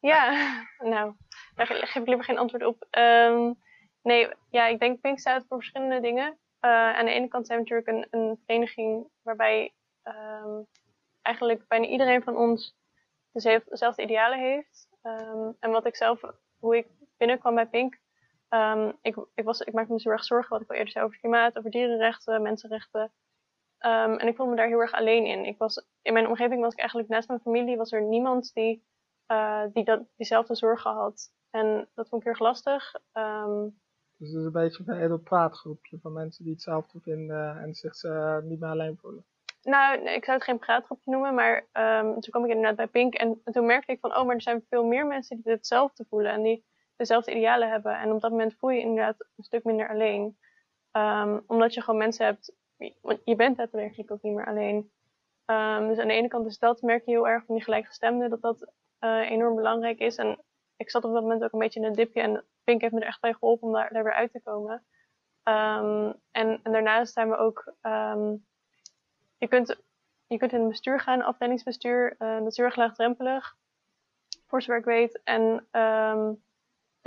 ja, 0.00 0.66
nou, 0.92 1.14
daar 1.54 1.66
geef 1.66 1.94
ik 1.94 2.06
liever 2.06 2.24
geen 2.24 2.38
antwoord 2.38 2.64
op. 2.64 2.86
Um, 2.98 3.58
nee, 4.02 4.28
ja, 4.50 4.66
ik 4.66 4.80
denk 4.80 5.00
Pink 5.00 5.18
staat 5.18 5.44
voor 5.48 5.56
verschillende 5.58 6.00
dingen. 6.00 6.38
Uh, 6.60 6.96
aan 6.96 7.04
de 7.04 7.10
ene 7.10 7.28
kant 7.28 7.46
zijn 7.46 7.58
we 7.58 7.64
natuurlijk 7.64 8.12
een, 8.12 8.20
een 8.20 8.38
vereniging 8.44 9.08
waarbij 9.22 9.72
um, 10.04 10.66
eigenlijk 11.22 11.68
bijna 11.68 11.86
iedereen 11.86 12.22
van 12.22 12.36
ons 12.36 12.76
dezelfde 13.32 14.02
idealen 14.02 14.38
heeft. 14.38 14.88
Um, 15.02 15.56
en 15.60 15.70
wat 15.70 15.86
ik 15.86 15.96
zelf, 15.96 16.20
hoe 16.58 16.76
ik 16.76 16.86
binnenkwam 17.16 17.54
bij 17.54 17.66
Pink, 17.66 17.98
ik, 19.02 19.16
ik, 19.34 19.44
was, 19.44 19.60
ik 19.60 19.72
maakte 19.72 19.92
me 19.92 20.00
zo 20.00 20.10
erg 20.10 20.24
zorgen, 20.24 20.50
wat 20.50 20.60
ik 20.60 20.70
al 20.70 20.76
eerder 20.76 20.92
zei, 20.92 21.04
over 21.04 21.18
klimaat, 21.18 21.58
over 21.58 21.70
dierenrechten, 21.70 22.42
mensenrechten. 22.42 23.12
En 23.78 24.26
ik 24.26 24.36
voelde 24.36 24.50
me 24.50 24.56
daar 24.56 24.68
heel 24.68 24.80
erg 24.80 24.92
alleen 24.92 25.26
in. 25.26 25.44
Ik 25.44 25.58
was, 25.58 25.86
in 26.02 26.12
mijn 26.12 26.26
omgeving 26.26 26.60
was 26.60 26.72
ik 26.72 26.78
eigenlijk 26.78 27.08
naast 27.08 27.28
mijn 27.28 27.40
familie, 27.40 27.76
was 27.76 27.92
er 27.92 28.02
niemand 28.02 28.52
die 28.54 28.86
uh, 29.32 29.62
die 29.72 29.84
dat, 29.84 30.02
diezelfde 30.16 30.54
zorgen 30.54 30.90
had. 30.90 31.32
En 31.50 31.88
dat 31.94 32.08
vond 32.08 32.22
ik 32.22 32.28
heel 32.28 32.32
erg 32.32 32.42
lastig. 32.42 32.94
Um, 33.12 33.80
dus 34.16 34.28
het 34.28 34.38
is 34.38 34.44
een 34.44 34.52
beetje 34.52 34.82
een 34.86 35.00
edel 35.00 35.18
praatgroepje 35.18 35.98
van 35.98 36.12
mensen 36.12 36.44
die 36.44 36.52
hetzelfde 36.52 37.00
vinden 37.00 37.58
en 37.58 37.74
zich 37.74 38.02
uh, 38.02 38.38
niet 38.38 38.60
meer 38.60 38.70
alleen 38.70 38.98
voelen. 39.00 39.24
Nou, 39.62 40.00
ik 40.00 40.24
zou 40.24 40.36
het 40.36 40.46
geen 40.46 40.58
praatgroepje 40.58 41.10
noemen, 41.10 41.34
maar 41.34 41.56
um, 41.72 42.12
toen 42.12 42.30
kwam 42.30 42.44
ik 42.44 42.50
inderdaad 42.50 42.76
bij 42.76 42.86
Pink 42.86 43.14
en, 43.14 43.40
en, 43.44 43.52
toen 43.52 43.66
merkte 43.66 43.92
ik 43.92 44.00
van, 44.00 44.16
oh, 44.16 44.24
maar 44.24 44.34
er 44.34 44.42
zijn 44.42 44.64
veel 44.68 44.84
meer 44.84 45.06
mensen 45.06 45.40
die 45.42 45.52
hetzelfde 45.52 46.04
voelen 46.08 46.32
en 46.32 46.42
die 46.42 46.64
dezelfde 46.96 47.34
idealen 47.34 47.70
hebben. 47.70 47.98
En 47.98 48.12
op 48.12 48.20
dat 48.20 48.30
moment 48.30 48.54
voel 48.58 48.70
je 48.70 48.80
inderdaad 48.80 49.16
een 49.36 49.44
stuk 49.44 49.64
minder 49.64 49.88
alleen. 49.88 50.38
Um, 50.92 51.44
omdat 51.46 51.74
je 51.74 51.80
gewoon 51.82 51.98
mensen 51.98 52.26
hebt, 52.26 52.54
want 53.00 53.20
je 53.24 53.36
bent 53.36 53.56
daadwerkelijk 53.56 54.10
ook 54.10 54.22
niet 54.22 54.34
meer 54.34 54.46
alleen. 54.46 54.90
Um, 55.46 55.88
dus 55.88 55.98
aan 55.98 56.08
de 56.08 56.12
ene 56.12 56.28
kant 56.28 56.46
is 56.46 56.58
dat, 56.58 56.82
merk 56.82 57.04
je 57.04 57.10
heel 57.10 57.28
erg 57.28 57.44
van 57.44 57.54
die 57.54 57.64
gelijkgestemden, 57.64 58.30
dat 58.30 58.40
dat 58.40 58.72
uh, 59.00 59.30
enorm 59.30 59.54
belangrijk 59.54 59.98
is. 59.98 60.16
En 60.16 60.38
ik 60.76 60.90
zat 60.90 61.04
op 61.04 61.12
dat 61.12 61.22
moment 61.22 61.44
ook 61.44 61.52
een 61.52 61.58
beetje 61.58 61.80
in 61.80 61.86
een 61.86 61.94
dipje 61.94 62.20
en 62.20 62.44
Pink 62.64 62.80
heeft 62.80 62.92
me 62.92 63.00
er 63.00 63.06
echt 63.06 63.20
bij 63.20 63.32
geholpen 63.32 63.66
om 63.66 63.72
daar, 63.72 63.92
daar 63.92 64.04
weer 64.04 64.14
uit 64.14 64.32
te 64.32 64.40
komen. 64.42 64.84
Um, 65.44 66.14
en, 66.30 66.60
en, 66.62 66.72
daarnaast 66.72 67.12
zijn 67.12 67.28
we 67.28 67.36
ook, 67.36 67.74
um, 67.82 68.46
je, 69.38 69.48
kunt, 69.48 69.76
je 70.26 70.36
kunt 70.36 70.52
in 70.52 70.60
het 70.60 70.68
bestuur 70.68 71.00
gaan, 71.00 71.22
afdelingsbestuur, 71.22 72.14
uh, 72.18 72.38
dat 72.38 72.46
is 72.46 72.56
heel 72.56 72.66
erg 72.66 72.76
laagdrempelig, 72.76 73.56
voor 74.46 74.62
zover 74.62 74.78
ik 74.78 74.84
weet. 74.84 75.20
En 75.24 75.66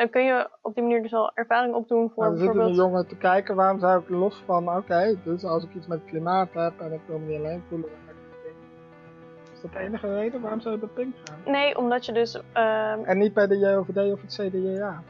dan 0.02 0.10
kun 0.10 0.24
je 0.24 0.49
op 0.62 0.74
die 0.74 0.84
manier 0.84 1.02
dus 1.02 1.14
al 1.14 1.32
ervaring 1.34 1.74
opdoen 1.76 2.12
voor 2.16 2.24
Maar 2.24 2.32
er 2.34 2.38
zitten 2.38 2.60
een 2.60 2.66
bijvoorbeeld... 2.66 2.91
jongen 2.91 3.08
te 3.08 3.16
kijken, 3.16 3.56
waarom 3.56 3.80
zou 3.80 4.02
ik 4.02 4.10
los 4.10 4.43
van, 4.45 4.76
oké, 4.78 5.16
dus 5.24 5.43
als 5.43 5.64
ik 5.64 5.74
iets 5.74 5.88
met 5.88 5.99
het 5.99 6.10
klimaat 6.10 6.54
heb 6.54 6.74
en 6.80 6.93
ik 6.93 6.99
wil 7.06 7.20
me 7.20 7.26
niet 7.26 7.38
alleen 7.39 7.64
voelen, 7.68 7.89
dan 7.89 7.97
ga 8.06 8.12
ik 8.12 8.18
bij 8.30 8.52
Pink. 8.52 9.54
Is 9.54 9.62
dat 9.62 9.72
de 9.72 9.80
enige 9.80 10.14
reden? 10.16 10.41
Waarom 10.41 10.60
zou 10.62 10.74
je 10.76 10.80
bij 10.80 10.89
Pink 10.93 11.16
gaan? 11.24 11.52
Nee, 11.52 11.78
omdat 11.78 12.06
je 12.06 12.12
dus... 12.12 12.41
ehm, 12.54 13.04
En 13.04 13.18
niet 13.18 13.34
bij 13.34 13.47
de 13.47 13.58
JOVD 13.58 13.97
of 14.14 14.22
het 14.22 14.32
CDJA? 14.34 15.04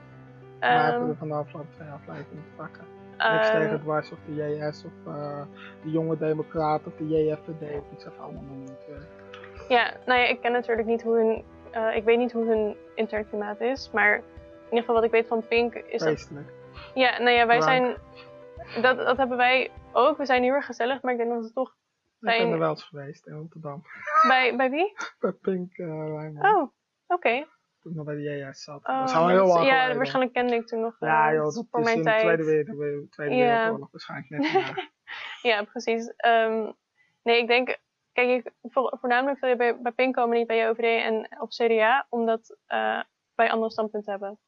maar 0.60 0.88
ehm, 0.94 0.96
even 0.96 1.10
er 1.10 1.16
van 1.16 1.28
de 1.28 1.34
afgelopen 1.34 1.72
twee 1.76 1.90
afleveringen 1.90 2.44
te 2.44 2.56
pakken. 2.56 2.84
Niks 3.18 3.50
Ehm, 3.50 3.60
tegen 3.60 3.80
dwars 3.82 4.12
of 4.12 4.18
de 4.26 4.36
JS 4.36 4.84
of 4.86 5.14
eh, 5.14 5.42
de 5.84 5.92
Jonge 5.92 6.18
Democraat 6.18 6.82
of 6.86 6.94
de 6.98 7.08
JFVD 7.08 7.78
of 7.78 7.92
iets 7.94 8.06
even 8.06 8.20
allemaal 8.24 8.44
natuurlijk. 8.66 9.10
Ja, 9.68 9.92
nou 10.06 10.20
ja, 10.20 10.26
ik 10.28 10.42
ken 10.42 10.52
natuurlijk 10.52 10.88
niet 10.88 11.04
hoe 11.04 11.16
hun... 11.16 11.44
eh, 11.72 11.96
ik 11.96 12.04
weet 12.04 12.18
niet 12.18 12.32
hoe 12.32 12.46
hun 12.46 12.76
intern 12.96 13.28
klimaat 13.30 13.60
is, 13.62 13.90
maar 13.94 14.22
in 14.72 14.78
ieder 14.78 14.80
geval 14.80 14.96
wat 14.96 15.04
ik 15.04 15.12
weet 15.12 15.28
van 15.28 15.48
Pink 15.48 15.74
is 15.76 16.02
dat... 16.04 16.30
Ja, 16.94 17.18
nou 17.18 17.30
ja, 17.32 17.46
wij 17.48 17.62
zijn... 17.62 17.98
Dat, 18.82 18.98
dat 18.98 19.18
hebben 19.18 19.38
wij 19.38 19.72
ook. 19.92 20.18
We 20.18 20.26
zijn 20.26 20.44
heel 20.44 20.54
erg 20.54 20.66
gezellig, 20.66 21.02
maar 21.02 21.12
ik 21.12 21.18
denk 21.18 21.30
dat 21.30 21.44
het 21.44 21.54
toch 21.54 21.70
Ik 21.70 21.76
ben 22.20 22.34
er 22.34 22.40
zijn... 22.40 22.60
wel 22.60 22.70
eens 22.70 22.84
geweest 22.84 23.28
in 23.28 23.34
Rotterdam. 23.34 23.82
Bij, 24.28 24.56
bij 24.56 24.70
wie? 24.70 24.94
bij 25.20 25.32
Pink 25.32 25.78
uh, 25.78 26.14
Wijnmond. 26.16 26.46
Oh, 26.46 26.72
oké. 27.08 27.46
Toen 27.82 27.92
ik 27.92 27.98
nog 27.98 28.06
bij 28.06 28.16
de 28.16 28.22
JS 28.22 28.64
zat. 28.64 28.88
Oh, 28.88 29.00
dat 29.00 29.10
is 29.10 29.16
al 29.16 29.28
heel 29.28 29.46
lang 29.46 29.66
Ja, 29.66 29.76
geleden. 29.76 29.98
waarschijnlijk 29.98 30.34
kende 30.34 30.56
ik 30.56 30.68
toen 30.68 30.80
nog. 30.80 30.96
eh, 31.00 31.08
Ja 31.10 31.34
joh, 31.34 31.44
dat 31.44 31.66
voor 31.72 31.80
is 31.80 31.86
mijn 31.86 31.98
in 31.98 32.04
de 32.04 32.10
tijd. 32.10 32.22
Tweede, 32.24 32.44
Wereld, 32.76 33.12
tweede 33.12 33.36
Ja. 33.36 33.46
Wereldoorlog 33.46 33.92
waarschijnlijk 33.92 34.54
net. 34.54 34.90
Ja, 35.42 35.64
precies. 35.64 36.14
Ehm, 36.16 36.72
nee, 37.24 37.42
ik 37.42 37.48
denk, 37.48 37.78
kijk, 38.14 38.30
ik, 38.46 38.52
voor- 38.62 38.98
voornamelijk 39.00 39.40
wil 39.40 39.50
je 39.50 39.56
bij, 39.56 39.82
bij 39.82 39.92
PIN 39.92 40.12
komen, 40.12 40.38
niet 40.38 40.48
bij 40.48 40.58
JOVD 40.58 41.04
en 41.04 41.42
of 41.42 41.50
CDA, 41.50 42.06
omdat 42.10 42.58
eh, 42.66 43.02
wij 43.36 43.52
andere 43.52 43.72
standpunten 43.72 44.12
hebben. 44.12 44.40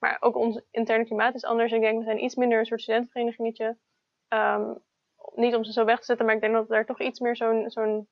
Maar 0.00 0.16
ook 0.20 0.36
ons 0.36 0.62
interne 0.70 1.04
klimaat 1.04 1.34
is 1.34 1.44
anders. 1.44 1.72
Ik 1.72 1.80
denk, 1.80 1.98
we 1.98 2.04
zijn 2.04 2.24
iets 2.24 2.34
minder 2.34 2.58
een 2.58 2.66
soort 2.66 2.80
studentenverenigingetje. 2.80 3.78
Ehm, 4.28 4.74
niet 5.34 5.54
om 5.54 5.64
ze 5.64 5.72
zo 5.72 5.84
weg 5.84 5.98
te 5.98 6.04
zetten, 6.04 6.26
maar 6.26 6.34
ik 6.34 6.40
denk 6.40 6.52
dat 6.52 6.70
er 6.70 6.86
toch 6.86 7.00
iets 7.00 7.20
meer 7.20 7.36
zo'n 7.36 7.70
zo'n 7.70 8.08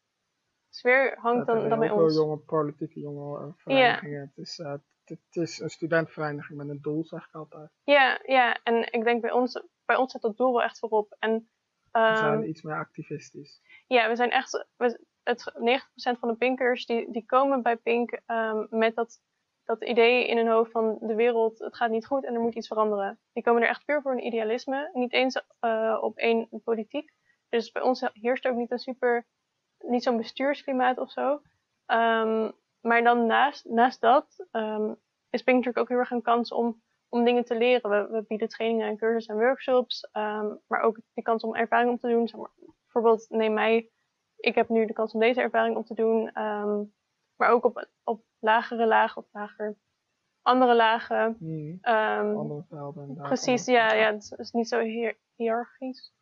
sfeer 0.71 1.17
hangt 1.19 1.47
dan, 1.47 1.69
dan 1.69 1.79
bij 1.79 1.91
ons. 1.91 2.15
jonge 2.15 2.37
politieke 2.37 3.01
jonge 3.01 3.53
verenigingen. 3.57 4.21
Het, 4.21 4.47
is, 4.47 4.59
eh, 4.59 4.71
het, 4.71 4.83
het 5.05 5.37
is 5.37 5.61
een 5.61 5.71
studentenvereniging 5.71 6.59
met 6.59 6.69
een 6.69 6.83
doel, 6.83 7.05
zeg 7.05 7.27
ik 7.27 7.35
altijd. 7.35 7.71
Ja, 7.85 8.21
ja, 8.23 8.61
en 8.63 8.93
ik 8.93 9.05
denk 9.05 9.21
bij 9.21 9.33
ons, 9.33 9.63
bij 9.85 9.97
ons 9.97 10.13
zit 10.13 10.23
dat 10.23 10.37
doel 10.37 10.53
wel 10.53 10.63
echt 10.63 10.79
voorop. 10.79 11.17
En, 11.19 11.49
We 11.93 11.99
ehm, 11.99 12.17
zijn 12.17 12.49
iets 12.49 12.63
meer 12.63 12.77
activistisch. 12.77 13.61
Ja, 13.87 14.09
we 14.09 14.17
zijn 14.17 14.31
echt. 14.31 14.67
We, 14.77 15.07
het, 15.23 15.53
90% 15.55 16.19
van 16.19 16.29
de 16.29 16.37
pinkers 16.37 16.87
die, 16.87 17.13
die 17.13 17.27
komen 17.27 17.63
bij 17.63 17.77
Pink 17.77 18.21
ehm, 18.27 18.67
met 18.71 18.95
dat, 18.95 19.21
dat 19.69 19.85
idee 19.85 20.27
in 20.27 20.37
hun 20.37 20.49
hoofd 20.49 20.71
van 20.71 20.99
de 21.01 21.15
wereld, 21.15 21.59
het 21.59 21.77
gaat 21.77 21.91
niet 21.91 22.07
goed 22.07 22.25
en 22.25 22.35
er 22.35 22.41
moet 22.41 22.55
iets 22.55 22.67
veranderen. 22.69 23.19
Die 23.33 23.43
komen 23.43 23.63
er 23.63 23.69
echt 23.69 23.85
puur 23.85 24.03
voor 24.03 24.13
een 24.13 24.27
idealisme, 24.27 24.91
niet 24.93 25.13
eens 25.13 25.43
eh, 25.61 25.99
op 26.01 26.17
één 26.17 26.49
politiek. 26.65 27.13
Dus 27.49 27.73
bij 27.73 27.83
ons 27.83 28.09
heerst 28.13 28.47
ook 28.47 28.57
niet 28.57 28.71
een 28.71 28.79
super, 28.79 29.27
niet 29.79 30.03
zo'n 30.03 30.17
bestuursklimaat 30.17 30.99
of 30.99 31.11
zo. 31.11 31.41
Ehm, 31.87 32.51
maar 32.81 33.03
dan 33.03 33.27
naast, 33.27 33.65
naast 33.65 34.01
dat 34.01 34.47
ehm, 34.51 34.95
is 35.31 35.43
Pink 35.43 35.57
natuurlijk 35.57 35.79
ook 35.79 35.89
heel 35.89 35.99
erg 35.99 36.11
een 36.11 36.23
kans 36.23 36.53
om, 36.53 36.83
om 37.09 37.25
dingen 37.25 37.45
te 37.45 37.59
leren. 37.59 38.11
We, 38.11 38.25
bieden 38.29 38.49
trainingen 38.49 38.87
en 38.87 38.97
cursussen 38.97 39.35
en 39.35 39.41
workshops, 39.41 40.09
ehm, 40.13 40.55
maar 40.67 40.81
ook 40.81 40.99
die 41.15 41.25
kans 41.25 41.43
om 41.43 41.55
ervaring 41.55 41.93
op 41.93 42.01
te 42.01 42.09
doen. 42.09 42.29
Zeg 42.29 42.41
maar, 42.41 42.53
bijvoorbeeld, 42.83 43.27
neem 43.29 43.53
mij, 43.53 43.91
ik 44.37 44.55
heb 44.55 44.69
nu 44.69 44.87
de 44.87 44.93
kans 44.93 45.13
om 45.13 45.21
deze 45.21 45.41
ervaring 45.41 45.77
op 45.77 45.87
te 45.87 45.95
doen, 45.95 46.31
maar 47.37 47.51
ook 47.51 47.65
op, 47.65 47.89
op 48.05 48.23
lagere 48.41 48.87
lagen 48.87 49.23
of 49.23 49.29
lager, 49.33 49.77
andere 50.43 50.75
lagen. 50.75 51.37
Hmm. 51.39 51.79
Ehm, 51.81 52.37
Andere 52.37 52.65
velden. 52.69 53.15
precies, 53.15 53.67
andere- 53.69 53.85
ja, 53.85 53.93
ja, 53.95 54.13
het 54.13 54.35
is- 54.39 54.51
niet 54.51 54.69
zo 54.69 54.81
hier, 54.81 55.17
hiërarchisch. 55.37 56.13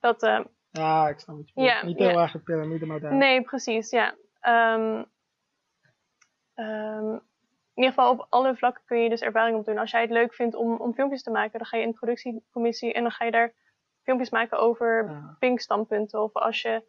Dat, 0.00 0.22
ehm, 0.22 0.44
Ja, 0.72 1.08
ik 1.08 1.18
snap 1.18 1.36
bedoelt. 1.36 1.66
Ja, 1.68 1.84
Niet 1.84 1.98
heel 1.98 2.08
ja. 2.10 2.22
erg 2.22 2.34
een 2.34 2.42
piramidemodel. 2.42 3.10
Nee, 3.10 3.42
precies, 3.42 3.90
ja. 3.90 4.14
Ehm, 4.40 5.02
in 7.74 7.86
ieder 7.86 7.92
geval 7.94 8.12
op 8.12 8.26
alle 8.28 8.56
vlakken 8.56 8.82
kun 8.86 8.98
je 8.98 9.08
dus 9.08 9.20
ervaring 9.20 9.56
op 9.58 9.64
doen. 9.64 9.78
Als 9.78 9.90
jij 9.90 10.00
het 10.00 10.10
leuk 10.10 10.34
vindt 10.34 10.54
om, 10.54 10.76
om 10.76 10.94
filmpjes 10.94 11.22
te 11.22 11.30
maken, 11.30 11.58
dan 11.58 11.66
ga 11.68 11.76
je 11.76 11.82
in 11.82 11.90
de 11.90 11.96
productiecommissie 11.96 12.92
en 12.92 13.02
dan 13.02 13.10
ga 13.12 13.24
je 13.24 13.30
daar 13.30 13.54
filmpjes 14.02 14.30
maken 14.30 14.58
over 14.58 15.10
pink 15.38 15.60
standpunten. 15.60 16.22
Of 16.22 16.32
als 16.34 16.62
je 16.62 16.84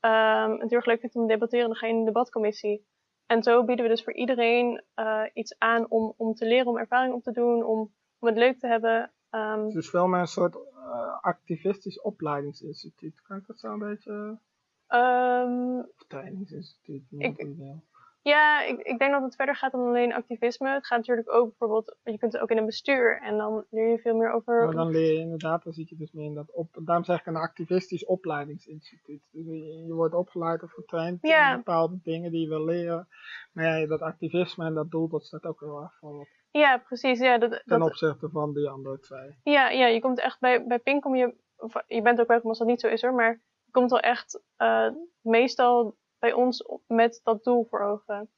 ehm, 0.00 0.50
het 0.50 0.60
heel 0.70 0.78
erg 0.78 0.86
leuk 0.86 1.00
vindt 1.00 1.14
om 1.16 1.22
te 1.26 1.32
debatteren, 1.32 1.66
dan 1.66 1.76
ga 1.76 1.86
je 1.86 1.92
in 1.92 1.98
de 1.98 2.04
debatcommissie. 2.04 2.86
En 3.26 3.42
zo 3.42 3.64
bieden 3.64 3.84
we 3.84 3.90
dus 3.90 4.04
voor 4.04 4.14
iedereen 4.14 4.82
eh, 4.94 5.22
iets 5.32 5.58
aan 5.58 5.90
om, 5.90 6.14
om 6.16 6.34
te 6.34 6.46
leren, 6.46 6.66
om 6.66 6.76
ervaring 6.78 7.14
op 7.14 7.22
te 7.22 7.32
doen, 7.32 7.64
om, 7.64 7.92
om 8.18 8.28
het 8.28 8.36
leuk 8.36 8.58
te 8.58 8.66
hebben. 8.66 9.10
Het 9.30 9.74
is 9.74 9.90
veel 9.90 10.06
meer 10.06 10.20
een 10.20 10.26
soort 10.26 10.54
eh, 10.56 11.20
activistisch 11.20 12.00
opleidingsinstituut. 12.00 13.22
Kan 13.22 13.36
ik 13.36 13.46
dat 13.46 13.58
zo 13.58 13.72
een 13.72 13.78
beetje... 13.78 14.38
ehm, 14.86 15.78
Of 15.78 16.04
trainingsinstituut, 16.08 17.02
noem 17.10 17.20
Ik- 17.20 17.36
het 17.38 17.56
wil. 17.56 17.82
Ja, 18.28 18.62
ik, 18.62 18.78
ik 18.82 18.98
denk 18.98 19.12
dat 19.12 19.22
het 19.22 19.36
verder 19.36 19.56
gaat 19.56 19.72
dan 19.72 19.86
alleen 19.86 20.12
activisme. 20.14 20.68
Het 20.68 20.86
gaat 20.86 20.98
natuurlijk 20.98 21.32
ook 21.32 21.48
bijvoorbeeld, 21.48 21.96
je 22.04 22.18
kunt 22.18 22.32
het 22.32 22.42
ook 22.42 22.50
in 22.50 22.56
een 22.56 22.66
bestuur 22.66 23.20
en 23.22 23.36
dan 23.36 23.64
leer 23.70 23.88
je 23.90 23.98
veel 23.98 24.16
meer 24.16 24.32
over. 24.32 24.64
Maar 24.64 24.74
dan 24.74 24.90
leer 24.90 25.12
je 25.12 25.18
inderdaad, 25.18 25.64
dan 25.64 25.72
zit 25.72 25.88
je 25.88 25.96
dus 25.96 26.12
meer 26.12 26.24
in 26.24 26.34
dat 26.34 26.52
op, 26.52 26.68
daarom 26.80 27.04
zeg 27.04 27.20
ik 27.20 27.26
een 27.26 27.36
activistisch 27.36 28.04
opleidingsinstituut. 28.04 29.22
Dus 29.30 29.44
je, 29.44 29.84
je 29.86 29.92
wordt 29.94 30.14
opgeleid 30.14 30.62
of 30.62 30.72
getraind 30.72 31.18
Ja. 31.22 31.50
in 31.50 31.56
bepaalde 31.56 31.98
dingen 32.02 32.30
die 32.30 32.40
je 32.40 32.48
wil 32.48 32.64
leren. 32.64 33.08
Maar 33.52 33.78
ja, 33.78 33.86
dat 33.86 34.00
activisme 34.00 34.64
en 34.64 34.74
dat 34.74 34.90
doel, 34.90 35.08
dat 35.08 35.24
staat 35.24 35.44
ook 35.44 35.60
heel 35.60 35.80
erg 35.82 35.94
voorop. 35.98 36.26
Ja, 36.50 36.78
precies. 36.78 37.18
Ja, 37.18 37.38
dat, 37.38 37.50
Ten 37.50 37.78
dat, 37.78 37.88
opzichte 37.88 38.28
van 38.28 38.54
die 38.54 38.68
andere 38.68 38.98
twee. 38.98 39.36
ja, 39.42 39.68
ja, 39.70 39.86
je 39.86 40.00
komt 40.00 40.20
echt 40.20 40.40
bij, 40.40 40.66
bij 40.66 40.78
Pink, 40.78 41.02
kom 41.02 41.14
je, 41.16 41.34
of, 41.56 41.72
je 41.86 42.02
bent 42.02 42.20
ook 42.20 42.28
welkom 42.28 42.48
als 42.48 42.58
dat 42.58 42.66
niet 42.68 42.80
zo 42.80 42.88
is 42.88 43.02
hoor, 43.02 43.14
maar 43.14 43.30
je 43.64 43.70
komt 43.70 43.90
wel 43.90 44.00
echt 44.00 44.42
eh, 44.56 44.88
meestal 45.20 45.96
bij 46.18 46.32
ons 46.32 46.64
met 46.86 47.20
dat 47.22 47.44
doel 47.44 47.66
voor 47.70 47.80
ogen. 47.80 48.30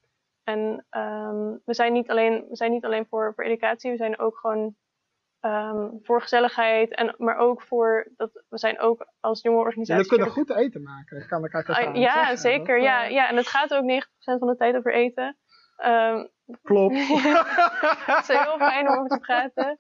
En 0.45 0.87
ehm, 0.91 1.57
we, 1.65 1.75
zijn 1.75 1.93
niet 1.93 2.11
alleen, 2.11 2.45
we 2.49 2.57
zijn 2.57 2.71
niet 2.71 2.85
alleen 2.85 3.07
voor, 3.07 3.33
voor 3.35 3.45
educatie, 3.45 3.91
we 3.91 3.97
zijn 3.97 4.19
ook 4.19 4.37
gewoon 4.37 4.77
ehm, 5.41 5.89
voor 6.03 6.23
gezelligheid, 6.23 6.95
en, 6.95 7.15
maar 7.19 7.37
ook 7.37 7.63
voor, 7.63 8.13
dat, 8.17 8.45
we 8.49 8.59
zijn 8.59 8.81
ook 8.81 9.07
als 9.21 9.43
jonge 9.43 9.59
organisatie... 9.59 10.03
Jullie 10.03 10.19
kunnen 10.19 10.47
goed 10.47 10.57
eten 10.57 10.83
maken, 10.83 11.27
kan 11.29 11.45
ik 11.45 11.55
uit 11.55 11.69
Ah, 11.69 11.77
ervaring 11.77 12.05
ja, 12.05 12.15
zeggen. 12.15 12.39
zeker. 12.39 12.77
Dat, 12.77 12.85
ja, 12.85 13.05
ja, 13.05 13.29
en 13.29 13.37
het 13.37 13.47
gaat 13.47 13.75
ook 13.75 14.05
90% 14.05 14.09
van 14.39 14.49
de 14.49 14.57
tijd 14.57 14.77
over 14.77 14.95
eten. 14.95 15.37
Ehm, 15.77 16.27
Klopt. 16.63 16.95
het 18.07 18.29
is 18.29 18.39
heel 18.39 18.59
fijn 18.59 18.89
om 18.89 18.95
over 18.95 19.09
te 19.09 19.19
praten. 19.19 19.77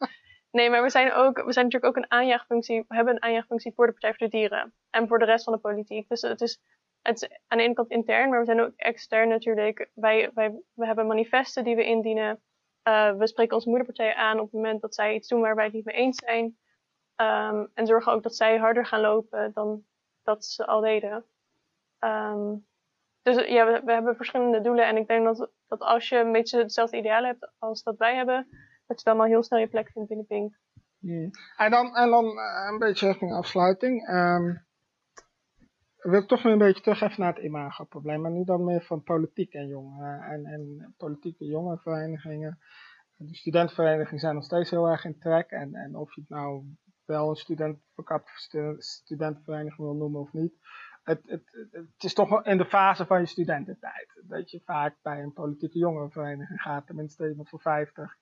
Nee, 0.51 0.71
maar 0.71 0.83
we 0.83 0.91
zijn, 0.91 1.13
ook, 1.13 1.45
we 1.45 1.53
zijn 1.53 1.65
natuurlijk 1.65 1.97
ook 1.97 2.05
een 2.05 2.11
aanjaagfunctie. 2.11 2.85
We 2.89 2.95
hebben 2.95 3.15
een 3.15 3.23
aanjaagfunctie 3.23 3.73
voor 3.75 3.87
de 3.87 3.93
Partij 3.93 4.15
voor 4.15 4.29
de 4.29 4.37
Dieren. 4.37 4.75
En 4.91 5.09
voor 5.09 5.19
de 5.19 5.25
rest 5.25 5.45
van 5.45 5.53
de 5.53 5.59
politiek. 5.59 6.09
Dus 6.09 6.21
het 6.21 6.41
is, 6.41 6.61
het 7.09 7.23
is 7.23 7.29
aan 7.47 7.59
de 7.59 7.65
ene 7.65 7.75
kant 7.75 7.91
intern, 7.91 8.29
maar 8.29 8.39
we 8.39 8.45
zijn 8.45 8.61
ook 8.61 8.73
extern 8.77 9.29
natuurlijk. 9.29 9.91
Wij, 9.95 10.31
wij, 10.35 10.61
we 10.75 10.87
hebben 10.87 11.07
manifesten 11.07 11.65
die 11.65 11.77
we 11.77 11.85
indienen. 11.85 12.43
Eh, 12.83 13.17
we 13.17 13.27
spreken 13.27 13.55
onze 13.55 13.69
moederpartijen 13.69 14.17
aan 14.17 14.39
op 14.39 14.45
het 14.45 14.53
moment 14.53 14.81
dat 14.81 14.95
zij 14.95 15.15
iets 15.15 15.29
doen 15.29 15.41
waar 15.41 15.55
wij 15.55 15.65
het 15.65 15.75
niet 15.75 15.85
mee 15.85 15.97
eens 15.97 16.17
zijn. 16.17 16.59
Ehm, 17.15 17.67
en 17.75 17.87
zorgen 17.87 18.13
ook 18.13 18.23
dat 18.23 18.37
zij 18.37 18.59
harder 18.59 18.87
gaan 18.87 19.01
lopen 19.01 19.53
dan 19.53 19.85
dat 20.23 20.45
ze 20.45 20.67
al 20.67 20.81
deden. 20.81 21.25
Ehm, 21.99 22.57
dus 23.23 23.47
ja, 23.47 23.83
we, 23.85 23.93
hebben 23.93 24.17
verschillende 24.17 24.61
doelen. 24.61 24.87
En 24.87 24.97
ik 24.97 25.07
denk 25.07 25.25
dat, 25.25 25.51
dat 25.67 25.81
als 25.81 26.09
je 26.09 26.17
een 26.17 26.33
beetje 26.33 26.59
hetzelfde 26.59 26.97
ideaal 26.97 27.25
hebt 27.25 27.53
als 27.59 27.83
dat 27.83 27.97
wij 27.97 28.17
hebben, 28.17 28.49
dat 28.87 28.99
je 28.99 29.11
dan 29.11 29.21
al 29.21 29.27
heel 29.27 29.43
snel 29.43 29.61
je 29.61 29.69
plek 29.69 29.91
vindt 29.91 30.09
binnen 30.09 30.27
Pink. 30.27 30.59
Hmm. 30.99 31.31
En 31.57 31.71
dan, 31.71 31.97
en 31.97 32.11
dan 32.11 32.25
eh, 32.25 32.69
een 32.73 32.79
beetje 32.79 33.07
richting 33.07 33.33
afsluiting. 33.33 34.07
Ehm 34.07 34.67
wil 35.99 36.21
ik 36.21 36.29
toch 36.29 36.43
weer 36.43 36.53
een 36.53 36.59
beetje 36.59 36.83
terug 36.83 37.01
even 37.01 37.21
naar 37.21 37.35
het 37.35 37.45
imagoprobleem. 37.45 38.21
Maar 38.21 38.31
nu 38.31 38.45
dan 38.45 38.65
meer 38.65 38.83
van 38.83 39.03
politiek 39.03 39.53
en 39.53 39.67
jongeren. 39.67 40.21
En, 40.21 40.47
en 40.47 40.95
politieke 40.97 41.45
jongerenverenigingen. 41.45 42.59
De 43.17 43.35
studentenverenigingen 43.35 44.21
zijn 44.21 44.35
nog 44.35 44.45
steeds 44.45 44.71
heel 44.71 44.89
erg 44.89 45.05
in 45.05 45.19
trek. 45.19 45.51
En, 45.51 45.75
en 45.75 45.97
of 45.97 46.15
je 46.15 46.21
het 46.21 46.31
nou 46.31 46.65
wel 47.05 47.29
een 47.29 47.37
student, 47.37 47.79
studentenvereniging 48.79 49.87
wil 49.87 49.95
noemen 49.95 50.21
of 50.21 50.33
niet. 50.33 50.55
Het, 51.03 51.21
het, 51.25 51.69
het, 51.71 52.05
is 52.05 52.15
toch 52.15 52.45
in 52.45 52.59
de 52.59 52.67
fase 52.67 53.07
van 53.07 53.21
je 53.21 53.27
studententijd. 53.27 54.23
Dat 54.27 54.51
je 54.51 54.61
vaak 54.65 54.97
bij 55.03 55.23
een 55.23 55.33
politieke 55.33 55.79
jongerenvereniging 55.79 56.61
gaat. 56.61 56.87
Tenminste 56.87 57.29
iemand 57.29 57.49
voor 57.49 57.61
50. 57.61 58.17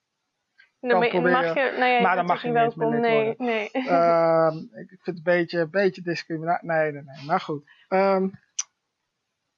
Kan 0.89 1.03
je- 1.03 1.11
proberen, 1.11 1.45
mag 1.45 1.55
je, 1.55 1.77
nee, 1.79 2.03
maar 2.03 2.17
dan 2.17 2.27
mag 2.27 2.43
je 2.43 2.49
niet 2.49 2.77
meer 2.77 3.01
nee, 3.01 3.25
worden. 3.25 3.47
nee. 3.47 3.65
Ik 4.83 4.89
vind 4.89 5.05
het 5.05 5.17
een 5.17 5.23
beetje, 5.23 5.61
een 5.61 5.71
beetje 5.71 6.03
discriminatie. 6.03 6.69
Nee, 6.69 6.93
nee, 6.93 7.03
nee. 7.03 7.27
Maar 7.27 7.41
goed. 7.41 7.71
Ehm, 7.89 8.29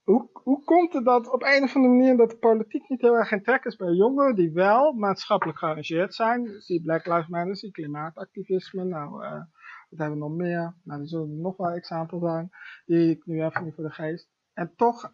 hoe, 0.03 0.31
hoe 0.33 0.65
komt 0.65 0.93
het 0.93 1.05
dat 1.05 1.33
op 1.33 1.43
een 1.43 1.63
of 1.63 1.75
andere 1.77 1.95
manier 1.95 2.17
dat 2.17 2.31
de 2.31 2.37
politiek 2.37 2.89
niet 2.89 3.01
heel 3.01 3.15
erg 3.15 3.33
in 3.33 3.43
trek 3.43 3.65
is 3.65 3.77
bij 3.77 3.93
jongeren 3.93 4.35
die 4.35 4.53
wel 4.53 4.93
maatschappelijk 4.93 5.59
geëngageerd 5.59 6.15
zijn? 6.15 6.61
Zie 6.61 6.83
Black 6.83 7.07
Lives 7.07 7.29
Matter, 7.29 7.57
zie 7.57 7.71
klimaatactivisme. 7.71 8.85
Nou, 8.85 9.25
eh 9.25 9.41
wat 9.89 9.99
hebben 9.99 10.19
we 10.19 10.25
nog 10.25 10.37
meer? 10.37 10.77
Nou, 10.85 11.01
er 11.01 11.09
zullen 11.09 11.41
nog 11.41 11.57
wel 11.57 11.71
examples 11.71 12.23
zijn 12.23 12.51
die 12.87 13.11
ik 13.11 13.27
nu 13.27 13.45
even 13.45 13.65
niet 13.65 13.75
voor 13.75 13.85
de 13.85 13.91
geest. 13.91 14.31
En 14.53 14.73
toch 14.77 15.11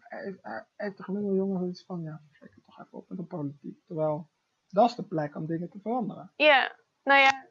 heeft, 0.75 0.97
de 0.97 1.03
gemiddelde 1.03 1.35
jongen 1.35 1.59
zoiets 1.59 1.85
van, 1.85 2.01
ja, 2.01 2.21
flikker 2.31 2.61
toch 2.65 2.79
even 2.79 2.97
op 2.97 3.09
met 3.09 3.17
de 3.17 3.23
politiek. 3.23 3.77
Terwijl 3.85 4.29
dat 4.75 4.89
is 4.89 4.95
de 4.95 5.03
plek 5.03 5.35
om 5.35 5.45
dingen 5.45 5.69
te 5.69 5.79
veranderen. 5.79 6.31
Ja, 6.35 6.75
nou 7.03 7.19
ja, 7.19 7.47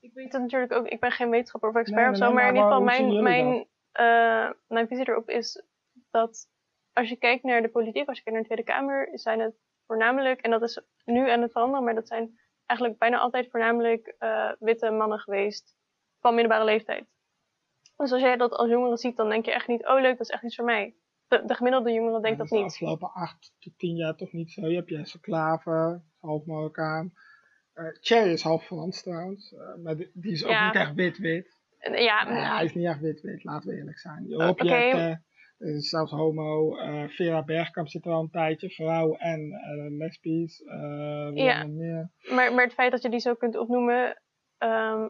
ik 0.00 0.12
weet 0.14 0.32
het 0.32 0.42
natuurlijk 0.42 0.72
ook, 0.72 0.86
ik 0.86 1.00
ben 1.00 1.10
geen 1.10 1.30
wetenschapper 1.30 1.68
of 1.68 1.76
expert 1.76 2.02
Nee, 2.02 2.10
of 2.10 2.16
zo, 2.16 2.32
maar 2.32 2.48
in 2.48 2.54
ieder 2.54 2.62
geval 2.62 2.82
mijn, 2.82 3.22
mijn, 3.22 3.66
eh, 3.92 4.50
mijn 4.68 4.88
visie 4.88 5.08
erop 5.08 5.28
is 5.28 5.62
dat 6.10 6.48
als 6.92 7.08
je 7.08 7.16
kijkt 7.16 7.42
naar 7.42 7.62
de 7.62 7.68
politiek, 7.68 8.08
als 8.08 8.18
je 8.18 8.24
kijkt 8.24 8.38
naar 8.38 8.48
de 8.48 8.54
Tweede 8.54 8.72
Kamer, 8.72 9.08
zijn 9.12 9.40
het 9.40 9.54
voornamelijk, 9.86 10.40
en 10.40 10.50
dat 10.50 10.62
is 10.62 10.80
nu 11.04 11.30
aan 11.30 11.42
het 11.42 11.52
veranderen, 11.52 11.84
maar 11.84 11.94
dat 11.94 12.08
zijn 12.08 12.38
eigenlijk 12.66 12.98
bijna 12.98 13.18
altijd 13.18 13.50
voornamelijk 13.50 14.14
eh, 14.18 14.52
witte 14.58 14.90
mannen 14.90 15.18
geweest 15.18 15.76
van 16.20 16.34
middelbare 16.34 16.64
leeftijd. 16.64 17.06
Dus 17.96 18.12
als 18.12 18.20
jij 18.20 18.36
dat 18.36 18.52
als 18.52 18.70
jongere 18.70 18.96
ziet, 18.96 19.16
dan 19.16 19.28
denk 19.28 19.44
je 19.44 19.52
echt 19.52 19.68
niet, 19.68 19.86
oh 19.86 20.00
leuk, 20.00 20.18
dat 20.18 20.26
is 20.26 20.34
echt 20.34 20.42
iets 20.42 20.56
voor 20.56 20.64
mij. 20.64 20.94
De, 21.40 21.46
de 21.46 21.54
gemiddelde 21.54 21.92
jongere 21.92 22.20
denkt 22.20 22.38
dat 22.38 22.48
de 22.48 22.54
niet. 22.56 22.64
afgelopen 22.64 23.12
acht 23.12 23.54
tot 23.58 23.78
tien 23.78 23.96
jaar 23.96 24.16
toch 24.16 24.32
niet 24.32 24.50
zo. 24.50 24.66
Je 24.66 24.76
hebt 24.76 24.88
Jesse 24.88 25.20
Klaver, 25.20 26.02
half 26.20 26.44
Marokkaan. 26.44 27.12
Eh 27.72 27.84
Cherry 28.00 28.32
is 28.32 28.42
half 28.42 28.64
Frans 28.64 29.02
trouwens. 29.02 29.52
eh, 29.54 29.74
maar 29.82 29.96
die, 29.96 30.10
die 30.14 30.32
is 30.32 30.44
ook 30.44 30.50
Ja. 30.50 30.66
niet 30.66 30.74
echt 30.74 30.94
wit-wit. 30.94 31.62
En, 31.78 32.02
Ja, 32.02 32.24
Nee, 32.28 32.42
hij 32.42 32.64
is 32.64 32.74
niet 32.74 32.86
echt 32.86 33.00
wit-wit, 33.00 33.44
laten 33.44 33.70
we 33.70 33.76
eerlijk 33.76 33.98
zijn. 33.98 34.24
Je 34.28 34.54
Eh, 35.58 35.76
is 35.76 35.88
zelfs 35.88 36.10
homo. 36.12 36.76
eh, 36.76 37.08
Vera 37.08 37.42
Bergkamp 37.44 37.88
zit 37.88 38.04
er 38.04 38.12
al 38.12 38.20
een 38.22 38.30
tijdje. 38.30 38.70
Vrouw 38.70 39.14
en 39.16 39.52
eh 39.52 39.96
lesbisch. 39.98 40.62
eh 40.62 41.30
Ja. 41.34 41.66
meer? 41.66 42.10
Maar, 42.30 42.54
maar 42.54 42.64
het 42.64 42.74
feit 42.74 42.90
dat 42.90 43.02
je 43.02 43.08
die 43.10 43.18
zo 43.20 43.34
kunt 43.34 43.56
opnoemen, 43.56 44.22
ehm, 44.58 45.08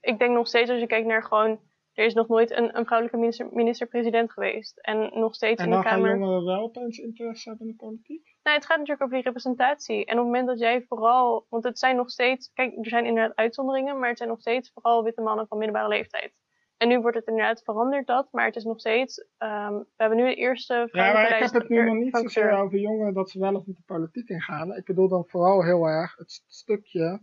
ik 0.00 0.18
denk 0.18 0.34
nog 0.34 0.46
steeds 0.46 0.70
als 0.70 0.80
je 0.80 0.86
kijkt 0.86 1.06
naar 1.06 1.22
gewoon, 1.22 1.60
er 1.98 2.04
is 2.04 2.14
nog 2.14 2.28
nooit 2.28 2.50
een, 2.50 2.76
een 2.78 2.84
vrouwelijke 2.84 3.18
minister- 3.20 3.48
minister-president 3.52 4.32
geweest. 4.32 4.78
En 4.78 5.10
nog 5.14 5.34
steeds 5.34 5.60
En 5.60 5.64
in 5.64 5.70
de 5.70 5.76
dan 5.76 5.84
gaan 5.86 6.00
Kamer. 6.02 6.16
jongeren 6.18 6.44
wel 6.44 6.62
opeens 6.62 6.98
interesse 6.98 7.48
hebben 7.48 7.66
in 7.66 7.72
de 7.72 7.84
politiek? 7.84 8.36
Nou, 8.42 8.56
het 8.56 8.66
gaat 8.66 8.76
natuurlijk 8.78 9.02
over 9.02 9.14
die 9.14 9.24
representatie. 9.24 9.96
En 10.04 10.12
op 10.18 10.24
het 10.24 10.26
moment 10.26 10.46
dat 10.46 10.58
jij 10.58 10.84
vooral, 10.88 11.46
want 11.48 11.64
het 11.64 11.78
zijn 11.78 11.96
nog 11.96 12.10
steeds, 12.10 12.52
kijk, 12.52 12.76
er 12.76 12.88
zijn 12.88 13.06
inderdaad 13.06 13.36
uitzonderingen, 13.36 13.98
maar 13.98 14.08
het 14.08 14.18
zijn 14.18 14.28
nog 14.30 14.40
steeds 14.40 14.70
vooral 14.74 15.02
witte 15.04 15.20
mannen 15.22 15.46
van 15.48 15.58
middelbare 15.58 15.88
leeftijd. 15.88 16.32
En 16.76 16.88
nu 16.88 17.00
wordt 17.00 17.16
het 17.16 17.26
inderdaad 17.26 17.62
veranderd 17.62 18.06
dat, 18.06 18.28
maar 18.32 18.46
het 18.46 18.56
is 18.56 18.64
nog 18.64 18.78
steeds, 18.80 19.26
ehm, 19.38 19.72
we 19.72 19.84
hebben 19.96 20.18
nu 20.18 20.24
de 20.24 20.34
eerste 20.34 20.88
Ja, 20.92 21.12
maar 21.12 21.30
ik 21.30 21.42
heb 21.42 21.52
het 21.52 21.68
nu 21.68 21.84
nog 21.84 21.96
niet 21.96 22.16
zozeer 22.16 22.50
over 22.50 22.78
jongeren 22.78 23.14
dat 23.14 23.30
ze 23.30 23.38
wel 23.38 23.54
of 23.54 23.66
niet 23.66 23.76
de 23.76 23.82
politiek 23.86 24.28
ingaan. 24.28 24.76
Ik 24.76 24.84
bedoel 24.84 25.08
dan 25.08 25.24
vooral 25.26 25.64
heel 25.64 25.84
erg 25.84 26.16
het 26.16 26.30
st- 26.30 26.44
stukje 26.46 27.20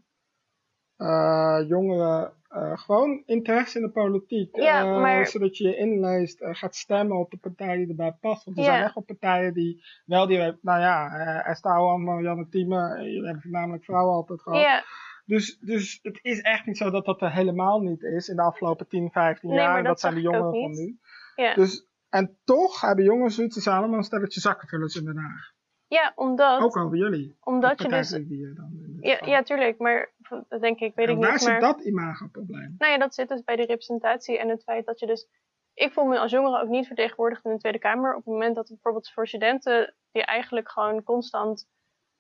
jongeren 1.68 2.34
eh, 2.50 2.78
gewoon 2.78 3.24
interesse 3.26 3.80
in 3.80 3.86
de 3.86 3.92
politiek. 3.92 4.56
Ja, 4.56 4.80
Eh, 4.84 5.02
maar- 5.02 5.28
Zodat 5.28 5.58
je 5.58 5.68
je 5.68 5.78
inleest, 5.78 6.42
eh, 6.42 6.50
gaat 6.56 6.76
stemmen 6.76 7.18
op 7.18 7.32
de 7.32 7.38
partij 7.38 7.78
die 7.78 7.88
erbij 7.90 8.12
past. 8.22 8.44
Want 8.46 8.58
er 8.58 8.64
Ja. 8.64 8.70
zijn 8.70 8.84
echt 8.84 8.94
wel 8.94 9.04
partijen 9.04 9.54
die 9.54 9.84
wel 10.06 10.28
die, 10.28 10.38
nou 10.38 10.80
ja, 10.80 11.08
eh 11.16 11.50
Esther 11.50 11.72
Ouwehand, 11.72 12.04
Marianne 12.04 12.48
Thieme, 12.50 12.96
eh, 12.96 13.04
jullie 13.04 13.24
hebben 13.24 13.42
voornamelijk 13.42 13.84
vrouwen 13.84 14.14
altijd 14.14 14.42
gehad. 14.42 14.62
Ja. 14.62 14.84
Dus, 15.26 15.58
dus 15.60 16.00
het 16.02 16.20
is 16.22 16.42
echt 16.42 16.66
niet 16.66 16.78
zo 16.78 16.90
dat 16.90 17.06
dat 17.06 17.22
er 17.22 17.32
helemaal 17.32 17.80
niet 17.82 18.02
is 18.04 18.28
in 18.28 18.36
de 18.36 18.42
afgelopen 18.42 18.88
10, 18.88 19.10
15 19.12 19.50
Nee, 19.50 19.58
jaar. 19.60 19.70
En 19.78 19.84
dat 19.84 19.86
dat 19.86 20.00
zijn 20.00 20.16
de 20.16 20.22
jongeren 20.22 20.52
van 20.62 20.72
nu. 20.72 21.00
Ja. 21.36 21.54
Dus, 21.54 21.88
en 22.10 22.38
toch 22.44 22.82
hebben 22.82 23.06
jongens 23.06 23.36
zoiets, 23.36 23.68
allemaal 23.68 23.98
een 23.98 24.04
stelletje 24.04 24.40
zakkenvullers 24.40 24.96
in 24.96 25.06
Den 25.06 25.18
Haag. 25.18 25.54
Ja, 25.88 26.12
omdat, 26.16 26.62
Ook 26.62 26.78
over 26.78 26.98
jullie. 26.98 27.36
omdat 27.44 27.82
je 27.82 27.88
dus, 27.88 28.10
die 28.10 28.53
dan. 28.53 28.98
ja, 29.02 29.18
ja, 29.26 29.44
tuurlijk, 29.44 29.78
maar 29.78 30.12
dat 30.49 30.62
denk 30.62 30.80
ik, 30.80 30.95
weet 30.95 31.07
En 31.07 31.14
ik 31.14 31.20
waar 31.20 31.32
niet, 31.32 31.41
zit 31.41 31.49
maar... 31.49 31.60
dat 31.60 31.80
imagoprobleem? 31.84 32.76
Nou 32.78 32.91
ja, 32.91 32.98
dat 32.98 33.16
zit 33.16 33.28
dus 33.28 33.44
bij 33.44 33.56
de 33.56 33.66
representatie 33.66 34.40
en 34.40 34.49
het 34.49 34.64
feit 34.64 34.86
dat 34.86 34.99
je 34.99 35.06
dus. 35.06 35.28
Ik 35.74 35.94
voel 35.94 36.06
me 36.06 36.20
als 36.20 36.32
jongere 36.32 36.62
ook 36.62 36.70
niet 36.70 36.88
vertegenwoordigd 36.88 37.45
in 37.45 37.52
de 37.52 37.57
Tweede 37.57 37.80
Kamer. 37.80 38.12
Op 38.16 38.24
het 38.26 38.34
moment 38.34 38.56
dat 38.56 38.68
bijvoorbeeld 38.68 39.10
voor 39.12 39.28
studenten, 39.28 39.95
die 40.12 40.24
eigenlijk 40.26 40.70
gewoon 40.70 41.03
constant. 41.03 41.68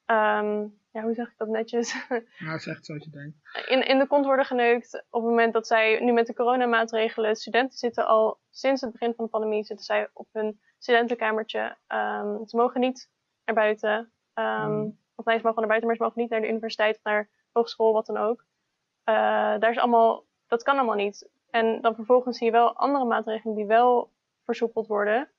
ehm, 0.05 0.67
ja, 0.91 1.01
hoe 1.01 1.13
zeg 1.13 1.27
ik 1.27 1.37
dat 1.37 1.47
netjes? 1.47 1.95
Nou, 2.39 2.59
zegt 2.59 2.85
zoals 2.85 3.03
je 3.03 3.09
denkt. 3.09 3.37
in, 3.69 3.87
in 3.87 3.99
de 3.99 4.07
kont 4.07 4.25
worden 4.25 4.45
geneukt. 4.45 5.03
Op 5.09 5.21
het 5.21 5.29
moment 5.29 5.53
dat 5.53 5.67
zij 5.67 5.99
nu 6.03 6.11
met 6.11 6.27
de 6.27 6.33
coronamaatregelen. 6.33 7.35
Studenten 7.35 7.77
zitten 7.77 8.05
al 8.07 8.39
sinds 8.49 8.81
het 8.81 8.91
begin 8.91 9.13
van 9.15 9.25
de 9.25 9.31
pandemie. 9.31 9.63
zitten 9.63 9.85
zij 9.85 10.09
op 10.13 10.27
hun 10.31 10.59
studentenkamertje. 10.79 11.77
Ehm, 11.87 12.45
ze 12.45 12.55
mogen 12.57 12.81
niet 12.81 13.09
naar 13.45 13.55
buiten. 13.55 14.11
ehm, 14.33 14.71
Mm. 14.71 14.97
Of 15.17 15.25
nee, 15.25 15.37
ze 15.37 15.43
mogen 15.43 15.59
naar 15.59 15.67
buiten, 15.69 15.87
maar 15.87 15.97
ze 15.97 16.03
mogen 16.03 16.21
niet 16.21 16.29
naar 16.29 16.41
de 16.41 16.47
universiteit 16.49 16.95
of 16.95 17.03
naar 17.03 17.29
hogeschool, 17.51 17.93
wat 17.93 18.05
dan 18.05 18.17
ook. 18.17 18.45
Eh, 19.03 19.15
daar 19.59 19.69
is 19.71 19.77
allemaal, 19.77 20.25
dat 20.47 20.63
kan 20.63 20.75
allemaal 20.77 20.95
niet. 20.95 21.29
En 21.49 21.81
dan 21.81 21.95
vervolgens 21.95 22.37
zie 22.37 22.45
je 22.45 22.51
wel 22.51 22.75
andere 22.75 23.05
maatregelen 23.05 23.55
die 23.55 23.65
wel 23.65 24.11
versoepeld 24.43 24.87
worden. 24.87 25.29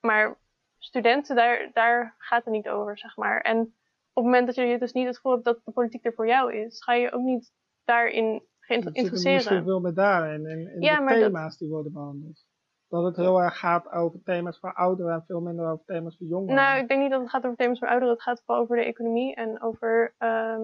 Maar 0.00 0.38
studenten, 0.78 1.36
daar, 1.36 1.70
daar 1.72 2.14
gaat 2.18 2.44
het 2.44 2.52
niet 2.54 2.68
over, 2.68 2.98
zeg 2.98 3.16
maar. 3.16 3.40
En 3.40 3.58
op 3.60 4.24
het 4.24 4.24
moment 4.24 4.46
dat 4.46 4.54
je 4.54 4.78
dus 4.78 4.92
niet 4.92 5.06
het 5.06 5.14
gevoel 5.16 5.32
hebt 5.32 5.44
dat 5.44 5.60
de 5.64 5.72
politiek 5.72 6.04
er 6.04 6.12
voor 6.14 6.26
jou 6.26 6.54
is, 6.54 6.82
ga 6.82 6.92
je 6.94 7.12
ook 7.12 7.22
niet 7.22 7.52
daarin 7.84 8.42
Het 8.60 8.82
zit 8.82 9.06
er 9.06 9.12
misschien 9.12 9.64
veel 9.64 9.80
meer 9.80 9.94
daarin, 9.94 10.46
in, 10.46 10.58
in 10.74 10.80
Ja, 10.80 10.98
de 11.00 11.06
dat- 11.08 11.18
thema's 11.18 11.56
die 11.58 11.68
worden 11.68 11.92
behandeld. 11.92 12.46
Dat 12.88 13.04
het 13.04 13.16
heel 13.16 13.40
erg 13.40 13.58
gaat 13.58 13.90
over 13.90 14.22
thema's 14.22 14.58
voor 14.58 14.74
ouderen 14.74 15.12
en 15.14 15.24
veel 15.26 15.40
minder 15.40 15.70
over 15.70 15.84
thema's 15.84 16.16
voor 16.16 16.26
jongeren. 16.26 16.54
Nou, 16.54 16.78
ik 16.78 16.88
denk 16.88 17.00
niet 17.00 17.10
dat 17.10 17.20
het 17.20 17.30
gaat 17.30 17.44
over 17.44 17.56
thema's 17.56 17.78
voor 17.78 17.88
ouderen. 17.88 18.14
Het 18.14 18.22
gaat 18.22 18.42
vooral 18.44 18.62
over 18.62 18.76
de 18.76 18.84
economie 18.84 19.34
en 19.34 19.62
over 19.62 20.14
ehm 20.18 20.62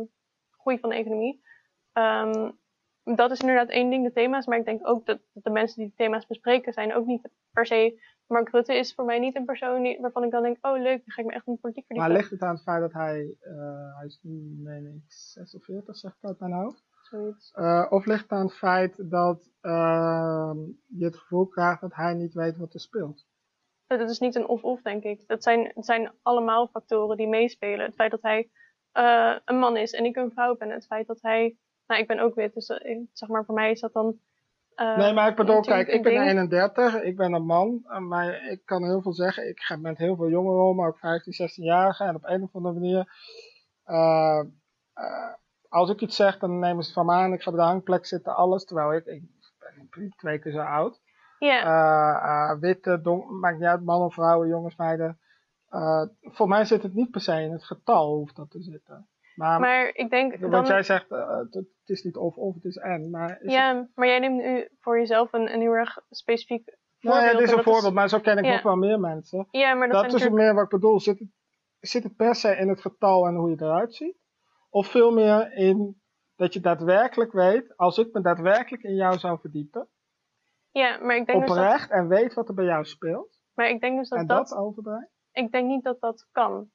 groei 0.65 0.79
van 0.79 0.91
de 0.91 0.97
economie. 0.97 1.43
Ehm, 1.93 2.51
dat 3.17 3.31
is 3.31 3.41
inderdaad 3.41 3.69
één 3.69 3.91
ding, 3.91 4.05
de 4.05 4.13
thema's. 4.13 4.47
Maar 4.47 4.59
ik 4.59 4.65
denk 4.65 4.87
ook 4.89 5.07
dat 5.07 5.21
de 5.33 5.51
mensen 5.51 5.79
die 5.79 5.89
de 5.89 5.97
thema's 5.97 6.27
bespreken 6.27 6.73
zijn 6.73 6.95
ook 6.95 7.07
niet 7.07 7.29
per 7.53 7.67
se... 7.67 8.13
Mark 8.27 8.49
Rutte 8.49 8.75
is 8.75 8.95
voor 8.95 9.05
mij 9.05 9.19
niet 9.19 9.37
een 9.37 9.45
persoon 9.45 9.83
die, 9.83 10.01
waarvan 10.01 10.25
ik 10.25 10.31
dan 10.31 10.43
denk... 10.43 10.57
Oh 10.61 10.79
leuk, 10.79 10.99
dan 11.05 11.15
ga 11.15 11.21
ik 11.21 11.29
me 11.29 11.35
echt 11.35 11.47
in 11.47 11.59
politiek 11.61 11.85
maar 11.89 11.99
verdiepen. 11.99 12.17
ligt 12.17 12.31
het 12.31 12.43
aan 12.43 12.55
het 12.55 12.63
feit 12.63 12.81
dat 12.81 12.93
hij, 12.93 13.37
eh, 13.41 13.97
hij 13.97 14.07
is 14.07 14.19
nu, 14.23 14.55
meen 14.63 14.87
ik, 14.87 15.13
46, 15.13 15.97
zeg 15.97 16.17
ik 16.17 16.25
uit 16.25 16.39
mijn 16.39 16.53
hoofd. 16.53 16.85
Zoiets. 17.11 17.53
Eh, 17.53 17.87
of 17.91 18.05
ligt 18.07 18.23
het 18.23 18.31
aan 18.33 18.47
het 18.47 18.55
feit 18.57 19.11
dat 19.11 19.51
ehm, 19.61 20.57
je 20.87 21.05
het 21.05 21.17
gevoel 21.17 21.47
krijgt 21.47 21.81
dat 21.81 21.95
hij 21.95 22.15
niet 22.15 22.35
weet 22.35 22.57
wat 22.57 22.75
er 22.75 22.81
speelt? 22.81 23.27
Dat 23.87 24.11
is 24.11 24.19
niet 24.19 24.35
een 24.35 24.47
of-of, 24.47 24.83
denk 24.83 25.03
ik. 25.03 25.27
Dat 25.27 25.43
zijn, 25.43 25.71
het 25.75 25.85
zijn 25.85 26.13
allemaal 26.23 26.67
factoren 26.69 27.17
die 27.17 27.29
meespelen. 27.29 27.87
Het 27.87 27.95
feit 27.95 28.11
dat 28.11 28.23
hij 28.23 28.51
eh, 28.93 29.37
een 29.45 29.59
man 29.59 29.77
is 29.77 29.93
en 29.93 30.05
ik 30.05 30.17
een 30.17 30.31
vrouw 30.31 30.57
ben. 30.57 30.71
Het 30.71 30.87
feit 30.87 31.07
dat 31.07 31.23
hij... 31.23 31.57
Nou, 31.87 32.01
ik 32.01 32.07
ben 32.07 32.19
ook 32.19 32.35
wit, 32.35 32.55
dus 32.55 32.69
eh, 32.69 32.99
zeg 33.13 33.29
maar 33.29 33.45
voor 33.45 33.55
mij 33.55 33.71
is 33.71 33.81
dat 33.81 33.93
dan... 33.93 34.19
eh, 34.75 34.97
nee, 34.97 35.13
maar 35.13 35.29
ik 35.31 35.37
bedoel, 35.37 35.61
kijk, 35.61 35.89
ik 35.89 36.03
ben 36.03 36.13
ding. 36.13 36.25
31, 36.25 37.03
ik 37.03 37.17
ben 37.17 37.33
een 37.33 37.47
man, 37.47 37.85
eh, 37.87 37.99
maar 37.99 38.51
ik 38.51 38.63
kan 38.65 38.85
heel 38.85 39.03
veel 39.03 39.13
zeggen. 39.15 39.49
Ik 39.49 39.61
ga 39.61 39.77
met 39.77 39.99
heel 39.99 40.17
veel 40.17 40.29
jongeren 40.29 40.65
om, 40.65 40.85
ook 40.85 40.99
15, 40.99 41.33
16-jarigen. 41.49 42.07
En 42.07 42.15
op 42.15 42.25
een 42.25 42.43
of 42.43 42.55
andere 42.55 42.75
manier, 42.75 43.09
eh, 43.85 44.41
eh, 44.93 45.33
als 45.75 45.91
ik 45.91 46.01
iets 46.01 46.17
zeg, 46.17 46.39
dan 46.39 46.59
nemen 46.59 46.83
ze 46.83 46.89
het 46.89 46.99
van 46.99 47.07
me 47.07 47.13
aan. 47.13 47.33
Ik 47.33 47.43
ga 47.43 47.51
bij 47.51 47.61
de 47.61 47.67
hangplek 47.67 48.07
zitten, 48.07 48.37
alles. 48.37 48.65
Terwijl 48.65 48.95
ik, 48.95 49.07
ik 49.07 49.23
ben 49.91 50.15
twee 50.17 50.39
keer 50.39 50.53
zo 50.53 50.59
oud. 50.59 51.01
Ja. 51.39 51.61
Eh, 51.63 52.51
eh, 52.53 52.61
witte, 52.61 53.01
donker, 53.03 53.35
maakt 53.35 53.59
niet 53.59 53.69
uit, 53.69 53.85
mannen, 53.85 54.11
vrouwen, 54.11 54.49
jongens, 54.49 54.77
meiden. 54.77 55.19
Eh, 55.69 56.03
voor 56.21 56.49
mij 56.49 56.65
zit 56.65 56.83
het 56.83 56.95
niet 56.95 57.11
per 57.11 57.21
se 57.21 57.41
in 57.41 57.53
het 57.53 57.65
getal, 57.65 58.15
hoeft 58.15 58.37
dat 58.37 58.51
te 58.51 58.63
zitten. 58.63 59.09
Maar, 59.35 59.61
Maar 59.61 59.91
ik 59.95 60.11
denk 60.11 60.41
dan... 60.51 60.65
jij 60.65 60.83
zegt, 60.83 61.09
het, 61.51 61.67
is 61.85 62.03
niet 62.03 62.17
of 62.17 62.37
of, 62.37 62.55
het 62.55 62.65
is 62.65 62.77
en. 62.77 63.11
Maar 63.11 63.31
is 63.31 63.37
het- 63.41 63.51
Ja, 63.51 63.89
maar 63.95 64.07
jij 64.07 64.19
neemt 64.19 64.43
nu 64.43 64.69
voor 64.81 64.99
jezelf 64.99 65.33
een, 65.33 65.53
een 65.55 65.61
heel 65.61 65.73
erg 65.77 65.99
specifiek 66.11 66.67
Nee, 66.67 67.13
voorbeeld. 67.13 67.33
het 67.33 67.41
is 67.43 67.51
en 67.53 67.59
een 67.59 67.65
dat 67.65 67.73
voorbeeld, 67.73 67.95
maar 67.95 68.09
zo 68.09 68.19
ken 68.21 68.39
ik 68.39 68.45
ja. 68.45 68.53
nog 68.53 68.63
wel 68.63 68.77
meer 68.77 69.01
mensen. 69.01 69.49
Ja, 69.51 69.75
maar 69.75 69.89
dat, 69.89 69.97
dat 69.97 70.07
is 70.07 70.13
natuurlijk... 70.13 70.43
meer 70.43 70.55
wat 70.55 70.65
ik 70.65 70.71
bedoel. 70.71 71.01
Zit 71.01 71.19
het, 71.19 71.29
zit 71.81 72.03
het 72.03 72.17
per 72.17 72.35
se 72.35 72.57
in 72.57 72.69
het 72.69 72.81
getal 72.81 73.27
en 73.27 73.35
hoe 73.35 73.51
je 73.51 73.57
eruit 73.59 73.95
ziet? 73.95 74.17
Of 74.75 74.87
veel 74.87 75.13
meer 75.13 75.53
in 75.53 76.03
dat 76.37 76.53
je 76.53 76.61
daadwerkelijk 76.61 77.33
weet, 77.33 77.77
als 77.77 77.99
ik 77.99 78.13
me 78.13 78.21
daadwerkelijk 78.21 78.83
in 78.83 78.95
jou 78.95 79.19
zou 79.19 79.39
verdiepen, 79.41 79.89
Ja, 80.71 80.99
maar 80.99 81.17
ik 81.17 81.27
denk 81.27 81.39
dus 81.41 81.49
dat... 81.49 81.59
oprecht 81.59 81.91
en 81.91 82.09
weet 82.09 82.35
wat 82.35 82.49
er 82.49 82.55
bij 82.55 82.65
jou 82.65 82.85
speelt, 82.85 83.41
Maar 83.55 83.69
ik 83.69 83.81
denk 83.81 83.99
dus 83.99 84.09
dat 84.09 84.19
en 84.19 84.27
dat... 84.27 84.49
dat, 84.49 84.59
overbrengt? 84.59 85.11
Ik 85.33 85.53
denk 85.53 85.67
niet 85.67 85.85
dat 85.85 86.01
dat 86.01 86.29
kan. 86.33 86.71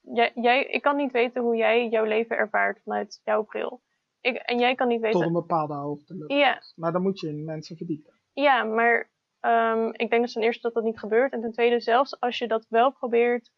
Jij, 0.00 0.32
jij, 0.34 0.64
ik 0.64 0.82
kan 0.82 0.96
niet 0.96 1.12
weten 1.12 1.42
hoe 1.42 1.56
jij 1.56 1.88
jouw 1.88 2.04
leven 2.04 2.36
ervaart 2.36 2.80
vanuit 2.82 3.20
jouw 3.24 3.42
bril. 3.42 3.82
Ik, 4.20 4.36
en 4.36 4.58
jij 4.58 4.74
kan 4.74 4.88
niet 4.88 5.00
weten... 5.00 5.18
Tot 5.18 5.28
een 5.28 5.32
bepaalde 5.32 5.74
hoogte 5.74 6.24
Ja. 6.26 6.62
Maar 6.74 6.92
dan 6.92 7.02
moet 7.02 7.20
je 7.20 7.28
in 7.28 7.44
mensen 7.44 7.76
verdiepen. 7.76 8.20
Ja, 8.32 8.64
maar 8.64 9.10
ehm, 9.40 9.88
ik 9.92 10.10
denk 10.10 10.22
dus 10.22 10.32
ten 10.32 10.42
eerste 10.42 10.62
dat 10.62 10.74
dat 10.74 10.84
niet 10.84 10.98
gebeurt. 10.98 11.32
En 11.32 11.40
ten 11.40 11.52
tweede, 11.52 11.80
zelfs 11.80 12.20
als 12.20 12.38
je 12.38 12.48
dat 12.48 12.66
wel 12.68 12.92
probeert, 12.92 13.50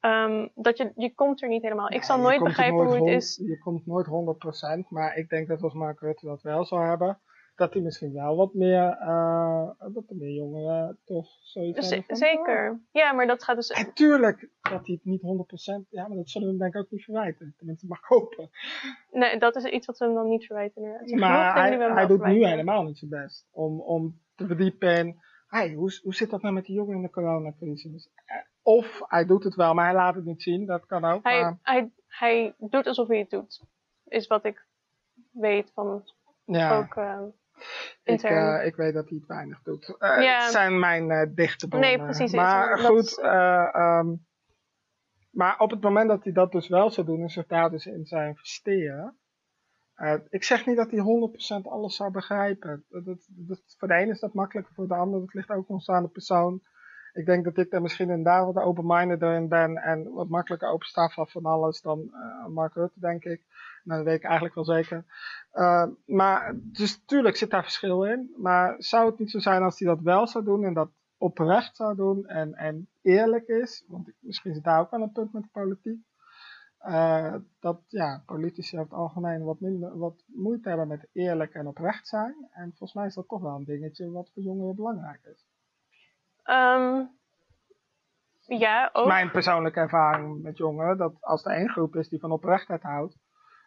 ehm, 0.00 0.48
dat 0.54 0.76
je, 0.76 0.92
je 0.94 1.14
komt 1.14 1.42
er 1.42 1.48
niet 1.48 1.62
helemaal. 1.62 1.90
ik 1.90 2.02
zal 2.02 2.18
nooit 2.18 2.42
begrijpen 2.42 2.84
nooit 2.84 2.98
hoe 2.98 3.10
het 3.10 3.22
is. 3.22 3.36
Je 3.36 3.58
komt 3.58 3.86
nooit 3.86 4.06
100%, 4.06 4.88
maar 4.88 5.16
ik 5.16 5.28
denk 5.28 5.48
dat 5.48 5.62
als 5.62 5.74
Mark 5.74 6.00
Rutte 6.00 6.26
dat 6.26 6.42
wel 6.42 6.64
zou 6.64 6.86
hebben, 6.86 7.20
dat 7.58 7.72
hij 7.72 7.82
misschien 7.82 8.12
wel 8.12 8.36
wat 8.36 8.54
meer, 8.54 8.96
eh, 9.00 9.70
er 9.80 10.04
meer 10.08 10.34
jongeren 10.34 10.98
toch 11.04 11.28
zoiets 11.40 11.88
van, 11.88 12.16
zeker. 12.16 12.80
Ja, 12.92 13.12
maar 13.12 13.26
dat 13.26 13.42
gaat 13.42 13.56
dus... 13.56 13.68
En 13.68 13.94
tuurlijk 13.94 14.48
dat 14.60 14.86
hij 14.86 14.94
het 14.94 15.04
niet 15.04 15.22
100%, 15.22 15.88
ja, 15.88 16.08
maar 16.08 16.16
dat 16.16 16.30
zullen 16.30 16.46
we 16.46 16.52
hem 16.52 16.62
denk 16.62 16.74
ik 16.74 16.80
ook 16.80 16.90
niet 16.90 17.04
verwijten. 17.04 17.54
Tenminste, 17.56 17.86
mag 17.86 18.00
hopen. 18.02 18.50
Nee, 19.10 19.38
dat 19.38 19.56
is 19.56 19.64
iets 19.64 19.86
wat 19.86 19.98
we 19.98 20.04
hem 20.04 20.14
dan 20.14 20.28
niet 20.28 20.46
verwijten. 20.46 20.82
inderdaad. 20.82 21.10
Er 21.10 21.18
Maar 21.18 21.54
hij, 21.54 21.92
hij 21.92 22.06
doet 22.06 22.24
nu 22.24 22.46
helemaal 22.46 22.82
niet 22.82 22.98
zijn 22.98 23.10
best 23.10 23.48
om, 23.50 23.80
om 23.80 24.20
te 24.34 24.46
verdiepen 24.46 24.96
in, 24.96 25.16
hey, 25.46 25.72
hoe, 25.72 26.00
hoe 26.02 26.14
zit 26.14 26.30
dat 26.30 26.42
nou 26.42 26.54
met 26.54 26.64
die 26.64 26.74
jongeren 26.74 26.96
in 26.96 27.02
de 27.02 27.10
coronacrisis? 27.10 28.10
Of 28.68 29.00
hij 29.06 29.24
doet 29.26 29.44
het 29.44 29.54
wel, 29.54 29.74
maar 29.74 29.84
hij 29.84 29.94
laat 29.94 30.14
het 30.14 30.24
niet 30.24 30.42
zien. 30.42 30.66
Dat 30.66 30.86
kan 30.86 31.04
ook. 31.04 31.22
Hij, 31.24 31.40
maar, 31.40 31.58
hij, 31.62 31.90
hij 32.06 32.54
doet 32.58 32.86
alsof 32.86 33.08
hij 33.08 33.18
het 33.18 33.30
doet. 33.30 33.64
Is 34.04 34.26
wat 34.26 34.44
ik 34.44 34.66
weet 35.32 35.70
van 35.74 36.04
Ja. 36.44 36.76
ook 36.78 36.94
eh, 36.96 37.20
ik, 38.02 38.22
eh, 38.22 38.66
ik 38.66 38.76
weet 38.76 38.94
dat 38.94 39.08
hij 39.08 39.18
het 39.18 39.26
weinig 39.26 39.62
doet. 39.62 39.94
Ja. 39.98 40.42
Het 40.42 40.50
zijn 40.52 40.78
mijn 40.78 41.34
dichte 41.34 41.68
bronnen. 41.68 41.90
Nee, 41.90 41.98
precies, 41.98 42.32
Maar 42.32 42.78
goed, 42.78 43.20
eh, 43.20 43.74
ehm, 43.74 44.14
maar 45.30 45.58
op 45.58 45.70
het 45.70 45.80
moment 45.80 46.08
dat 46.08 46.24
hij 46.24 46.32
dat 46.32 46.52
dus 46.52 46.68
wel 46.68 46.90
zou 46.90 47.06
doen 47.06 47.20
en 47.22 47.28
zich 47.30 47.46
daar 47.46 47.70
dus 47.70 47.86
in 47.86 48.06
zou 48.06 48.26
investeren. 48.26 49.18
ik 50.28 50.44
zeg 50.44 50.66
niet 50.66 50.76
dat 50.76 50.90
hij 50.90 51.00
100% 51.00 51.66
alles 51.66 51.96
zou 51.96 52.10
begrijpen. 52.10 52.84
Dat, 52.88 53.04
dat, 53.04 53.26
dat- 53.28 53.74
voor 53.78 53.88
de 53.88 53.94
ene 53.94 54.10
is 54.10 54.20
dat 54.20 54.34
makkelijker, 54.34 54.74
voor 54.74 54.88
de 54.88 54.94
ander 54.94 55.20
dat 55.20 55.34
ligt 55.34 55.50
ook 55.50 55.68
nog 55.68 55.78
eens 55.78 55.88
aan 55.88 56.02
de 56.02 56.08
persoon. 56.08 56.62
Ik 57.12 57.26
denk 57.26 57.44
dat 57.44 57.56
ik 57.58 57.72
er 57.72 57.82
misschien 57.82 58.08
inderdaad 58.10 58.54
wat 58.54 58.64
open-minded 58.64 59.22
in 59.22 59.48
ben 59.48 59.76
en 59.76 60.12
wat 60.12 60.28
makkelijker 60.28 60.68
opensta 60.68 61.08
van 61.08 61.28
van 61.28 61.44
alles 61.44 61.80
dan 61.80 62.10
eh, 62.14 62.46
Mark 62.46 62.74
Rutte, 62.74 63.00
denk 63.00 63.24
ik. 63.24 63.42
Nou, 63.84 63.98
dat 63.98 64.08
weet 64.08 64.18
ik 64.18 64.24
eigenlijk 64.24 64.54
wel 64.54 64.64
zeker. 64.64 65.04
Eh, 65.50 65.86
maar, 66.06 66.54
dus 66.62 67.02
tuurlijk 67.04 67.36
zit 67.36 67.50
daar 67.50 67.62
verschil 67.62 68.04
in. 68.04 68.34
Maar 68.36 68.74
zou 68.78 69.06
het 69.10 69.18
niet 69.18 69.30
zo 69.30 69.38
zijn 69.38 69.62
als 69.62 69.78
hij 69.78 69.88
dat 69.88 70.00
wel 70.00 70.26
zou 70.26 70.44
doen 70.44 70.64
en 70.64 70.74
dat 70.74 70.90
oprecht 71.18 71.76
zou 71.76 71.96
doen 71.96 72.26
en, 72.26 72.54
en 72.54 72.88
eerlijk 73.02 73.46
is? 73.48 73.84
Want 73.88 74.10
misschien 74.20 74.54
zit 74.54 74.64
daar 74.64 74.80
ook 74.80 74.90
wel 74.90 75.02
een 75.02 75.12
punt 75.12 75.32
met 75.32 75.42
de 75.42 75.48
politiek. 75.52 76.00
eh, 76.78 77.34
dat 77.60 77.80
ja, 77.88 78.22
politici 78.26 78.78
over 78.78 78.90
het 78.90 78.98
algemeen 79.00 79.42
wat, 79.44 79.60
minder, 79.60 79.98
wat 79.98 80.24
moeite 80.26 80.68
hebben 80.68 80.88
met 80.88 81.08
eerlijk 81.12 81.54
en 81.54 81.66
oprecht 81.66 82.08
zijn. 82.08 82.48
En 82.52 82.68
volgens 82.68 82.94
mij 82.94 83.06
is 83.06 83.14
dat 83.14 83.28
toch 83.28 83.40
wel 83.40 83.54
een 83.54 83.64
dingetje 83.64 84.10
wat 84.10 84.30
voor 84.34 84.42
jongeren 84.42 84.74
belangrijk 84.74 85.24
is. 85.24 85.46
Ehm, 86.48 87.04
ja, 88.46 88.90
ook. 88.92 89.06
Mijn 89.06 89.30
persoonlijke 89.30 89.80
ervaring 89.80 90.42
met 90.42 90.56
jongeren, 90.56 90.96
dat 90.96 91.12
als 91.20 91.44
er 91.44 91.52
één 91.52 91.68
groep 91.68 91.94
is 91.96 92.08
die 92.08 92.20
van 92.20 92.32
oprechtheid 92.32 92.82
houdt, 92.82 93.16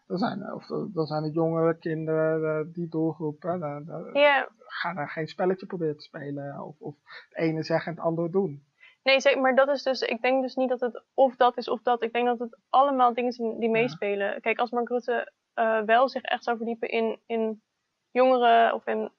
dan 0.07 0.17
zijn, 0.17 0.53
of, 0.53 0.65
dan 0.93 1.05
zijn 1.05 1.23
het 1.23 1.33
jongeren, 1.33 1.79
kinderen, 1.79 2.59
eh, 2.59 2.73
die 2.73 2.87
doelgroepen. 2.89 3.59
Dan, 3.59 3.85
dan, 3.85 4.09
Ja. 4.13 4.47
Ga 4.57 4.93
daar 4.93 5.09
geen 5.09 5.27
spelletje 5.27 5.65
proberen 5.65 5.97
te 5.97 6.03
spelen. 6.03 6.59
Of, 6.63 6.75
of 6.79 6.95
het 7.29 7.37
ene 7.37 7.63
zeggen 7.63 7.91
en 7.91 7.97
het 7.97 8.05
andere 8.05 8.29
doen. 8.29 8.63
Nee, 9.03 9.19
zeker, 9.19 9.41
maar 9.41 9.55
dat 9.55 9.67
is 9.69 9.83
dus, 9.83 10.01
ik 10.01 10.21
denk 10.21 10.41
dus 10.41 10.55
niet 10.55 10.69
dat 10.69 10.79
het 10.79 11.03
of 11.13 11.35
dat 11.35 11.57
is 11.57 11.69
of 11.69 11.81
dat. 11.81 12.03
Ik 12.03 12.13
denk 12.13 12.25
dat 12.25 12.39
het 12.39 12.57
allemaal 12.69 13.13
dingen 13.13 13.31
zijn 13.31 13.59
die 13.59 13.69
meespelen. 13.69 14.41
Kijk, 14.41 14.59
als 14.59 14.71
Mark 14.71 14.89
Rutte 14.89 15.31
eh, 15.53 15.81
wel 15.81 16.09
zich 16.09 16.21
echt 16.21 16.43
zou 16.43 16.57
verdiepen 16.57 16.89
in, 16.89 17.19
in 17.25 17.61
jongeren 18.11 18.73
of 18.73 18.85
in 18.87 19.11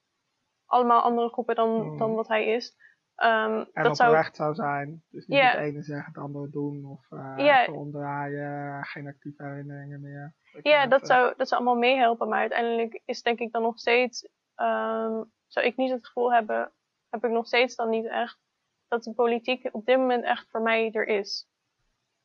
allemaal 0.65 1.01
andere 1.01 1.29
groepen 1.29 1.55
dan, 1.55 1.69
Mm. 1.91 1.97
dan 1.97 2.13
wat 2.13 2.27
hij 2.27 2.45
is. 2.45 2.75
Ehm, 3.23 3.65
En 3.73 3.83
dat 3.83 3.97
zou, 3.97 4.09
oprecht 4.09 4.35
zou 4.35 4.55
zijn. 4.55 5.03
Dus 5.09 5.25
niet 5.27 5.41
het 5.41 5.59
ene 5.59 5.81
zeggen, 5.81 6.13
het 6.13 6.23
andere 6.23 6.49
doen. 6.49 6.85
Of 6.85 7.11
eh 7.11 7.33
Ja. 7.37 7.61
even 7.61 7.73
omdraaien, 7.73 8.83
geen 8.85 9.07
actieve 9.07 9.43
herinneringen 9.43 10.01
meer. 10.01 10.33
ja, 10.61 10.87
dat 10.87 11.07
zou, 11.07 11.33
dat 11.37 11.47
zou 11.47 11.61
allemaal 11.61 11.79
meehelpen. 11.79 12.27
Maar 12.27 12.39
uiteindelijk 12.39 13.01
is 13.05 13.21
denk 13.21 13.39
ik 13.39 13.51
dan 13.51 13.61
nog 13.61 13.79
steeds, 13.79 14.27
ehm, 14.55 15.23
zou 15.47 15.65
ik 15.65 15.77
niet 15.77 15.91
het 15.91 16.05
gevoel 16.07 16.33
hebben, 16.33 16.71
heb 17.09 17.23
ik 17.23 17.31
nog 17.31 17.47
steeds 17.47 17.75
dan 17.75 17.89
niet 17.89 18.05
echt, 18.05 18.39
dat 18.87 19.03
de 19.03 19.13
politiek 19.13 19.69
op 19.71 19.85
dit 19.85 19.97
moment 19.97 20.23
echt 20.23 20.49
voor 20.49 20.61
mij 20.61 20.91
er 20.91 21.07
is. 21.07 21.47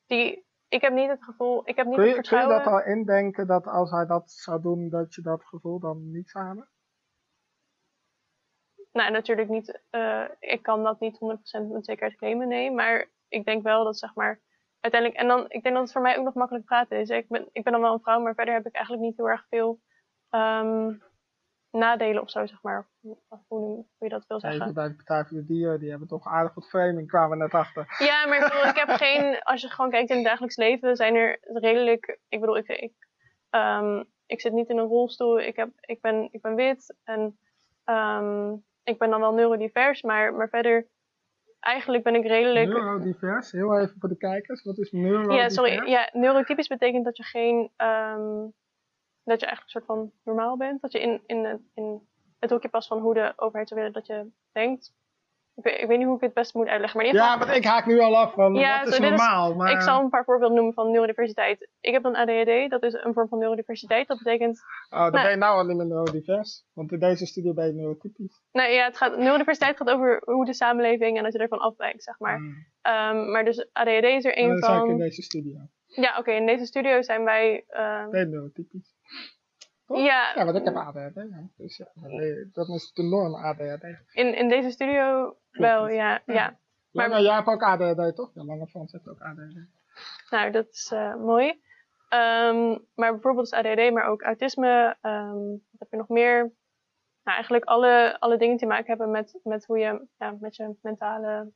Die, 0.07 0.47
ik 0.69 0.81
heb 0.81 0.93
niet 0.93 1.09
het 1.09 1.25
gevoel, 1.25 1.69
ik 1.69 1.77
heb 1.77 1.87
niet 1.87 1.95
Kun 1.97 2.05
je, 2.07 2.15
het 2.16 2.29
kun 2.29 2.39
je 2.39 2.45
vertrouwen. 2.45 2.73
dat 2.73 2.85
al 2.85 2.93
indenken 2.93 3.47
dat 3.47 3.66
als 3.66 3.91
hij 3.91 4.07
dat 4.07 4.31
zou 4.31 4.61
doen, 4.62 4.89
dat 4.89 5.15
je 5.15 5.23
dat 5.23 5.45
gevoel 5.45 5.79
dan 5.79 6.11
niet 6.11 6.31
zou 6.31 6.47
hebben? 6.47 6.69
Nou, 8.99 9.11
natuurlijk 9.11 9.49
niet. 9.49 9.81
eh, 9.91 10.25
ik 10.39 10.62
kan 10.62 10.83
dat 10.83 11.01
niet 11.01 11.19
100% 11.19 11.69
met 11.73 11.85
zekerheid 11.85 12.16
claimen, 12.16 12.49
nee. 12.49 12.70
Maar 12.70 13.07
ik 13.29 13.45
denk 13.45 13.62
wel 13.62 13.85
dat, 13.85 13.99
zeg 13.99 14.15
maar, 14.15 14.41
uiteindelijk. 14.81 15.20
En 15.20 15.29
dan, 15.29 15.45
ik 15.49 15.62
denk 15.62 15.75
dat 15.75 15.83
het 15.85 15.93
voor 15.93 16.03
mij 16.03 16.19
ook 16.19 16.25
nog 16.25 16.35
makkelijk 16.35 16.65
praten 16.65 16.99
is. 16.99 17.09
Ik 17.09 17.29
ben, 17.29 17.49
ik 17.53 17.65
ben 17.65 17.73
dan 17.73 17.83
wel 17.83 17.93
een 17.93 18.01
vrouw, 18.01 18.20
maar 18.20 18.35
verder 18.35 18.55
heb 18.55 18.66
ik 18.66 18.75
eigenlijk 18.75 19.05
niet 19.05 19.16
heel 19.16 19.29
erg 19.29 19.47
veel 19.49 19.81
ehm, 20.29 20.95
nadelen 21.70 22.23
of 22.23 22.31
zo, 22.31 22.47
zeg 22.47 22.62
maar. 22.62 22.89
Hoe, 23.01 23.16
hoe 23.49 23.87
je 23.99 24.09
dat 24.09 24.27
wil 24.27 24.41
zeggen. 24.41 24.75
bij 24.75 24.89
de 24.89 24.95
Partij 24.95 25.25
voor 25.25 25.37
de 25.37 25.45
Dieren, 25.45 25.81
die 25.81 25.91
hebben 25.91 26.09
toch 26.09 26.27
aardig 26.27 26.55
wat 26.55 26.69
framing, 26.69 27.09
kwamen 27.09 27.31
we 27.31 27.45
net 27.45 27.55
achter. 27.55 27.97
Ja, 27.99 28.27
maar 28.27 28.37
ik 28.39 28.43
bedoel, 28.43 28.69
ik 28.69 28.77
heb 28.77 28.89
geen. 28.89 29.39
Als 29.51 29.61
je 29.62 29.69
gewoon 29.69 29.91
kijkt 29.91 30.11
in 30.11 30.16
het 30.16 30.25
dagelijks 30.25 30.57
leven, 30.57 30.97
zijn 30.97 31.15
er 31.15 31.39
redelijk. 31.43 32.19
Ik 32.29 32.41
bedoel, 32.41 32.57
ik, 32.57 32.69
ik, 32.69 32.93
ehm, 33.51 34.05
ik 34.27 34.41
zit 34.41 34.53
niet 34.53 34.69
in 34.69 34.79
een 34.79 34.87
rolstoel. 34.89 35.41
Ik, 35.41 35.57
heb, 35.57 35.70
ik, 35.81 36.01
ben, 36.01 36.29
ik 36.31 36.41
ben 36.41 36.55
wit 36.55 36.97
en 37.05 37.39
ehm, 37.85 38.57
ik 38.89 38.98
ben 38.98 39.10
dan 39.10 39.20
wel 39.20 39.32
neurodivers, 39.32 40.02
maar, 40.02 40.35
maar 40.35 40.48
verder. 40.48 40.89
Eigenlijk 41.60 42.05
ben 42.05 42.15
ik 42.15 42.27
redelijk. 42.27 42.69
Neurodivers, 42.73 43.52
heel 43.52 43.78
even 43.81 43.97
voor 43.98 44.09
de 44.09 44.16
kijkers. 44.16 44.62
Wat 44.62 44.78
is 44.78 44.90
neurodivers? 44.93 45.36
Ja, 45.43 45.48
sorry. 45.48 45.89
Ja, 45.90 46.09
neurotypisch 46.12 46.66
betekent 46.69 47.05
dat 47.05 47.16
je 47.16 47.23
geen. 47.23 47.70
ehm, 47.77 48.47
dat 49.24 49.40
je 49.40 49.47
eigenlijk 49.47 49.62
een 49.62 49.69
soort 49.69 49.85
van 49.85 50.12
normaal 50.24 50.56
bent. 50.56 50.81
Dat 50.81 50.93
je 50.93 51.01
in, 51.01 51.23
in, 51.27 51.44
het- 51.44 51.70
in 51.74 52.09
het 52.39 52.51
hokje 52.51 52.69
past 52.69 52.89
van 52.89 52.98
hoe 53.01 53.15
de 53.15 53.32
overheid 53.36 53.69
zou 53.69 53.81
willen 53.81 53.94
dat 53.94 54.06
je 54.06 54.31
denkt. 54.52 54.94
Ik 55.59 55.64
weet, 55.64 55.80
ik 55.80 55.86
weet 55.86 55.98
niet 55.98 56.06
hoe 56.06 56.16
ik 56.16 56.20
het 56.20 56.35
best 56.35 56.55
moet 56.55 56.66
uitleggen. 56.68 56.98
Maar 56.98 57.06
in 57.09 57.12
ieder 57.12 57.26
Ja, 57.28 57.32
geval, 57.32 57.47
maar 57.48 57.56
ik 57.56 57.64
haak 57.64 57.86
nu 57.86 57.98
al 58.01 58.16
af 58.16 58.32
van 58.35 58.55
ja, 58.55 58.85
wat 58.85 58.93
is 58.93 58.98
normaal. 58.98 59.55
maar... 59.55 59.70
Ik 59.72 59.80
zal 59.80 60.01
een 60.01 60.09
paar 60.09 60.24
voorbeelden 60.24 60.56
noemen 60.56 60.74
van 60.74 60.90
neurodiversiteit. 60.90 61.68
Ik 61.80 61.93
heb 61.93 62.02
dan 62.02 62.14
ADHD, 62.16 62.70
dat 62.70 62.82
is 62.82 62.93
een 62.93 63.12
vorm 63.12 63.28
van 63.28 63.39
neurodiversiteit. 63.39 64.09
Dat 64.09 64.18
betekent. 64.18 64.59
Oh, 64.90 64.98
dan 64.98 65.10
Nou, 65.10 65.22
ben 65.22 65.30
je 65.30 65.36
nou 65.36 65.56
al 65.59 65.64
niet 65.66 65.76
meer 65.76 65.86
neurodivers. 65.86 66.64
Want 66.72 66.93
in 66.93 66.98
deze 66.98 67.26
studie 67.26 67.52
ben 67.55 67.66
je 67.66 67.72
neurotypisch. 67.72 68.40
Nou 68.52 68.70
ja, 68.70 68.85
het 68.85 68.97
gaat, 68.97 69.16
neurodiversiteit 69.16 69.76
gaat 69.76 69.90
over 69.90 70.22
hoe 70.24 70.44
de 70.44 70.55
samenleving 70.55 71.16
en 71.16 71.22
dat 71.22 71.32
je 71.32 71.39
ervan 71.39 71.59
afwijkt, 71.60 72.02
zeg 72.02 72.18
maar. 72.18 72.40
Ehm, 72.82 73.30
maar 73.30 73.44
dus 73.44 73.68
ADHD 73.72 74.05
is 74.05 74.24
er 74.24 74.35
En 74.36 74.43
een 74.44 74.60
dat 74.60 74.70
is 74.70 74.76
in 74.76 74.86
van. 74.86 74.97
deze 74.98 75.22
studio. 75.22 75.59
Ja, 75.86 76.18
oké, 76.18 76.30
in 76.32 76.47
deze 76.47 76.66
studio 76.66 77.02
zijn 77.02 77.24
wij. 77.24 77.64
ehm, 77.68 78.10
Ben 78.10 78.20
je 78.20 78.26
neurotypisch? 78.26 78.97
Toch? 79.89 79.98
Ja. 79.98 80.32
Ja, 80.35 80.44
want 80.44 80.56
ik 80.56 80.65
heb 80.65 80.74
ADHD. 80.77 81.15
Ja. 81.15 81.48
Dus 81.56 81.77
ja, 81.77 81.86
dat 82.52 82.69
is 82.69 82.93
de 82.93 83.02
norm 83.02 83.35
ADHD. 83.35 83.85
in, 84.12 84.35
in 84.35 84.48
deze 84.48 84.70
studio 84.70 85.36
wel, 85.51 85.89
ja. 85.89 86.23
ja. 86.27 86.59
Maar, 86.93 87.09
Maar- 87.09 87.20
jij 87.23 87.35
hebt 87.35 87.47
ook 87.48 87.62
ADHD, 87.62 88.16
toch? 88.16 88.31
Ja, 88.35 88.44
Lange 88.44 88.66
Frans 88.66 88.93
heeft 88.93 89.09
ook 89.09 89.20
ADHD. 89.20 89.56
Nou, 90.31 90.51
dat 90.51 90.69
is 90.70 90.90
eh, 90.93 91.15
mooi. 91.15 91.60
Ehm, 92.09 92.78
maar 92.94 93.12
bijvoorbeeld 93.12 93.47
is 93.47 93.52
ADHD, 93.52 93.93
maar 93.93 94.05
ook 94.06 94.23
autisme. 94.23 94.97
ehm, 95.01 95.39
wat 95.48 95.78
heb 95.78 95.90
je 95.90 95.97
nog 95.97 96.09
meer? 96.09 96.39
Nou, 97.24 97.36
eigenlijk 97.40 97.65
alle, 97.65 98.16
alle 98.19 98.36
dingen 98.36 98.56
die 98.56 98.66
te 98.66 98.74
maken 98.74 98.86
hebben 98.86 99.10
met, 99.10 99.40
met 99.43 99.66
hoe 99.66 99.78
je, 99.78 100.06
ja, 100.19 100.36
met 100.40 100.56
je 100.56 100.74
mentale 100.82 101.52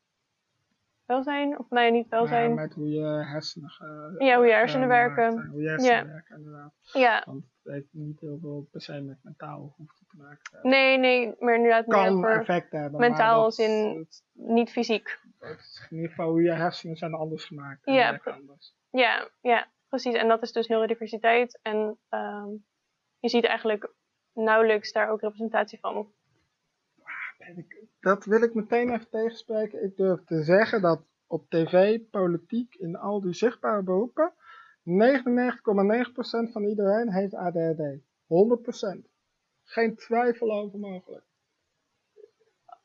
welzijn, 1.13 1.59
of 1.59 1.71
nou 1.71 1.85
ja, 1.87 1.93
niet 1.93 2.09
welzijn. 2.09 2.49
Ja, 2.49 2.55
met 2.55 2.75
hoe 2.75 2.89
je 2.89 3.05
hersenen... 3.05 3.71
ge- 3.71 4.15
Ja, 4.19 4.37
hoe 4.37 4.47
je 4.47 4.53
hersenen 4.53 4.89
gemaakt 4.89 5.15
werken. 5.15 5.33
zijn, 5.33 5.51
Hoe 5.51 5.63
je 5.63 5.69
hersenen 5.69 5.97
Ja. 5.97 6.13
werken, 6.13 6.37
inderdaad. 6.37 6.73
Ja. 6.93 7.23
Want 7.27 7.45
het 7.63 7.73
heeft 7.73 7.89
niet 7.93 8.21
heel 8.21 8.39
veel 8.41 8.69
per 8.71 8.81
se 8.81 9.01
met 9.01 9.19
mentaal 9.23 9.75
hoefte 9.77 10.05
te 10.09 10.17
maken. 10.17 10.43
te 10.43 10.51
hebben. 10.53 10.71
Nee, 10.71 10.99
nee, 10.99 11.35
maar 11.39 11.55
inderdaad 11.55 11.87
Kan 11.87 12.25
effect 12.27 12.73
hebben, 12.73 13.01
mentaal 13.01 13.43
als 13.45 13.59
in 13.59 14.07
niet 14.33 14.71
fysiek. 14.71 15.21
Het 15.39 15.59
is 15.59 15.87
in 15.91 15.97
ieder 15.97 16.11
geval 16.11 16.31
hoe 16.31 16.43
je 16.43 16.53
hersenen 16.53 16.97
zijn 16.97 17.15
anders 17.15 17.45
gemaakt. 17.45 17.85
en 17.87 17.95
Ja, 17.95 18.21
anders. 18.25 18.75
Ja, 18.91 19.31
ja, 19.41 19.67
precies. 19.89 20.15
En 20.15 20.29
dat 20.29 20.43
is 20.43 20.53
dus 20.53 20.67
neurodiversiteit. 20.67 21.59
En 21.63 21.99
ehm, 22.09 22.49
je 23.19 23.29
ziet 23.29 23.45
eigenlijk 23.45 23.93
nauwelijks 24.33 24.93
daar 24.93 25.11
ook 25.11 25.21
representatie 25.21 25.79
van. 25.81 26.13
Dat 28.01 28.25
wil 28.25 28.43
ik 28.43 28.55
meteen 28.55 28.91
even 28.91 29.11
tegenspreken. 29.11 29.85
Ik 29.85 29.97
durf 29.97 30.25
te 30.25 30.43
zeggen 30.43 30.83
dat 30.83 31.03
op 31.27 31.51
tv, 31.51 32.01
politiek, 32.11 32.75
in 32.75 32.97
al 32.97 33.21
die 33.21 33.33
zichtbare 33.33 33.83
beroepen, 33.83 34.33
99,9% 34.85 36.53
van 36.53 36.65
iedereen 36.65 37.13
heeft 37.13 37.35
ADHD. 37.35 38.01
100%. 38.27 39.11
Geen 39.63 39.97
twijfel 39.97 40.53
over 40.53 40.79
mogelijk. 40.79 41.25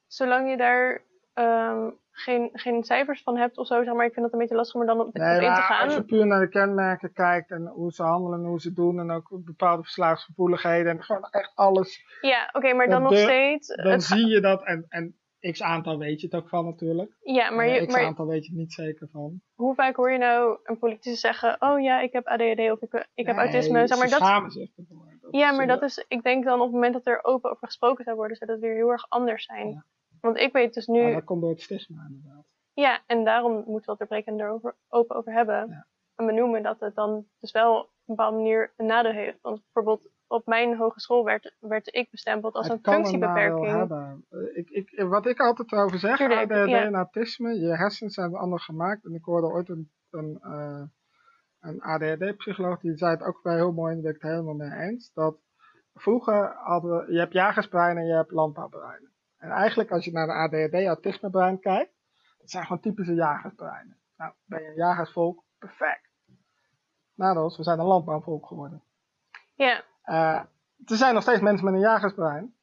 Zolang 0.07 0.49
je 0.49 0.57
daar 0.57 1.01
ehm, 1.33 1.89
geen, 2.19 2.49
geen 2.53 2.83
cijfers 2.83 3.23
van 3.23 3.37
hebt 3.37 3.57
of 3.57 3.67
zo, 3.67 3.83
zeg 3.83 3.93
maar, 3.93 4.05
ik 4.05 4.13
vind 4.13 4.25
dat 4.25 4.33
een 4.33 4.39
beetje 4.39 4.55
lastig 4.55 4.75
om 4.75 4.81
er 4.81 4.87
dan 4.87 4.99
op, 4.99 5.13
Nee, 5.13 5.33
in 5.33 5.53
te 5.53 5.61
gaan. 5.61 5.83
als 5.83 5.95
je 5.95 6.03
puur 6.03 6.27
naar 6.27 6.39
de 6.39 6.49
kenmerken 6.49 7.13
kijkt 7.13 7.51
en 7.51 7.67
hoe 7.67 7.91
ze 7.91 8.03
handelen 8.03 8.39
en 8.39 8.45
hoe 8.45 8.61
ze 8.61 8.73
doen 8.73 8.99
en 8.99 9.11
ook 9.11 9.29
bepaalde 9.31 9.83
verslaafsgevoeligheden 9.83 10.91
en 10.91 11.03
gewoon 11.03 11.27
echt 11.29 11.51
alles. 11.55 12.05
Ja, 12.21 12.49
oké, 12.51 12.73
maar 12.73 12.89
dan 12.89 13.01
nog 13.01 13.17
steeds. 13.17 13.67
Dan 13.67 14.01
zie 14.01 14.27
je 14.27 14.41
dat 14.41 14.63
en, 14.65 14.85
en 14.89 15.15
x 15.51 15.61
aantal 15.61 15.97
weet 15.97 16.21
je 16.21 16.27
het 16.27 16.35
ook 16.35 16.49
van 16.49 16.65
natuurlijk. 16.65 17.17
Ja, 17.21 17.51
maar, 17.51 17.67
je, 17.67 17.85
x 17.85 17.93
maar 17.93 18.05
aantal 18.05 18.27
weet 18.27 18.45
je 18.45 18.51
het 18.51 18.59
niet 18.59 18.73
zeker 18.73 19.07
van. 19.11 19.41
hoe 19.55 19.75
vaak 19.75 19.95
hoor 19.95 20.11
je 20.11 20.17
nou 20.17 20.59
een 20.63 20.77
politicus 20.77 21.19
zeggen: 21.19 21.55
Oh 21.59 21.81
ja, 21.81 21.99
ik 22.01 22.13
heb 22.13 22.27
ADHD 22.27 22.71
of 22.71 22.81
ik, 22.81 23.07
ik 23.13 23.25
heb 23.25 23.35
autisme? 23.35 23.87
Zeg 23.87 23.97
maar, 23.97 24.09
dat, 24.09 24.51
zich 24.51 24.69
ervoor. 24.77 25.05
Ja, 25.31 25.51
maar 25.51 25.67
dat 25.67 25.81
is, 25.81 26.05
ik 26.07 26.23
denk 26.23 26.43
dan 26.43 26.59
op 26.59 26.65
het 26.65 26.73
moment 26.73 26.93
dat 26.93 27.07
er 27.07 27.23
open 27.23 27.51
over 27.51 27.67
gesproken 27.67 28.03
zou 28.03 28.15
worden, 28.15 28.37
zou 28.37 28.51
dat 28.51 28.59
weer 28.59 28.75
heel 28.75 28.91
erg 28.91 29.09
anders 29.09 29.45
zijn. 29.45 29.85
Want 30.27 30.39
ik 30.39 30.53
weet 30.53 30.73
dus 30.73 30.87
nu, 30.87 30.99
ja, 31.01 31.07
ja, 31.07 31.13
dat 31.13 31.23
komt 31.23 31.41
door 31.41 31.49
het 31.49 31.61
stigma 31.61 32.05
inderdaad. 32.09 33.03
en 33.05 33.23
daarom 33.23 33.53
moeten 33.53 33.85
we 33.85 33.91
het 33.91 33.99
er 33.99 34.07
breken 34.07 34.33
en 34.33 34.39
erover 34.39 34.75
open 34.87 35.15
over 35.15 35.33
hebben. 35.33 35.87
En 36.15 36.25
benoemen 36.25 36.63
dat 36.63 36.79
het 36.79 36.95
dan 36.95 37.25
dus 37.39 37.51
wel 37.51 37.89
bepaalde 38.05 38.37
manier 38.37 38.73
een 38.77 38.85
nadeel 38.85 39.11
heeft. 39.11 39.41
Want 39.41 39.61
bijvoorbeeld 39.63 40.09
op 40.27 40.45
mijn 40.45 40.77
hogeschool 40.77 41.23
werd, 41.23 41.55
werd 41.59 41.95
ik 41.95 42.09
bestempeld 42.09 42.53
als 42.53 42.67
Het 42.67 42.75
een 42.75 42.81
kan 42.81 42.93
een 42.93 42.99
functiebeperking. 42.99 43.65
hebben. 43.67 44.25
Eh, 44.29 44.57
Ik, 44.57 44.69
ik, 44.69 45.01
wat 45.07 45.25
ik 45.25 45.39
altijd 45.39 45.71
erover 45.71 45.99
zeg, 45.99 46.17
Tuurlijk, 46.17 46.51
ADHD 46.51 46.69
ja. 46.69 46.83
en 46.83 46.95
autisme, 46.95 47.59
je 47.59 47.75
hersens 47.77 48.13
zijn 48.13 48.35
anders 48.35 48.65
gemaakt. 48.65 49.05
En 49.05 49.13
ik 49.13 49.23
hoorde 49.23 49.47
ooit 49.47 49.69
een, 49.69 49.91
een, 50.09 50.39
eh, 50.41 50.83
een 51.59 51.81
ADHD-psycholoog, 51.81 52.79
die 52.79 52.97
zei 52.97 53.11
het 53.11 53.23
ook 53.23 53.39
wel 53.43 53.55
heel 53.55 53.71
mooi, 53.71 53.95
en 53.95 54.01
daar 54.01 54.03
ben 54.03 54.15
ik 54.15 54.21
het 54.21 54.31
helemaal 54.31 54.53
mee 54.53 54.87
eens, 54.89 55.13
dat 55.13 55.37
vroeger 55.93 56.55
hadden 56.55 56.97
we, 56.97 57.11
je 57.13 57.19
hebt 57.19 57.33
jagersbrein 57.33 57.97
en 57.97 58.05
je 58.05 58.13
hebt 58.13 58.31
landbouwbreinen. 58.31 59.11
En 59.37 59.49
eigenlijk 59.49 59.91
als 59.91 60.05
je 60.05 60.11
naar 60.11 60.27
de 60.27 60.33
ADHD-autismebrein 60.33 61.59
kijkt, 61.59 61.91
dat 62.37 62.49
zijn 62.49 62.63
gewoon 62.63 62.81
typische 62.81 63.13
jagersbreinen. 63.13 63.97
Nou, 64.17 64.33
ben 64.45 64.61
je 64.61 64.67
een 64.67 64.75
jagersvolk, 64.75 65.43
perfect. 65.59 66.09
Nadels, 67.13 67.57
we 67.57 67.63
zijn 67.63 67.79
een 67.79 67.85
landbouwvolk 67.85 68.47
geworden. 68.47 68.83
Ja, 69.55 69.83
Eh, 70.03 70.41
er 70.85 70.95
zijn 70.95 71.13
nog 71.13 71.23
steeds 71.23 71.41
mensen 71.41 71.65
met 71.65 71.73
een 71.73 71.79
jagersbrein. 71.79 72.55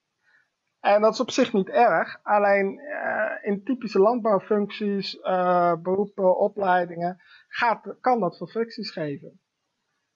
En 0.81 1.01
dat 1.01 1.13
is 1.13 1.21
op 1.21 1.31
zich 1.31 1.53
niet 1.53 1.69
erg. 1.69 2.19
Alleen 2.23 2.79
eh, 2.79 3.49
in 3.51 3.65
typische 3.65 3.99
landbouwfuncties, 3.99 5.21
eh, 5.21 5.75
beroepen, 5.83 6.39
opleidingen, 6.39 7.23
gaat, 7.49 7.97
kan 8.01 8.21
dat 8.21 8.37
veel 8.37 8.47
fricties 8.47 8.91
geven. 8.91 9.41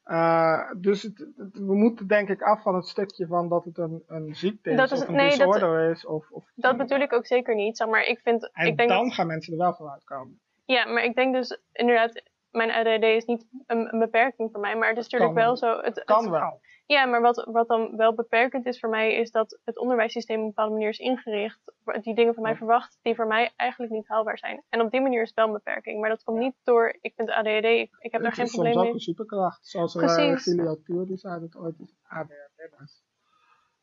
Eh, 0.08 0.70
dus 0.76 1.02
het, 1.02 1.18
het- 1.36 1.58
we 1.58 1.74
moeten 1.74 2.06
denk 2.06 2.28
ik 2.28 2.42
af 2.42 2.62
van 2.62 2.74
het 2.74 2.86
stukje 2.86 3.26
van 3.26 3.48
dat 3.48 3.64
het 3.64 3.78
een, 3.78 4.02
een 4.06 4.34
ziekte 4.34 4.70
is, 4.70 4.92
of 4.92 5.08
een 5.08 5.14
nee, 5.14 5.28
dat- 5.28 5.52
disorder 5.52 5.90
is. 5.90 6.06
Of, 6.06 6.30
of, 6.30 6.44
dat 6.54 6.76
bedoel 6.76 6.98
ik 7.00 7.12
ook 7.12 7.26
zeker 7.26 7.54
niet. 7.54 7.76
Zeg 7.76 7.88
maar 7.88 8.02
ik 8.04 8.20
vind, 8.20 8.50
en 8.52 8.66
ik 8.66 8.76
denk 8.76 8.88
dan 8.88 9.04
dat- 9.04 9.14
gaan 9.14 9.26
mensen 9.26 9.52
er 9.52 9.58
wel 9.58 9.74
voor 9.74 9.90
uitkomen. 9.90 10.40
Ja, 10.64 10.86
maar 10.86 11.02
ik 11.04 11.14
denk 11.14 11.34
dus 11.34 11.60
inderdaad, 11.72 12.22
mijn 12.50 12.70
ADHD 12.70 13.02
is 13.04 13.24
niet 13.24 13.46
een, 13.66 13.92
een 13.92 13.98
beperking 13.98 14.50
voor 14.52 14.60
mij, 14.60 14.76
maar 14.76 14.88
het 14.88 14.98
is 14.98 15.08
natuurlijk 15.08 15.38
wel 15.38 15.56
zo. 15.56 15.80
Het, 15.80 16.04
Kan 16.04 16.30
wel. 16.30 16.60
Ja, 16.88 17.06
maar 17.06 17.20
wat, 17.20 17.44
wat 17.50 17.68
dan 17.68 17.96
wel 17.96 18.14
beperkend 18.14 18.66
is 18.66 18.80
voor 18.80 18.88
mij, 18.88 19.14
is 19.14 19.30
dat 19.30 19.58
het 19.64 19.78
onderwijssysteem 19.78 20.36
op 20.36 20.42
een 20.42 20.48
bepaalde 20.48 20.72
manier 20.72 20.88
is 20.88 20.98
ingericht. 20.98 21.60
Die 22.00 22.14
dingen 22.14 22.34
van 22.34 22.42
mij 22.42 22.56
verwacht, 22.56 22.98
die 23.02 23.14
voor 23.14 23.26
mij 23.26 23.52
eigenlijk 23.56 23.92
niet 23.92 24.08
haalbaar 24.08 24.38
zijn. 24.38 24.62
En 24.68 24.80
op 24.80 24.90
die 24.90 25.00
manier 25.00 25.22
is 25.22 25.28
het 25.28 25.36
wel 25.36 25.46
een 25.46 25.52
beperking. 25.52 26.00
Maar 26.00 26.08
dat 26.08 26.22
komt 26.22 26.38
niet 26.38 26.54
door, 26.62 26.96
ik 27.00 27.12
vind 27.16 27.30
ADHD, 27.30 27.64
ik, 27.64 27.90
ik 27.98 28.12
heb 28.12 28.20
daar 28.20 28.30
Het 28.30 28.34
geen 28.34 28.44
is 28.44 28.50
probleem 28.52 28.72
soms 28.72 28.76
ook 28.76 28.82
mee. 28.84 28.92
een 28.92 29.00
superkracht. 29.00 29.66
Zoals 29.66 29.94
uh, 29.94 30.02
Precies. 30.04 30.44
Tour, 30.84 31.06
die 31.06 31.16
zei 31.16 31.40
dat 31.40 31.56
ooit 31.56 31.78
is 31.78 31.94
ADHD 32.02 32.78
was. 32.78 33.02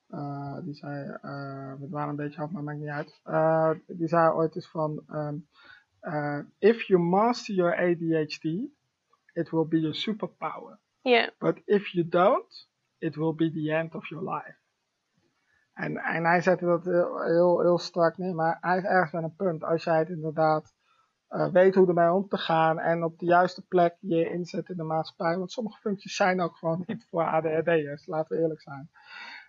Eh, 0.07 0.57
die 0.64 0.73
zei, 0.73 1.10
eh, 1.22 1.73
we 1.80 1.88
dwalen 1.88 2.10
een 2.10 2.15
beetje 2.15 2.41
af, 2.41 2.52
maar 2.52 2.64
maakt 2.64 2.80
niet 2.80 2.90
uit. 2.90 3.19
Eh, 3.23 3.72
die 3.88 4.07
zei 4.07 4.32
ooit 4.34 4.56
eens 4.56 4.69
van, 4.69 5.03
ehm, 5.07 5.36
eh, 5.99 6.40
if 6.60 6.82
you 6.88 7.02
master 7.02 7.56
your 7.56 7.77
ADHD, 7.77 8.44
it 9.34 9.49
will 9.52 9.68
be 9.68 9.80
your 9.80 9.95
superpower. 9.95 10.80
Ja. 11.02 11.32
But 11.38 11.61
if 11.65 11.88
you 11.88 12.07
don't, 12.07 12.68
it 12.98 13.16
will 13.16 13.34
be 13.36 13.52
the 13.52 13.72
end 13.72 13.96
of 13.96 14.08
your 14.08 14.34
life. 14.34 14.58
En, 15.74 15.98
en 15.98 16.26
hij 16.26 16.42
zette 16.42 16.66
dat 16.66 16.86
heel, 16.86 17.22
heel, 17.22 17.62
heel 17.62 17.78
strak 17.78 18.18
neer, 18.18 18.36
maar 18.36 18.58
hij 18.62 18.74
heeft 18.74 18.86
ergens 18.86 19.12
wel 19.12 19.24
een 19.24 19.36
punt. 19.36 19.64
Als 19.64 19.84
jij 19.84 19.98
het 19.98 20.10
inderdaad 20.10 20.74
eh, 21.28 21.52
weet 21.52 21.76
hoe 21.76 21.88
ermee 21.88 22.12
om 22.12 22.28
te 22.28 22.38
gaan 22.38 22.80
en 22.80 23.04
op 23.04 23.20
de 23.20 23.26
juiste 23.26 23.68
plek 23.68 23.96
je 24.00 24.30
inzet 24.30 24.70
in 24.70 24.78
de 24.78 24.84
maatschappij. 24.84 25.38
Want 25.38 25.52
sommige 25.52 25.80
functies 25.80 26.16
zijn 26.16 26.42
ook 26.42 26.58
gewoon 26.58 26.84
niet 26.88 27.08
voor 27.10 27.24
ADHD'ers, 27.24 28.06
laten 28.06 28.36
we 28.36 28.42
eerlijk 28.42 28.62
zijn. 28.62 28.90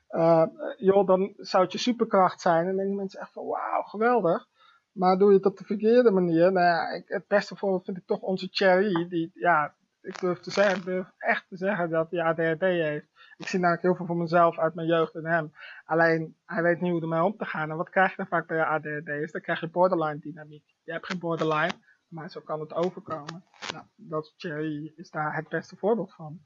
Eh, 0.09 0.47
joh, 0.77 1.06
dan 1.06 1.32
zou 1.36 1.62
het 1.62 1.73
je 1.73 1.78
superkracht 1.78 2.40
zijn 2.40 2.60
en 2.60 2.66
dan 2.66 2.77
denken 2.77 2.97
mensen 2.97 3.20
echt 3.20 3.32
van 3.32 3.47
wauw, 3.47 3.82
geweldig. 3.82 4.48
Maar 4.93 5.18
doe 5.18 5.31
je 5.31 5.36
het 5.36 5.47
op 5.47 5.56
de 5.56 5.64
verkeerde 5.64 6.10
manier, 6.10 6.52
nou 6.52 6.66
ja, 6.66 6.89
ik, 6.89 7.09
het 7.09 7.27
beste 7.27 7.56
voorbeeld 7.56 7.85
vind 7.85 7.97
ik 7.97 8.06
toch 8.06 8.20
onze 8.20 8.48
Cherry, 8.51 9.09
die, 9.09 9.31
ja, 9.35 9.74
ik 10.06 10.20
durf 10.20 10.40
te 10.40 10.50
zeggen, 10.50 10.76
ik 10.76 10.84
durf 10.84 11.12
echt 11.18 11.48
te 11.48 11.56
zeggen 11.56 11.90
dat 11.90 12.10
hij 12.10 12.22
ADHD 12.22 12.60
heeft. 12.60 13.06
Ik 13.36 13.46
zie 13.46 13.58
namelijk 13.58 13.82
heel 13.82 13.94
veel 13.94 14.06
van 14.06 14.18
mezelf 14.18 14.58
uit 14.58 14.74
mijn 14.74 14.86
jeugd 14.86 15.14
in 15.14 15.26
hem. 15.26 15.52
Alleen, 15.84 16.36
hij 16.44 16.62
weet 16.62 16.80
niet 16.80 16.90
hoe 16.92 17.00
ermee 17.00 17.22
om 17.22 17.36
te 17.36 17.44
gaan. 17.44 17.70
En 17.70 17.76
wat 17.76 17.90
krijg 17.90 18.10
je 18.10 18.16
dan 18.16 18.26
vaak 18.26 18.46
bij 18.46 18.56
je 18.56 18.64
ADHD? 18.64 19.08
Is 19.08 19.32
dan 19.32 19.40
krijg 19.40 19.60
je 19.60 19.68
borderline 19.68 20.18
dynamiek. 20.18 20.74
Je 20.84 20.92
hebt 20.92 21.06
geen 21.06 21.18
borderline, 21.18 21.72
maar 22.08 22.30
zo 22.30 22.40
kan 22.40 22.60
het 22.60 22.74
overkomen. 22.74 23.44
Nou, 23.72 23.84
dat 23.96 24.34
Cherry 24.36 24.92
is 24.96 25.10
daar 25.10 25.34
het 25.34 25.48
beste 25.48 25.76
voorbeeld 25.76 26.14
van. 26.14 26.40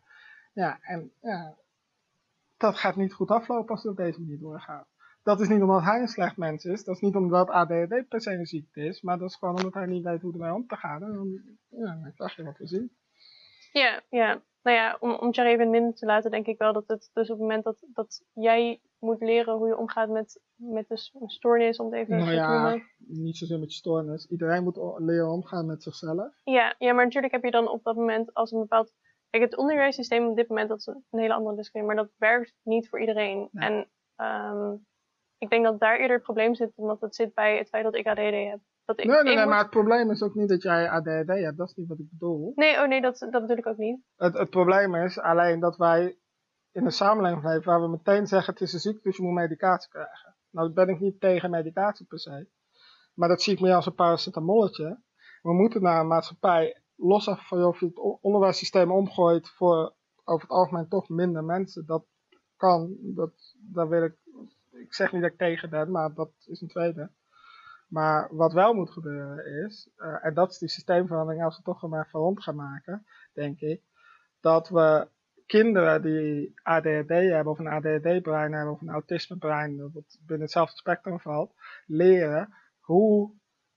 Ja, 0.53 0.78
en 0.81 1.12
ja, 1.20 1.55
dat 2.57 2.78
gaat 2.78 2.97
niet 2.97 3.12
goed 3.12 3.31
aflopen 3.31 3.70
als 3.70 3.82
het 3.82 3.93
op 3.93 3.97
deze 3.97 4.20
manier 4.20 4.39
doorgaat. 4.39 4.87
Dat 5.23 5.41
is 5.41 5.49
niet 5.49 5.62
omdat 5.62 5.82
hij 5.82 6.01
een 6.01 6.09
slecht 6.09 6.37
mens 6.37 6.65
is. 6.65 6.85
Dat 6.85 6.95
is 6.95 7.01
niet 7.01 7.15
omdat 7.15 7.49
ADHD 7.49 8.09
per 8.09 8.20
se 8.20 8.32
een 8.32 8.47
ziekte 8.47 8.81
is. 8.81 9.03
Maar 9.03 9.19
dat 9.19 9.28
is 9.28 9.37
gewoon 9.37 9.57
omdat 9.57 9.74
hij 9.74 9.87
niet 9.87 10.05
weet 10.05 10.23
hoe 10.23 10.32
ermee 10.32 10.55
om 10.55 10.66
te 10.66 10.77
gaan. 10.77 11.03
En 11.03 11.12
dan, 11.12 11.41
ja, 11.69 12.01
dan 12.03 12.12
krijg 12.15 12.37
je 12.37 12.45
wat 12.45 12.59
we 12.59 12.66
zien. 12.66 12.91
Ja, 13.73 14.03
ja. 14.11 14.43
Nou 14.63 14.77
ja, 14.77 14.97
om, 15.01 15.15
om 15.15 15.33
Thierry 15.33 15.51
even 15.51 15.65
in 15.65 15.73
het 15.73 15.81
midden 15.81 15.99
te 15.99 16.07
laten, 16.07 16.31
denk 16.31 16.47
ik 16.47 16.59
wel 16.59 16.73
dat 16.73 16.89
het 16.89 17.11
dus 17.13 17.31
op 17.31 17.39
het 17.39 17.47
moment 17.47 17.65
dat, 17.65 17.85
dat 17.93 18.25
jij 18.33 18.81
moet 18.99 19.21
leren 19.21 19.55
hoe 19.55 19.67
je 19.67 19.77
omgaat 19.77 20.09
met, 20.09 20.41
met 20.57 20.89
de 20.89 20.97
stoornis, 21.27 21.79
om 21.79 21.87
het 21.87 21.95
even 21.95 22.17
Nou 22.17 22.29
te 22.29 22.35
ja, 22.35 22.63
noemen. 22.63 22.87
niet 22.99 23.37
zozeer 23.37 23.59
met 23.59 23.71
je 23.73 23.79
stoornis. 23.79 24.27
Iedereen 24.27 24.63
moet 24.63 24.81
leren 24.97 25.31
omgaan 25.31 25.67
met 25.67 25.83
zichzelf. 25.83 26.41
Ja, 26.45 26.75
ja, 26.79 26.93
maar 26.93 27.05
natuurlijk 27.05 27.33
heb 27.33 27.45
je 27.45 27.51
dan 27.51 27.69
op 27.69 27.83
dat 27.83 27.97
moment 27.97 28.35
als 28.35 28.53
een 28.53 28.61
bepaald. 28.61 28.93
Kijk, 29.31 29.43
het 29.43 29.57
onderwijssysteem 29.57 30.27
op 30.27 30.37
dit 30.37 30.49
moment, 30.49 30.69
dat 30.69 30.79
is 30.79 30.87
een, 30.87 31.05
een 31.11 31.21
hele 31.21 31.35
andere 31.35 31.57
discussie, 31.57 31.87
maar 31.87 31.97
dat 31.97 32.11
werkt 32.17 32.55
niet 32.63 32.89
voor 32.89 33.01
iedereen. 33.01 33.49
En 33.53 33.89
ehm, 34.17 34.75
ik 35.39 35.51
denk 35.51 35.65
dat 35.65 35.81
daar 35.81 35.99
eerder 35.99 36.17
het 36.17 36.25
probleem 36.25 36.55
zit, 36.55 36.73
omdat 36.75 37.01
het 37.01 37.15
zit 37.15 37.35
bij 37.35 37.59
het 37.59 37.69
feit 37.69 37.85
dat 37.85 37.95
ik 37.95 38.07
ADD 38.07 38.19
heb. 38.19 38.59
Dat 38.91 39.01
ik, 39.01 39.07
Nee, 39.07 39.15
nee, 39.15 39.25
nee, 39.25 39.37
moet- 39.37 39.53
maar 39.53 39.59
het 39.62 39.71
probleem 39.71 40.11
is 40.11 40.23
ook 40.23 40.35
niet 40.35 40.49
dat 40.49 40.62
jij 40.62 40.89
ADHD 40.91 41.27
hebt. 41.27 41.57
Dat 41.57 41.69
is 41.69 41.75
niet 41.75 41.89
wat 41.89 41.99
ik 41.99 42.11
bedoel. 42.11 42.53
Nee, 42.55 42.77
oh 42.83 42.89
nee, 42.89 43.01
dat, 43.01 43.19
dat 43.19 43.41
bedoel 43.41 43.57
ik 43.57 43.67
ook 43.67 43.77
niet. 43.77 44.01
Het, 44.17 44.35
het 44.39 44.51
probleem 44.51 44.95
is 44.95 45.19
alleen 45.19 45.61
dat 45.61 45.77
wij 45.77 46.19
in 46.73 46.85
een 46.85 46.93
samenleving 46.93 47.45
leven 47.45 47.65
waar 47.71 47.81
we 47.81 47.89
meteen 47.89 48.27
zeggen 48.27 48.53
het 48.53 48.62
is 48.62 48.73
een 48.73 48.81
ziekte, 48.81 49.01
dus 49.03 49.17
je 49.17 49.23
moet 49.23 49.33
medicatie 49.33 49.91
krijgen. 49.91 50.37
Nou 50.51 50.73
ben 50.73 50.89
ik 50.89 51.01
niet 51.01 51.21
tegen 51.21 51.51
medicatie 51.51 52.07
per 52.07 52.19
se. 52.19 52.49
Maar 53.15 53.29
dat 53.29 53.43
zie 53.43 53.53
ik 53.53 53.61
meer 53.61 53.75
als 53.75 53.87
een 53.87 53.95
paracetamolletje. 53.95 55.01
We 55.43 55.53
moeten 55.53 55.83
naar 55.83 56.01
een 56.01 56.07
maatschappij, 56.07 56.83
los 56.97 57.25
van 57.25 57.65
of 57.65 57.81
je 57.81 57.87
het 57.87 57.99
onderwijssysteem 58.21 58.93
omgooit 58.93 59.49
voor 59.49 59.95
over 60.25 60.43
het 60.49 60.57
algemeen 60.57 60.89
toch 60.89 61.09
minder 61.09 61.45
mensen. 61.45 61.87
Dat 61.87 62.05
kan, 62.57 62.97
dat, 63.01 63.33
daar 63.73 63.89
wil 63.89 64.05
ik, 64.05 64.15
ik 64.71 64.95
zeg 64.95 65.12
niet 65.12 65.23
dat 65.23 65.31
ik 65.31 65.39
tegen 65.39 65.71
ben, 65.71 65.91
maar 65.91 66.15
dat 66.15 66.31
is 66.47 66.61
een 66.61 66.69
tweede. 66.69 67.11
Maar 67.91 68.29
wat 68.33 68.53
wel 68.53 68.75
moet 68.75 68.91
gebeuren 68.91 69.67
is, 69.67 69.91
eh, 69.97 70.25
en 70.25 70.35
dat 70.35 70.51
is 70.51 70.59
die 70.59 70.69
systeemverandering 70.69 71.45
als 71.45 71.57
we 71.57 71.62
toch 71.62 71.89
maar 71.89 72.09
rond 72.12 72.43
gaan 72.43 72.57
maken, 72.57 73.07
denk 73.33 73.61
ik, 73.61 73.83
dat 74.41 74.69
we 74.69 75.09
kinderen 75.47 76.03
die 76.03 76.61
ADHD 76.62 77.09
hebben 77.09 77.53
of 77.53 77.59
een 77.59 77.67
ADHD-brein 77.67 78.53
hebben 78.53 78.73
of 78.73 78.81
een 78.81 78.91
autisme-brein, 78.91 79.77
dat 79.77 80.19
binnen 80.21 80.41
hetzelfde 80.41 80.77
spectrum 80.77 81.21
valt, 81.21 81.55
leren 81.87 82.55
hoe 82.81 83.35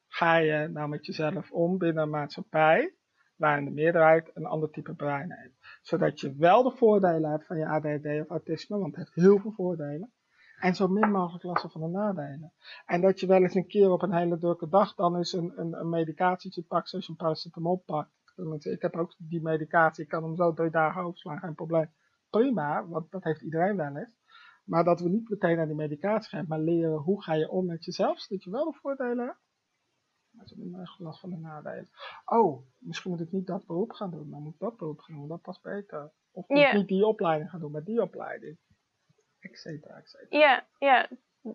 ga 0.08 0.36
je 0.36 0.68
nou 0.68 0.90
met 0.90 1.06
jezelf 1.06 1.52
om 1.52 1.78
binnen 1.78 2.04
een 2.04 2.10
maatschappij 2.10 2.96
waarin 3.36 3.66
de 3.66 3.72
meerderheid 3.72 4.32
een 4.34 4.46
ander 4.46 4.70
type 4.70 4.94
brein 4.94 5.32
heeft. 5.32 5.80
Zodat 5.82 6.20
je 6.20 6.36
wel 6.36 6.64
de 6.64 6.76
voordelen 6.76 7.32
hebt 7.32 7.46
van 7.46 7.58
je 7.58 7.68
ADHD 7.68 8.06
of 8.06 8.30
autisme, 8.30 8.78
want 8.78 8.96
het 8.96 9.06
heeft 9.06 9.28
heel 9.28 9.40
veel 9.40 9.52
voordelen. 9.52 10.12
En 10.64 10.76
zo 10.76 10.88
min 10.88 11.12
mogelijk 11.12 11.44
last 11.44 11.72
van 11.72 11.82
de 11.82 11.88
nadelen. 11.88 12.54
En 12.86 13.02
dat 13.02 13.20
je 13.20 13.28
wel 13.28 13.42
eens 13.42 13.54
een 13.56 13.68
keer 13.68 13.90
op 13.92 14.02
een 14.02 14.14
hele 14.14 14.38
drukke 14.38 14.68
dag 14.70 14.96
dan 14.96 15.16
eens 15.16 15.34
een, 15.34 15.60
een, 15.60 15.74
een 15.74 15.90
medicatietje 15.90 16.64
pakt, 16.64 16.90
zoals 16.90 17.06
je 17.06 17.12
een 17.12 17.18
paracetamol 17.18 17.84
pakt. 17.86 18.12
Ik 18.60 18.82
heb 18.82 18.96
ook 18.96 19.16
die 19.18 19.42
medicatie, 19.42 20.04
ik 20.04 20.10
kan 20.10 20.24
hem 20.24 20.36
zo 20.36 20.54
drie 20.54 20.70
dagen 20.70 21.02
overslaan, 21.02 21.40
geen 21.40 21.56
probleem. 21.56 21.94
Prima, 22.30 22.88
want 22.88 23.12
dat 23.12 23.24
heeft 23.24 23.42
iedereen 23.42 23.76
wel 23.78 23.96
eens. 23.96 24.16
Maar 24.64 24.84
dat 24.84 25.00
we 25.00 25.10
niet 25.10 25.30
meteen 25.30 25.58
naar 25.58 25.66
die 25.66 25.76
medicatie 25.76 26.30
gaan, 26.30 26.46
maar 26.48 26.60
leren 26.60 26.98
hoe 26.98 27.24
ga 27.24 27.34
je 27.34 27.50
om 27.50 27.66
met 27.66 27.86
jezelf, 27.86 28.20
zodat 28.20 28.44
je 28.44 28.50
wel 28.50 28.72
de 28.72 28.78
voordelen 28.82 29.26
hebt. 29.26 29.40
Maar 30.30 30.48
ze 30.48 30.56
hebben 30.62 30.82
echt 30.82 31.00
last 31.00 31.20
van 31.20 31.30
de 31.30 31.38
nadelen. 31.38 31.90
Oh, 32.26 32.66
misschien 32.78 33.12
moet 33.12 33.22
ik 33.22 33.32
niet 33.32 33.48
dat 33.48 33.66
beroep 33.66 33.92
gaan 33.92 34.12
doen, 34.12 34.30
maar 34.30 34.40
moet 34.40 34.54
ik 34.54 34.60
dat 34.60 34.78
beroep 34.78 35.00
gaan 35.00 35.16
doen, 35.16 35.28
dat 35.28 35.42
past 35.42 35.62
beter. 35.62 36.12
Of 36.32 36.48
moet 36.48 36.58
Ja. 36.58 36.72
ik 36.72 36.78
niet 36.78 36.88
die 36.88 37.06
opleiding 37.06 37.50
gaan 37.50 37.60
doen, 37.60 37.72
maar 37.72 37.84
die 37.84 38.02
opleiding. 38.02 38.58
Etcetera, 39.44 39.98
etcetera. 39.98 40.40
Ja, 40.40 40.68
ja. 40.78 41.10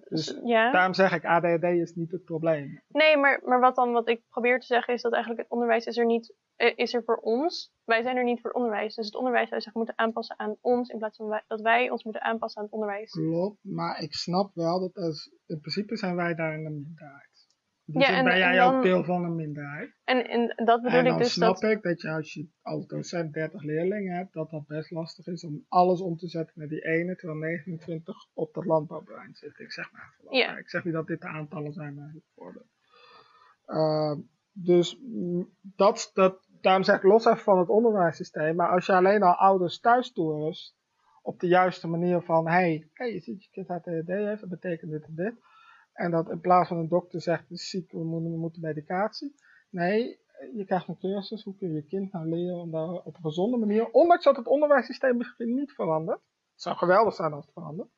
Dus 0.09 0.41
ja. 0.45 0.73
daarom 0.73 0.95
zeg 0.95 1.13
ik, 1.13 1.25
ADHD 1.25 1.63
is 1.65 1.95
niet 1.95 2.11
het 2.11 2.25
probleem. 2.25 2.83
Nee, 2.89 3.17
maar, 3.17 3.41
maar 3.45 3.61
wat 3.61 3.75
dan 3.77 3.93
wat 3.93 4.09
ik 4.09 4.23
probeer 4.29 4.61
te 4.61 4.67
zeggen 4.67 4.95
is 4.95 5.03
dat 5.03 5.13
eigenlijk 5.13 5.43
het 5.43 5.51
onderwijs 5.53 5.87
is 5.87 5.97
er 5.97 6.07
niet 6.07 6.35
eh, 6.57 6.73
is 6.77 6.95
er 6.95 7.03
voor 7.05 7.17
ons. 7.17 7.73
Wij 7.85 8.03
zijn 8.03 8.17
er 8.17 8.25
niet 8.25 8.41
voor 8.41 8.51
het 8.51 8.59
onderwijs. 8.59 8.95
Dus 8.95 9.07
het 9.07 9.15
onderwijs 9.17 9.49
zou 9.49 9.61
zich 9.61 9.75
moeten 9.75 9.99
aanpassen 9.99 10.39
aan 10.39 10.57
ons 10.61 10.89
in 10.89 10.99
plaats 10.99 11.17
van 11.17 11.29
wij- 11.29 11.45
dat 11.47 11.61
wij 11.61 11.91
ons 11.91 12.05
moeten 12.05 12.23
aanpassen 12.23 12.59
aan 12.61 12.65
het 12.67 12.75
onderwijs. 12.75 13.11
Klopt, 13.11 13.59
maar 13.65 14.01
ik 14.03 14.13
snap 14.13 14.51
wel 14.55 14.81
dat 14.81 14.95
als, 14.95 15.31
in 15.47 15.61
principe 15.61 15.97
zijn 15.97 16.17
wij 16.17 16.35
daar 16.35 16.55
in 16.55 16.65
de 16.65 16.71
minderheid. 16.71 17.28
Dus 17.91 18.07
Ja, 18.07 18.17
en- 18.17 18.25
ben 18.25 18.39
jij 18.39 18.57
dan- 18.57 18.77
ook 18.77 18.83
deel 18.83 19.05
van 19.05 19.25
een 19.25 19.35
minderheid. 19.37 19.91
En, 20.05 20.29
en 20.29 20.47
dat 20.65 20.83
bedoel 20.83 20.99
en 20.99 21.05
dan 21.05 21.13
ik 21.15 21.23
dus 21.23 21.33
snap 21.33 21.61
dat. 21.61 21.71
ik 21.71 21.83
dat 21.83 22.01
je 22.01 22.11
als 22.11 22.35
je 22.35 22.47
als 22.63 22.87
docent 22.87 23.33
30 23.33 23.63
leerlingen 23.63 24.17
hebt, 24.17 24.33
dat 24.33 24.51
dat 24.51 24.67
best 24.67 24.91
lastig 24.91 25.27
is 25.27 25.45
om 25.45 25.65
alles 25.69 26.01
om 26.01 26.17
te 26.17 26.29
zetten 26.29 26.53
naar 26.59 26.69
die 26.69 26.85
ene, 26.85 27.17
terwijl 27.17 27.39
29 27.39 28.17
op 28.35 28.55
dat 28.55 28.65
landbouwbrein 28.65 29.35
zitten. 29.35 29.65
Ik 29.65 29.73
zeg 29.73 29.93
maar 29.93 30.15
even 30.21 30.37
Ja. 30.37 30.57
Ik 30.57 30.69
zeg 30.69 30.85
niet 30.85 30.95
dat 30.95 31.07
dit 31.07 31.21
de 31.21 31.29
aantallen 31.29 31.73
zijn, 31.73 31.95
maar 31.95 32.11
het 32.15 32.25
voorbeeld. 32.35 32.67
Uh, 33.67 34.15
dus 34.53 34.99
dat, 35.77 36.11
dat, 36.15 36.47
daarom 36.61 36.83
zeg 36.83 36.97
ik 36.97 37.03
los 37.03 37.25
even 37.25 37.39
van 37.39 37.59
het 37.59 37.69
onderwijssysteem, 37.69 38.57
maar 38.57 38.69
als 38.71 38.87
je 38.87 38.93
alleen 38.93 39.23
al 39.23 39.35
ouders 39.35 39.81
thuis 39.81 40.13
toerust 40.13 40.77
op 41.23 41.41
de 41.41 41.47
juiste 41.47 41.89
manier 41.89 42.21
van, 42.21 42.47
hé, 42.47 42.53
hey, 42.53 42.89
hey, 42.93 43.13
je 43.13 43.21
ziet 43.21 43.45
je 43.45 43.51
kind 43.51 43.69
ADHD 43.69 44.07
heeft, 44.07 44.41
dat 44.41 44.49
betekent 44.51 44.91
dit 44.91 45.05
en 45.05 45.15
dit. 45.15 45.35
En 45.99 46.11
dat 46.11 46.31
in 46.31 46.41
plaats 46.41 46.69
van 46.69 46.77
een 46.77 46.89
dokter 46.89 47.21
zegt, 47.21 47.41
het 47.41 47.51
is 47.51 47.71
ziek, 47.71 47.93
we 47.93 48.05
moeten, 48.05 48.31
we 48.31 48.39
moeten 48.39 48.63
medicatie. 48.63 49.35
Nee, 49.71 50.19
je 50.55 50.65
krijgt 50.65 50.89
een 50.89 50.99
cursus, 50.99 51.45
hoe 51.45 51.57
kun 51.57 51.69
je 51.69 51.75
je 51.75 51.87
kind 51.87 52.13
nou 52.13 52.29
leren 52.29 52.61
om 52.61 52.71
daar 52.71 52.89
op 52.89 53.15
een 53.17 53.23
gezonde 53.23 53.57
manier, 53.57 53.91
ondanks 53.91 54.25
dat 54.25 54.37
het 54.37 54.47
onderwijssysteem 54.47 55.17
misschien 55.17 55.55
niet 55.55 55.73
verandert. 55.73 56.21
Het 56.53 56.63
zou 56.63 56.77
geweldig 56.77 57.15
zijn 57.15 57.33
als 57.33 57.45
het 57.45 57.55
verandert. 57.55 57.89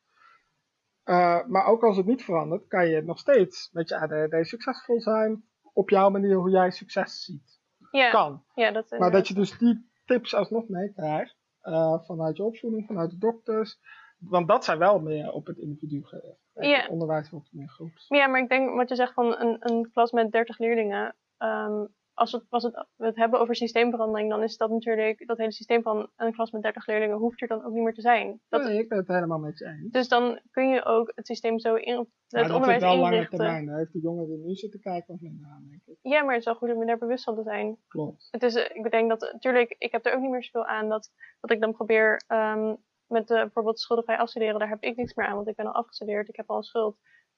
Uh, 1.05 1.45
maar 1.47 1.65
ook 1.65 1.83
als 1.83 1.97
het 1.97 2.05
niet 2.05 2.23
verandert, 2.23 2.67
kan 2.67 2.87
je 2.87 3.01
nog 3.01 3.19
steeds 3.19 3.69
met 3.71 3.89
je 3.89 3.99
ADHD 3.99 4.47
succesvol 4.47 5.01
zijn 5.01 5.43
op 5.73 5.89
jouw 5.89 6.09
manier 6.09 6.35
hoe 6.35 6.49
jij 6.49 6.71
succes 6.71 7.23
ziet. 7.23 7.59
Ja, 7.91 8.09
kan. 8.09 8.43
Ja, 8.55 8.71
dat, 8.71 8.89
maar 8.97 9.11
dat 9.11 9.27
je 9.27 9.33
dus 9.33 9.57
die 9.57 9.89
tips 10.05 10.35
alsnog 10.35 10.67
meekrijgt 10.67 11.37
uh, 11.63 12.03
vanuit 12.03 12.37
je 12.37 12.43
opvoeding, 12.43 12.85
vanuit 12.85 13.09
de 13.09 13.17
dokters. 13.17 13.79
Want 14.29 14.47
dat 14.47 14.65
zijn 14.65 14.77
wel 14.77 14.99
meer 14.99 15.31
op 15.31 15.45
het 15.45 15.57
individu 15.57 16.03
gericht. 16.03 16.49
Ja. 16.53 16.81
Het 16.81 16.89
onderwijs 16.89 17.29
wordt 17.29 17.53
meer 17.53 17.69
groeps. 17.69 18.05
Ja, 18.07 18.27
maar 18.27 18.41
ik 18.41 18.49
denk 18.49 18.75
wat 18.75 18.89
je 18.89 18.95
zegt 18.95 19.13
van 19.13 19.39
een, 19.39 19.57
een 19.59 19.91
klas 19.91 20.11
met 20.11 20.31
30 20.31 20.57
leerlingen. 20.57 21.15
Um, 21.37 21.93
als, 22.13 22.31
we, 22.31 22.41
als 22.49 22.63
het, 22.63 22.85
we 22.95 23.05
het 23.05 23.15
hebben 23.15 23.39
over 23.39 23.55
systeemverandering, 23.55 24.29
dan 24.29 24.43
is 24.43 24.57
dat 24.57 24.69
natuurlijk, 24.69 25.27
dat 25.27 25.37
hele 25.37 25.51
systeem 25.51 25.81
van 25.81 26.09
een 26.15 26.33
klas 26.33 26.51
met 26.51 26.61
30 26.61 26.87
leerlingen 26.87 27.17
hoeft 27.17 27.41
er 27.41 27.47
dan 27.47 27.65
ook 27.65 27.73
niet 27.73 27.83
meer 27.83 27.93
te 27.93 28.01
zijn. 28.01 28.39
Dat, 28.49 28.63
nee, 28.63 28.79
ik 28.79 28.89
ben 28.89 28.97
het 28.97 29.07
helemaal 29.07 29.39
met 29.39 29.57
je 29.57 29.65
eens. 29.65 29.91
Dus 29.91 30.07
dan 30.07 30.39
kun 30.51 30.69
je 30.69 30.85
ook 30.85 31.11
het 31.15 31.27
systeem 31.27 31.59
zo 31.59 31.75
in, 31.75 31.97
het 31.97 32.07
maar 32.29 32.55
onderwijs 32.55 32.81
dat 32.81 32.89
is 32.89 32.95
wel 32.95 33.03
lange 33.03 33.13
inrichten. 33.13 33.37
termijn. 33.37 33.65
Daar 33.65 33.77
heeft 33.77 33.93
de 33.93 33.99
jongen 33.99 34.27
die 34.27 34.37
nu 34.37 34.55
zitten 34.55 34.79
kijken 34.79 35.13
of 35.13 35.21
minder 35.21 35.49
aan, 35.49 35.67
denk 35.69 35.81
ik. 35.85 35.97
Ja, 36.01 36.21
maar 36.21 36.31
het 36.31 36.39
is 36.39 36.45
wel 36.45 36.55
goed 36.55 36.73
om 36.73 36.85
daar 36.85 36.97
bewust 36.97 37.23
van 37.23 37.35
te 37.35 37.43
zijn. 37.43 37.77
Klopt. 37.87 38.27
Het 38.31 38.43
is, 38.43 38.55
eh, 38.55 38.75
ik 38.75 38.91
denk 38.91 39.09
dat, 39.09 39.31
natuurlijk, 39.33 39.75
ik 39.77 39.91
heb 39.91 40.05
er 40.05 40.13
ook 40.13 40.21
niet 40.21 40.31
meer 40.31 40.43
zoveel 40.43 40.65
aan 40.65 40.89
dat, 40.89 41.11
dat 41.39 41.51
ik 41.51 41.61
dan 41.61 41.73
probeer 41.73 42.21
um, 42.27 42.77
met 43.11 43.27
de, 43.27 43.33
bijvoorbeeld 43.33 43.79
schuldenvrij 43.79 44.17
afstuderen, 44.17 44.59
daar 44.59 44.69
heb 44.69 44.83
ik 44.83 44.95
niks 44.95 45.13
meer 45.13 45.25
aan, 45.25 45.35
want 45.35 45.47
ik 45.47 45.55
ben 45.55 45.65
al 45.65 45.73
afgestudeerd, 45.73 46.29
ik 46.29 46.35
heb 46.35 46.49
al 46.49 46.57
een 46.57 46.63
schuld. 46.63 46.97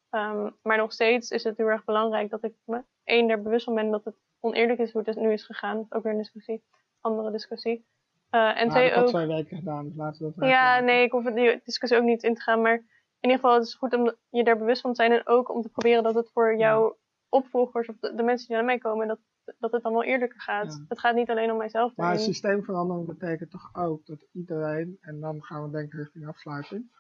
Um, 0.10 0.56
maar 0.62 0.78
nog 0.78 0.94
steeds 0.94 1.30
is 1.30 1.44
het 1.44 1.58
heel 1.58 1.68
erg 1.68 1.86
belangrijk 1.86 2.30
dat 2.30 2.44
ik 2.44 2.54
me 2.66 2.84
één 3.04 3.30
er 3.30 3.42
bewust 3.42 3.66
van 3.66 3.76
ben 3.76 3.92
dat 3.92 4.06
het 4.06 4.16
oneerlijk 4.40 4.80
is 4.80 4.92
hoe 4.92 5.02
het 5.06 5.16
nu 5.16 5.32
is 5.32 5.46
gegaan. 5.46 5.76
Dat 5.76 5.86
is 5.86 5.92
ook 5.92 6.04
weer 6.04 6.12
een 6.12 6.18
discussie, 6.18 6.64
andere 7.02 7.32
discussie. 7.32 7.86
Uh, 8.32 8.62
en 8.62 8.68
maar 8.68 8.76
twee 8.76 8.94
ook. 8.94 9.08
twee 9.08 9.28
weken 9.28 9.58
gedaan, 9.58 9.86
dus 9.88 9.96
laten 9.96 10.26
we 10.26 10.34
dat 10.36 10.50
Ja, 10.50 10.80
nee, 10.80 11.04
ik 11.04 11.12
hoef 11.12 11.24
het 11.24 11.36
die 11.36 11.62
discussie 11.64 11.98
ook 11.98 12.04
niet 12.04 12.24
in 12.24 12.36
te 12.36 12.42
gaan, 12.42 12.62
maar 12.62 12.76
in 12.76 13.30
ieder 13.30 13.40
geval 13.40 13.54
het 13.54 13.68
is 13.68 13.74
goed 13.74 13.94
om 13.94 14.16
je 14.30 14.44
daar 14.44 14.58
bewust 14.58 14.82
van 14.82 14.94
te 14.94 14.96
zijn 14.96 15.12
en 15.12 15.28
ook 15.28 15.50
om 15.50 15.62
te 15.62 15.70
proberen 15.70 16.04
dat 16.04 16.16
het 16.16 16.30
voor 16.34 16.58
jouw 16.58 16.98
opvolgers 17.30 17.90
of 17.90 17.96
de, 18.00 18.16
de, 18.16 18.24
mensen 18.24 18.48
die 18.48 18.56
naar 18.56 18.66
mij 18.66 18.78
komen, 18.78 19.08
dat, 19.08 19.20
dat 19.60 19.72
het 19.72 19.84
dan 19.84 19.92
wel 19.92 20.04
eerlijker 20.04 20.42
gaat. 20.42 20.74
Ja. 20.74 20.86
Het 20.88 21.00
gaat 21.00 21.16
niet 21.16 21.30
alleen 21.30 21.52
om 21.52 21.58
mijzelf. 21.58 21.96
Maar 21.96 22.20
systeemverandering 22.20 23.08
betekent 23.08 23.52
toch 23.52 23.70
ook 23.74 24.06
dat 24.06 24.26
iedereen, 24.32 24.98
en 25.02 25.20
dan 25.20 25.44
gaan 25.44 25.64
we 25.64 25.72
denken 25.72 26.00
richting 26.00 26.28
afsluiting, 26.28 26.92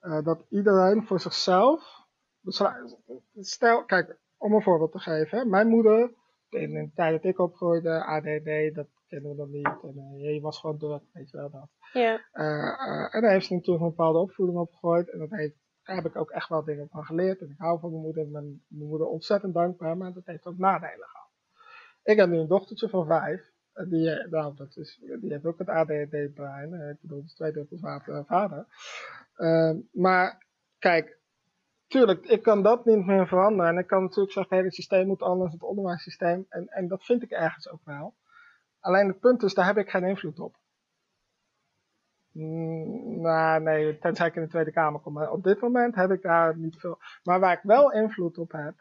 uh, 0.00 0.22
dat 0.22 0.44
iedereen 0.48 1.02
voor 1.02 1.20
zichzelf, 1.20 2.06
stel, 3.40 3.84
kijk, 3.84 4.18
om 4.36 4.52
een 4.52 4.62
voorbeeld 4.62 4.92
te 4.92 4.98
geven, 4.98 5.38
hè, 5.38 5.44
mijn 5.44 5.68
moeder, 5.68 6.14
in 6.48 6.72
de 6.72 6.90
tijd 6.94 7.22
dat 7.22 7.32
ik 7.32 7.38
opgroeide, 7.38 8.04
ADD, 8.04 8.74
dat 8.74 8.88
kennen 9.06 9.30
we 9.30 9.36
dan 9.36 9.50
niet, 9.50 9.82
en 9.82 10.18
uh, 10.18 10.34
je 10.34 10.40
was 10.40 10.60
gewoon 10.60 10.78
druk, 10.78 11.02
weet 11.12 11.30
je 11.30 11.36
wel 11.36 11.50
dat. 11.50 11.68
Ja. 11.92 12.14
Uh, 12.32 13.14
en 13.14 13.20
daar 13.22 13.32
heeft 13.32 13.46
ze 13.46 13.54
natuurlijk 13.54 13.84
een 13.84 13.90
bepaalde 13.90 14.18
opvoeding 14.18 14.58
opgegooid, 14.58 15.10
en 15.10 15.18
dat 15.18 15.30
heeft, 15.30 15.56
daar 15.82 15.96
heb 15.96 16.04
ik 16.04 16.16
ook 16.16 16.30
echt 16.30 16.48
wel 16.48 16.64
dingen 16.64 16.88
van 16.88 17.04
geleerd, 17.04 17.40
en 17.40 17.50
ik 17.50 17.58
hou 17.58 17.78
van 17.80 17.90
mijn 17.90 18.02
moeder, 18.02 18.22
en 18.22 18.30
mijn, 18.30 18.62
mijn 18.68 18.88
moeder 18.88 19.06
ontzettend 19.06 19.54
dankbaar, 19.54 19.96
maar 19.96 20.12
dat 20.12 20.26
heeft 20.26 20.46
ook 20.46 20.58
nadelen 20.58 21.08
gehad. 21.08 21.23
Ik 22.04 22.16
heb 22.16 22.28
nu 22.28 22.38
een 22.38 22.48
dochtertje 22.48 22.88
van 22.88 23.06
vijf, 23.06 23.52
die, 23.88 24.26
nou, 24.28 24.56
dat 24.56 24.76
is, 24.76 25.00
die 25.20 25.32
heeft 25.32 25.44
ook 25.44 25.58
het 25.58 25.68
ADHD-brein. 25.68 26.90
Ik 26.90 27.00
bedoel, 27.00 27.22
is 27.24 27.34
twee 27.34 27.52
druppels 27.52 27.80
vader. 28.26 28.66
Uh, 29.36 29.74
maar 29.92 30.46
kijk, 30.78 31.18
tuurlijk, 31.86 32.26
ik 32.26 32.42
kan 32.42 32.62
dat 32.62 32.84
niet 32.84 33.06
meer 33.06 33.26
veranderen. 33.26 33.72
En 33.72 33.78
ik 33.78 33.86
kan 33.86 34.02
natuurlijk 34.02 34.32
zeggen, 34.32 34.56
hey, 34.56 34.64
het 34.64 34.74
systeem 34.74 35.06
moet 35.06 35.22
anders, 35.22 35.52
het 35.52 35.62
onderwijssysteem. 35.62 36.46
En, 36.48 36.66
en 36.68 36.88
dat 36.88 37.04
vind 37.04 37.22
ik 37.22 37.30
ergens 37.30 37.70
ook 37.70 37.84
wel. 37.84 38.14
Alleen 38.80 39.08
het 39.08 39.20
punt 39.20 39.42
is, 39.42 39.54
daar 39.54 39.66
heb 39.66 39.76
ik 39.76 39.90
geen 39.90 40.04
invloed 40.04 40.40
op. 40.40 40.56
Mm, 42.32 43.20
nou, 43.20 43.62
nee, 43.62 43.98
tenzij 43.98 44.26
ik 44.26 44.34
in 44.34 44.42
de 44.42 44.48
Tweede 44.48 44.72
Kamer 44.72 45.00
kom. 45.00 45.12
Maar 45.12 45.30
op 45.30 45.42
dit 45.42 45.60
moment 45.60 45.94
heb 45.94 46.10
ik 46.10 46.22
daar 46.22 46.58
niet 46.58 46.76
veel. 46.76 46.98
Maar 47.22 47.40
waar 47.40 47.52
ik 47.52 47.62
wel 47.62 47.92
invloed 47.92 48.38
op 48.38 48.52
heb, 48.52 48.74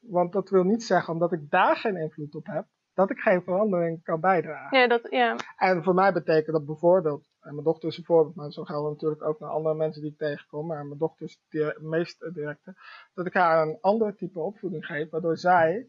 want 0.00 0.32
dat 0.32 0.50
wil 0.50 0.64
niet 0.64 0.82
zeggen, 0.84 1.12
omdat 1.12 1.32
ik 1.32 1.50
daar 1.50 1.76
geen 1.76 1.96
invloed 1.96 2.34
op 2.34 2.46
heb, 2.46 2.66
dat 2.94 3.10
ik 3.10 3.18
geen 3.18 3.42
verandering 3.42 4.02
kan 4.02 4.20
bijdragen. 4.20 4.78
Ja, 4.78 4.86
dat, 4.88 5.06
ja. 5.10 5.36
En 5.56 5.82
voor 5.82 5.94
mij 5.94 6.12
betekent 6.12 6.56
dat 6.56 6.66
bijvoorbeeld, 6.66 7.28
en 7.40 7.52
mijn 7.52 7.64
dochter 7.64 7.88
is 7.88 7.98
een 7.98 8.04
voorbeeld, 8.04 8.34
maar 8.34 8.52
zo 8.52 8.64
geldt 8.64 8.88
natuurlijk 8.88 9.22
ook 9.22 9.38
naar 9.38 9.50
andere 9.50 9.74
mensen 9.74 10.02
die 10.02 10.10
ik 10.10 10.18
tegenkom, 10.18 10.66
maar 10.66 10.86
mijn 10.86 10.98
dochter 10.98 11.26
is 11.26 11.40
het 11.48 11.82
meest 11.82 12.34
directe, 12.34 12.74
dat 13.14 13.26
ik 13.26 13.34
haar 13.34 13.66
een 13.66 13.78
ander 13.80 14.16
type 14.16 14.40
opvoeding 14.40 14.86
geef, 14.86 15.10
waardoor 15.10 15.36
zij, 15.36 15.88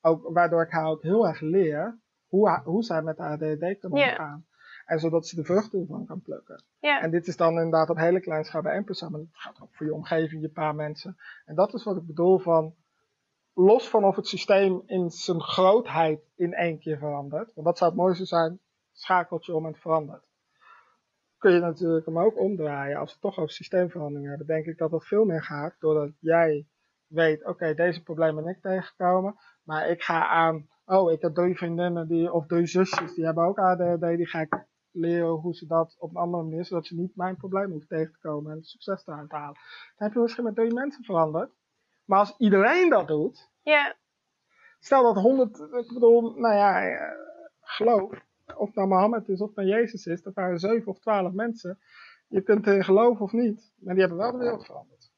ook, 0.00 0.28
waardoor 0.32 0.62
ik 0.62 0.70
haar 0.70 0.86
ook 0.86 1.02
heel 1.02 1.26
erg 1.26 1.40
leer 1.40 2.00
hoe, 2.26 2.60
hoe 2.64 2.82
zij 2.82 3.02
met 3.02 3.18
haar 3.18 3.30
ADD 3.32 3.78
kan 3.78 3.90
Ja. 3.98 4.10
omgaan. 4.10 4.44
En 4.84 4.98
zodat 4.98 5.26
ze 5.26 5.36
de 5.36 5.44
vruchten 5.44 5.80
ervan 5.80 6.06
kan 6.06 6.20
plukken. 6.22 6.64
Ja. 6.78 7.00
En 7.00 7.10
dit 7.10 7.26
is 7.26 7.36
dan 7.36 7.52
inderdaad 7.52 7.90
op 7.90 7.96
hele 7.96 8.20
kleine 8.20 8.44
schaal 8.44 8.62
bij 8.62 8.72
één 8.74 8.84
persoon, 8.84 9.10
maar 9.10 9.20
dat 9.20 9.28
gaat 9.32 9.60
ook 9.62 9.74
voor 9.74 9.86
je 9.86 9.94
omgeving, 9.94 10.42
je 10.42 10.48
paar 10.48 10.74
mensen. 10.74 11.16
En 11.44 11.54
dat 11.54 11.74
is 11.74 11.84
wat 11.84 11.96
ik 11.96 12.06
bedoel 12.06 12.38
van, 12.38 12.74
los 13.60 13.88
van 13.88 14.04
of 14.04 14.16
het 14.16 14.26
systeem 14.26 14.82
in 14.86 15.10
zijn 15.10 15.40
grootheid 15.40 16.20
in 16.36 16.54
één 16.54 16.78
keer 16.78 16.98
verandert, 16.98 17.50
want 17.54 17.66
dat 17.66 17.78
zou 17.78 17.90
het 17.90 18.00
mooiste 18.00 18.24
zijn, 18.24 18.60
schakeltje 18.92 19.54
om 19.54 19.64
en 19.64 19.72
het 19.72 19.80
verandert. 19.80 20.28
Kun 21.38 21.52
je 21.52 21.60
natuurlijk 21.60 22.06
hem 22.06 22.18
ook 22.18 22.38
omdraaien. 22.38 22.98
Als 22.98 23.14
we 23.14 23.20
toch 23.20 23.38
over 23.38 23.52
systeemverandering 23.52 24.28
hebben, 24.28 24.46
denk 24.46 24.66
ik 24.66 24.78
dat 24.78 24.90
dat 24.90 25.06
veel 25.06 25.24
meer 25.24 25.42
gaat 25.42 25.76
doordat 25.78 26.10
jij 26.18 26.66
weet, 27.06 27.46
oké, 27.46 27.74
deze 27.74 28.02
problemen 28.02 28.44
ben 28.44 28.52
ik 28.52 28.62
tegengekomen, 28.62 29.36
maar 29.62 29.88
ik 29.88 30.02
ga 30.02 30.28
aan, 30.28 30.68
oh, 30.84 31.12
ik 31.12 31.20
heb 31.20 31.34
drie 31.34 31.56
vriendinnen 31.56 32.08
die, 32.08 32.32
of 32.32 32.46
drie 32.46 32.66
zusjes, 32.66 33.14
die 33.14 33.24
hebben 33.24 33.44
ook 33.44 33.58
ADHD, 33.58 34.16
die 34.16 34.26
ga 34.26 34.40
ik 34.40 34.66
leren 34.90 35.28
hoe 35.28 35.54
ze 35.54 35.66
dat 35.66 35.96
op 35.98 36.10
een 36.10 36.22
andere 36.22 36.42
manier, 36.42 36.64
zodat 36.64 36.86
ze 36.86 36.94
niet 36.94 37.16
mijn 37.16 37.36
probleem 37.36 37.70
hoeven 37.70 37.88
tegen 37.88 38.12
te 38.12 38.18
komen 38.18 38.52
en 38.52 38.62
succes 38.62 39.04
te 39.04 39.10
halen. 39.10 39.28
Dan 39.28 39.54
heb 39.96 40.12
je 40.12 40.18
misschien 40.18 40.44
met 40.44 40.54
drie 40.54 40.74
mensen 40.74 41.04
veranderd. 41.04 41.50
Maar 42.04 42.18
als 42.18 42.34
iedereen 42.38 42.88
dat 42.88 43.08
doet, 43.08 43.49
Ja, 43.62 43.96
stel 44.78 45.02
dat 45.02 45.22
100, 45.22 45.58
ik 45.58 45.92
bedoel, 45.92 46.34
nou 46.34 46.54
ja, 46.54 46.88
eh, 46.88 47.12
geloof, 47.60 48.24
of 48.56 48.74
nou 48.74 48.88
Mohammed 48.88 49.28
is 49.28 49.40
of 49.40 49.54
nou 49.54 49.68
Jezus 49.68 50.06
is, 50.06 50.22
dat 50.22 50.34
waren 50.34 50.58
7 50.58 50.86
of 50.86 50.98
12 50.98 51.32
mensen. 51.32 51.78
Je 52.28 52.42
kunt 52.42 52.66
erin 52.66 52.84
geloven 52.84 53.24
of 53.24 53.32
niet, 53.32 53.72
maar 53.78 53.94
die 53.94 54.02
hebben 54.02 54.20
wel 54.20 54.32
de 54.32 54.38
wereld 54.38 54.66
veranderd. 54.66 55.10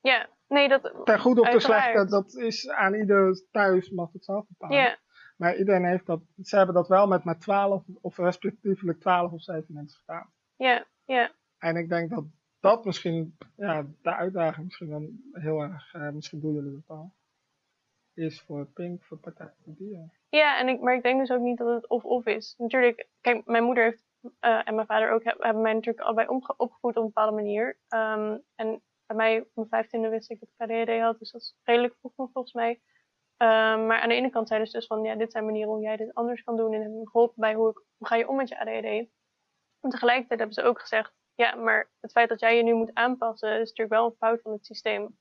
ja. 0.00 0.28
Nee, 0.48 0.68
dat... 0.68 1.00
Ten 1.04 1.20
goede 1.20 1.40
of 1.40 1.48
ten 1.48 1.60
slechte, 1.60 2.06
dat 2.06 2.34
is 2.34 2.68
aan 2.68 2.94
ieder 2.94 3.46
thuis, 3.50 3.90
mag 3.90 4.12
het 4.12 4.24
zelf 4.24 4.46
bepalen. 4.48 4.76
Ja. 4.76 4.98
Maar 5.36 5.56
iedereen 5.56 5.84
heeft 5.84 6.06
dat, 6.06 6.20
ze 6.42 6.56
hebben 6.56 6.74
dat 6.74 6.88
wel 6.88 7.06
met 7.06 7.24
maar 7.24 7.38
12 7.38 7.84
of 8.00 8.16
respectievelijk 8.16 9.00
12 9.00 9.32
of 9.32 9.42
7 9.42 9.64
mensen 9.68 9.98
gedaan. 9.98 10.32
Ja, 10.56 10.86
ja. 11.04 11.32
En 11.58 11.76
ik 11.76 11.88
denk 11.88 12.10
dat 12.10 12.24
dat 12.60 12.84
misschien, 12.84 13.36
ja, 13.56 13.86
de 14.02 14.14
uitdaging 14.14 14.64
misschien 14.64 14.88
dan 14.88 15.20
heel 15.32 15.60
erg, 15.60 15.94
eh, 15.94 16.10
misschien 16.10 16.40
doen 16.40 16.54
jullie 16.54 16.72
dat 16.72 16.96
al, 16.96 17.14
is 18.14 18.40
voor 18.42 18.66
Pink, 18.66 19.04
voor 19.04 19.18
Partij 19.18 19.52
Dieren. 19.64 20.12
Ja, 20.28 20.58
en 20.58 20.68
ik, 20.68 20.80
maar 20.80 20.94
ik 20.94 21.02
denk 21.02 21.20
dus 21.20 21.30
ook 21.30 21.40
niet 21.40 21.58
dat 21.58 21.74
het 21.74 21.88
of-of 21.88 22.26
is. 22.26 22.54
Natuurlijk, 22.58 23.08
kijk, 23.20 23.46
mijn 23.46 23.64
moeder 23.64 23.84
heeft, 23.84 24.02
eh, 24.40 24.68
en 24.68 24.74
mijn 24.74 24.86
vader 24.86 25.10
ook 25.10 25.24
heb- 25.24 25.42
hebben 25.42 25.62
mij 25.62 25.72
natuurlijk 25.72 26.04
allebei 26.06 26.28
opgevoed 26.56 26.96
op 26.96 26.96
een 26.96 27.02
bepaalde 27.04 27.36
manier. 27.36 27.78
Ehm, 27.88 28.38
en 28.54 28.82
bij 29.06 29.16
mij, 29.16 29.40
op 29.40 29.48
mijn 29.54 29.68
vijftiende 29.68 30.08
wist 30.08 30.30
ik 30.30 30.40
dat 30.40 30.48
ik 30.48 30.60
ADHD 30.70 31.00
had, 31.00 31.18
dus 31.18 31.30
dat 31.30 31.40
is 31.40 31.56
redelijk 31.62 31.94
vroeg 31.98 32.12
nog 32.16 32.30
volgens 32.32 32.54
mij. 32.54 32.80
Ehm, 33.36 33.86
maar 33.86 34.00
aan 34.00 34.08
de 34.08 34.14
ene 34.14 34.30
kant 34.30 34.48
zeiden 34.48 34.68
ze 34.68 34.76
dus 34.76 34.86
van, 34.86 35.02
ja, 35.02 35.14
dit 35.14 35.32
zijn 35.32 35.44
manieren 35.44 35.72
hoe 35.72 35.82
jij 35.82 35.96
dit 35.96 36.14
anders 36.14 36.42
kan 36.42 36.56
doen. 36.56 36.72
En 36.72 36.80
hebben 36.80 36.98
me 36.98 37.08
geholpen 37.08 37.40
bij 37.40 37.54
hoe, 37.54 37.70
ik, 37.70 37.82
hoe 37.96 38.06
ga 38.06 38.16
je 38.16 38.28
om 38.28 38.36
met 38.36 38.48
je 38.48 38.60
ADHD. 38.60 39.10
En 39.80 39.90
tegelijkertijd 39.90 40.38
hebben 40.40 40.56
ze 40.56 40.62
ook 40.62 40.80
gezegd, 40.80 41.12
ja, 41.34 41.54
maar 41.54 41.90
het 42.00 42.10
feit 42.12 42.28
dat 42.28 42.40
jij 42.40 42.56
je 42.56 42.62
nu 42.62 42.74
moet 42.74 42.94
aanpassen, 42.94 43.52
is 43.52 43.58
natuurlijk 43.58 43.90
wel 43.90 44.06
een 44.06 44.16
fout 44.16 44.40
van 44.40 44.52
het 44.52 44.66
systeem. 44.66 45.18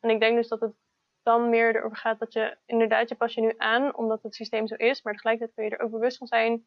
En 0.00 0.10
ik 0.10 0.20
denk 0.20 0.36
dus 0.36 0.48
dat 0.48 0.60
het 0.60 0.74
dan 1.22 1.48
meer 1.48 1.76
erover 1.76 1.96
gaat 1.96 2.18
dat 2.18 2.32
je 2.32 2.56
inderdaad, 2.66 3.08
je 3.08 3.14
pas 3.14 3.34
je 3.34 3.40
nu 3.40 3.54
aan 3.56 3.96
omdat 3.96 4.22
het 4.22 4.34
systeem 4.34 4.66
zo 4.66 4.74
is, 4.74 5.02
maar 5.02 5.12
tegelijkertijd 5.12 5.56
kun 5.56 5.64
je 5.64 5.70
er 5.70 5.84
ook 5.84 5.90
bewust 5.90 6.18
van 6.18 6.26
zijn. 6.26 6.66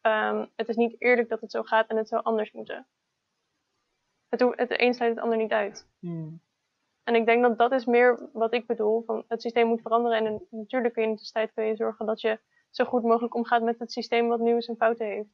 ehm, 0.00 0.46
het 0.56 0.68
is 0.68 0.76
niet 0.76 1.00
eerlijk 1.00 1.28
dat 1.28 1.40
het 1.40 1.50
zo 1.50 1.62
gaat 1.62 1.88
en 1.88 1.96
het 1.96 2.08
zou 2.08 2.22
anders 2.22 2.52
moeten. 2.52 2.86
Het, 4.28 4.40
het 4.40 4.80
een 4.80 4.94
sluit 4.94 5.14
het 5.14 5.24
ander 5.24 5.38
niet 5.38 5.52
uit. 5.52 5.88
Hmm. 5.98 6.40
En 7.04 7.14
ik 7.14 7.26
denk 7.26 7.42
dat 7.42 7.58
dat 7.58 7.72
is 7.72 7.84
meer 7.84 8.28
wat 8.32 8.54
ik 8.54 8.66
bedoel. 8.66 9.02
Van 9.02 9.24
het 9.28 9.42
systeem 9.42 9.66
moet 9.66 9.80
veranderen. 9.82 10.26
En 10.26 10.46
natuurlijk 10.50 10.94
kun 10.94 11.02
je 11.02 11.08
in 11.08 11.14
de 11.14 11.20
tussentijd 11.20 11.54
kun 11.54 11.64
je 11.64 11.76
zorgen 11.76 12.06
dat 12.06 12.20
je 12.20 12.40
zo 12.70 12.84
goed 12.84 13.02
mogelijk 13.02 13.34
omgaat 13.34 13.62
met 13.62 13.78
het 13.78 13.92
systeem 13.92 14.28
wat 14.28 14.40
nu 14.40 14.62
zijn 14.62 14.76
fouten 14.76 15.06
heeft. 15.06 15.28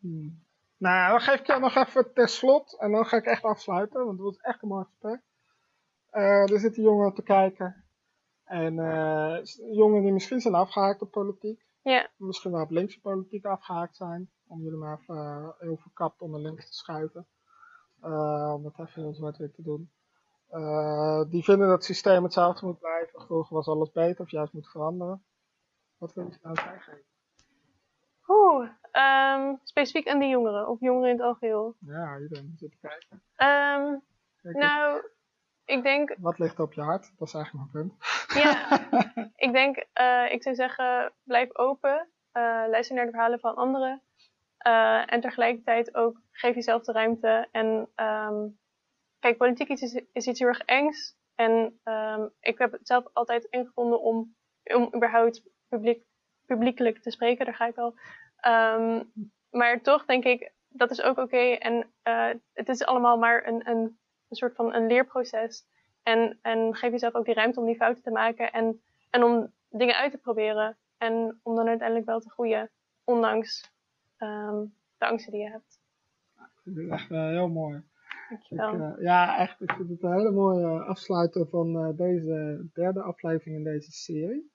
Hmm. 0.00 0.42
Nou, 0.76 1.10
dan 1.10 1.20
geef 1.20 1.40
ik 1.40 1.46
jou 1.46 1.60
nog 1.60 1.74
even 1.74 2.12
ter 2.12 2.28
slot. 2.28 2.78
En 2.78 2.92
dan 2.92 3.06
ga 3.06 3.16
ik 3.16 3.24
echt 3.24 3.44
afsluiten, 3.44 4.04
want 4.04 4.18
het 4.18 4.26
was 4.26 4.36
echt 4.36 4.62
een 4.62 4.68
mooi 4.68 4.84
gesprek. 4.84 5.20
Eh, 6.14 6.50
er 6.50 6.58
zitten 6.58 6.82
jongeren 6.82 7.14
te 7.14 7.22
kijken. 7.22 7.84
En 8.44 8.78
eh, 8.78 9.44
jongeren 9.72 10.02
die 10.02 10.12
misschien 10.12 10.40
zijn 10.40 10.54
afgehaakt 10.54 11.02
op 11.02 11.10
politiek. 11.10 11.66
Ja. 11.82 12.10
Misschien 12.16 12.52
wel 12.52 12.62
op 12.62 12.70
linkse 12.70 13.00
politiek 13.00 13.44
afgehaakt 13.44 13.96
zijn. 13.96 14.30
Om 14.46 14.62
jullie 14.62 14.78
maar 14.78 14.98
even 15.00 15.14
uh, 15.14 15.48
heel 15.58 15.76
verkapt 15.76 16.20
onder 16.20 16.40
links 16.40 16.66
te 16.66 16.72
schuiven. 16.72 17.26
Om 18.54 18.64
het 18.64 18.78
even 18.78 19.02
heel 19.02 19.14
zwart-wit 19.14 19.54
te 19.54 19.62
doen. 19.62 19.90
Die 21.30 21.44
vinden 21.44 21.66
dat 21.66 21.76
het 21.76 21.84
systeem 21.84 22.22
hetzelfde 22.22 22.66
moet 22.66 22.78
blijven. 22.78 23.20
Vroeger 23.20 23.56
was 23.56 23.66
alles 23.66 23.92
beter 23.92 24.24
of 24.24 24.30
juist 24.30 24.52
moet 24.52 24.70
veranderen. 24.70 25.24
Wat 25.98 26.12
wil 26.12 26.24
je 26.24 26.38
nou 26.42 26.56
zeggen? 26.56 27.02
Oeh, 28.28 28.68
um, 28.92 29.60
specifiek 29.62 30.08
aan 30.08 30.18
die 30.18 30.28
jongeren 30.28 30.68
of 30.68 30.80
jongeren 30.80 31.10
in 31.10 31.16
het 31.16 31.26
algeheel? 31.26 31.76
Ja, 31.78 32.18
iedereen 32.18 32.54
zit 32.56 32.70
te 32.70 32.78
kijken. 32.80 33.22
Um, 33.36 34.02
nou, 34.52 35.02
ik 35.64 35.82
denk... 35.82 36.14
Wat 36.18 36.38
ligt 36.38 36.60
op 36.60 36.72
je 36.72 36.80
hart? 36.80 37.12
Dat 37.18 37.28
is 37.28 37.34
eigenlijk 37.34 37.72
mijn 37.72 37.86
punt. 37.86 38.02
Ja, 38.34 38.80
ik 39.46 39.52
denk, 39.52 39.86
uh, 40.00 40.32
ik 40.32 40.42
zou 40.42 40.54
zeggen, 40.54 41.12
blijf 41.22 41.56
open. 41.56 42.08
Uh, 42.32 42.42
luister 42.68 42.96
naar 42.96 43.04
de 43.04 43.10
verhalen 43.10 43.40
van 43.40 43.54
anderen. 43.54 44.02
Uh, 44.66 45.12
en 45.12 45.20
tegelijkertijd 45.20 45.94
ook 45.94 46.20
geef 46.30 46.54
jezelf 46.54 46.82
de 46.82 46.92
ruimte. 46.92 47.48
En 47.50 47.88
um, 47.96 48.58
kijk, 49.18 49.36
politiek 49.36 49.68
is, 49.68 50.02
is 50.12 50.26
iets 50.26 50.38
heel 50.38 50.48
erg 50.48 50.60
engs. 50.60 51.16
En 51.34 51.80
um, 51.84 52.30
ik 52.40 52.58
heb 52.58 52.72
het 52.72 52.86
zelf 52.86 53.04
altijd 53.12 53.44
ingevonden 53.44 54.00
om, 54.00 54.36
om 54.62 54.90
überhaupt 54.94 55.42
publiek, 55.68 56.04
publiekelijk 56.46 57.02
te 57.02 57.10
spreken. 57.10 57.44
Daar 57.44 57.54
ga 57.54 57.66
ik 57.66 57.76
al. 57.76 57.94
Um, 58.46 59.12
maar 59.50 59.80
toch 59.80 60.04
denk 60.04 60.24
ik, 60.24 60.52
dat 60.68 60.90
is 60.90 61.02
ook 61.02 61.18
oké. 61.18 61.20
Okay. 61.20 61.54
En 61.54 61.92
uh, 62.04 62.40
het 62.52 62.68
is 62.68 62.84
allemaal 62.84 63.18
maar 63.18 63.46
een, 63.46 63.68
een, 63.68 63.98
een 64.34 64.48
soort 64.48 64.54
van 64.54 64.74
een 64.74 64.86
leerproces. 64.86 65.66
En, 66.02 66.38
en 66.42 66.74
geef 66.74 66.90
jezelf 66.90 67.14
ook 67.14 67.24
die 67.24 67.34
ruimte 67.34 67.60
om 67.60 67.66
die 67.66 67.76
fouten 67.76 68.02
te 68.02 68.10
maken. 68.10 68.52
En, 68.52 68.80
en 69.10 69.22
om 69.22 69.52
dingen 69.68 69.96
uit 69.96 70.10
te 70.10 70.18
proberen. 70.18 70.76
En 70.98 71.40
om 71.42 71.54
dan 71.54 71.68
uiteindelijk 71.68 72.06
wel 72.06 72.20
te 72.20 72.30
groeien. 72.30 72.70
Ondanks 73.04 73.72
um, 74.18 74.74
de 74.98 75.06
angsten 75.06 75.32
die 75.32 75.40
je 75.42 75.50
hebt. 75.50 75.80
Ik 76.34 76.60
vind 76.62 76.76
het 76.76 76.90
echt 76.90 77.10
uh, 77.10 77.26
heel 77.26 77.48
mooi. 77.48 77.82
Dankjewel. 78.28 78.74
Ik, 78.74 78.80
uh, 78.80 79.02
ja, 79.02 79.38
echt. 79.38 79.60
Ik 79.60 79.72
vind 79.72 79.88
het 79.88 80.02
een 80.02 80.12
hele 80.12 80.30
mooie 80.30 80.84
afsluiter 80.84 81.46
van 81.46 81.76
uh, 81.76 81.96
deze 81.96 82.66
derde 82.72 83.02
aflevering 83.02 83.56
in 83.56 83.64
deze 83.64 83.92
serie. 83.92 84.52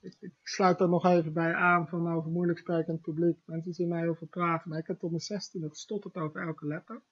Ik, 0.00 0.16
ik, 0.20 0.32
sluit 0.42 0.80
er 0.80 0.88
nog 0.88 1.04
even 1.04 1.32
bij 1.32 1.54
aan 1.54 1.88
van 1.88 2.12
over 2.12 2.30
moeilijk 2.30 2.58
sprekend 2.58 3.00
publiek. 3.00 3.38
Mensen 3.44 3.72
zien 3.72 3.88
mij 3.88 4.00
heel 4.00 4.14
veel 4.14 4.26
praten, 4.26 4.70
maar 4.70 4.78
ik 4.78 4.86
heb 4.86 4.98
tot 4.98 5.10
mijn 5.10 5.22
zestiende 5.22 5.68
gestotterd 5.68 6.16
over 6.16 6.40
elke 6.40 6.66
letter. 6.66 7.02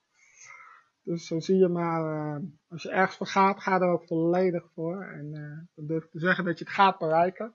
Dus 1.02 1.26
zo 1.26 1.40
zie 1.40 1.56
je 1.56 1.68
maar, 1.68 2.40
als 2.68 2.82
je 2.82 2.90
ergens 2.90 3.16
voor 3.16 3.26
gaat, 3.26 3.60
ga 3.60 3.80
er 3.80 3.88
ook 3.88 4.06
volledig 4.06 4.70
voor. 4.74 5.02
En 5.02 5.30
dan 5.74 5.86
durf 5.86 6.04
ik 6.04 6.10
te 6.10 6.18
zeggen 6.18 6.44
dat 6.44 6.58
je 6.58 6.64
het 6.64 6.74
gaat 6.74 6.98
bereiken 6.98 7.54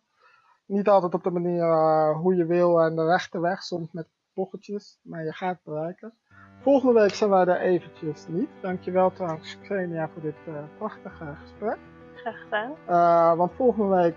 niet 0.68 0.88
altijd 0.88 1.14
op 1.14 1.24
de 1.24 1.32
manier 1.32 1.64
uh, 1.64 2.18
hoe 2.18 2.36
je 2.36 2.46
wil 2.46 2.82
en 2.82 2.96
de 2.96 3.06
rechte 3.06 3.40
weg, 3.40 3.64
soms 3.64 3.92
met 3.92 4.08
pochtjes, 4.34 5.00
maar 5.04 5.24
je 5.24 5.34
gaat 5.34 5.64
bereiken. 5.64 6.14
Volgende 6.62 7.00
week 7.00 7.14
zijn 7.14 7.30
wij 7.30 7.46
er 7.46 7.60
eventjes 7.62 8.28
niet. 8.28 8.50
Dankjewel 8.62 9.12
trouwens 9.12 9.60
Xenia 9.62 10.10
voor 10.10 10.22
dit 10.22 10.36
uh, 10.48 10.54
prachtige 10.78 11.36
gesprek. 11.42 11.78
Graag 12.16 12.42
gedaan. 12.42 12.72
Uh, 12.90 13.38
want 13.38 13.52
volgende 13.54 13.96
week 13.96 14.16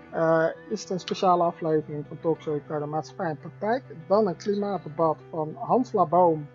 is 0.69 0.81
het 0.81 0.89
een 0.89 0.99
speciale 0.99 1.43
aflevering 1.43 2.05
van 2.07 2.19
Talkshow 2.19 2.53
Ricardo 2.53 2.87
Maatschappij 2.87 3.29
en 3.29 3.37
Praktijk. 3.37 3.83
Dan 4.07 4.27
een 4.27 4.35
klimaatdebat 4.35 5.17
van 5.29 5.55
Hans 5.55 5.91
Laboom, 5.91 6.47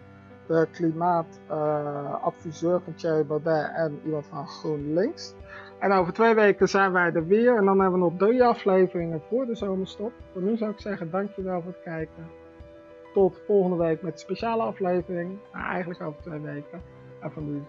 de 0.46 0.68
klimaatadviseur 0.72 2.80
van 2.80 2.94
Thierry 2.94 3.26
Baudet 3.26 3.70
en 3.74 4.00
iemand 4.04 4.26
van 4.26 4.46
GroenLinks. 4.46 5.34
En 5.78 5.92
over 5.92 6.12
twee 6.12 6.34
weken 6.34 6.68
zijn 6.68 6.92
wij 6.92 7.12
er 7.12 7.26
weer. 7.26 7.56
En 7.56 7.64
dan 7.64 7.80
hebben 7.80 8.00
we 8.00 8.06
nog 8.06 8.16
drie 8.18 8.44
afleveringen 8.44 9.22
voor 9.28 9.46
de 9.46 9.54
zomerstop. 9.54 10.12
Voor 10.32 10.42
nu 10.42 10.56
zou 10.56 10.70
ik 10.70 10.80
zeggen, 10.80 11.10
dankjewel 11.10 11.62
voor 11.62 11.72
het 11.72 11.82
kijken. 11.82 12.30
Tot 13.12 13.40
volgende 13.46 13.76
week 13.76 14.02
met 14.02 14.12
een 14.12 14.18
speciale 14.18 14.62
aflevering. 14.62 15.38
Nou, 15.52 15.66
eigenlijk 15.66 16.02
over 16.02 16.22
twee 16.22 16.40
weken. 16.40 16.82
En 17.20 17.30
voor 17.30 17.42
nu. 17.42 17.62